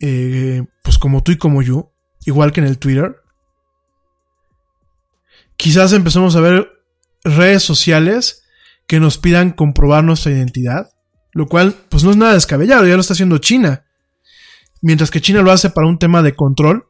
eh, 0.00 0.62
pues 0.82 0.98
como 0.98 1.22
tú 1.22 1.32
y 1.32 1.36
como 1.38 1.62
yo, 1.62 1.92
igual 2.24 2.52
que 2.52 2.60
en 2.60 2.66
el 2.66 2.78
Twitter. 2.78 3.16
Quizás 5.56 5.92
empecemos 5.92 6.36
a 6.36 6.40
ver 6.40 6.68
redes 7.22 7.62
sociales 7.62 8.42
que 8.86 9.00
nos 9.00 9.18
pidan 9.18 9.50
comprobar 9.50 10.02
nuestra 10.02 10.32
identidad, 10.32 10.90
lo 11.32 11.46
cual 11.46 11.74
pues 11.88 12.02
no 12.04 12.10
es 12.10 12.16
nada 12.16 12.34
descabellado, 12.34 12.86
ya 12.86 12.94
lo 12.94 13.00
está 13.00 13.12
haciendo 13.12 13.38
China. 13.38 13.84
Mientras 14.82 15.10
que 15.10 15.20
China 15.20 15.42
lo 15.42 15.52
hace 15.52 15.70
para 15.70 15.86
un 15.86 15.98
tema 15.98 16.22
de 16.22 16.34
control, 16.34 16.86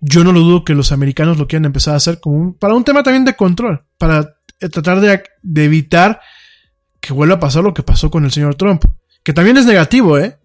yo 0.00 0.24
no 0.24 0.32
lo 0.32 0.40
dudo 0.40 0.64
que 0.64 0.74
los 0.74 0.90
americanos 0.90 1.38
lo 1.38 1.46
quieran 1.46 1.66
empezar 1.66 1.94
a 1.94 1.98
hacer 1.98 2.18
como 2.18 2.56
para 2.56 2.74
un 2.74 2.82
tema 2.82 3.02
también 3.02 3.24
de 3.24 3.36
control, 3.36 3.84
para 3.98 4.36
tratar 4.58 5.00
de 5.00 5.64
evitar 5.64 6.20
que 7.02 7.12
vuelva 7.12 7.34
a 7.34 7.40
pasar 7.40 7.64
lo 7.64 7.74
que 7.74 7.82
pasó 7.82 8.10
con 8.10 8.24
el 8.24 8.30
señor 8.30 8.54
Trump. 8.54 8.84
Que 9.24 9.34
también 9.34 9.58
es 9.58 9.66
negativo, 9.66 10.18
¿eh? 10.18 10.38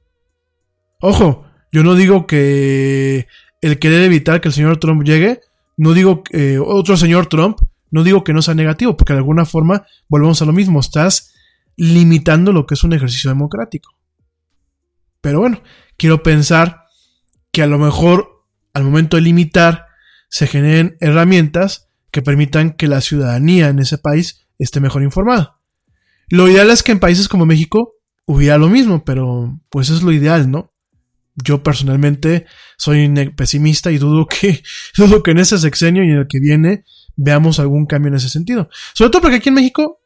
Ojo, 1.00 1.46
yo 1.72 1.84
no 1.84 1.96
digo 1.96 2.26
que 2.26 3.28
el 3.62 3.80
querer 3.80 4.02
evitar 4.02 4.42
que 4.42 4.50
el 4.50 4.54
señor 4.54 4.78
Trump 4.78 5.04
llegue, 5.04 5.42
no 5.78 5.94
digo 5.94 6.24
que 6.24 6.56
eh, 6.56 6.60
otro 6.60 6.98
señor 6.98 7.28
Trump, 7.28 7.60
no 7.92 8.04
digo 8.04 8.24
que 8.24 8.34
no 8.34 8.42
sea 8.42 8.56
negativo, 8.56 8.98
porque 8.98 9.14
de 9.14 9.20
alguna 9.20 9.46
forma 9.46 9.86
volvemos 10.10 10.42
a 10.42 10.46
lo 10.46 10.52
mismo, 10.52 10.80
estás 10.80 11.34
limitando 11.78 12.52
lo 12.52 12.66
que 12.66 12.74
es 12.74 12.84
un 12.84 12.94
ejercicio 12.94 13.30
democrático. 13.30 13.96
Pero 15.22 15.40
bueno, 15.40 15.62
quiero 15.96 16.24
pensar 16.24 16.86
que 17.52 17.62
a 17.62 17.68
lo 17.68 17.78
mejor 17.78 18.46
al 18.74 18.84
momento 18.84 19.18
de 19.18 19.22
limitar 19.22 19.86
se 20.30 20.48
generen 20.48 20.98
herramientas 21.00 21.90
que 22.10 22.24
permitan 22.24 22.72
que 22.72 22.88
la 22.88 23.02
ciudadanía 23.02 23.70
en 23.70 23.80
ese 23.80 24.00
país 24.00 24.48
esté 24.58 24.80
mejor 24.80 25.04
informada. 25.04 25.57
Lo 26.30 26.50
ideal 26.50 26.70
es 26.70 26.84
que 26.84 26.92
en 26.92 27.00
países 27.00 27.28
como 27.28 27.46
México 27.46 27.94
hubiera 28.26 28.58
lo 28.58 28.68
mismo, 28.68 29.04
pero 29.04 29.60
pues 29.70 29.90
es 29.90 30.04
lo 30.04 30.12
ideal, 30.12 30.52
¿no? 30.52 30.74
Yo 31.36 31.64
personalmente 31.64 32.46
soy 32.78 33.10
pesimista 33.36 33.92
y 33.92 33.98
dudo 33.98 34.28
que, 34.28 34.64
dudo 34.98 35.24
que 35.24 35.32
en 35.32 35.40
ese 35.40 35.58
sexenio 35.58 36.04
y 36.04 36.10
en 36.10 36.18
el 36.18 36.28
que 36.28 36.40
viene 36.40 36.84
veamos 37.16 37.60
algún 37.60 37.86
cambio 37.86 38.10
en 38.10 38.16
ese 38.16 38.30
sentido. 38.30 38.70
Sobre 38.94 39.12
todo 39.12 39.22
porque 39.22 39.38
aquí 39.38 39.50
en 39.50 39.56
México, 39.56 40.02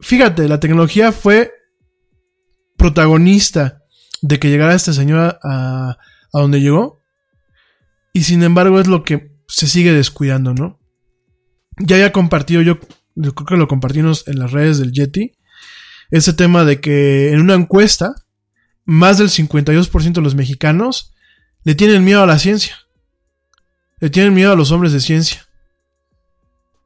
fíjate, 0.00 0.48
la 0.48 0.60
tecnología 0.60 1.12
fue 1.12 1.52
protagonista 2.76 3.82
de 4.22 4.38
que 4.38 4.50
llegara 4.50 4.74
este 4.74 4.92
señor 4.92 5.38
a, 5.42 5.98
a 6.32 6.40
donde 6.40 6.60
llegó. 6.60 7.02
Y 8.12 8.22
sin 8.22 8.42
embargo 8.42 8.80
es 8.80 8.86
lo 8.86 9.04
que 9.04 9.36
se 9.46 9.66
sigue 9.66 9.92
descuidando, 9.92 10.54
¿no? 10.54 10.80
Ya 11.78 11.96
había 11.96 12.12
compartido, 12.12 12.62
yo, 12.62 12.78
yo 13.16 13.34
creo 13.34 13.46
que 13.46 13.56
lo 13.56 13.66
compartimos 13.66 14.28
en 14.28 14.38
las 14.38 14.52
redes 14.52 14.78
del 14.78 14.92
Yeti, 14.92 15.32
ese 16.10 16.32
tema 16.32 16.64
de 16.64 16.80
que 16.80 17.32
en 17.32 17.40
una 17.40 17.54
encuesta, 17.54 18.14
más 18.84 19.18
del 19.18 19.28
52% 19.28 20.12
de 20.12 20.20
los 20.20 20.36
mexicanos 20.36 21.14
le 21.64 21.74
tienen 21.74 22.04
miedo 22.04 22.22
a 22.22 22.26
la 22.26 22.38
ciencia. 22.38 22.76
Le 23.98 24.10
tienen 24.10 24.34
miedo 24.34 24.52
a 24.52 24.56
los 24.56 24.70
hombres 24.70 24.92
de 24.92 25.00
ciencia. 25.00 25.48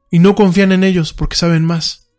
Y 0.09 0.19
no 0.19 0.33
confían 0.33 0.71
en 0.71 0.83
ellos 0.83 1.13
porque 1.13 1.35
saben 1.35 1.63
más. 1.63 2.09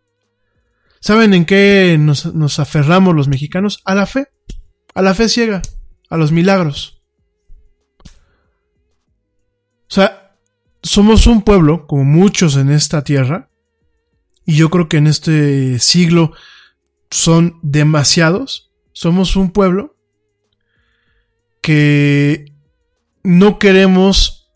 ¿Saben 1.01 1.35
en 1.35 1.45
qué 1.45 1.97
nos, 1.99 2.33
nos 2.33 2.61
aferramos 2.61 3.17
los 3.17 3.27
mexicanos? 3.27 3.81
A 3.85 3.97
la 3.97 4.07
fe. 4.07 4.29
A 4.95 5.03
la 5.03 5.15
fe 5.15 5.29
ciega. 5.29 5.63
A 6.09 6.17
los 6.17 6.31
milagros. 6.31 7.03
O 8.05 9.95
sea, 9.95 10.37
somos 10.83 11.27
un 11.27 11.43
pueblo, 11.43 11.87
como 11.87 12.05
muchos 12.05 12.57
en 12.57 12.71
esta 12.71 13.03
tierra, 13.03 13.51
y 14.45 14.57
yo 14.57 14.71
creo 14.71 14.89
que 14.89 14.97
en 14.97 15.07
este 15.07 15.79
siglo 15.79 16.33
son 17.11 17.59
demasiados. 17.63 18.73
Somos 18.93 19.37
un 19.37 19.53
pueblo 19.53 19.97
que 21.61 22.47
no 23.23 23.59
queremos 23.59 24.51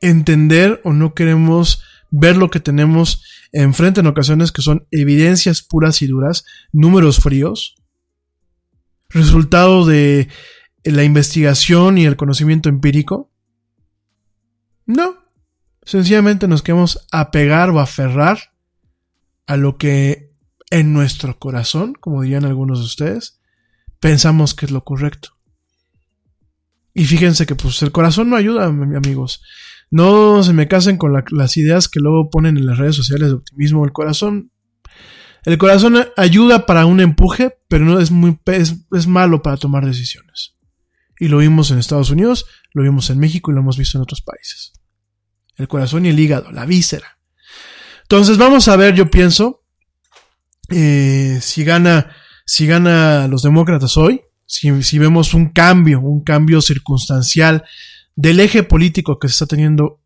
entender 0.00 0.80
o 0.84 0.92
no 0.92 1.14
queremos 1.14 1.82
ver 2.10 2.36
lo 2.36 2.50
que 2.50 2.60
tenemos 2.60 3.22
enfrente 3.52 4.00
en 4.00 4.06
ocasiones 4.06 4.52
que 4.52 4.62
son 4.62 4.86
evidencias 4.90 5.62
puras 5.62 6.02
y 6.02 6.06
duras, 6.06 6.44
números 6.72 7.18
fríos, 7.18 7.76
resultado 9.08 9.86
de 9.86 10.28
la 10.84 11.04
investigación 11.04 11.98
y 11.98 12.06
el 12.06 12.16
conocimiento 12.16 12.68
empírico. 12.68 13.30
No, 14.86 15.16
sencillamente 15.86 16.48
nos 16.48 16.62
queremos 16.62 17.06
apegar 17.10 17.70
o 17.70 17.80
aferrar 17.80 18.52
a 19.46 19.56
lo 19.56 19.78
que 19.78 20.32
en 20.70 20.92
nuestro 20.92 21.38
corazón, 21.38 21.94
como 21.94 22.22
dirían 22.22 22.44
algunos 22.44 22.80
de 22.80 22.84
ustedes, 22.84 23.40
pensamos 24.00 24.54
que 24.54 24.66
es 24.66 24.72
lo 24.72 24.84
correcto. 24.84 25.30
Y 26.92 27.04
fíjense 27.04 27.46
que 27.46 27.54
pues 27.54 27.80
el 27.82 27.92
corazón 27.92 28.30
no 28.30 28.36
ayuda, 28.36 28.64
amigos. 28.64 29.42
No 29.90 30.42
se 30.42 30.52
me 30.52 30.66
casen 30.66 30.96
con 30.96 31.12
las 31.12 31.56
ideas 31.56 31.88
que 31.88 32.00
luego 32.00 32.30
ponen 32.30 32.56
en 32.56 32.66
las 32.66 32.78
redes 32.78 32.96
sociales 32.96 33.28
de 33.28 33.34
optimismo. 33.34 33.84
El 33.84 33.92
corazón, 33.92 34.50
el 35.44 35.58
corazón 35.58 36.06
ayuda 36.16 36.66
para 36.66 36.86
un 36.86 37.00
empuje, 37.00 37.58
pero 37.68 37.84
no 37.84 38.00
es 38.00 38.10
muy 38.10 38.38
es, 38.46 39.06
malo 39.06 39.42
para 39.42 39.58
tomar 39.58 39.86
decisiones. 39.86 40.54
Y 41.20 41.28
lo 41.28 41.38
vimos 41.38 41.70
en 41.70 41.78
Estados 41.78 42.10
Unidos, 42.10 42.46
lo 42.72 42.82
vimos 42.82 43.10
en 43.10 43.18
México 43.18 43.50
y 43.50 43.54
lo 43.54 43.60
hemos 43.60 43.78
visto 43.78 43.98
en 43.98 44.02
otros 44.02 44.22
países. 44.22 44.72
El 45.56 45.68
corazón 45.68 46.06
y 46.06 46.10
el 46.10 46.20
hígado, 46.20 46.52
la 46.52 46.66
víscera. 46.66 47.18
Entonces 48.02 48.38
vamos 48.38 48.68
a 48.68 48.76
ver, 48.76 48.94
yo 48.94 49.10
pienso, 49.10 49.64
eh, 50.68 51.38
si 51.40 51.64
gana, 51.64 52.14
si 52.44 52.66
gana 52.66 53.26
los 53.28 53.42
demócratas 53.42 53.96
hoy, 53.96 54.22
si, 54.44 54.82
si 54.82 54.98
vemos 54.98 55.34
un 55.34 55.50
cambio, 55.50 56.00
un 56.00 56.22
cambio 56.22 56.60
circunstancial 56.60 57.64
del 58.14 58.40
eje 58.40 58.62
político 58.62 59.18
que 59.18 59.28
se 59.28 59.32
está 59.32 59.46
teniendo 59.46 60.00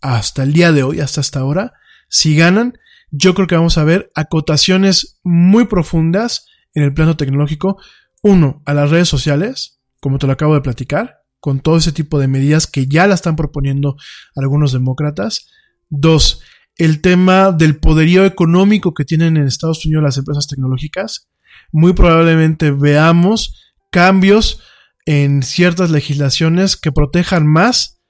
hasta 0.00 0.42
el 0.42 0.52
día 0.52 0.72
de 0.72 0.82
hoy, 0.82 1.00
hasta 1.00 1.20
esta 1.20 1.44
hora, 1.44 1.74
si 2.08 2.36
ganan, 2.36 2.78
yo 3.10 3.34
creo 3.34 3.46
que 3.46 3.56
vamos 3.56 3.78
a 3.78 3.84
ver 3.84 4.10
acotaciones 4.14 5.18
muy 5.22 5.66
profundas 5.66 6.46
en 6.74 6.84
el 6.84 6.94
plano 6.94 7.16
tecnológico. 7.16 7.78
Uno, 8.22 8.62
a 8.66 8.74
las 8.74 8.90
redes 8.90 9.08
sociales, 9.08 9.80
como 10.00 10.18
te 10.18 10.26
lo 10.26 10.32
acabo 10.32 10.54
de 10.54 10.60
platicar, 10.60 11.19
con 11.40 11.60
todo 11.60 11.78
ese 11.78 11.92
tipo 11.92 12.18
de 12.18 12.28
medidas 12.28 12.66
que 12.66 12.86
ya 12.86 13.06
la 13.06 13.14
están 13.14 13.34
proponiendo 13.34 13.96
algunos 14.36 14.72
demócratas. 14.72 15.48
Dos, 15.88 16.40
el 16.76 17.00
tema 17.00 17.52
del 17.52 17.78
poderío 17.78 18.24
económico 18.24 18.94
que 18.94 19.04
tienen 19.04 19.36
en 19.36 19.46
Estados 19.46 19.84
Unidos 19.84 20.04
las 20.04 20.18
empresas 20.18 20.46
tecnológicas. 20.46 21.28
Muy 21.72 21.94
probablemente 21.94 22.70
veamos 22.70 23.74
cambios 23.90 24.62
en 25.06 25.42
ciertas 25.42 25.90
legislaciones 25.90 26.76
que 26.76 26.92
protejan 26.92 27.46
más 27.46 28.00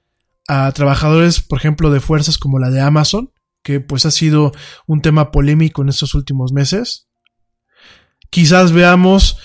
a 0.47 0.71
trabajadores, 0.73 1.39
por 1.41 1.59
ejemplo, 1.59 1.89
de 1.89 2.01
fuerzas 2.01 2.37
como 2.37 2.59
la 2.59 2.69
de 2.69 2.81
Amazon, 2.81 3.31
que 3.63 3.79
pues 3.79 4.05
ha 4.05 4.11
sido 4.11 4.51
un 4.87 5.01
tema 5.01 5.31
polémico 5.31 5.81
en 5.81 5.89
estos 5.89 6.13
últimos 6.13 6.51
meses. 6.51 7.07
Quizás 8.29 8.71
veamos 8.71 9.37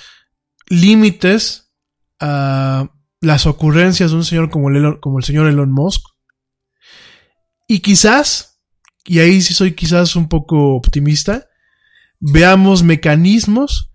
límites 0.69 1.73
a 2.21 2.91
las 3.21 3.47
ocurrencias 3.47 4.11
de 4.11 4.17
un 4.17 4.25
señor 4.25 4.51
como 4.51 4.71
el, 4.71 5.25
señor 5.25 5.49
Elon 5.49 5.73
Musk. 5.73 6.03
Y 7.67 7.81
quizás, 7.81 8.61
y 9.05 9.19
ahí 9.19 9.43
sí 9.43 9.55
soy 9.55 9.75
quizás 9.75 10.17
un 10.17 10.29
poco 10.29 10.75
optimista, 10.75 11.49
veamos 12.21 12.83
mecanismos 12.83 13.91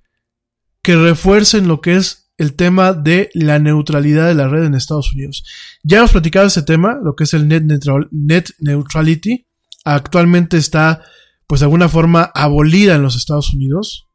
que 0.82 0.96
refuercen 0.96 1.68
lo 1.68 1.82
que 1.82 1.96
es 1.96 2.32
el 2.38 2.56
tema 2.56 2.94
de 2.94 3.30
la 3.34 3.60
neutralidad 3.60 4.28
de 4.28 4.34
la 4.34 4.48
red 4.48 4.64
en 4.64 4.74
Estados 4.74 5.14
Unidos. 5.14 5.44
Ya 5.84 6.00
hemos 6.00 6.12
platicado 6.12 6.48
ese 6.48 6.64
tema, 6.64 6.98
lo 7.02 7.16
que 7.16 7.26
es 7.26 7.34
el 7.34 7.48
net, 7.48 7.64
net 8.12 8.50
neutrality. 8.60 9.46
Actualmente 9.86 10.58
está, 10.58 11.04
pues 11.46 11.62
de 11.62 11.66
alguna 11.66 11.88
forma, 11.88 12.32
abolida 12.34 12.96
en 12.96 13.04
los 13.04 13.16
Estados 13.16 13.54
Unidos. 13.54 14.08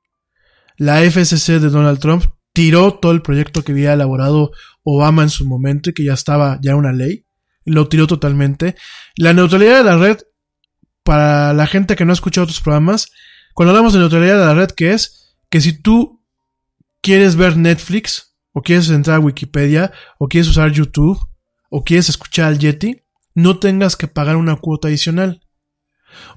La 0.77 1.03
FCC 1.03 1.61
de 1.61 1.71
Donald 1.71 2.01
Trump 2.01 2.25
tiró 2.57 2.95
todo 2.95 3.13
el 3.13 3.21
proyecto 3.21 3.63
que 3.63 3.73
había 3.73 3.93
elaborado 3.93 4.51
Obama 4.83 5.23
en 5.23 5.29
su 5.29 5.45
momento 5.45 5.91
y 5.91 5.93
que 5.93 6.05
ya 6.05 6.15
estaba 6.15 6.59
ya 6.63 6.75
una 6.75 6.91
ley. 6.91 7.27
Lo 7.67 7.87
tiró 7.87 8.07
totalmente. 8.07 8.77
La 9.15 9.35
neutralidad 9.35 9.77
de 9.77 9.85
la 9.85 9.99
red, 9.99 10.17
para 11.03 11.53
la 11.53 11.67
gente 11.67 11.97
que 11.97 12.07
no 12.07 12.13
ha 12.13 12.15
escuchado 12.15 12.45
otros 12.45 12.63
programas, 12.63 13.11
cuando 13.53 13.73
hablamos 13.73 13.93
de 13.93 13.99
neutralidad 13.99 14.39
de 14.39 14.45
la 14.47 14.55
red, 14.55 14.71
que 14.71 14.95
es 14.95 15.37
que 15.51 15.61
si 15.61 15.83
tú 15.83 16.25
quieres 17.03 17.37
ver 17.37 17.59
Netflix, 17.59 18.35
o 18.53 18.63
quieres 18.63 18.89
entrar 18.89 19.17
a 19.17 19.21
Wikipedia, 19.21 19.93
o 20.19 20.27
quieres 20.27 20.49
usar 20.49 20.73
YouTube, 20.73 21.19
o 21.69 21.85
quieres 21.85 22.09
escuchar 22.09 22.47
al 22.47 22.59
Yeti, 22.59 23.03
no 23.35 23.59
tengas 23.59 23.97
que 23.97 24.09
pagar 24.09 24.37
una 24.37 24.57
cuota 24.57 24.89
adicional. 24.89 25.43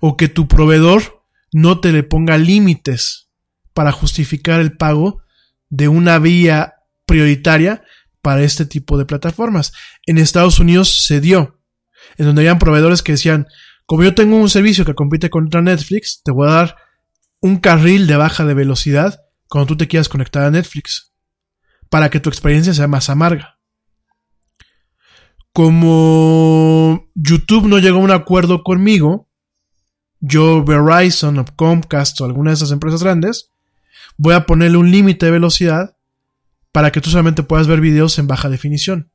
O 0.01 0.17
que 0.17 0.27
tu 0.27 0.49
proveedor 0.49 1.23
no 1.53 1.79
te 1.79 1.93
le 1.93 2.03
ponga 2.03 2.37
límites 2.37 3.29
para 3.73 3.93
justificar 3.93 4.59
el 4.59 4.75
pago 4.75 5.21
de 5.69 5.87
una 5.87 6.19
vía 6.19 6.75
prioritaria 7.05 7.83
para 8.21 8.43
este 8.43 8.65
tipo 8.65 8.97
de 8.97 9.05
plataformas. 9.05 9.71
En 10.05 10.17
Estados 10.17 10.59
Unidos 10.59 11.05
se 11.05 11.21
dio, 11.21 11.59
en 12.17 12.25
donde 12.25 12.41
habían 12.41 12.59
proveedores 12.59 13.01
que 13.01 13.13
decían, 13.13 13.47
como 13.85 14.03
yo 14.03 14.13
tengo 14.13 14.35
un 14.35 14.49
servicio 14.49 14.85
que 14.85 14.93
compite 14.93 15.29
contra 15.29 15.61
Netflix, 15.61 16.21
te 16.23 16.31
voy 16.31 16.47
a 16.47 16.53
dar 16.53 16.75
un 17.41 17.57
carril 17.57 18.07
de 18.07 18.17
baja 18.17 18.45
de 18.45 18.53
velocidad 18.53 19.19
cuando 19.47 19.67
tú 19.67 19.77
te 19.77 19.87
quieras 19.87 20.09
conectar 20.09 20.43
a 20.43 20.51
Netflix, 20.51 21.13
para 21.89 22.09
que 22.09 22.19
tu 22.19 22.29
experiencia 22.29 22.73
sea 22.73 22.87
más 22.87 23.09
amarga. 23.09 23.57
Como 25.53 27.09
YouTube 27.15 27.67
no 27.67 27.79
llegó 27.79 27.97
a 27.97 28.03
un 28.03 28.11
acuerdo 28.11 28.63
conmigo, 28.63 29.27
yo 30.19 30.63
Verizon 30.63 31.39
o 31.39 31.45
Comcast 31.55 32.19
o 32.21 32.25
alguna 32.25 32.51
de 32.51 32.55
esas 32.55 32.71
empresas 32.71 33.01
grandes, 33.01 33.51
voy 34.19 34.35
a 34.35 34.45
ponerle 34.45 34.77
un 34.77 34.91
límite 34.91 35.25
de 35.25 35.31
velocidad 35.31 35.97
para 36.71 36.91
que 36.91 37.01
tú 37.01 37.09
solamente 37.09 37.41
puedas 37.41 37.65
ver 37.65 37.81
videos 37.81 38.19
en 38.19 38.27
baja 38.27 38.49
definición. 38.49 39.11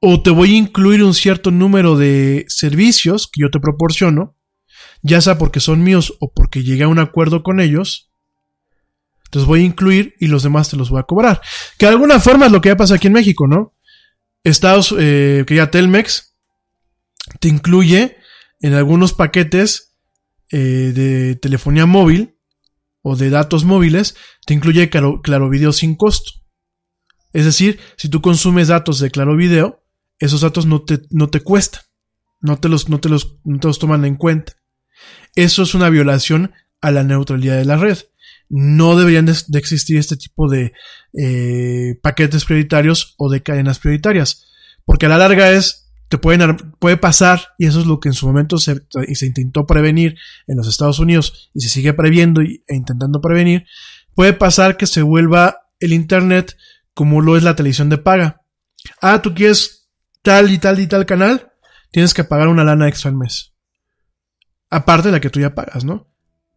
O 0.00 0.22
te 0.22 0.30
voy 0.30 0.54
a 0.54 0.58
incluir 0.58 1.04
un 1.04 1.12
cierto 1.12 1.50
número 1.50 1.98
de 1.98 2.46
servicios 2.48 3.28
que 3.30 3.42
yo 3.42 3.50
te 3.50 3.60
proporciono 3.60 4.34
ya 5.04 5.20
sea 5.20 5.38
porque 5.38 5.60
son 5.60 5.84
míos 5.84 6.14
o 6.18 6.32
porque 6.32 6.64
llegué 6.64 6.84
a 6.84 6.88
un 6.88 6.98
acuerdo 6.98 7.42
con 7.42 7.60
ellos, 7.60 8.10
los 9.32 9.44
voy 9.44 9.60
a 9.60 9.64
incluir 9.64 10.14
y 10.18 10.28
los 10.28 10.42
demás 10.42 10.70
te 10.70 10.76
los 10.76 10.88
voy 10.88 11.00
a 11.00 11.04
cobrar. 11.04 11.42
Que 11.78 11.86
de 11.86 11.92
alguna 11.92 12.18
forma 12.20 12.46
es 12.46 12.52
lo 12.52 12.60
que 12.60 12.70
ya 12.70 12.76
pasa 12.76 12.94
aquí 12.94 13.08
en 13.08 13.12
México, 13.12 13.46
¿no? 13.46 13.74
Estados, 14.42 14.94
eh, 14.98 15.44
que 15.46 15.56
ya 15.56 15.70
Telmex 15.70 16.34
te 17.38 17.48
incluye 17.48 18.16
en 18.60 18.74
algunos 18.74 19.12
paquetes 19.12 19.94
eh, 20.50 20.92
de 20.94 21.36
telefonía 21.36 21.84
móvil 21.84 22.33
o 23.06 23.16
de 23.16 23.28
datos 23.28 23.64
móviles, 23.64 24.16
te 24.46 24.54
incluye 24.54 24.88
claro, 24.88 25.50
Video 25.50 25.72
sin 25.72 25.94
costo. 25.94 26.32
Es 27.34 27.44
decir, 27.44 27.78
si 27.96 28.08
tú 28.08 28.22
consumes 28.22 28.68
datos 28.68 28.98
de 28.98 29.10
Claro 29.10 29.36
Video, 29.36 29.84
esos 30.18 30.40
datos 30.40 30.64
no 30.64 30.82
te, 30.82 31.02
no 31.10 31.28
te 31.28 31.40
cuestan, 31.40 31.82
no 32.40 32.58
te, 32.58 32.70
los, 32.70 32.88
no, 32.88 33.00
te 33.00 33.10
los, 33.10 33.40
no 33.44 33.60
te 33.60 33.66
los 33.66 33.78
toman 33.78 34.06
en 34.06 34.16
cuenta. 34.16 34.54
Eso 35.34 35.64
es 35.64 35.74
una 35.74 35.90
violación 35.90 36.54
a 36.80 36.90
la 36.90 37.04
neutralidad 37.04 37.58
de 37.58 37.66
la 37.66 37.76
red. 37.76 37.98
No 38.48 38.96
deberían 38.96 39.26
de, 39.26 39.34
existir 39.58 39.98
este 39.98 40.16
tipo 40.16 40.48
de 40.48 40.72
eh, 41.12 41.98
paquetes 42.02 42.46
prioritarios 42.46 43.14
o 43.18 43.30
de 43.30 43.42
cadenas 43.42 43.80
prioritarias. 43.80 44.46
Porque 44.86 45.06
a 45.06 45.10
la 45.10 45.18
larga 45.18 45.50
es, 45.50 45.83
te 46.08 46.18
pueden, 46.18 46.56
puede 46.78 46.96
pasar, 46.96 47.48
y 47.58 47.66
eso 47.66 47.80
es 47.80 47.86
lo 47.86 48.00
que 48.00 48.08
en 48.08 48.14
su 48.14 48.26
momento 48.26 48.58
se, 48.58 48.82
se 49.14 49.26
intentó 49.26 49.66
prevenir 49.66 50.16
en 50.46 50.56
los 50.56 50.68
Estados 50.68 50.98
Unidos 50.98 51.50
y 51.54 51.60
se 51.60 51.68
sigue 51.68 51.92
previendo 51.92 52.40
e 52.40 52.62
intentando 52.68 53.20
prevenir, 53.20 53.64
puede 54.14 54.32
pasar 54.32 54.76
que 54.76 54.86
se 54.86 55.02
vuelva 55.02 55.58
el 55.80 55.92
Internet 55.92 56.56
como 56.94 57.20
lo 57.20 57.36
es 57.36 57.42
la 57.42 57.56
televisión 57.56 57.88
de 57.88 57.98
paga. 57.98 58.42
Ah, 59.00 59.20
tú 59.22 59.34
quieres 59.34 59.90
tal 60.22 60.50
y 60.50 60.58
tal 60.58 60.80
y 60.80 60.86
tal 60.86 61.06
canal, 61.06 61.52
tienes 61.90 62.14
que 62.14 62.24
pagar 62.24 62.48
una 62.48 62.64
lana 62.64 62.88
extra 62.88 63.10
al 63.10 63.16
mes. 63.16 63.52
Aparte 64.70 65.08
de 65.08 65.12
la 65.12 65.20
que 65.20 65.30
tú 65.30 65.40
ya 65.40 65.54
pagas, 65.54 65.84
¿no? 65.84 66.08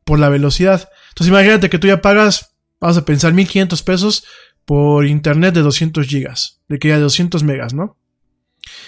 Por 0.04 0.20
la 0.20 0.30
velocidad. 0.30 0.90
Entonces 1.10 1.30
imagínate 1.30 1.70
que 1.70 1.80
tú 1.80 1.88
ya 1.88 2.02
pagas, 2.02 2.56
vamos 2.80 2.98
a 2.98 3.06
pensar, 3.06 3.34
1500 3.34 3.84
pesos 3.84 4.24
por 4.66 5.06
internet 5.06 5.54
de 5.54 5.62
200 5.62 6.08
gigas, 6.08 6.62
de 6.68 6.80
que 6.80 6.90
ya 6.90 6.96
de 6.96 7.02
200 7.02 7.44
megas, 7.44 7.74
¿no? 7.74 7.98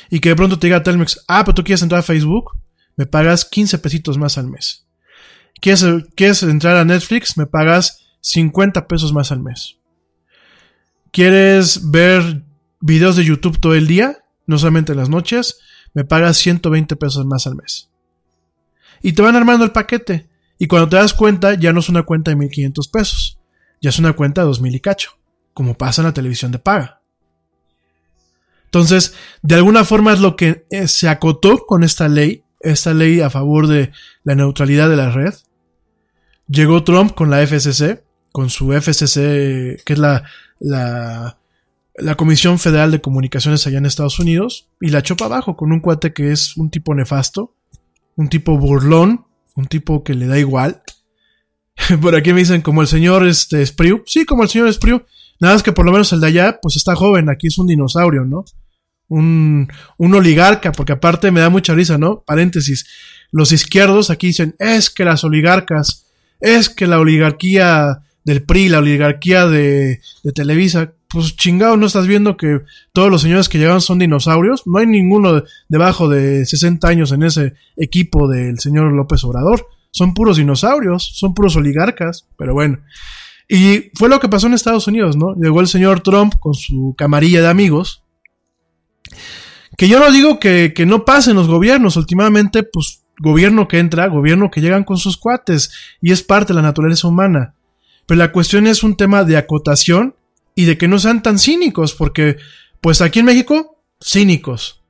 Y 0.10 0.19
que 0.19 0.30
de 0.30 0.35
pronto 0.35 0.60
te 0.60 0.68
diga 0.68 0.84
Telmex, 0.84 1.23
ah, 1.27 1.43
pero 1.43 1.56
tú 1.56 1.64
quieres 1.64 1.81
entrar 1.81 1.99
a 1.99 2.03
Facebook, 2.03 2.57
me 2.95 3.06
pagas 3.06 3.45
15 3.45 3.80
pesitos 3.80 4.18
más 4.18 4.38
al 4.38 4.47
mes. 4.47 4.85
¿Quieres, 5.61 5.85
quieres 6.15 6.43
entrar 6.43 6.77
a 6.77 6.85
Netflix, 6.85 7.38
me 7.38 7.45
pagas 7.45 8.07
50 8.22 8.88
pesos 8.88 9.14
más 9.14 9.31
al 9.31 9.41
mes. 9.41 9.77
¿Quieres 11.11 11.89
ver 11.91 12.43
videos 12.80 13.15
de 13.15 13.26
YouTube 13.26 13.60
todo 13.60 13.76
el 13.76 13.88
día? 13.88 14.19
No 14.45 14.57
solamente 14.57 14.91
en 14.93 14.97
las 14.97 15.10
noches, 15.10 15.60
me 15.93 16.06
pagas 16.06 16.38
120 16.38 16.95
pesos 16.95 17.26
más 17.26 17.47
al 17.47 17.56
mes. 17.56 17.89
Y 19.01 19.14
te 19.14 19.22
van 19.22 19.35
armando 19.35 19.65
el 19.65 19.72
paquete. 19.72 20.30
Y 20.57 20.68
cuando 20.68 20.89
te 20.89 20.97
das 20.97 21.14
cuenta, 21.14 21.53
ya 21.53 21.72
no 21.72 21.80
es 21.80 21.89
una 21.89 22.03
cuenta 22.03 22.31
de 22.31 22.35
1500 22.38 22.88
pesos. 22.89 23.39
Ya 23.81 23.89
es 23.89 23.99
una 23.99 24.14
cuenta 24.14 24.41
de 24.41 24.47
2000 24.47 24.76
y 24.76 24.80
cacho. 24.81 25.11
Como 25.53 25.76
pasa 25.76 26.01
en 26.01 26.07
la 26.07 26.14
televisión 26.14 26.51
de 26.51 26.60
paga. 26.60 26.99
Entonces, 28.70 29.14
de 29.41 29.56
alguna 29.56 29.84
forma 29.84 30.14
es 30.14 30.20
lo 30.20 30.36
que 30.36 30.66
eh, 30.70 30.88
se 30.88 31.10
acotó 31.10 31.66
con 31.66 31.84
esta 31.84 32.08
ley. 32.08 32.44
Esta 32.62 32.94
ley 32.94 33.22
a 33.22 33.30
favor 33.30 33.68
de 33.68 33.91
la 34.24 34.36
neutralidad 34.36 34.90
de 34.90 34.98
la 34.98 35.12
red. 35.12 35.34
Llegó 36.48 36.84
Trump 36.84 37.14
con 37.14 37.30
la 37.30 37.46
FCC. 37.46 38.04
Con 38.32 38.50
su 38.50 38.74
FCC, 38.74 39.84
que 39.84 39.94
es 39.94 39.98
la, 39.98 40.24
la, 40.60 41.40
la 41.96 42.16
Comisión 42.16 42.60
Federal 42.60 42.91
de 42.91 43.02
Comunicaciones 43.02 43.66
allá 43.66 43.80
en 43.80 43.86
Estados 43.86 44.20
Unidos. 44.20 44.70
Y 44.80 44.90
la 44.90 45.00
echó 45.00 45.18
para 45.18 45.36
abajo 45.36 45.56
con 45.56 45.72
un 45.72 45.80
cuate 45.80 46.14
que 46.14 46.32
es 46.32 46.56
un 46.58 46.70
tipo 46.70 46.94
nefasto 46.94 47.56
un 48.20 48.28
tipo 48.28 48.58
burlón, 48.58 49.26
un 49.56 49.68
tipo 49.68 50.04
que 50.04 50.14
le 50.14 50.28
da 50.28 50.38
igual. 50.38 50.84
por 52.02 52.16
aquí 52.16 52.34
me 52.34 52.41
dicen 52.41 52.62
como 52.62 52.82
el 52.82 52.88
señor 52.88 53.26
este 53.26 53.66
Spriu. 53.66 54.04
Sí, 54.06 54.26
como 54.26 54.44
el 54.44 54.50
señor 54.50 54.72
Spriu. 54.74 55.04
Nada 55.40 55.54
más 55.54 55.64
que 55.64 55.72
por 55.72 55.86
lo 55.86 55.94
menos 55.94 56.12
el 56.12 56.20
de 56.20 56.28
allá, 56.28 56.60
pues 56.62 56.76
está 56.76 56.96
joven, 56.96 57.30
aquí 57.30 57.48
es 57.48 57.58
un 57.58 57.68
dinosaurio, 57.68 58.26
¿no? 58.26 58.44
Un, 59.10 59.68
oligarca, 59.98 60.72
porque 60.72 60.94
aparte 60.94 61.31
me 61.31 61.41
da 61.41 61.49
mucha 61.49 61.73
risa, 61.73 61.98
¿no? 61.98 62.23
Paréntesis. 62.26 62.86
Los 63.31 63.52
izquierdos 63.52 64.10
aquí 64.10 64.27
dicen, 64.27 64.56
es 64.60 64.90
que 64.90 65.03
las 65.03 65.23
oligarcas, 65.23 66.07
es 66.40 66.69
que 66.69 66.88
la 66.88 66.99
oligarquía 66.99 68.03
del 68.23 68.44
PRI, 68.44 68.69
la 68.69 68.80
oligarquía 68.80 69.48
de, 69.48 69.99
de 70.23 70.31
Televisa, 70.31 70.94
pues 71.10 71.36
chingado, 71.36 71.76
¿no 71.76 71.88
estás 71.88 72.06
viendo 72.06 72.38
que 72.38 72.61
todos 72.94 73.10
los 73.10 73.22
señores 73.22 73.49
que 73.49 73.57
llegan 73.57 73.81
son 73.81 73.98
dinosaurios? 73.98 74.68
No 74.68 74.77
hay 74.77 74.86
ninguno 74.86 75.44
debajo 75.68 76.07
de 76.07 76.45
60 76.45 76.88
años 76.88 77.11
en 77.11 77.23
ese 77.23 77.53
equipo 77.76 78.27
del 78.27 78.60
señor 78.60 78.94
López 78.94 79.23
Obrador. 79.23 79.68
Son 79.91 80.14
puros 80.14 80.38
dinosaurios, 80.38 81.11
son 81.15 81.34
puros 81.34 81.56
oligarcas, 81.56 82.27
pero 82.38 82.53
bueno. 82.53 82.77
Y 83.48 83.90
fue 83.95 84.07
lo 84.07 84.19
que 84.19 84.30
pasó 84.30 84.45
en 84.45 84.53
Estados 84.53 84.88
Unidos, 84.88 85.18
¿no? 85.18 85.34
Llegó 85.34 85.61
el 85.61 85.68
señor 85.68 86.02
Trump 86.02 86.36
con 86.40 86.53
su 86.53 86.94
camarilla 86.95 87.41
de 87.41 87.48
amigos. 87.48 88.03
Que 89.77 89.88
yo 89.88 89.99
no 89.99 90.11
digo 90.11 90.40
que, 90.40 90.73
que 90.76 90.86
no 90.86 91.06
pasen 91.06 91.36
los 91.36 91.48
gobiernos, 91.48 91.95
últimamente, 91.95 92.64
pues 92.64 93.03
gobierno 93.19 93.68
que 93.68 93.80
entra, 93.80 94.07
gobierno 94.07 94.49
que 94.49 94.61
llegan 94.61 94.84
con 94.84 94.98
sus 94.98 95.18
cuates, 95.18 95.72
y 96.02 96.11
es 96.11 96.23
parte 96.23 96.53
de 96.53 96.56
la 96.56 96.61
naturaleza 96.61 97.07
humana. 97.07 97.53
Pero 98.06 98.18
la 98.18 98.31
cuestión 98.31 98.65
es 98.65 98.84
un 98.84 98.98
tema 98.98 99.23
de 99.23 99.38
acotación 99.38 100.15
y 100.56 100.65
de 100.65 100.77
que 100.77 100.88
no 100.88 100.99
sean 100.99 101.22
tan 101.22 101.38
cínicos, 101.38 101.94
porque 101.94 102.38
pues 102.81 103.02
aquí 103.02 103.19
en 103.19 103.26
México, 103.26 103.84
cínicos. 104.03 104.81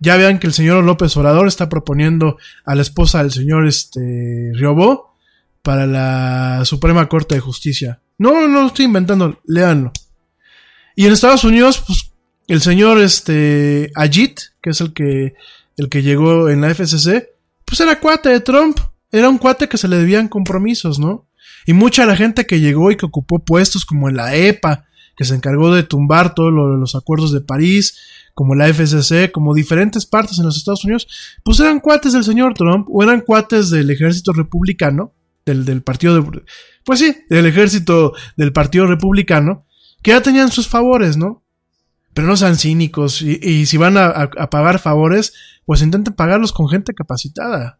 Ya 0.00 0.16
vean 0.16 0.38
que 0.38 0.46
el 0.46 0.52
señor 0.52 0.84
López 0.84 1.16
Obrador 1.16 1.48
está 1.48 1.68
proponiendo 1.68 2.36
a 2.64 2.76
la 2.76 2.82
esposa 2.82 3.22
del 3.22 3.32
señor 3.32 3.66
este, 3.66 4.52
Riobó 4.54 5.16
para 5.62 5.86
la 5.86 6.64
Suprema 6.64 7.08
Corte 7.08 7.34
de 7.34 7.40
Justicia. 7.40 8.00
No, 8.16 8.46
no 8.46 8.60
lo 8.62 8.66
estoy 8.68 8.84
inventando, 8.84 9.40
léanlo. 9.44 9.92
Y 10.94 11.06
en 11.06 11.12
Estados 11.12 11.44
Unidos, 11.44 11.82
pues, 11.86 12.07
el 12.48 12.62
señor 12.62 12.98
este, 12.98 13.92
Ajit, 13.94 14.40
que 14.62 14.70
es 14.70 14.80
el 14.80 14.92
que, 14.94 15.34
el 15.76 15.88
que 15.88 16.02
llegó 16.02 16.48
en 16.48 16.62
la 16.62 16.74
FCC, 16.74 17.28
pues 17.64 17.80
era 17.80 18.00
cuate 18.00 18.30
de 18.30 18.40
Trump. 18.40 18.78
Era 19.12 19.28
un 19.28 19.38
cuate 19.38 19.68
que 19.68 19.78
se 19.78 19.88
le 19.88 19.96
debían 19.96 20.28
compromisos, 20.28 20.98
¿no? 20.98 21.28
Y 21.66 21.74
mucha 21.74 22.06
la 22.06 22.16
gente 22.16 22.46
que 22.46 22.60
llegó 22.60 22.90
y 22.90 22.96
que 22.96 23.06
ocupó 23.06 23.38
puestos 23.38 23.84
como 23.84 24.08
en 24.08 24.16
la 24.16 24.34
EPA, 24.34 24.86
que 25.14 25.24
se 25.24 25.34
encargó 25.34 25.74
de 25.74 25.82
tumbar 25.82 26.34
todos 26.34 26.52
los 26.52 26.94
acuerdos 26.94 27.32
de 27.32 27.40
París, 27.40 27.98
como 28.34 28.54
la 28.54 28.72
FCC, 28.72 29.30
como 29.32 29.52
diferentes 29.52 30.06
partes 30.06 30.38
en 30.38 30.46
los 30.46 30.56
Estados 30.56 30.84
Unidos, 30.84 31.08
pues 31.42 31.58
eran 31.60 31.80
cuates 31.80 32.12
del 32.12 32.24
señor 32.24 32.54
Trump 32.54 32.86
o 32.88 33.02
eran 33.02 33.20
cuates 33.22 33.68
del 33.68 33.90
ejército 33.90 34.32
republicano, 34.32 35.12
del, 35.44 35.64
del 35.64 35.82
partido 35.82 36.14
de, 36.14 36.42
pues 36.84 37.00
sí, 37.00 37.16
del 37.28 37.46
ejército 37.46 38.14
del 38.36 38.52
partido 38.52 38.86
republicano, 38.86 39.66
que 40.02 40.12
ya 40.12 40.22
tenían 40.22 40.52
sus 40.52 40.68
favores, 40.68 41.16
¿no? 41.16 41.42
Pero 42.14 42.26
no 42.26 42.36
sean 42.36 42.56
cínicos 42.56 43.22
y, 43.22 43.66
si 43.66 43.76
van 43.76 43.96
a, 43.96 44.30
pagar 44.50 44.78
favores, 44.78 45.34
pues 45.64 45.82
intenten 45.82 46.14
pagarlos 46.14 46.52
con 46.52 46.68
gente 46.68 46.94
capacitada. 46.94 47.78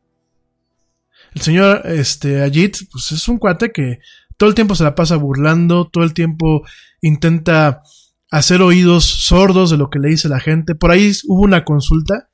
El 1.35 1.43
señor 1.43 1.83
este, 1.87 2.51
pues 2.91 3.13
es 3.13 3.29
un 3.29 3.39
cuate 3.39 3.73
que 3.73 3.99
todo 4.37 4.49
el 4.49 4.55
tiempo 4.55 4.75
se 4.75 4.85
la 4.85 4.95
pasa 4.95 5.17
burlando, 5.17 5.89
todo 5.89 6.05
el 6.05 6.15
tiempo 6.15 6.63
intenta 7.01 7.83
hacer 8.31 8.63
oídos 8.63 9.05
sordos 9.05 9.71
de 9.71 9.77
lo 9.77 9.91
que 9.91 9.99
le 9.99 10.09
dice 10.09 10.29
la 10.29 10.41
gente. 10.41 10.75
Por 10.75 10.91
ahí 10.91 11.13
hubo 11.27 11.43
una 11.43 11.65
consulta. 11.65 12.31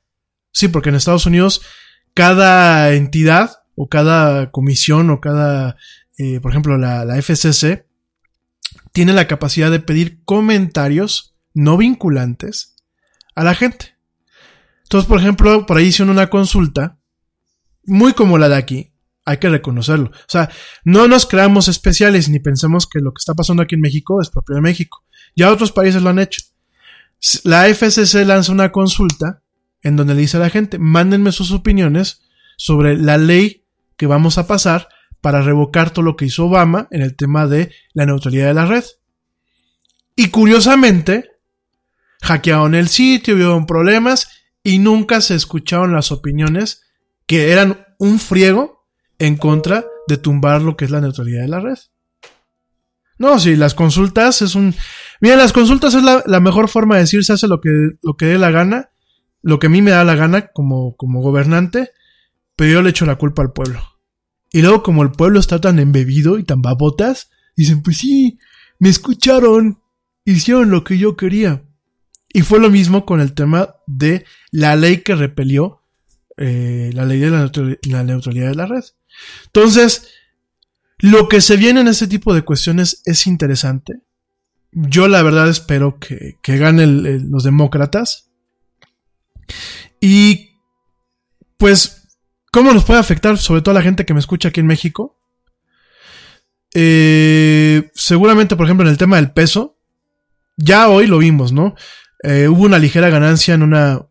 Sí, 0.51 0.67
porque 0.67 0.89
en 0.89 0.95
Estados 0.95 1.25
Unidos 1.25 1.61
cada 2.13 2.93
entidad 2.93 3.51
o 3.75 3.89
cada 3.89 4.51
comisión 4.51 5.09
o 5.09 5.19
cada, 5.19 5.75
eh, 6.17 6.39
por 6.39 6.51
ejemplo, 6.51 6.77
la, 6.77 7.03
la 7.03 7.21
tiene 8.93 9.13
la 9.13 9.27
capacidad 9.27 9.69
de 9.69 9.81
pedir 9.81 10.23
comentarios 10.23 11.34
no 11.55 11.77
vinculantes 11.77 12.75
a 13.33 13.43
la 13.43 13.55
gente. 13.55 13.95
Entonces, 14.83 15.07
por 15.07 15.19
ejemplo, 15.19 15.65
por 15.65 15.77
ahí 15.77 15.87
hicieron 15.87 16.11
una 16.11 16.29
consulta, 16.29 16.99
muy 17.85 18.13
como 18.13 18.37
la 18.37 18.49
de 18.49 18.55
aquí, 18.55 18.93
hay 19.25 19.37
que 19.37 19.49
reconocerlo. 19.49 20.11
O 20.11 20.27
sea, 20.27 20.51
no 20.83 21.07
nos 21.07 21.25
creamos 21.25 21.67
especiales 21.67 22.29
ni 22.29 22.39
pensemos 22.39 22.85
que 22.85 22.99
lo 22.99 23.11
que 23.11 23.19
está 23.19 23.33
pasando 23.33 23.63
aquí 23.63 23.73
en 23.73 23.81
México 23.81 24.21
es 24.21 24.29
propio 24.29 24.55
de 24.55 24.61
México. 24.61 25.03
Ya 25.35 25.51
otros 25.51 25.71
países 25.71 26.03
lo 26.03 26.11
han 26.11 26.19
hecho. 26.19 26.41
La 27.43 27.67
FCC 27.67 28.25
lanza 28.25 28.51
una 28.51 28.71
consulta 28.71 29.41
en 29.81 29.95
donde 29.95 30.13
le 30.13 30.21
dice 30.21 30.37
a 30.37 30.41
la 30.41 30.49
gente, 30.49 30.77
mándenme 30.77 31.31
sus 31.31 31.51
opiniones 31.51 32.21
sobre 32.57 32.97
la 32.97 33.17
ley 33.17 33.65
que 33.97 34.07
vamos 34.07 34.37
a 34.37 34.45
pasar 34.47 34.87
para 35.21 35.41
revocar 35.41 35.89
todo 35.89 36.05
lo 36.05 36.15
que 36.15 36.25
hizo 36.25 36.45
Obama 36.45 36.87
en 36.91 37.01
el 37.01 37.15
tema 37.15 37.47
de 37.47 37.71
la 37.93 38.05
neutralidad 38.05 38.47
de 38.47 38.53
la 38.53 38.65
red. 38.65 38.83
Y 40.15 40.29
curiosamente, 40.29 41.34
hackearon 42.25 42.73
el 42.73 42.87
sitio, 42.87 43.35
hubieron 43.35 43.67
problemas 43.67 44.29
y 44.63 44.79
nunca 44.79 45.21
se 45.21 45.35
escucharon 45.35 45.93
las 45.93 46.11
opiniones 46.11 46.81
que 47.27 47.51
eran 47.51 47.85
un 47.99 48.19
friego 48.19 48.87
en 49.19 49.37
contra 49.37 49.85
de 50.07 50.17
tumbar 50.17 50.63
lo 50.63 50.75
que 50.75 50.85
es 50.85 50.91
la 50.91 51.01
neutralidad 51.01 51.41
de 51.41 51.47
la 51.47 51.59
red. 51.59 51.77
No, 53.19 53.39
si 53.39 53.55
las 53.55 53.75
consultas 53.75 54.41
es 54.41 54.55
un... 54.55 54.73
Mira, 55.21 55.35
las 55.35 55.53
consultas 55.53 55.93
es 55.93 56.03
la, 56.03 56.39
mejor 56.39 56.67
forma 56.67 56.95
de 56.95 57.01
decir 57.01 57.23
se 57.23 57.33
hace 57.33 57.47
lo 57.47 57.61
que, 57.61 57.69
lo 58.01 58.15
que 58.15 58.25
dé 58.25 58.37
la 58.39 58.49
gana, 58.49 58.89
lo 59.43 59.59
que 59.59 59.67
a 59.67 59.69
mí 59.69 59.83
me 59.83 59.91
da 59.91 60.03
la 60.03 60.15
gana 60.15 60.47
como, 60.47 60.95
como 60.95 61.21
gobernante, 61.21 61.91
pero 62.55 62.73
yo 62.73 62.81
le 62.81 62.89
echo 62.89 63.05
la 63.05 63.17
culpa 63.17 63.43
al 63.43 63.53
pueblo. 63.53 63.81
Y 64.51 64.63
luego 64.63 64.81
como 64.81 65.03
el 65.03 65.11
pueblo 65.11 65.39
está 65.39 65.61
tan 65.61 65.77
embebido 65.77 66.39
y 66.39 66.43
tan 66.43 66.63
babotas, 66.63 67.29
dicen, 67.55 67.83
pues 67.83 67.97
sí, 67.97 68.39
me 68.79 68.89
escucharon, 68.89 69.79
hicieron 70.25 70.71
lo 70.71 70.83
que 70.83 70.97
yo 70.97 71.15
quería. 71.15 71.64
Y 72.35 72.41
fue 72.41 72.59
lo 72.59 72.69
mismo 72.69 73.05
con 73.05 73.21
el 73.21 73.33
tema 73.33 73.77
de 73.87 74.25
la 74.51 74.75
ley 74.75 74.97
que 74.97 75.15
repelió 75.15 75.83
eh, 76.35 76.89
la 76.93 77.05
ley 77.05 77.17
de 77.17 77.29
la 77.29 78.03
neutralidad 78.03 78.49
de 78.49 78.55
la 78.55 78.65
red. 78.65 78.83
Entonces, 79.45 80.09
lo 80.97 81.29
que 81.29 81.39
se 81.39 81.55
viene 81.55 81.79
en 81.79 81.87
este 81.87 82.07
tipo 82.07 82.33
de 82.33 82.41
cuestiones 82.41 83.01
es 83.05 83.25
interesante. 83.25 84.01
Yo 84.73 85.07
la 85.07 85.23
verdad 85.23 85.47
espero 85.47 85.97
que, 85.97 86.37
que 86.43 86.57
ganen 86.57 87.31
los 87.31 87.45
demócratas. 87.45 88.29
Y 90.01 90.59
pues, 91.55 92.19
¿cómo 92.51 92.73
nos 92.73 92.83
puede 92.83 92.99
afectar 92.99 93.37
sobre 93.37 93.61
todo 93.61 93.71
a 93.71 93.79
la 93.79 93.81
gente 93.81 94.05
que 94.05 94.13
me 94.13 94.19
escucha 94.19 94.49
aquí 94.49 94.59
en 94.59 94.67
México? 94.67 95.17
Eh, 96.73 97.89
seguramente, 97.93 98.57
por 98.57 98.65
ejemplo, 98.65 98.85
en 98.85 98.91
el 98.91 98.97
tema 98.97 99.15
del 99.15 99.31
peso, 99.31 99.79
ya 100.57 100.89
hoy 100.89 101.07
lo 101.07 101.17
vimos, 101.19 101.53
¿no? 101.53 101.75
Eh, 102.25 102.47
hubo 102.47 102.63
una 102.63 102.79
ligera 102.79 103.09
ganancia 103.09 103.53
en 103.53 103.61
una, 103.61 104.01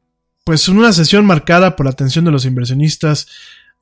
pues 0.45 0.69
en 0.69 0.79
una 0.79 0.93
sesión 0.93 1.27
marcada 1.27 1.75
por 1.75 1.87
la 1.87 1.91
atención 1.91 2.25
de 2.25 2.31
los 2.31 2.45
inversionistas 2.45 3.27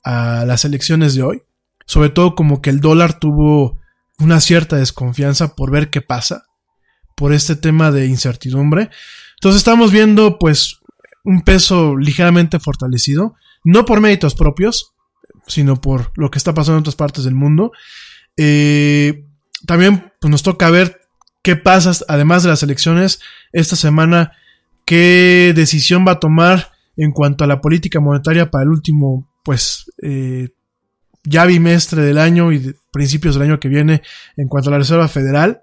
a 0.03 0.43
las 0.45 0.65
elecciones 0.65 1.13
de 1.13 1.21
hoy. 1.21 1.43
Sobre 1.85 2.09
todo 2.09 2.33
como 2.33 2.61
que 2.61 2.71
el 2.71 2.79
dólar 2.79 3.19
tuvo 3.19 3.79
una 4.17 4.41
cierta 4.41 4.77
desconfianza 4.77 5.55
por 5.55 5.69
ver 5.69 5.91
qué 5.91 6.01
pasa, 6.01 6.45
por 7.15 7.31
este 7.31 7.55
tema 7.55 7.91
de 7.91 8.07
incertidumbre. 8.07 8.89
Entonces 9.35 9.59
estamos 9.59 9.91
viendo 9.91 10.39
pues 10.39 10.79
un 11.23 11.43
peso 11.43 11.95
ligeramente 11.95 12.59
fortalecido, 12.59 13.35
no 13.63 13.85
por 13.85 14.01
méritos 14.01 14.33
propios, 14.33 14.93
sino 15.45 15.79
por 15.79 16.11
lo 16.15 16.31
que 16.31 16.39
está 16.39 16.53
pasando 16.53 16.77
en 16.77 16.81
otras 16.81 16.95
partes 16.95 17.23
del 17.23 17.35
mundo. 17.35 17.71
Eh, 18.35 19.25
también 19.67 20.11
pues, 20.19 20.31
nos 20.31 20.41
toca 20.41 20.71
ver 20.71 21.02
qué 21.43 21.55
pasa, 21.55 21.91
además 22.07 22.41
de 22.41 22.49
las 22.49 22.63
elecciones, 22.63 23.19
esta 23.51 23.75
semana, 23.75 24.31
qué 24.85 25.53
decisión 25.55 26.05
va 26.07 26.13
a 26.13 26.19
tomar 26.19 26.71
en 26.97 27.11
cuanto 27.11 27.43
a 27.43 27.47
la 27.47 27.61
política 27.61 27.99
monetaria 27.99 28.49
para 28.49 28.63
el 28.63 28.69
último, 28.69 29.29
pues, 29.43 29.91
eh, 30.01 30.49
ya 31.23 31.45
bimestre 31.45 32.01
del 32.01 32.17
año 32.17 32.51
y 32.51 32.75
principios 32.91 33.35
del 33.35 33.43
año 33.43 33.59
que 33.59 33.69
viene 33.69 34.01
en 34.37 34.47
cuanto 34.47 34.69
a 34.69 34.71
la 34.71 34.79
Reserva 34.79 35.07
Federal. 35.07 35.61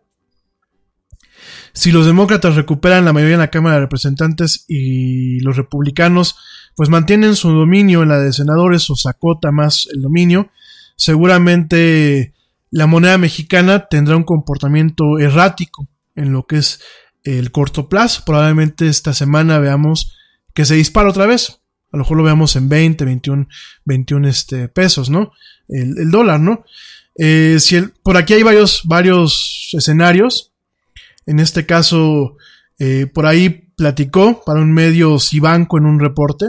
Si 1.72 1.92
los 1.92 2.06
demócratas 2.06 2.56
recuperan 2.56 3.04
la 3.04 3.12
mayoría 3.12 3.34
en 3.34 3.40
la 3.40 3.50
Cámara 3.50 3.76
de 3.76 3.82
Representantes 3.82 4.64
y 4.68 5.40
los 5.40 5.56
republicanos 5.56 6.36
pues 6.76 6.88
mantienen 6.88 7.36
su 7.36 7.50
dominio 7.50 8.02
en 8.02 8.08
la 8.08 8.18
de 8.18 8.32
senadores 8.32 8.88
o 8.90 8.96
sacota 8.96 9.50
más 9.50 9.88
el 9.92 10.02
dominio, 10.02 10.50
seguramente 10.96 12.34
la 12.70 12.86
moneda 12.86 13.18
mexicana 13.18 13.86
tendrá 13.88 14.16
un 14.16 14.22
comportamiento 14.22 15.18
errático 15.18 15.88
en 16.14 16.32
lo 16.32 16.46
que 16.46 16.58
es 16.58 16.80
el 17.24 17.50
corto 17.50 17.88
plazo. 17.88 18.22
Probablemente 18.24 18.86
esta 18.86 19.12
semana 19.12 19.58
veamos 19.58 20.16
que 20.54 20.64
se 20.64 20.76
dispara 20.76 21.10
otra 21.10 21.26
vez. 21.26 21.60
A 21.92 21.96
lo 21.96 22.04
mejor 22.04 22.16
lo 22.18 22.22
veamos 22.22 22.54
en 22.56 22.68
20, 22.68 23.04
21, 23.04 23.48
21 23.84 24.28
este, 24.28 24.68
pesos, 24.68 25.10
¿no? 25.10 25.32
El, 25.68 26.10
dólar, 26.10 26.40
¿no? 26.40 26.64
Eh, 27.16 27.56
si 27.58 27.76
el, 27.76 27.90
por 27.90 28.16
aquí 28.16 28.34
hay 28.34 28.42
varios, 28.42 28.82
varios 28.84 29.70
escenarios. 29.72 30.52
En 31.26 31.40
este 31.40 31.66
caso, 31.66 32.36
eh, 32.78 33.06
por 33.12 33.26
ahí 33.26 33.72
platicó 33.76 34.42
para 34.44 34.60
un 34.60 34.72
medio 34.72 35.18
Cibanco 35.18 35.78
en 35.78 35.86
un 35.86 35.98
reporte. 35.98 36.46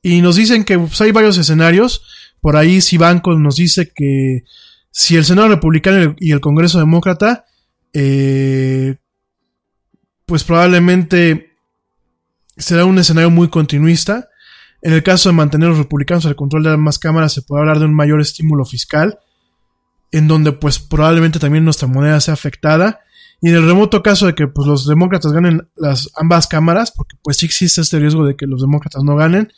Y 0.00 0.22
nos 0.22 0.36
dicen 0.36 0.64
que 0.64 0.78
pues, 0.78 1.00
hay 1.02 1.12
varios 1.12 1.36
escenarios. 1.36 2.02
Por 2.40 2.56
ahí 2.56 2.80
Cibanco 2.80 3.38
nos 3.38 3.56
dice 3.56 3.92
que 3.94 4.44
si 4.98 5.14
el 5.14 5.26
Senado 5.26 5.48
republicano 5.48 6.16
y 6.18 6.32
el 6.32 6.40
Congreso 6.40 6.78
demócrata, 6.78 7.44
eh, 7.92 8.96
pues 10.24 10.42
probablemente 10.42 11.50
será 12.56 12.86
un 12.86 12.98
escenario 12.98 13.28
muy 13.28 13.48
continuista. 13.48 14.30
En 14.80 14.94
el 14.94 15.02
caso 15.02 15.28
de 15.28 15.34
mantener 15.34 15.68
los 15.68 15.76
republicanos 15.76 16.24
al 16.24 16.34
control 16.34 16.62
de 16.62 16.70
ambas 16.70 16.98
cámaras, 16.98 17.34
se 17.34 17.42
puede 17.42 17.60
hablar 17.60 17.78
de 17.78 17.84
un 17.84 17.94
mayor 17.94 18.22
estímulo 18.22 18.64
fiscal, 18.64 19.18
en 20.12 20.28
donde 20.28 20.52
pues 20.52 20.78
probablemente 20.78 21.38
también 21.38 21.66
nuestra 21.66 21.88
moneda 21.88 22.18
sea 22.18 22.32
afectada. 22.32 23.00
Y 23.42 23.50
en 23.50 23.56
el 23.56 23.66
remoto 23.66 24.02
caso 24.02 24.24
de 24.24 24.34
que 24.34 24.46
pues, 24.48 24.66
los 24.66 24.86
demócratas 24.86 25.30
ganen 25.30 25.68
las 25.76 26.10
ambas 26.16 26.46
cámaras, 26.46 26.90
porque 26.90 27.18
pues 27.22 27.36
sí 27.36 27.44
existe 27.44 27.82
este 27.82 27.98
riesgo 27.98 28.24
de 28.24 28.34
que 28.34 28.46
los 28.46 28.62
demócratas 28.62 29.02
no 29.04 29.14
ganen, 29.14 29.52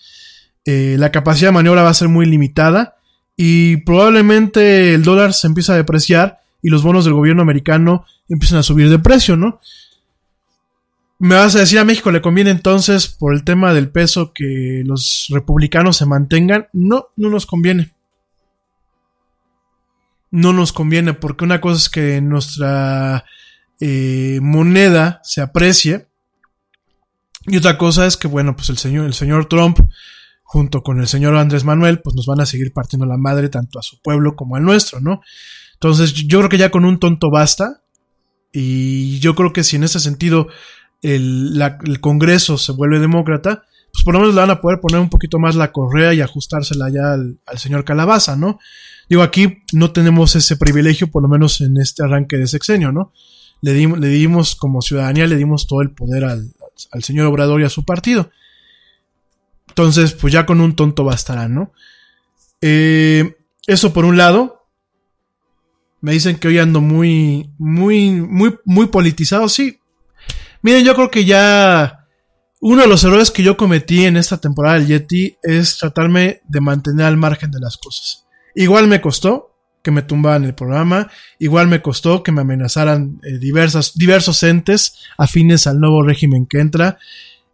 eh, 0.65 0.97
la 0.99 1.13
capacidad 1.13 1.51
de 1.51 1.55
maniobra 1.55 1.85
va 1.85 1.91
a 1.91 1.95
ser 1.95 2.09
muy 2.09 2.27
limitada 2.27 2.98
y 3.41 3.77
probablemente 3.79 4.95
el 4.95 5.05
dólar 5.05 5.33
se 5.33 5.47
empieza 5.47 5.73
a 5.73 5.77
depreciar 5.77 6.41
y 6.61 6.71
los 6.71 6.83
bonos 6.83 7.05
del 7.05 7.15
gobierno 7.15 7.41
americano 7.41 8.05
empiezan 8.29 8.59
a 8.59 8.65
subir 8.65 8.91
de 8.91 8.99
precio, 8.99 9.37
¿no? 9.37 9.61
Me 11.21 11.37
vas 11.37 11.55
a 11.55 11.61
decir 11.61 11.79
a 11.79 11.85
México 11.85 12.11
le 12.11 12.21
conviene 12.21 12.51
entonces 12.51 13.07
por 13.07 13.33
el 13.33 13.45
tema 13.45 13.73
del 13.73 13.91
peso 13.91 14.33
que 14.33 14.83
los 14.85 15.29
republicanos 15.31 15.97
se 15.97 16.07
mantengan. 16.07 16.67
No, 16.73 17.11
no 17.15 17.31
nos 17.31 17.47
conviene. 17.47 17.93
No 20.33 20.53
nos 20.53 20.73
conviene 20.73 21.15
porque 21.15 21.45
una 21.45 21.61
cosa 21.61 21.77
es 21.77 21.89
que 21.89 22.21
nuestra 22.21 23.25
eh, 23.79 24.41
moneda 24.43 25.21
se 25.23 25.43
aprecie 25.43 26.09
y 27.47 27.57
otra 27.57 27.79
cosa 27.79 28.05
es 28.05 28.17
que 28.17 28.27
bueno 28.27 28.57
pues 28.57 28.69
el 28.69 28.79
señor 28.79 29.07
el 29.07 29.15
señor 29.15 29.47
Trump 29.47 29.79
junto 30.49 30.83
con 30.83 30.99
el 30.99 31.07
señor 31.07 31.37
Andrés 31.37 31.65
Manuel, 31.65 32.01
pues 32.01 32.17
nos 32.17 32.25
van 32.25 32.41
a 32.41 32.47
seguir 32.47 32.73
partiendo 32.73 33.05
la 33.05 33.19
madre 33.19 33.51
tanto 33.51 33.79
a 33.79 33.83
su 33.83 34.01
pueblo 34.01 34.35
como 34.35 34.57
al 34.57 34.63
nuestro, 34.63 34.99
¿no? 34.99 35.21
Entonces 35.75 36.15
yo 36.15 36.39
creo 36.39 36.49
que 36.49 36.57
ya 36.57 36.71
con 36.71 36.87
un 36.87 36.99
tonto 36.99 37.31
basta 37.31 37.83
y 38.51 39.19
yo 39.19 39.35
creo 39.35 39.53
que 39.53 39.63
si 39.63 39.77
en 39.77 39.85
ese 39.85 40.01
sentido 40.01 40.49
el, 41.03 41.63
Congreso 42.01 42.57
se 42.57 42.73
vuelve 42.73 42.99
demócrata, 42.99 43.65
pues 43.93 44.03
por 44.03 44.15
lo 44.15 44.21
menos 44.21 44.35
le 44.35 44.41
van 44.41 44.51
a 44.51 44.63
poder 44.63 44.81
poner 44.81 45.01
un 45.01 45.11
poquito 45.11 45.39
más 45.39 45.55
la 45.55 45.71
correa 45.71 46.15
y 46.15 46.23
ajustársela 46.23 46.89
ya 46.89 47.13
al, 47.13 47.59
señor 47.59 47.85
Calabaza, 47.85 48.35
¿no? 48.35 48.59
Digo, 49.11 49.21
aquí 49.21 49.59
no 49.75 49.93
tenemos 49.93 50.35
ese 50.35 50.57
privilegio, 50.57 51.11
por 51.11 51.23
lo 51.23 51.29
menos 51.29 51.61
en 51.61 51.77
este 51.77 52.03
arranque 52.03 52.39
de 52.39 52.47
sexenio, 52.47 52.91
¿no? 52.91 53.13
Le, 53.61 53.75
dimos, 53.75 53.99
le 53.99 54.09
dimos 54.09 54.57
como 54.57 54.81
ciudadanía, 54.81 55.27
le 55.27 55.37
dimos 55.37 55.67
todo 55.67 55.83
el 55.83 55.91
poder 55.91 56.25
al, 56.25 56.55
al 56.91 57.05
señor 57.05 57.27
Obrador 57.27 57.61
y 57.61 57.65
a 57.65 57.69
su 57.69 57.85
partido. 57.85 58.31
Entonces, 59.79 60.13
pues 60.13 60.33
ya 60.33 60.45
con 60.45 60.61
un 60.61 60.75
tonto 60.75 61.05
bastará, 61.05 61.47
¿no? 61.47 61.73
Eh, 62.61 63.37
eso 63.65 63.93
por 63.93 64.05
un 64.05 64.17
lado. 64.17 64.67
Me 66.01 66.11
dicen 66.11 66.37
que 66.37 66.49
hoy 66.49 66.59
ando 66.59 66.81
muy, 66.81 67.53
muy, 67.59 68.11
muy, 68.11 68.57
muy 68.65 68.87
politizado. 68.87 69.49
Sí. 69.49 69.79
Miren, 70.63 70.85
yo 70.85 70.97
creo 70.97 71.13
que 71.13 71.25
ya 71.25 72.09
uno 72.61 72.83
de 72.83 72.89
los 72.89 73.05
errores 73.05 73.31
que 73.31 73.45
yo 73.45 73.57
cometí 73.57 74.05
en 74.05 74.17
esta 74.17 74.39
temporada 74.39 74.81
del 74.81 74.89
Yeti 74.89 75.37
es 75.45 75.79
tratarme 75.79 76.41
de 76.49 76.61
mantener 76.61 77.07
al 77.07 77.17
margen 77.17 77.53
de 77.53 77.61
las 77.61 77.77
cosas. 77.77 78.27
Igual 78.57 78.89
me 78.89 79.01
costó 79.01 79.55
que 79.85 79.93
me 79.93 80.03
tumbaran 80.03 80.45
el 80.45 80.57
programa, 80.57 81.09
igual 81.39 81.69
me 81.69 81.83
costó 81.83 82.25
que 82.25 82.33
me 82.33 82.41
amenazaran 82.41 83.21
eh, 83.23 83.39
diversas, 83.39 83.97
diversos 83.97 84.43
entes 84.43 84.97
afines 85.17 85.69
al 85.69 85.79
nuevo 85.79 86.03
régimen 86.03 86.47
que 86.47 86.59
entra, 86.59 86.99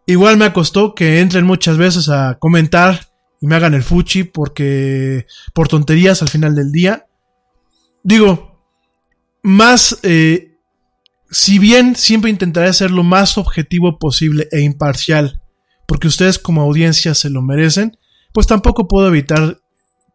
Igual 0.05 0.37
me 0.37 0.45
acostó 0.45 0.93
que 0.93 1.19
entren 1.19 1.45
muchas 1.45 1.77
veces 1.77 2.09
a 2.09 2.37
comentar 2.39 3.11
y 3.41 3.47
me 3.47 3.55
hagan 3.55 3.73
el 3.73 3.83
fuchi 3.83 4.23
porque 4.23 5.25
por 5.53 5.67
tonterías 5.67 6.21
al 6.21 6.29
final 6.29 6.55
del 6.55 6.71
día. 6.71 7.07
Digo, 8.03 8.61
más, 9.41 9.99
eh, 10.03 10.57
si 11.31 11.59
bien 11.59 11.95
siempre 11.95 12.29
intentaré 12.29 12.71
ser 12.73 12.91
lo 12.91 13.03
más 13.03 13.37
objetivo 13.37 13.97
posible 13.97 14.47
e 14.51 14.61
imparcial, 14.61 15.41
porque 15.87 16.07
ustedes 16.07 16.39
como 16.39 16.61
audiencia 16.61 17.13
se 17.15 17.29
lo 17.29 17.41
merecen, 17.41 17.97
pues 18.31 18.47
tampoco 18.47 18.87
puedo 18.87 19.07
evitar 19.07 19.59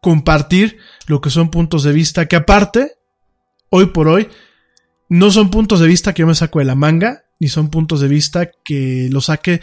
compartir 0.01 0.77
lo 1.07 1.21
que 1.21 1.29
son 1.29 1.49
puntos 1.49 1.83
de 1.83 1.91
vista 1.91 2.27
que 2.27 2.35
aparte, 2.35 2.93
hoy 3.69 3.87
por 3.87 4.07
hoy, 4.07 4.29
no 5.11 5.29
son 5.29 5.49
puntos 5.49 5.81
de 5.81 5.87
vista 5.87 6.13
que 6.13 6.21
yo 6.21 6.27
me 6.27 6.35
saco 6.35 6.59
de 6.59 6.65
la 6.65 6.75
manga, 6.75 7.25
ni 7.37 7.49
son 7.49 7.69
puntos 7.69 7.99
de 7.99 8.07
vista 8.07 8.49
que 8.63 9.09
lo 9.11 9.19
saque 9.19 9.59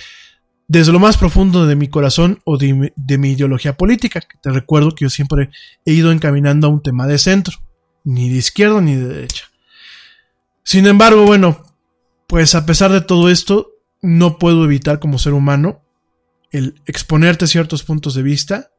desde 0.67 0.93
lo 0.93 0.99
más 0.99 1.17
profundo 1.17 1.67
de 1.67 1.75
mi 1.75 1.89
corazón 1.89 2.43
o 2.45 2.59
de, 2.59 2.93
mi 3.19 3.31
ideología 3.31 3.75
política. 3.75 4.21
Te 4.43 4.51
recuerdo 4.51 4.95
que 4.95 5.07
yo 5.07 5.09
siempre 5.09 5.49
he 5.87 5.95
ido 5.95 6.13
encaminando 6.13 6.67
a 6.67 6.71
un 6.71 6.83
tema 6.83 7.07
de 7.07 7.17
centro, 7.17 7.57
ni 8.05 8.29
de 8.29 8.37
izquierda 8.37 8.83
ni 8.83 8.95
de 8.95 9.09
derecha. 9.09 9.45
Sin 10.65 10.87
embargo, 10.87 11.25
bueno, 11.25 11.65
pues 12.27 12.55
a 12.55 12.67
pesar 12.67 12.93
de 12.93 13.01
todo 13.01 13.31
esto, 13.31 13.71
no 14.03 14.37
puedo 14.37 14.67
evitar 14.67 14.99
como 14.99 15.19
ser 15.19 15.33
humano 15.33 15.81
el 16.51 16.83
exponerte 16.85 17.47
ciertos 17.47 17.85
puntos 17.85 18.15
de 18.15 18.23
vista 18.23 18.71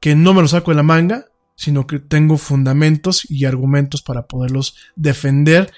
que 0.00 0.16
no 0.16 0.34
me 0.34 0.42
los 0.42 0.50
saco 0.50 0.72
de 0.72 0.76
la 0.76 0.82
manga, 0.82 1.26
sino 1.58 1.88
que 1.88 1.98
tengo 1.98 2.38
fundamentos 2.38 3.28
y 3.28 3.44
argumentos 3.44 4.00
para 4.00 4.28
poderlos 4.28 4.76
defender 4.94 5.72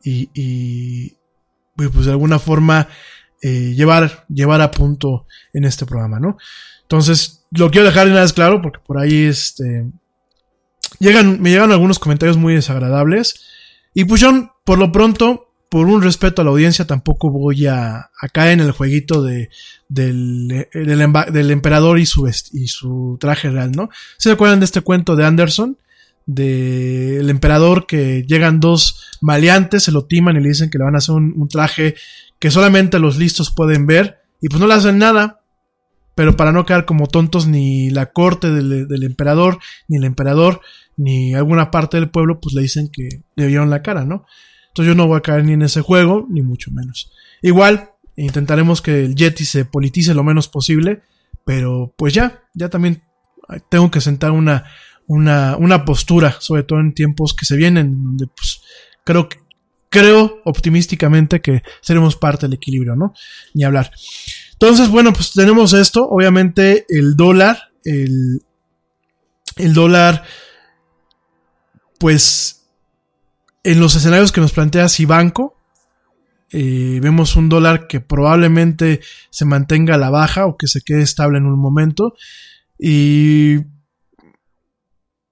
y, 0.00 1.16
pues 1.74 2.06
de 2.06 2.12
alguna 2.12 2.38
forma 2.38 2.86
eh, 3.42 3.74
llevar, 3.74 4.26
llevar 4.28 4.60
a 4.60 4.70
punto 4.70 5.26
en 5.52 5.64
este 5.64 5.86
programa, 5.86 6.20
¿no? 6.20 6.36
Entonces, 6.82 7.46
lo 7.50 7.68
quiero 7.72 7.88
dejar 7.88 8.06
una 8.06 8.20
vez 8.20 8.32
claro 8.32 8.62
porque 8.62 8.78
por 8.86 8.96
ahí 8.96 9.24
este, 9.24 9.90
llegan, 11.00 11.42
me 11.42 11.50
llegan 11.50 11.72
algunos 11.72 11.98
comentarios 11.98 12.36
muy 12.36 12.54
desagradables. 12.54 13.44
Y 13.92 14.04
pues 14.04 14.20
yo, 14.20 14.54
por 14.64 14.78
lo 14.78 14.92
pronto, 14.92 15.52
por 15.68 15.88
un 15.88 16.00
respeto 16.00 16.42
a 16.42 16.44
la 16.44 16.52
audiencia, 16.52 16.86
tampoco 16.86 17.32
voy 17.32 17.66
a, 17.66 18.08
caer 18.32 18.52
en 18.52 18.60
el 18.60 18.70
jueguito 18.70 19.20
de, 19.20 19.50
del, 19.94 20.68
del, 20.72 21.50
emperador 21.50 21.98
y 21.98 22.06
su, 22.06 22.28
y 22.52 22.68
su 22.68 23.16
traje 23.20 23.50
real, 23.50 23.72
¿no? 23.72 23.90
¿Se 24.18 24.32
acuerdan 24.32 24.60
de 24.60 24.66
este 24.66 24.80
cuento 24.80 25.16
de 25.16 25.24
Anderson? 25.24 25.78
del 26.26 27.28
emperador 27.28 27.86
que 27.86 28.24
llegan 28.26 28.60
dos 28.60 29.12
maleantes, 29.20 29.82
se 29.82 29.92
lo 29.92 30.06
timan 30.06 30.36
y 30.36 30.40
le 30.40 30.48
dicen 30.48 30.70
que 30.70 30.78
le 30.78 30.84
van 30.84 30.94
a 30.94 30.98
hacer 30.98 31.14
un, 31.14 31.48
traje 31.48 31.96
que 32.38 32.50
solamente 32.50 32.98
los 32.98 33.18
listos 33.18 33.50
pueden 33.50 33.86
ver 33.86 34.20
y 34.40 34.48
pues 34.48 34.60
no 34.60 34.66
le 34.66 34.74
hacen 34.74 34.98
nada. 34.98 35.40
Pero 36.14 36.36
para 36.36 36.52
no 36.52 36.64
quedar 36.64 36.84
como 36.84 37.08
tontos 37.08 37.48
ni 37.48 37.90
la 37.90 38.12
corte 38.12 38.50
del, 38.50 39.02
emperador, 39.02 39.58
ni 39.88 39.96
el 39.96 40.04
emperador, 40.04 40.60
ni 40.96 41.34
alguna 41.34 41.72
parte 41.72 41.96
del 41.96 42.08
pueblo, 42.08 42.40
pues 42.40 42.54
le 42.54 42.62
dicen 42.62 42.88
que 42.88 43.22
le 43.34 43.46
vieron 43.48 43.68
la 43.68 43.82
cara, 43.82 44.04
¿no? 44.04 44.24
Entonces 44.68 44.92
yo 44.92 44.94
no 44.94 45.08
voy 45.08 45.18
a 45.18 45.22
caer 45.22 45.44
ni 45.44 45.54
en 45.54 45.62
ese 45.62 45.80
juego, 45.80 46.26
ni 46.30 46.40
mucho 46.42 46.70
menos. 46.70 47.10
Igual, 47.42 47.90
intentaremos 48.16 48.82
que 48.82 49.04
el 49.04 49.14
Yeti 49.14 49.44
se 49.44 49.64
politice 49.64 50.14
lo 50.14 50.24
menos 50.24 50.48
posible, 50.48 51.02
pero 51.44 51.92
pues 51.96 52.14
ya, 52.14 52.44
ya 52.54 52.68
también 52.68 53.02
tengo 53.68 53.90
que 53.90 54.00
sentar 54.00 54.30
una, 54.30 54.64
una, 55.06 55.56
una 55.56 55.84
postura, 55.84 56.36
sobre 56.40 56.62
todo 56.62 56.80
en 56.80 56.94
tiempos 56.94 57.34
que 57.34 57.46
se 57.46 57.56
vienen, 57.56 58.02
donde 58.02 58.26
pues 58.26 58.62
creo 59.04 59.28
creo 59.94 60.40
optimísticamente 60.44 61.40
que 61.40 61.62
seremos 61.80 62.16
parte 62.16 62.46
del 62.46 62.54
equilibrio, 62.54 62.96
¿no? 62.96 63.14
Ni 63.54 63.62
hablar. 63.62 63.92
Entonces, 64.54 64.88
bueno, 64.88 65.12
pues 65.12 65.30
tenemos 65.30 65.72
esto. 65.72 66.08
Obviamente, 66.08 66.84
el 66.88 67.14
dólar, 67.14 67.70
el, 67.84 68.42
el 69.54 69.72
dólar, 69.72 70.24
pues, 72.00 72.66
en 73.62 73.78
los 73.78 73.94
escenarios 73.94 74.32
que 74.32 74.40
nos 74.40 74.50
plantea 74.50 74.88
Cibanco, 74.88 75.53
eh, 76.56 77.00
vemos 77.02 77.34
un 77.34 77.48
dólar 77.48 77.88
que 77.88 78.00
probablemente 78.00 79.00
se 79.30 79.44
mantenga 79.44 79.96
a 79.96 79.98
la 79.98 80.10
baja 80.10 80.46
o 80.46 80.56
que 80.56 80.68
se 80.68 80.82
quede 80.82 81.02
estable 81.02 81.38
en 81.38 81.46
un 81.46 81.58
momento. 81.58 82.14
Y 82.78 83.56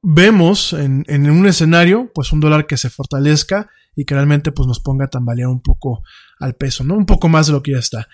vemos 0.02 0.72
en, 0.72 1.04
en 1.06 1.30
un 1.30 1.46
escenario, 1.46 2.10
pues, 2.12 2.32
un 2.32 2.40
dólar 2.40 2.66
que 2.66 2.76
se 2.76 2.90
fortalezca 2.90 3.70
y 3.94 4.04
que 4.04 4.14
realmente 4.14 4.52
pues 4.52 4.66
nos 4.66 4.80
ponga 4.80 5.04
a 5.04 5.10
tambalear 5.10 5.48
un 5.48 5.60
poco 5.60 6.02
al 6.40 6.54
peso, 6.54 6.82
¿no? 6.82 6.96
Un 6.96 7.06
poco 7.06 7.28
más 7.28 7.46
de 7.46 7.52
lo 7.52 7.62
que 7.62 7.72
ya 7.72 7.78
está. 7.78 8.08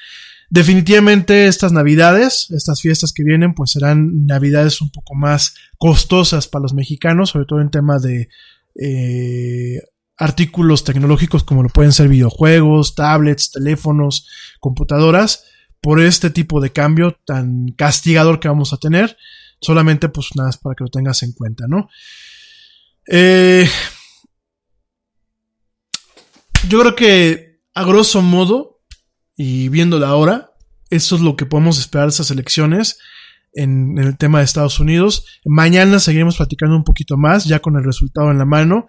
Definitivamente 0.51 1.47
estas 1.47 1.73
navidades, 1.73 2.51
estas 2.51 2.81
fiestas 2.81 3.13
que 3.13 3.23
vienen, 3.23 3.55
pues 3.55 3.71
serán 3.71 4.27
navidades 4.27 4.81
un 4.81 4.91
poco 4.91 5.15
más 5.15 5.55
costosas 5.79 6.49
para 6.49 6.63
los 6.63 6.75
mexicanos, 6.75 7.31
sobre 7.31 7.47
todo 7.47 7.61
en 7.61 7.71
tema 7.71 7.99
de 7.99 8.29
eh, 8.81 9.81
artículos 10.19 10.85
tecnológicos 10.85 11.45
como 11.45 11.63
lo 11.63 11.69
pueden 11.69 11.93
ser 11.93 12.09
videojuegos, 12.09 12.95
tablets, 12.95 13.53
teléfonos, 13.53 14.29
computadoras, 14.61 15.45
por 15.81 16.01
este 16.01 16.31
tipo 16.31 16.61
de 16.61 16.73
cambio 16.73 17.17
tan 17.25 17.69
castigador 17.69 18.41
que 18.41 18.49
vamos 18.49 18.73
a 18.73 18.79
tener. 18.79 19.17
Solamente 19.61 20.09
pues 20.09 20.29
nada, 20.35 20.51
para 20.63 20.75
que 20.75 20.85
lo 20.85 20.91
tengas 20.91 21.23
en 21.23 21.33
cuenta, 21.33 21.67
¿no? 21.69 21.89
Eh, 23.07 23.69
yo 26.69 26.81
creo 26.81 26.95
que 26.95 27.61
a 27.75 27.85
grosso 27.85 28.23
modo, 28.23 28.83
y 29.37 29.69
viendo 29.69 29.99
la 29.99 30.15
hora, 30.15 30.53
eso 30.91 31.17
es 31.17 31.23
lo 31.23 31.37
que 31.37 31.47
podemos 31.47 31.79
esperar 31.79 32.07
de 32.07 32.11
esas 32.11 32.31
elecciones 32.31 32.99
en, 33.53 33.99
el 33.99 34.17
tema 34.17 34.39
de 34.39 34.45
Estados 34.45 34.81
Unidos. 34.81 35.41
Mañana 35.45 36.01
seguiremos 36.01 36.37
platicando 36.37 36.77
un 36.77 36.85
poquito 36.85 37.17
más, 37.17 37.45
ya 37.45 37.61
con 37.61 37.77
el 37.77 37.85
resultado 37.85 38.31
en 38.31 38.39
la 38.39 38.45
mano, 38.45 38.89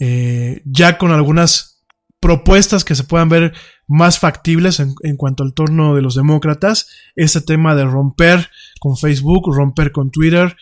eh, 0.00 0.62
ya 0.64 0.98
con 0.98 1.10
algunas 1.10 1.84
propuestas 2.20 2.84
que 2.84 2.94
se 2.94 3.04
puedan 3.04 3.28
ver 3.28 3.54
más 3.86 4.18
factibles 4.18 4.80
en, 4.80 4.94
en, 5.02 5.16
cuanto 5.16 5.42
al 5.42 5.54
torno 5.54 5.94
de 5.94 6.02
los 6.02 6.14
demócratas, 6.14 6.88
ese 7.14 7.40
tema 7.40 7.74
de 7.74 7.84
romper 7.84 8.50
con 8.80 8.96
Facebook, 8.96 9.54
romper 9.54 9.92
con 9.92 10.10
Twitter, 10.10 10.56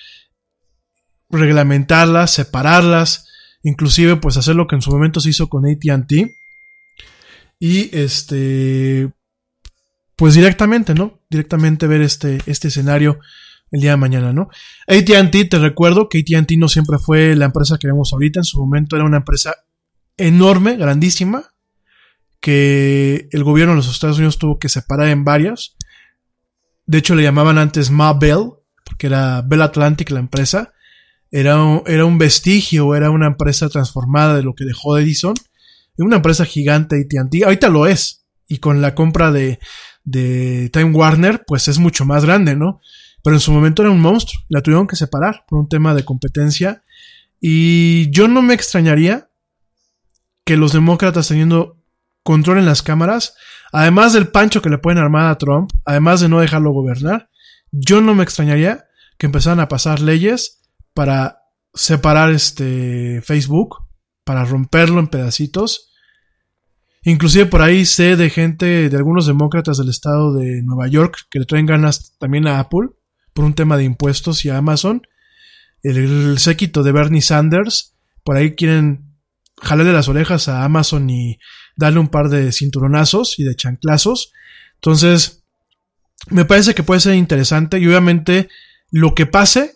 reglamentarlas, 1.31 2.31
separarlas, 2.33 3.29
inclusive 3.63 4.17
pues 4.17 4.37
hacer 4.37 4.57
lo 4.57 4.67
que 4.67 4.77
en 4.77 4.83
su 4.83 4.91
momento 4.91 5.21
se 5.21 5.31
hizo 5.31 5.49
con 5.49 5.65
ATT. 5.67 6.13
Y 7.59 7.97
este, 7.97 9.11
pues 10.15 10.35
directamente, 10.35 10.95
¿no? 10.95 11.21
Directamente 11.31 11.87
ver 11.87 12.03
este, 12.03 12.39
este 12.47 12.69
escenario 12.69 13.19
el 13.71 13.81
día 13.81 13.93
de 13.93 13.97
mañana, 13.97 14.33
¿no? 14.33 14.49
ATT, 14.87 15.49
te 15.51 15.59
recuerdo 15.59 16.09
que 16.09 16.19
ATT 16.19 16.53
no 16.59 16.69
siempre 16.69 16.99
fue 16.99 17.35
la 17.37 17.47
empresa 17.47 17.79
que 17.79 17.87
vemos 17.87 18.13
ahorita, 18.13 18.41
en 18.41 18.45
su 18.45 18.59
momento 18.59 18.97
era 18.97 19.05
una 19.05 19.19
empresa 19.19 19.55
enorme, 20.17 20.77
grandísima, 20.77 21.53
que 22.41 23.29
el 23.33 23.45
gobierno 23.45 23.73
de 23.73 23.79
los 23.79 23.91
Estados 23.91 24.19
Unidos 24.19 24.39
tuvo 24.39 24.59
que 24.59 24.69
separar 24.69 25.09
en 25.09 25.25
varias. 25.25 25.77
De 26.87 26.99
hecho, 26.99 27.15
le 27.15 27.23
llamaban 27.23 27.59
antes 27.59 27.91
Ma 27.91 28.13
Bell, 28.13 28.51
porque 28.85 29.09
era 29.09 29.43
Bell 29.43 29.63
Atlantic 29.63 30.11
la 30.11 30.21
empresa 30.21 30.73
era 31.31 31.63
un, 31.63 31.83
era 31.87 32.05
un 32.05 32.19
vestigio, 32.19 32.95
era 32.95 33.11
una 33.11 33.27
empresa 33.27 33.69
transformada 33.69 34.37
de 34.37 34.43
lo 34.43 34.55
que 34.55 34.65
dejó 34.65 34.99
Edison. 34.99 35.35
Una 35.99 36.17
empresa 36.17 36.45
gigante 36.45 36.97
AT&T, 36.97 37.45
ahorita 37.45 37.69
lo 37.69 37.87
es. 37.87 38.27
Y 38.49 38.59
con 38.59 38.81
la 38.81 38.95
compra 38.95 39.33
de, 39.33 39.59
de 40.05 40.71
Time 40.73 40.93
Warner, 40.93 41.45
pues 41.47 41.69
es 41.69 41.79
mucho 41.79 42.05
más 42.05 42.25
grande, 42.25 42.55
¿no? 42.55 42.81
Pero 43.27 43.39
en 43.39 43.41
su 43.41 43.51
momento 43.51 43.83
era 43.83 43.91
un 43.91 44.01
monstruo. 44.01 44.41
La 44.49 44.63
tuvieron 44.63 44.87
que 44.87 44.95
separar 44.95 45.45
por 45.49 45.59
un 45.59 45.69
tema 45.69 45.95
de 45.95 46.05
competencia. 46.05 46.85
Y 47.41 48.09
yo 48.13 48.29
no 48.29 48.41
me 48.41 48.55
extrañaría 48.55 49.31
que 50.45 50.57
los 50.57 50.73
demócratas 50.73 51.27
teniendo 51.27 51.83
control 52.23 52.59
en 52.59 52.67
las 52.67 52.83
cámaras, 52.83 53.35
además 53.73 54.13
del 54.13 54.29
pancho 54.29 54.63
que 54.63 54.71
le 54.71 54.79
pueden 54.79 55.01
armar 55.01 55.29
a 55.29 55.39
Trump, 55.39 55.73
además 55.85 56.21
de 56.21 56.29
no 56.29 56.39
dejarlo 56.39 56.71
gobernar, 56.71 57.29
yo 57.73 58.01
no 58.01 58.15
me 58.15 58.23
extrañaría 58.23 58.85
que 59.19 59.27
empezaran 59.27 59.59
a 59.59 59.67
pasar 59.67 59.99
leyes 59.99 60.63
para 60.95 61.43
separar 61.75 62.31
este 62.31 63.23
Facebook, 63.23 63.89
para 64.23 64.45
romperlo 64.45 65.01
en 65.01 65.09
pedacitos. 65.09 65.91
Inclusive 67.03 67.47
por 67.47 67.63
ahí 67.63 67.87
sé 67.87 68.15
de 68.15 68.31
gente, 68.31 68.89
de 68.89 68.97
algunos 68.97 69.27
demócratas 69.27 69.79
del 69.79 69.89
estado 69.89 70.33
de 70.33 70.63
Nueva 70.63 70.87
York, 70.87 71.27
que 71.29 71.41
le 71.41 71.45
traen 71.45 71.67
ganas 71.67 72.17
también 72.21 72.47
a 72.47 72.61
Apple 72.61 72.91
por 73.37 73.45
un 73.45 73.55
tema 73.55 73.77
de 73.77 73.85
impuestos 73.85 74.45
y 74.47 74.49
a 74.49 74.57
Amazon. 74.57 75.07
El, 75.83 76.39
séquito 76.39 76.83
de 76.83 76.91
Bernie 76.91 77.21
Sanders, 77.21 77.95
por 78.25 78.37
ahí 78.37 78.57
quieren 78.57 79.15
jalarle 79.63 79.93
las 79.93 80.09
orejas 80.09 80.49
a 80.49 80.65
Amazon 80.65 81.09
y 81.11 81.39
darle 81.77 82.01
un 82.01 82.09
par 82.09 82.31
de 82.31 82.51
cinturonazos 82.51 83.39
y 83.39 83.45
de 83.45 83.55
chanclazos. 83.55 84.33
Entonces, 84.77 85.45
me 86.31 86.47
parece 86.47 86.75
que 86.75 86.83
puede 86.83 87.01
ser 87.01 87.15
interesante 87.15 87.79
y 87.79 87.87
obviamente 87.87 88.49
lo 88.91 89.15
que 89.15 89.27
pase 89.27 89.75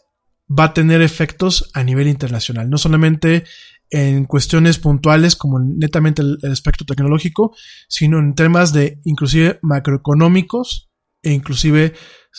va 0.50 0.64
a 0.64 0.74
tener 0.74 1.02
efectos 1.02 1.70
a 1.74 1.84
nivel 1.84 2.08
internacional, 2.08 2.70
no 2.70 2.78
solamente 2.78 3.44
en 3.90 4.24
cuestiones 4.24 4.78
puntuales 4.78 5.36
como 5.36 5.60
netamente 5.60 6.22
el, 6.22 6.38
aspecto 6.50 6.86
tecnológico, 6.86 7.54
sino 7.88 8.18
en 8.18 8.34
temas 8.34 8.72
de 8.72 9.00
inclusive 9.04 9.58
macroeconómicos 9.60 10.89
e 11.22 11.32
inclusive 11.32 11.94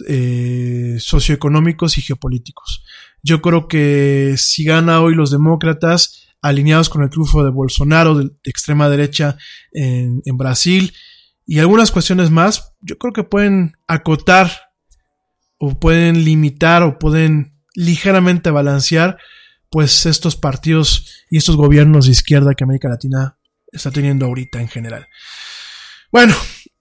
eh, 0.07 0.95
socioeconómicos 0.99 1.97
y 1.97 2.01
geopolíticos. 2.01 2.83
Yo 3.21 3.41
creo 3.41 3.67
que 3.67 4.35
si 4.37 4.63
gana 4.63 5.01
hoy 5.01 5.15
los 5.15 5.31
demócratas 5.31 6.27
alineados 6.41 6.89
con 6.89 7.03
el 7.03 7.09
triunfo 7.09 7.43
de 7.43 7.51
Bolsonaro 7.51 8.15
de, 8.15 8.31
extrema 8.43 8.89
derecha 8.89 9.37
en, 9.71 10.21
en 10.25 10.37
Brasil 10.37 10.93
y 11.45 11.59
algunas 11.59 11.91
cuestiones 11.91 12.31
más, 12.31 12.73
yo 12.81 12.97
creo 12.97 13.13
que 13.13 13.23
pueden 13.23 13.77
acotar 13.87 14.51
o 15.57 15.79
pueden 15.79 16.25
limitar 16.25 16.81
o 16.81 16.97
pueden 16.97 17.59
ligeramente 17.75 18.49
balancear 18.49 19.17
pues 19.69 20.05
estos 20.05 20.35
partidos 20.35 21.25
y 21.29 21.37
estos 21.37 21.55
gobiernos 21.55 22.05
de 22.05 22.11
izquierda 22.11 22.53
que 22.55 22.63
América 22.63 22.89
Latina 22.89 23.37
está 23.71 23.91
teniendo 23.91 24.25
ahorita 24.25 24.59
en 24.59 24.67
general. 24.67 25.07
Bueno, 26.11 26.35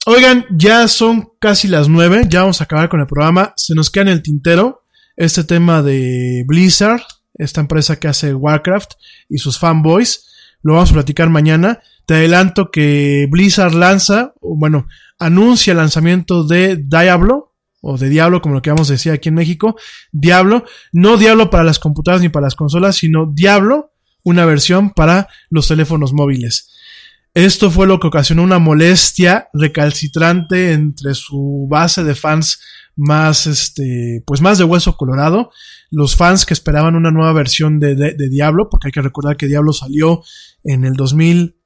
oigan, 0.06 0.46
ya 0.50 0.88
son 0.88 1.30
casi 1.38 1.68
las 1.68 1.88
nueve, 1.88 2.22
ya 2.28 2.40
vamos 2.40 2.60
a 2.60 2.64
acabar 2.64 2.88
con 2.88 3.00
el 3.00 3.06
programa, 3.06 3.52
se 3.56 3.74
nos 3.74 3.90
queda 3.90 4.02
en 4.02 4.08
el 4.08 4.22
tintero 4.22 4.84
este 5.16 5.44
tema 5.44 5.82
de 5.82 6.44
Blizzard, 6.46 7.02
esta 7.34 7.60
empresa 7.60 7.98
que 7.98 8.08
hace 8.08 8.34
Warcraft 8.34 8.92
y 9.28 9.38
sus 9.38 9.58
fanboys, 9.58 10.26
lo 10.62 10.74
vamos 10.74 10.90
a 10.90 10.94
platicar 10.94 11.28
mañana. 11.30 11.80
Te 12.06 12.14
adelanto 12.14 12.70
que 12.70 13.26
Blizzard 13.30 13.74
lanza, 13.74 14.34
bueno, 14.40 14.88
anuncia 15.18 15.72
el 15.72 15.78
lanzamiento 15.78 16.44
de 16.44 16.76
Diablo, 16.76 17.54
o 17.82 17.96
de 17.96 18.08
Diablo, 18.08 18.42
como 18.42 18.56
lo 18.56 18.62
que 18.62 18.70
vamos 18.70 18.90
a 18.90 18.94
decir 18.94 19.12
aquí 19.12 19.30
en 19.30 19.36
México, 19.36 19.76
Diablo, 20.12 20.64
no 20.92 21.16
Diablo 21.16 21.50
para 21.50 21.64
las 21.64 21.78
computadoras 21.78 22.22
ni 22.22 22.28
para 22.28 22.46
las 22.46 22.56
consolas, 22.56 22.96
sino 22.96 23.26
Diablo, 23.26 23.92
una 24.22 24.44
versión 24.44 24.90
para 24.90 25.28
los 25.48 25.68
teléfonos 25.68 26.12
móviles. 26.12 26.69
Esto 27.34 27.70
fue 27.70 27.86
lo 27.86 28.00
que 28.00 28.08
ocasionó 28.08 28.42
una 28.42 28.58
molestia 28.58 29.48
recalcitrante 29.52 30.72
entre 30.72 31.14
su 31.14 31.66
base 31.70 32.02
de 32.02 32.16
fans 32.16 32.60
más, 32.96 33.46
este, 33.46 34.22
pues 34.26 34.40
más 34.40 34.58
de 34.58 34.64
hueso 34.64 34.96
colorado. 34.96 35.50
Los 35.90 36.16
fans 36.16 36.44
que 36.44 36.54
esperaban 36.54 36.96
una 36.96 37.12
nueva 37.12 37.32
versión 37.32 37.78
de, 37.78 38.14
Diablo, 38.30 38.68
porque 38.68 38.88
hay 38.88 38.92
que 38.92 39.02
recordar 39.02 39.36
que 39.36 39.46
Diablo 39.46 39.72
salió 39.72 40.22
en 40.64 40.84
el 40.84 40.94
2000, 40.94 41.56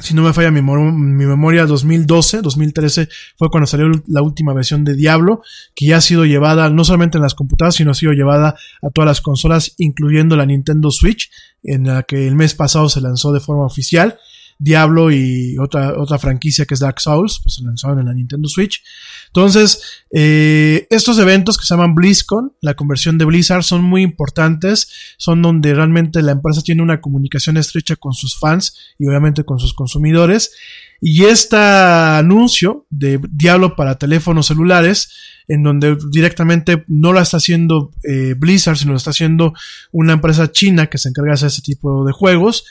si 0.00 0.14
no 0.14 0.22
me 0.22 0.32
falla 0.32 0.50
mi, 0.50 0.60
mi, 0.60 1.26
memoria, 1.26 1.64
2012, 1.64 2.42
2013 2.42 3.08
fue 3.36 3.48
cuando 3.50 3.66
salió 3.66 3.90
la 4.08 4.20
última 4.20 4.52
versión 4.52 4.84
de 4.84 4.94
Diablo, 4.94 5.42
que 5.74 5.86
ya 5.86 5.98
ha 5.98 6.00
sido 6.00 6.24
llevada 6.26 6.68
no 6.70 6.84
solamente 6.84 7.18
en 7.18 7.22
las 7.22 7.34
computadoras, 7.34 7.76
sino 7.76 7.92
ha 7.92 7.94
sido 7.94 8.12
llevada 8.12 8.56
a 8.82 8.90
todas 8.90 9.06
las 9.06 9.20
consolas, 9.20 9.74
incluyendo 9.78 10.36
la 10.36 10.44
Nintendo 10.44 10.90
Switch, 10.90 11.30
en 11.62 11.86
la 11.86 12.02
que 12.02 12.26
el 12.26 12.34
mes 12.34 12.54
pasado 12.54 12.88
se 12.88 13.00
lanzó 13.00 13.32
de 13.32 13.40
forma 13.40 13.64
oficial. 13.64 14.18
Diablo 14.58 15.10
y 15.10 15.56
otra, 15.58 15.98
otra 15.98 16.18
franquicia 16.18 16.64
que 16.64 16.74
es 16.74 16.80
Dark 16.80 17.00
Souls, 17.00 17.40
pues 17.42 17.54
se 17.54 17.62
lanzaron 17.62 18.00
en 18.00 18.06
la 18.06 18.14
Nintendo 18.14 18.48
Switch. 18.48 18.82
Entonces, 19.26 20.04
eh, 20.10 20.86
estos 20.90 21.18
eventos 21.18 21.58
que 21.58 21.66
se 21.66 21.74
llaman 21.74 21.94
BlizzCon, 21.94 22.54
la 22.62 22.74
conversión 22.74 23.18
de 23.18 23.26
Blizzard, 23.26 23.62
son 23.62 23.82
muy 23.82 24.02
importantes, 24.02 24.88
son 25.18 25.42
donde 25.42 25.74
realmente 25.74 26.22
la 26.22 26.32
empresa 26.32 26.62
tiene 26.62 26.82
una 26.82 27.00
comunicación 27.00 27.56
estrecha 27.56 27.96
con 27.96 28.14
sus 28.14 28.38
fans 28.38 28.94
y 28.98 29.06
obviamente 29.06 29.44
con 29.44 29.58
sus 29.58 29.74
consumidores. 29.74 30.52
Y 31.00 31.24
este 31.24 31.56
anuncio 31.56 32.86
de 32.88 33.20
Diablo 33.30 33.76
para 33.76 33.98
teléfonos 33.98 34.46
celulares, 34.46 35.10
en 35.48 35.62
donde 35.62 35.96
directamente 36.10 36.84
no 36.88 37.12
lo 37.12 37.20
está 37.20 37.36
haciendo 37.36 37.92
eh, 38.02 38.34
Blizzard, 38.36 38.78
sino 38.78 38.92
lo 38.92 38.96
está 38.96 39.10
haciendo 39.10 39.52
una 39.92 40.14
empresa 40.14 40.50
china 40.50 40.86
que 40.86 40.98
se 40.98 41.10
encarga 41.10 41.30
de 41.30 41.34
hacer 41.34 41.48
ese 41.48 41.62
tipo 41.62 42.04
de 42.04 42.12
juegos, 42.12 42.64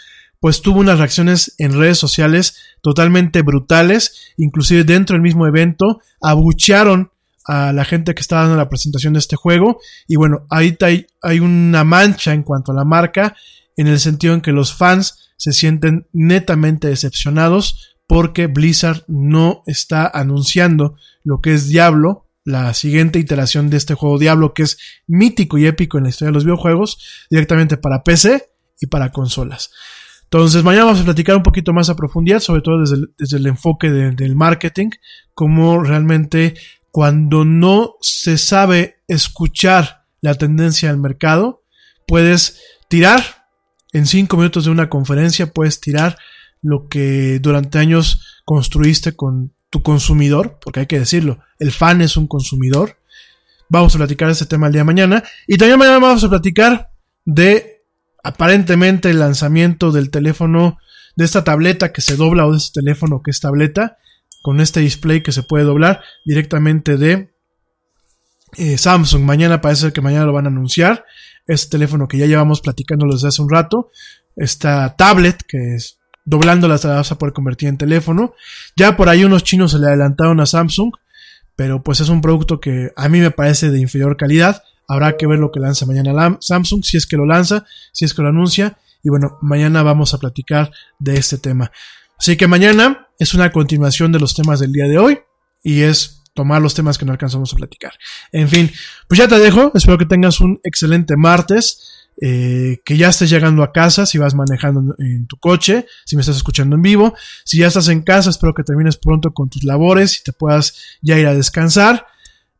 pues 0.46 0.62
tuvo 0.62 0.80
unas 0.80 1.00
reacciones 1.00 1.56
en 1.58 1.74
redes 1.74 1.98
sociales 1.98 2.56
totalmente 2.82 3.42
brutales, 3.42 4.32
inclusive 4.38 4.84
dentro 4.84 5.16
del 5.16 5.24
mismo 5.24 5.48
evento, 5.48 6.02
abuchearon 6.22 7.10
a 7.48 7.74
la 7.74 7.84
gente 7.84 8.14
que 8.14 8.22
estaba 8.22 8.44
dando 8.44 8.56
la 8.56 8.70
presentación 8.70 9.14
de 9.14 9.20
este 9.22 9.38
juego, 9.38 9.80
y 10.08 10.18
bueno, 10.18 10.46
ahí 10.52 10.78
hay, 10.82 11.08
hay 11.24 11.40
una 11.40 11.84
mancha 11.84 12.32
en 12.36 12.44
cuanto 12.44 12.72
a 12.72 12.76
la 12.76 12.86
marca, 12.86 13.36
en 13.76 13.88
el 13.88 14.00
sentido 14.00 14.36
en 14.36 14.42
que 14.42 14.52
los 14.52 14.76
fans 14.76 15.32
se 15.36 15.52
sienten 15.52 16.06
netamente 16.14 16.90
decepcionados 16.90 17.98
porque 18.06 18.46
Blizzard 18.46 19.04
no 19.08 19.64
está 19.66 20.06
anunciando 20.06 20.96
lo 21.24 21.42
que 21.42 21.56
es 21.56 21.70
Diablo, 21.70 22.28
la 22.44 22.72
siguiente 22.76 23.18
iteración 23.18 23.72
de 23.72 23.78
este 23.78 23.96
juego 23.96 24.20
Diablo 24.20 24.54
que 24.54 24.62
es 24.62 24.78
mítico 25.08 25.58
y 25.58 25.66
épico 25.66 25.98
en 25.98 26.04
la 26.04 26.12
historia 26.12 26.30
de 26.30 26.36
los 26.36 26.46
videojuegos, 26.46 27.00
directamente 27.32 27.78
para 27.78 28.04
PC 28.04 28.48
y 28.80 28.86
para 28.86 29.12
consolas. 29.12 29.72
Entonces 30.26 30.64
mañana 30.64 30.86
vamos 30.86 31.02
a 31.02 31.06
platicar 31.06 31.36
un 31.36 31.44
poquito 31.44 31.74
más 31.74 31.90
a 31.90 31.96
profundidad, 31.96 32.40
sobre 32.40 32.62
todo 32.62 32.84
desde 33.18 33.38
el, 33.38 33.48
enfoque 33.48 33.92
del 33.92 34.36
marketing, 34.36 34.90
como 35.34 35.82
realmente 35.82 36.56
cuando 36.92 37.46
no 37.46 37.96
se 38.02 38.38
sabe 38.38 39.04
escuchar 39.08 40.06
la 40.22 40.36
tendencia 40.36 40.90
del 40.90 40.98
mercado, 40.98 41.64
puedes 42.08 42.62
tirar 42.90 43.22
en 43.94 44.06
cinco 44.06 44.38
minutos 44.38 44.66
de 44.66 44.72
una 44.72 44.90
conferencia, 44.90 45.52
puedes 45.52 45.80
tirar 45.80 46.18
lo 46.62 46.88
que 46.88 47.40
durante 47.40 47.80
años 47.80 48.42
construiste 48.44 49.16
con 49.16 49.54
tu 49.70 49.82
consumidor, 49.84 50.58
porque 50.62 50.82
hay 50.82 50.86
que 50.86 51.00
decirlo, 51.00 51.40
el 51.60 51.72
fan 51.72 52.02
es 52.02 52.18
un 52.18 52.28
consumidor. 52.28 52.98
Vamos 53.70 53.94
a 53.96 53.98
platicar 53.98 54.28
de 54.28 54.34
este 54.34 54.46
tema 54.46 54.68
el 54.68 54.74
día 54.74 54.82
de 54.82 54.86
mañana. 54.86 55.24
Y 55.48 55.58
también 55.58 55.80
mañana 55.80 56.00
vamos 56.00 56.24
a 56.24 56.30
platicar 56.30 56.92
de 57.26 57.75
aparentemente 58.26 59.12
el 59.12 59.20
lanzamiento 59.20 59.92
del 59.92 60.10
teléfono, 60.10 60.80
de 61.16 61.26
esta 61.26 61.44
tableta 61.44 61.94
que 61.94 62.02
se 62.02 62.16
dobla 62.16 62.48
o 62.48 62.52
de 62.52 62.58
este 62.58 62.82
teléfono 62.82 63.22
que 63.22 63.30
es 63.30 63.40
tableta, 63.40 63.98
con 64.42 64.60
este 64.60 64.80
display 64.80 65.22
que 65.22 65.32
se 65.32 65.44
puede 65.44 65.64
doblar 65.64 66.02
directamente 66.26 66.98
de 66.98 67.32
eh, 68.58 68.80
Samsung. 68.80 69.24
Mañana 69.24 69.62
parece 69.62 69.94
que 69.94 70.02
mañana 70.02 70.26
lo 70.26 70.34
van 70.34 70.46
a 70.46 70.50
anunciar. 70.50 71.06
Este 71.46 71.70
teléfono 71.70 72.08
que 72.08 72.18
ya 72.18 72.26
llevamos 72.26 72.62
platicando 72.62 73.06
desde 73.12 73.28
hace 73.28 73.44
un 73.44 73.50
rato. 73.50 73.92
Esta 74.36 74.96
tablet 74.96 75.44
que 75.48 75.76
es 75.76 76.00
doblándolas 76.26 76.84
la 76.84 76.96
vas 76.96 77.12
a 77.12 77.20
poder 77.20 77.34
convertir 77.34 77.70
en 77.70 77.78
teléfono. 77.78 78.34
Ya 78.76 78.98
por 78.98 79.08
ahí 79.08 79.24
unos 79.24 79.44
chinos 79.44 79.72
se 79.72 79.78
le 79.78 79.86
adelantaron 79.86 80.40
a 80.40 80.48
Samsung, 80.48 80.94
pero 81.56 81.84
pues 81.84 82.00
es 82.00 82.10
un 82.10 82.22
producto 82.22 82.60
que 82.60 82.92
a 82.96 83.08
mí 83.08 83.20
me 83.20 83.30
parece 83.30 83.70
de 83.70 83.80
inferior 83.80 84.18
calidad. 84.18 84.64
Habrá 84.88 85.18
que 85.18 85.28
ver 85.28 85.40
lo 85.40 85.52
que 85.52 85.60
lanza 85.60 85.86
mañana 85.86 86.38
Samsung, 86.40 86.84
si 86.84 86.98
es 86.98 87.06
que 87.06 87.18
lo 87.18 87.26
lanza, 87.26 87.66
si 87.92 88.06
es 88.06 88.14
que 88.14 88.22
lo 88.22 88.30
anuncia. 88.30 88.78
Y 89.04 89.10
bueno, 89.10 89.38
mañana 89.42 89.84
vamos 89.84 90.14
a 90.14 90.18
platicar 90.18 90.72
de 91.00 91.16
este 91.16 91.38
tema. 91.38 91.72
Así 92.18 92.38
que 92.38 92.48
mañana 92.48 93.08
es 93.20 93.34
una 93.34 93.52
continuación 93.52 94.12
de 94.12 94.20
los 94.20 94.34
temas 94.34 94.60
del 94.60 94.72
día 94.72 94.88
de 94.88 94.98
hoy 94.98 95.20
y 95.64 95.82
es 95.82 96.24
tomar 96.34 96.62
los 96.62 96.74
temas 96.74 96.98
que 96.98 97.06
no 97.06 97.12
alcanzamos 97.12 97.54
a 97.54 97.56
platicar. 97.56 97.94
En 98.32 98.50
fin, 98.50 98.72
pues 99.08 99.18
ya 99.18 99.28
te 99.28 99.40
dejo. 99.40 99.72
Espero 99.74 99.98
que 99.98 100.06
tengas 100.06 100.40
un 100.42 100.60
excelente 100.64 101.16
martes. 101.18 101.92
Eh, 102.22 102.80
que 102.86 102.96
ya 102.96 103.10
estés 103.10 103.30
llegando 103.30 103.62
a 103.62 103.74
casa, 103.74 104.06
si 104.06 104.18
vas 104.18 104.36
manejando 104.36 104.96
en 105.00 105.28
tu 105.28 105.36
coche, 105.36 105.86
si 106.06 106.16
me 106.16 106.22
estás 106.22 106.38
escuchando 106.38 106.78
en 106.78 106.82
vivo, 106.82 107.14
si 107.44 107.58
ya 107.58 107.68
estás 107.68 107.90
en 107.90 108.04
casa, 108.04 108.30
espero 108.30 108.54
que 108.54 108.64
termines 108.64 108.96
pronto 108.96 109.34
con 109.34 109.50
tus 109.50 109.66
labores 109.66 110.20
y 110.20 110.24
te 110.24 110.32
puedas 110.32 110.98
ya 111.02 111.20
ir 111.20 111.28
a 111.28 111.34
descansar. 111.34 112.08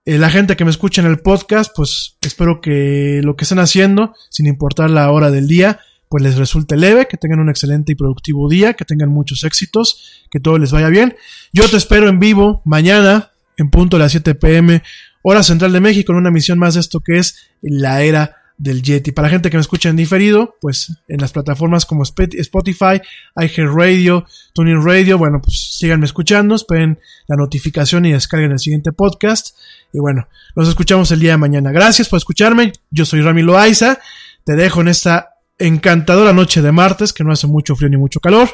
Eh, 0.06 0.20
la 0.20 0.30
gente 0.30 0.56
que 0.56 0.66
me 0.66 0.72
escucha 0.72 1.02
en 1.02 1.08
el 1.08 1.20
podcast, 1.20 1.76
pues 1.76 2.18
espero 2.22 2.62
que 2.62 3.22
lo 3.24 3.36
que 3.36 3.44
estén 3.44 3.58
haciendo, 3.58 4.14
sin 4.30 4.46
importar 4.46 4.92
la 4.92 5.10
hora 5.10 5.32
del 5.32 5.48
día, 5.48 5.80
pues 6.10 6.24
les 6.24 6.38
resulte 6.38 6.78
leve, 6.78 7.08
que 7.08 7.18
tengan 7.18 7.40
un 7.40 7.50
excelente 7.50 7.92
y 7.92 7.96
productivo 7.96 8.48
día, 8.48 8.76
que 8.76 8.86
tengan 8.86 9.10
muchos 9.10 9.44
éxitos, 9.44 10.24
que 10.30 10.40
todo 10.40 10.60
les 10.60 10.72
vaya 10.72 10.90
bien. 10.90 11.16
Yo 11.54 11.68
te 11.68 11.78
espero 11.78 12.08
en 12.08 12.20
vivo 12.20 12.62
mañana, 12.66 13.32
en 13.58 13.72
punto 13.72 13.98
de 13.98 14.04
las 14.04 14.12
7 14.12 14.36
pm, 14.36 14.84
hora 15.24 15.42
central 15.42 15.74
de 15.74 15.82
México, 15.82 16.12
en 16.12 16.20
una 16.20 16.30
misión 16.30 16.60
más 16.60 16.76
de 16.76 16.82
esto 16.82 17.00
que 17.00 17.18
es 17.18 17.50
la 17.62 18.04
era 18.04 18.35
del 18.58 18.82
Yeti. 18.82 19.12
Para 19.12 19.30
gente 19.30 19.50
que 19.50 19.58
me 19.58 19.62
escucha 19.62 19.90
en 19.90 19.96
diferido, 19.96 20.56
pues 20.62 20.94
en 21.08 21.20
las 21.20 21.32
plataformas 21.32 21.86
como 21.86 22.04
Spotify, 22.04 23.02
iHeartRadio, 23.36 24.26
TuneIn 24.54 24.84
Radio, 24.84 25.18
bueno, 25.18 25.42
pues 25.42 25.78
síganme 25.78 26.06
escuchando, 26.06 26.56
esperen 26.56 27.00
la 27.28 27.36
notificación 27.36 28.06
y 28.06 28.14
descarguen 28.14 28.52
el 28.52 28.60
siguiente 28.60 28.92
podcast. 28.92 29.58
Y 29.92 30.00
bueno, 30.00 30.28
nos 30.56 30.70
escuchamos 30.70 31.12
el 31.12 31.20
día 31.20 31.32
de 31.32 31.38
mañana. 31.38 31.72
Gracias 31.72 32.10
por 32.10 32.18
escucharme. 32.18 32.74
Yo 32.92 33.06
soy 33.06 33.22
Rami 33.22 33.42
Loaiza. 33.42 34.00
Te 34.44 34.56
dejo 34.56 34.82
en 34.82 34.90
esta 34.90 35.36
encantadora 35.58 36.34
noche 36.34 36.62
de 36.62 36.72
martes, 36.72 37.14
que 37.14 37.24
no 37.24 37.32
hace 37.32 37.48
mucho 37.48 37.76
frío 37.76 37.90
ni 37.90 37.98
mucho 37.98 38.20
calor. 38.20 38.50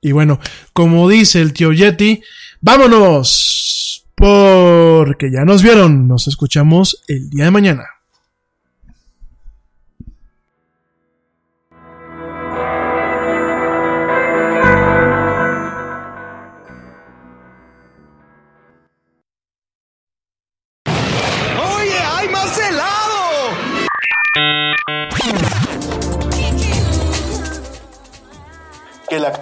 Y 0.00 0.12
bueno, 0.12 0.38
como 0.72 1.08
dice 1.08 1.40
el 1.40 1.52
tío 1.52 1.72
Yeti, 1.72 2.22
vámonos. 2.60 4.06
Porque 4.14 5.30
ya 5.30 5.44
nos 5.44 5.62
vieron. 5.62 6.08
Nos 6.08 6.26
escuchamos 6.26 7.02
el 7.06 7.28
día 7.28 7.44
de 7.44 7.50
mañana. 7.50 7.95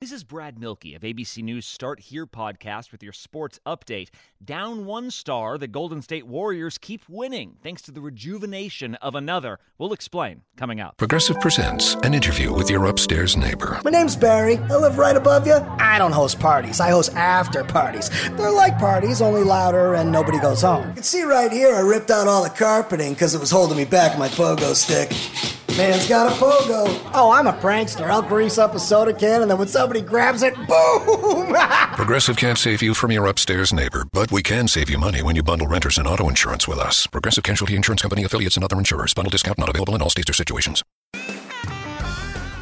This 0.00 0.12
is 0.12 0.24
Brad 0.24 0.58
Milkey 0.58 0.96
of 0.96 1.02
ABC 1.02 1.42
News 1.42 1.66
Start 1.66 2.00
Here 2.00 2.26
podcast 2.26 2.90
with 2.90 3.02
your 3.02 3.12
sports 3.12 3.60
update. 3.66 4.08
Down 4.42 4.86
one 4.86 5.10
star, 5.10 5.58
the 5.58 5.68
Golden 5.68 6.00
State 6.00 6.26
Warriors 6.26 6.78
keep 6.78 7.06
winning 7.06 7.58
thanks 7.62 7.82
to 7.82 7.92
the 7.92 8.00
rejuvenation 8.00 8.94
of 8.94 9.14
another. 9.14 9.58
We'll 9.76 9.92
explain 9.92 10.40
coming 10.56 10.80
up. 10.80 10.96
Progressive 10.96 11.38
presents 11.40 11.96
an 11.96 12.14
interview 12.14 12.50
with 12.50 12.70
your 12.70 12.86
upstairs 12.86 13.36
neighbor. 13.36 13.78
My 13.84 13.90
name's 13.90 14.16
Barry. 14.16 14.56
I 14.56 14.76
live 14.76 14.96
right 14.96 15.16
above 15.16 15.46
you. 15.46 15.56
I 15.78 15.98
don't 15.98 16.12
host 16.12 16.40
parties, 16.40 16.80
I 16.80 16.88
host 16.88 17.14
after 17.14 17.62
parties. 17.62 18.08
They're 18.38 18.50
like 18.50 18.78
parties, 18.78 19.20
only 19.20 19.44
louder 19.44 19.96
and 19.96 20.10
nobody 20.10 20.40
goes 20.40 20.62
home. 20.62 20.88
You 20.88 20.94
can 20.94 21.02
see 21.02 21.24
right 21.24 21.52
here, 21.52 21.74
I 21.74 21.80
ripped 21.80 22.10
out 22.10 22.26
all 22.26 22.42
the 22.42 22.48
carpeting 22.48 23.12
because 23.12 23.34
it 23.34 23.38
was 23.38 23.50
holding 23.50 23.76
me 23.76 23.84
back 23.84 24.18
my 24.18 24.28
pogo 24.28 24.74
stick. 24.74 25.12
Man's 25.80 26.06
got 26.06 26.30
a 26.30 26.34
pogo. 26.34 27.10
Oh, 27.14 27.30
I'm 27.30 27.46
a 27.46 27.54
prankster. 27.54 28.10
I'll 28.10 28.20
grease 28.20 28.58
up 28.58 28.74
a 28.74 28.78
soda 28.78 29.14
can 29.14 29.40
and 29.40 29.50
then 29.50 29.56
when 29.56 29.66
somebody 29.66 30.02
grabs 30.02 30.42
it, 30.42 30.54
boom! 30.54 31.56
Progressive 31.94 32.36
can't 32.36 32.58
save 32.58 32.82
you 32.82 32.92
from 32.92 33.10
your 33.10 33.24
upstairs 33.24 33.72
neighbor, 33.72 34.04
but 34.12 34.30
we 34.30 34.42
can 34.42 34.68
save 34.68 34.90
you 34.90 34.98
money 34.98 35.22
when 35.22 35.36
you 35.36 35.42
bundle 35.42 35.66
renters 35.66 35.96
and 35.96 36.06
auto 36.06 36.28
insurance 36.28 36.68
with 36.68 36.78
us. 36.78 37.06
Progressive 37.06 37.44
Casualty 37.44 37.76
Insurance 37.76 38.02
Company 38.02 38.24
affiliates 38.24 38.56
and 38.56 38.64
other 38.64 38.76
insurers. 38.76 39.14
Bundle 39.14 39.30
discount 39.30 39.56
not 39.56 39.70
available 39.70 39.94
in 39.94 40.02
all 40.02 40.10
states 40.10 40.28
or 40.28 40.34
situations. 40.34 40.84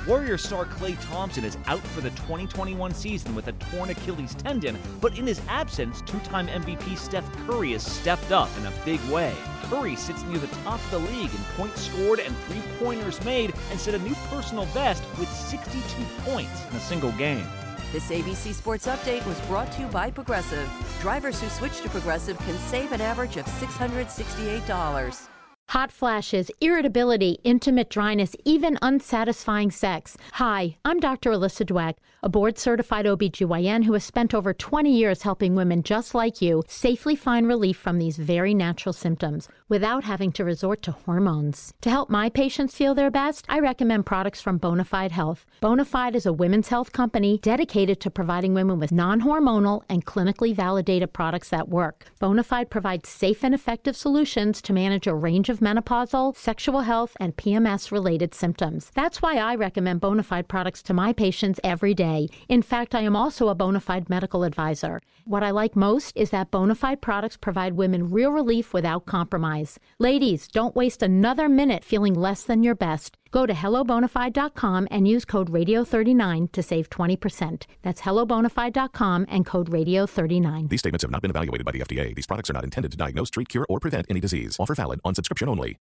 Warrior 0.09 0.39
star 0.39 0.65
Clay 0.65 0.95
Thompson 0.95 1.45
is 1.45 1.59
out 1.67 1.83
for 1.89 2.01
the 2.01 2.09
2021 2.11 2.95
season 2.95 3.35
with 3.35 3.49
a 3.49 3.53
torn 3.53 3.91
Achilles 3.91 4.35
tendon, 4.37 4.79
but 5.03 5.19
in 5.19 5.27
his 5.27 5.43
absence, 5.49 6.01
two 6.01 6.19
time 6.21 6.49
MVP 6.49 6.97
Steph 6.97 7.31
Curry 7.47 7.73
has 7.73 7.83
stepped 7.85 8.33
up 8.33 8.49
in 8.57 8.65
a 8.65 8.73
big 8.87 9.01
way. 9.11 9.35
Curry 9.65 9.97
sits 9.97 10.23
near 10.23 10.39
the 10.39 10.47
top 10.65 10.83
of 10.83 10.91
the 10.93 10.99
league 10.99 11.31
in 11.31 11.45
points 11.59 11.83
scored 11.83 12.21
and 12.21 12.35
three 12.47 12.63
pointers 12.79 13.23
made 13.23 13.53
and 13.71 13.79
set 13.79 13.95
a 13.95 13.99
new 13.99 14.15
personal 14.31 14.65
best 14.73 15.05
with 15.19 15.29
62 15.29 15.83
points 16.23 16.67
in 16.71 16.77
a 16.79 16.81
single 16.81 17.13
game. 17.13 17.47
This 17.93 18.11
ABC 18.11 18.55
Sports 18.55 18.87
Update 18.87 19.27
was 19.27 19.39
brought 19.43 19.71
to 19.73 19.83
you 19.83 19.89
by 19.89 20.11
Progressive. 20.11 20.71
Drivers 21.03 21.39
who 21.39 21.51
switch 21.51 21.83
to 21.83 21.91
Progressive 21.91 22.39
can 22.39 22.57
save 22.57 22.93
an 22.93 23.03
average 23.03 23.37
of 23.37 23.45
$668. 23.45 25.29
Hot 25.73 25.93
flashes, 25.93 26.51
irritability, 26.62 27.40
intimate 27.45 27.90
dryness, 27.90 28.35
even 28.47 28.78
unsatisfying 28.81 29.70
sex. 29.70 30.16
Hi, 30.32 30.78
I'm 30.82 30.99
Dr. 30.99 31.31
Alyssa 31.31 31.66
Dweck, 31.66 31.97
a 32.20 32.28
board 32.28 32.59
certified 32.59 33.07
OBGYN 33.07 33.85
who 33.85 33.93
has 33.93 34.03
spent 34.03 34.35
over 34.35 34.53
20 34.53 34.90
years 34.93 35.23
helping 35.23 35.55
women 35.55 35.82
just 35.82 36.15
like 36.15 36.43
you 36.43 36.65
safely 36.66 37.15
find 37.15 37.47
relief 37.47 37.77
from 37.77 37.99
these 37.99 38.16
very 38.16 38.55
natural 38.55 38.93
symptoms 38.93 39.49
without 39.69 40.03
having 40.03 40.32
to 40.32 40.45
resort 40.45 40.82
to 40.82 40.90
hormones. 40.90 41.73
To 41.82 41.90
help 41.90 42.11
my 42.11 42.28
patients 42.28 42.74
feel 42.74 42.95
their 42.95 43.11
best, 43.11 43.45
I 43.49 43.61
recommend 43.61 44.07
products 44.07 44.40
from 44.40 44.59
Bonafide 44.59 45.12
Health. 45.12 45.47
Bonafide 45.62 46.16
is 46.16 46.27
a 46.27 46.32
women's 46.32 46.69
health 46.69 46.93
company 46.93 47.39
dedicated 47.39 48.01
to 48.01 48.11
providing 48.11 48.53
women 48.53 48.81
with 48.81 48.90
non 48.90 49.20
hormonal 49.20 49.82
and 49.89 50.05
clinically 50.05 50.55
validated 50.55 51.12
products 51.12 51.51
that 51.51 51.69
work. 51.69 52.07
Bonafide 52.20 52.69
provides 52.70 53.09
safe 53.09 53.45
and 53.45 53.55
effective 53.55 53.97
solutions 53.97 54.61
to 54.62 54.73
manage 54.73 55.07
a 55.07 55.15
range 55.15 55.49
of 55.49 55.61
menopausal, 55.61 56.36
sexual 56.36 56.81
health, 56.81 57.16
and 57.20 57.36
PMS 57.36 57.93
related 57.93 58.35
symptoms. 58.35 58.90
That's 58.95 59.23
why 59.23 59.36
I 59.36 59.55
recommend 59.55 60.01
Bonafide 60.01 60.49
products 60.49 60.82
to 60.85 60.95
my 60.95 61.12
patients 61.12 61.61
every 61.62 61.95
day. 61.95 62.08
In 62.49 62.63
fact, 62.63 62.95
I 62.95 63.01
am 63.01 63.17
also 63.17 63.49
a 63.49 63.55
bona 63.55 63.81
fide 63.81 64.09
medical 64.09 64.45
advisor. 64.45 65.01
What 65.25 65.43
I 65.43 65.51
like 65.51 65.77
most 65.77 66.17
is 66.17 66.31
that 66.31 66.51
Bonafide 66.51 67.03
products 67.03 67.37
provide 67.37 67.75
women 67.75 68.11
real 68.11 68.33
relief 68.33 68.73
without 68.73 69.05
compromise. 69.05 69.79
Ladies, 69.99 70.49
don't 70.49 70.75
waste 70.75 71.03
another 71.03 71.49
minute 71.51 71.85
feeling 71.85 72.15
less 72.15 72.45
than 72.45 72.63
your 72.63 72.75
best. 72.75 73.19
Go 73.31 73.45
to 73.45 73.53
hellobonafide.com 73.53 74.89
and 74.91 75.07
use 75.07 75.25
code 75.25 75.51
radio39 75.51 76.51
to 76.53 76.63
save 76.63 76.89
20%. 76.89 77.67
That's 77.83 78.01
hellobonafide.com 78.01 79.27
and 79.29 79.45
code 79.45 79.71
radio39. 79.71 80.69
These 80.71 80.81
statements 80.81 81.03
have 81.03 81.11
not 81.11 81.21
been 81.21 81.31
evaluated 81.31 81.67
by 81.67 81.73
the 81.73 81.81
FDA. 81.81 82.15
These 82.15 82.27
products 82.27 82.49
are 82.49 82.55
not 82.55 82.65
intended 82.65 82.91
to 82.93 82.97
diagnose, 82.97 83.31
treat, 83.31 83.51
cure, 83.51 83.67
or 83.69 83.81
prevent 83.81 84.07
any 84.09 84.21
disease. 84.21 84.57
Offer 84.59 84.77
valid 84.77 85.01
on 85.05 85.15
subscription 85.15 85.49
only. 85.49 85.79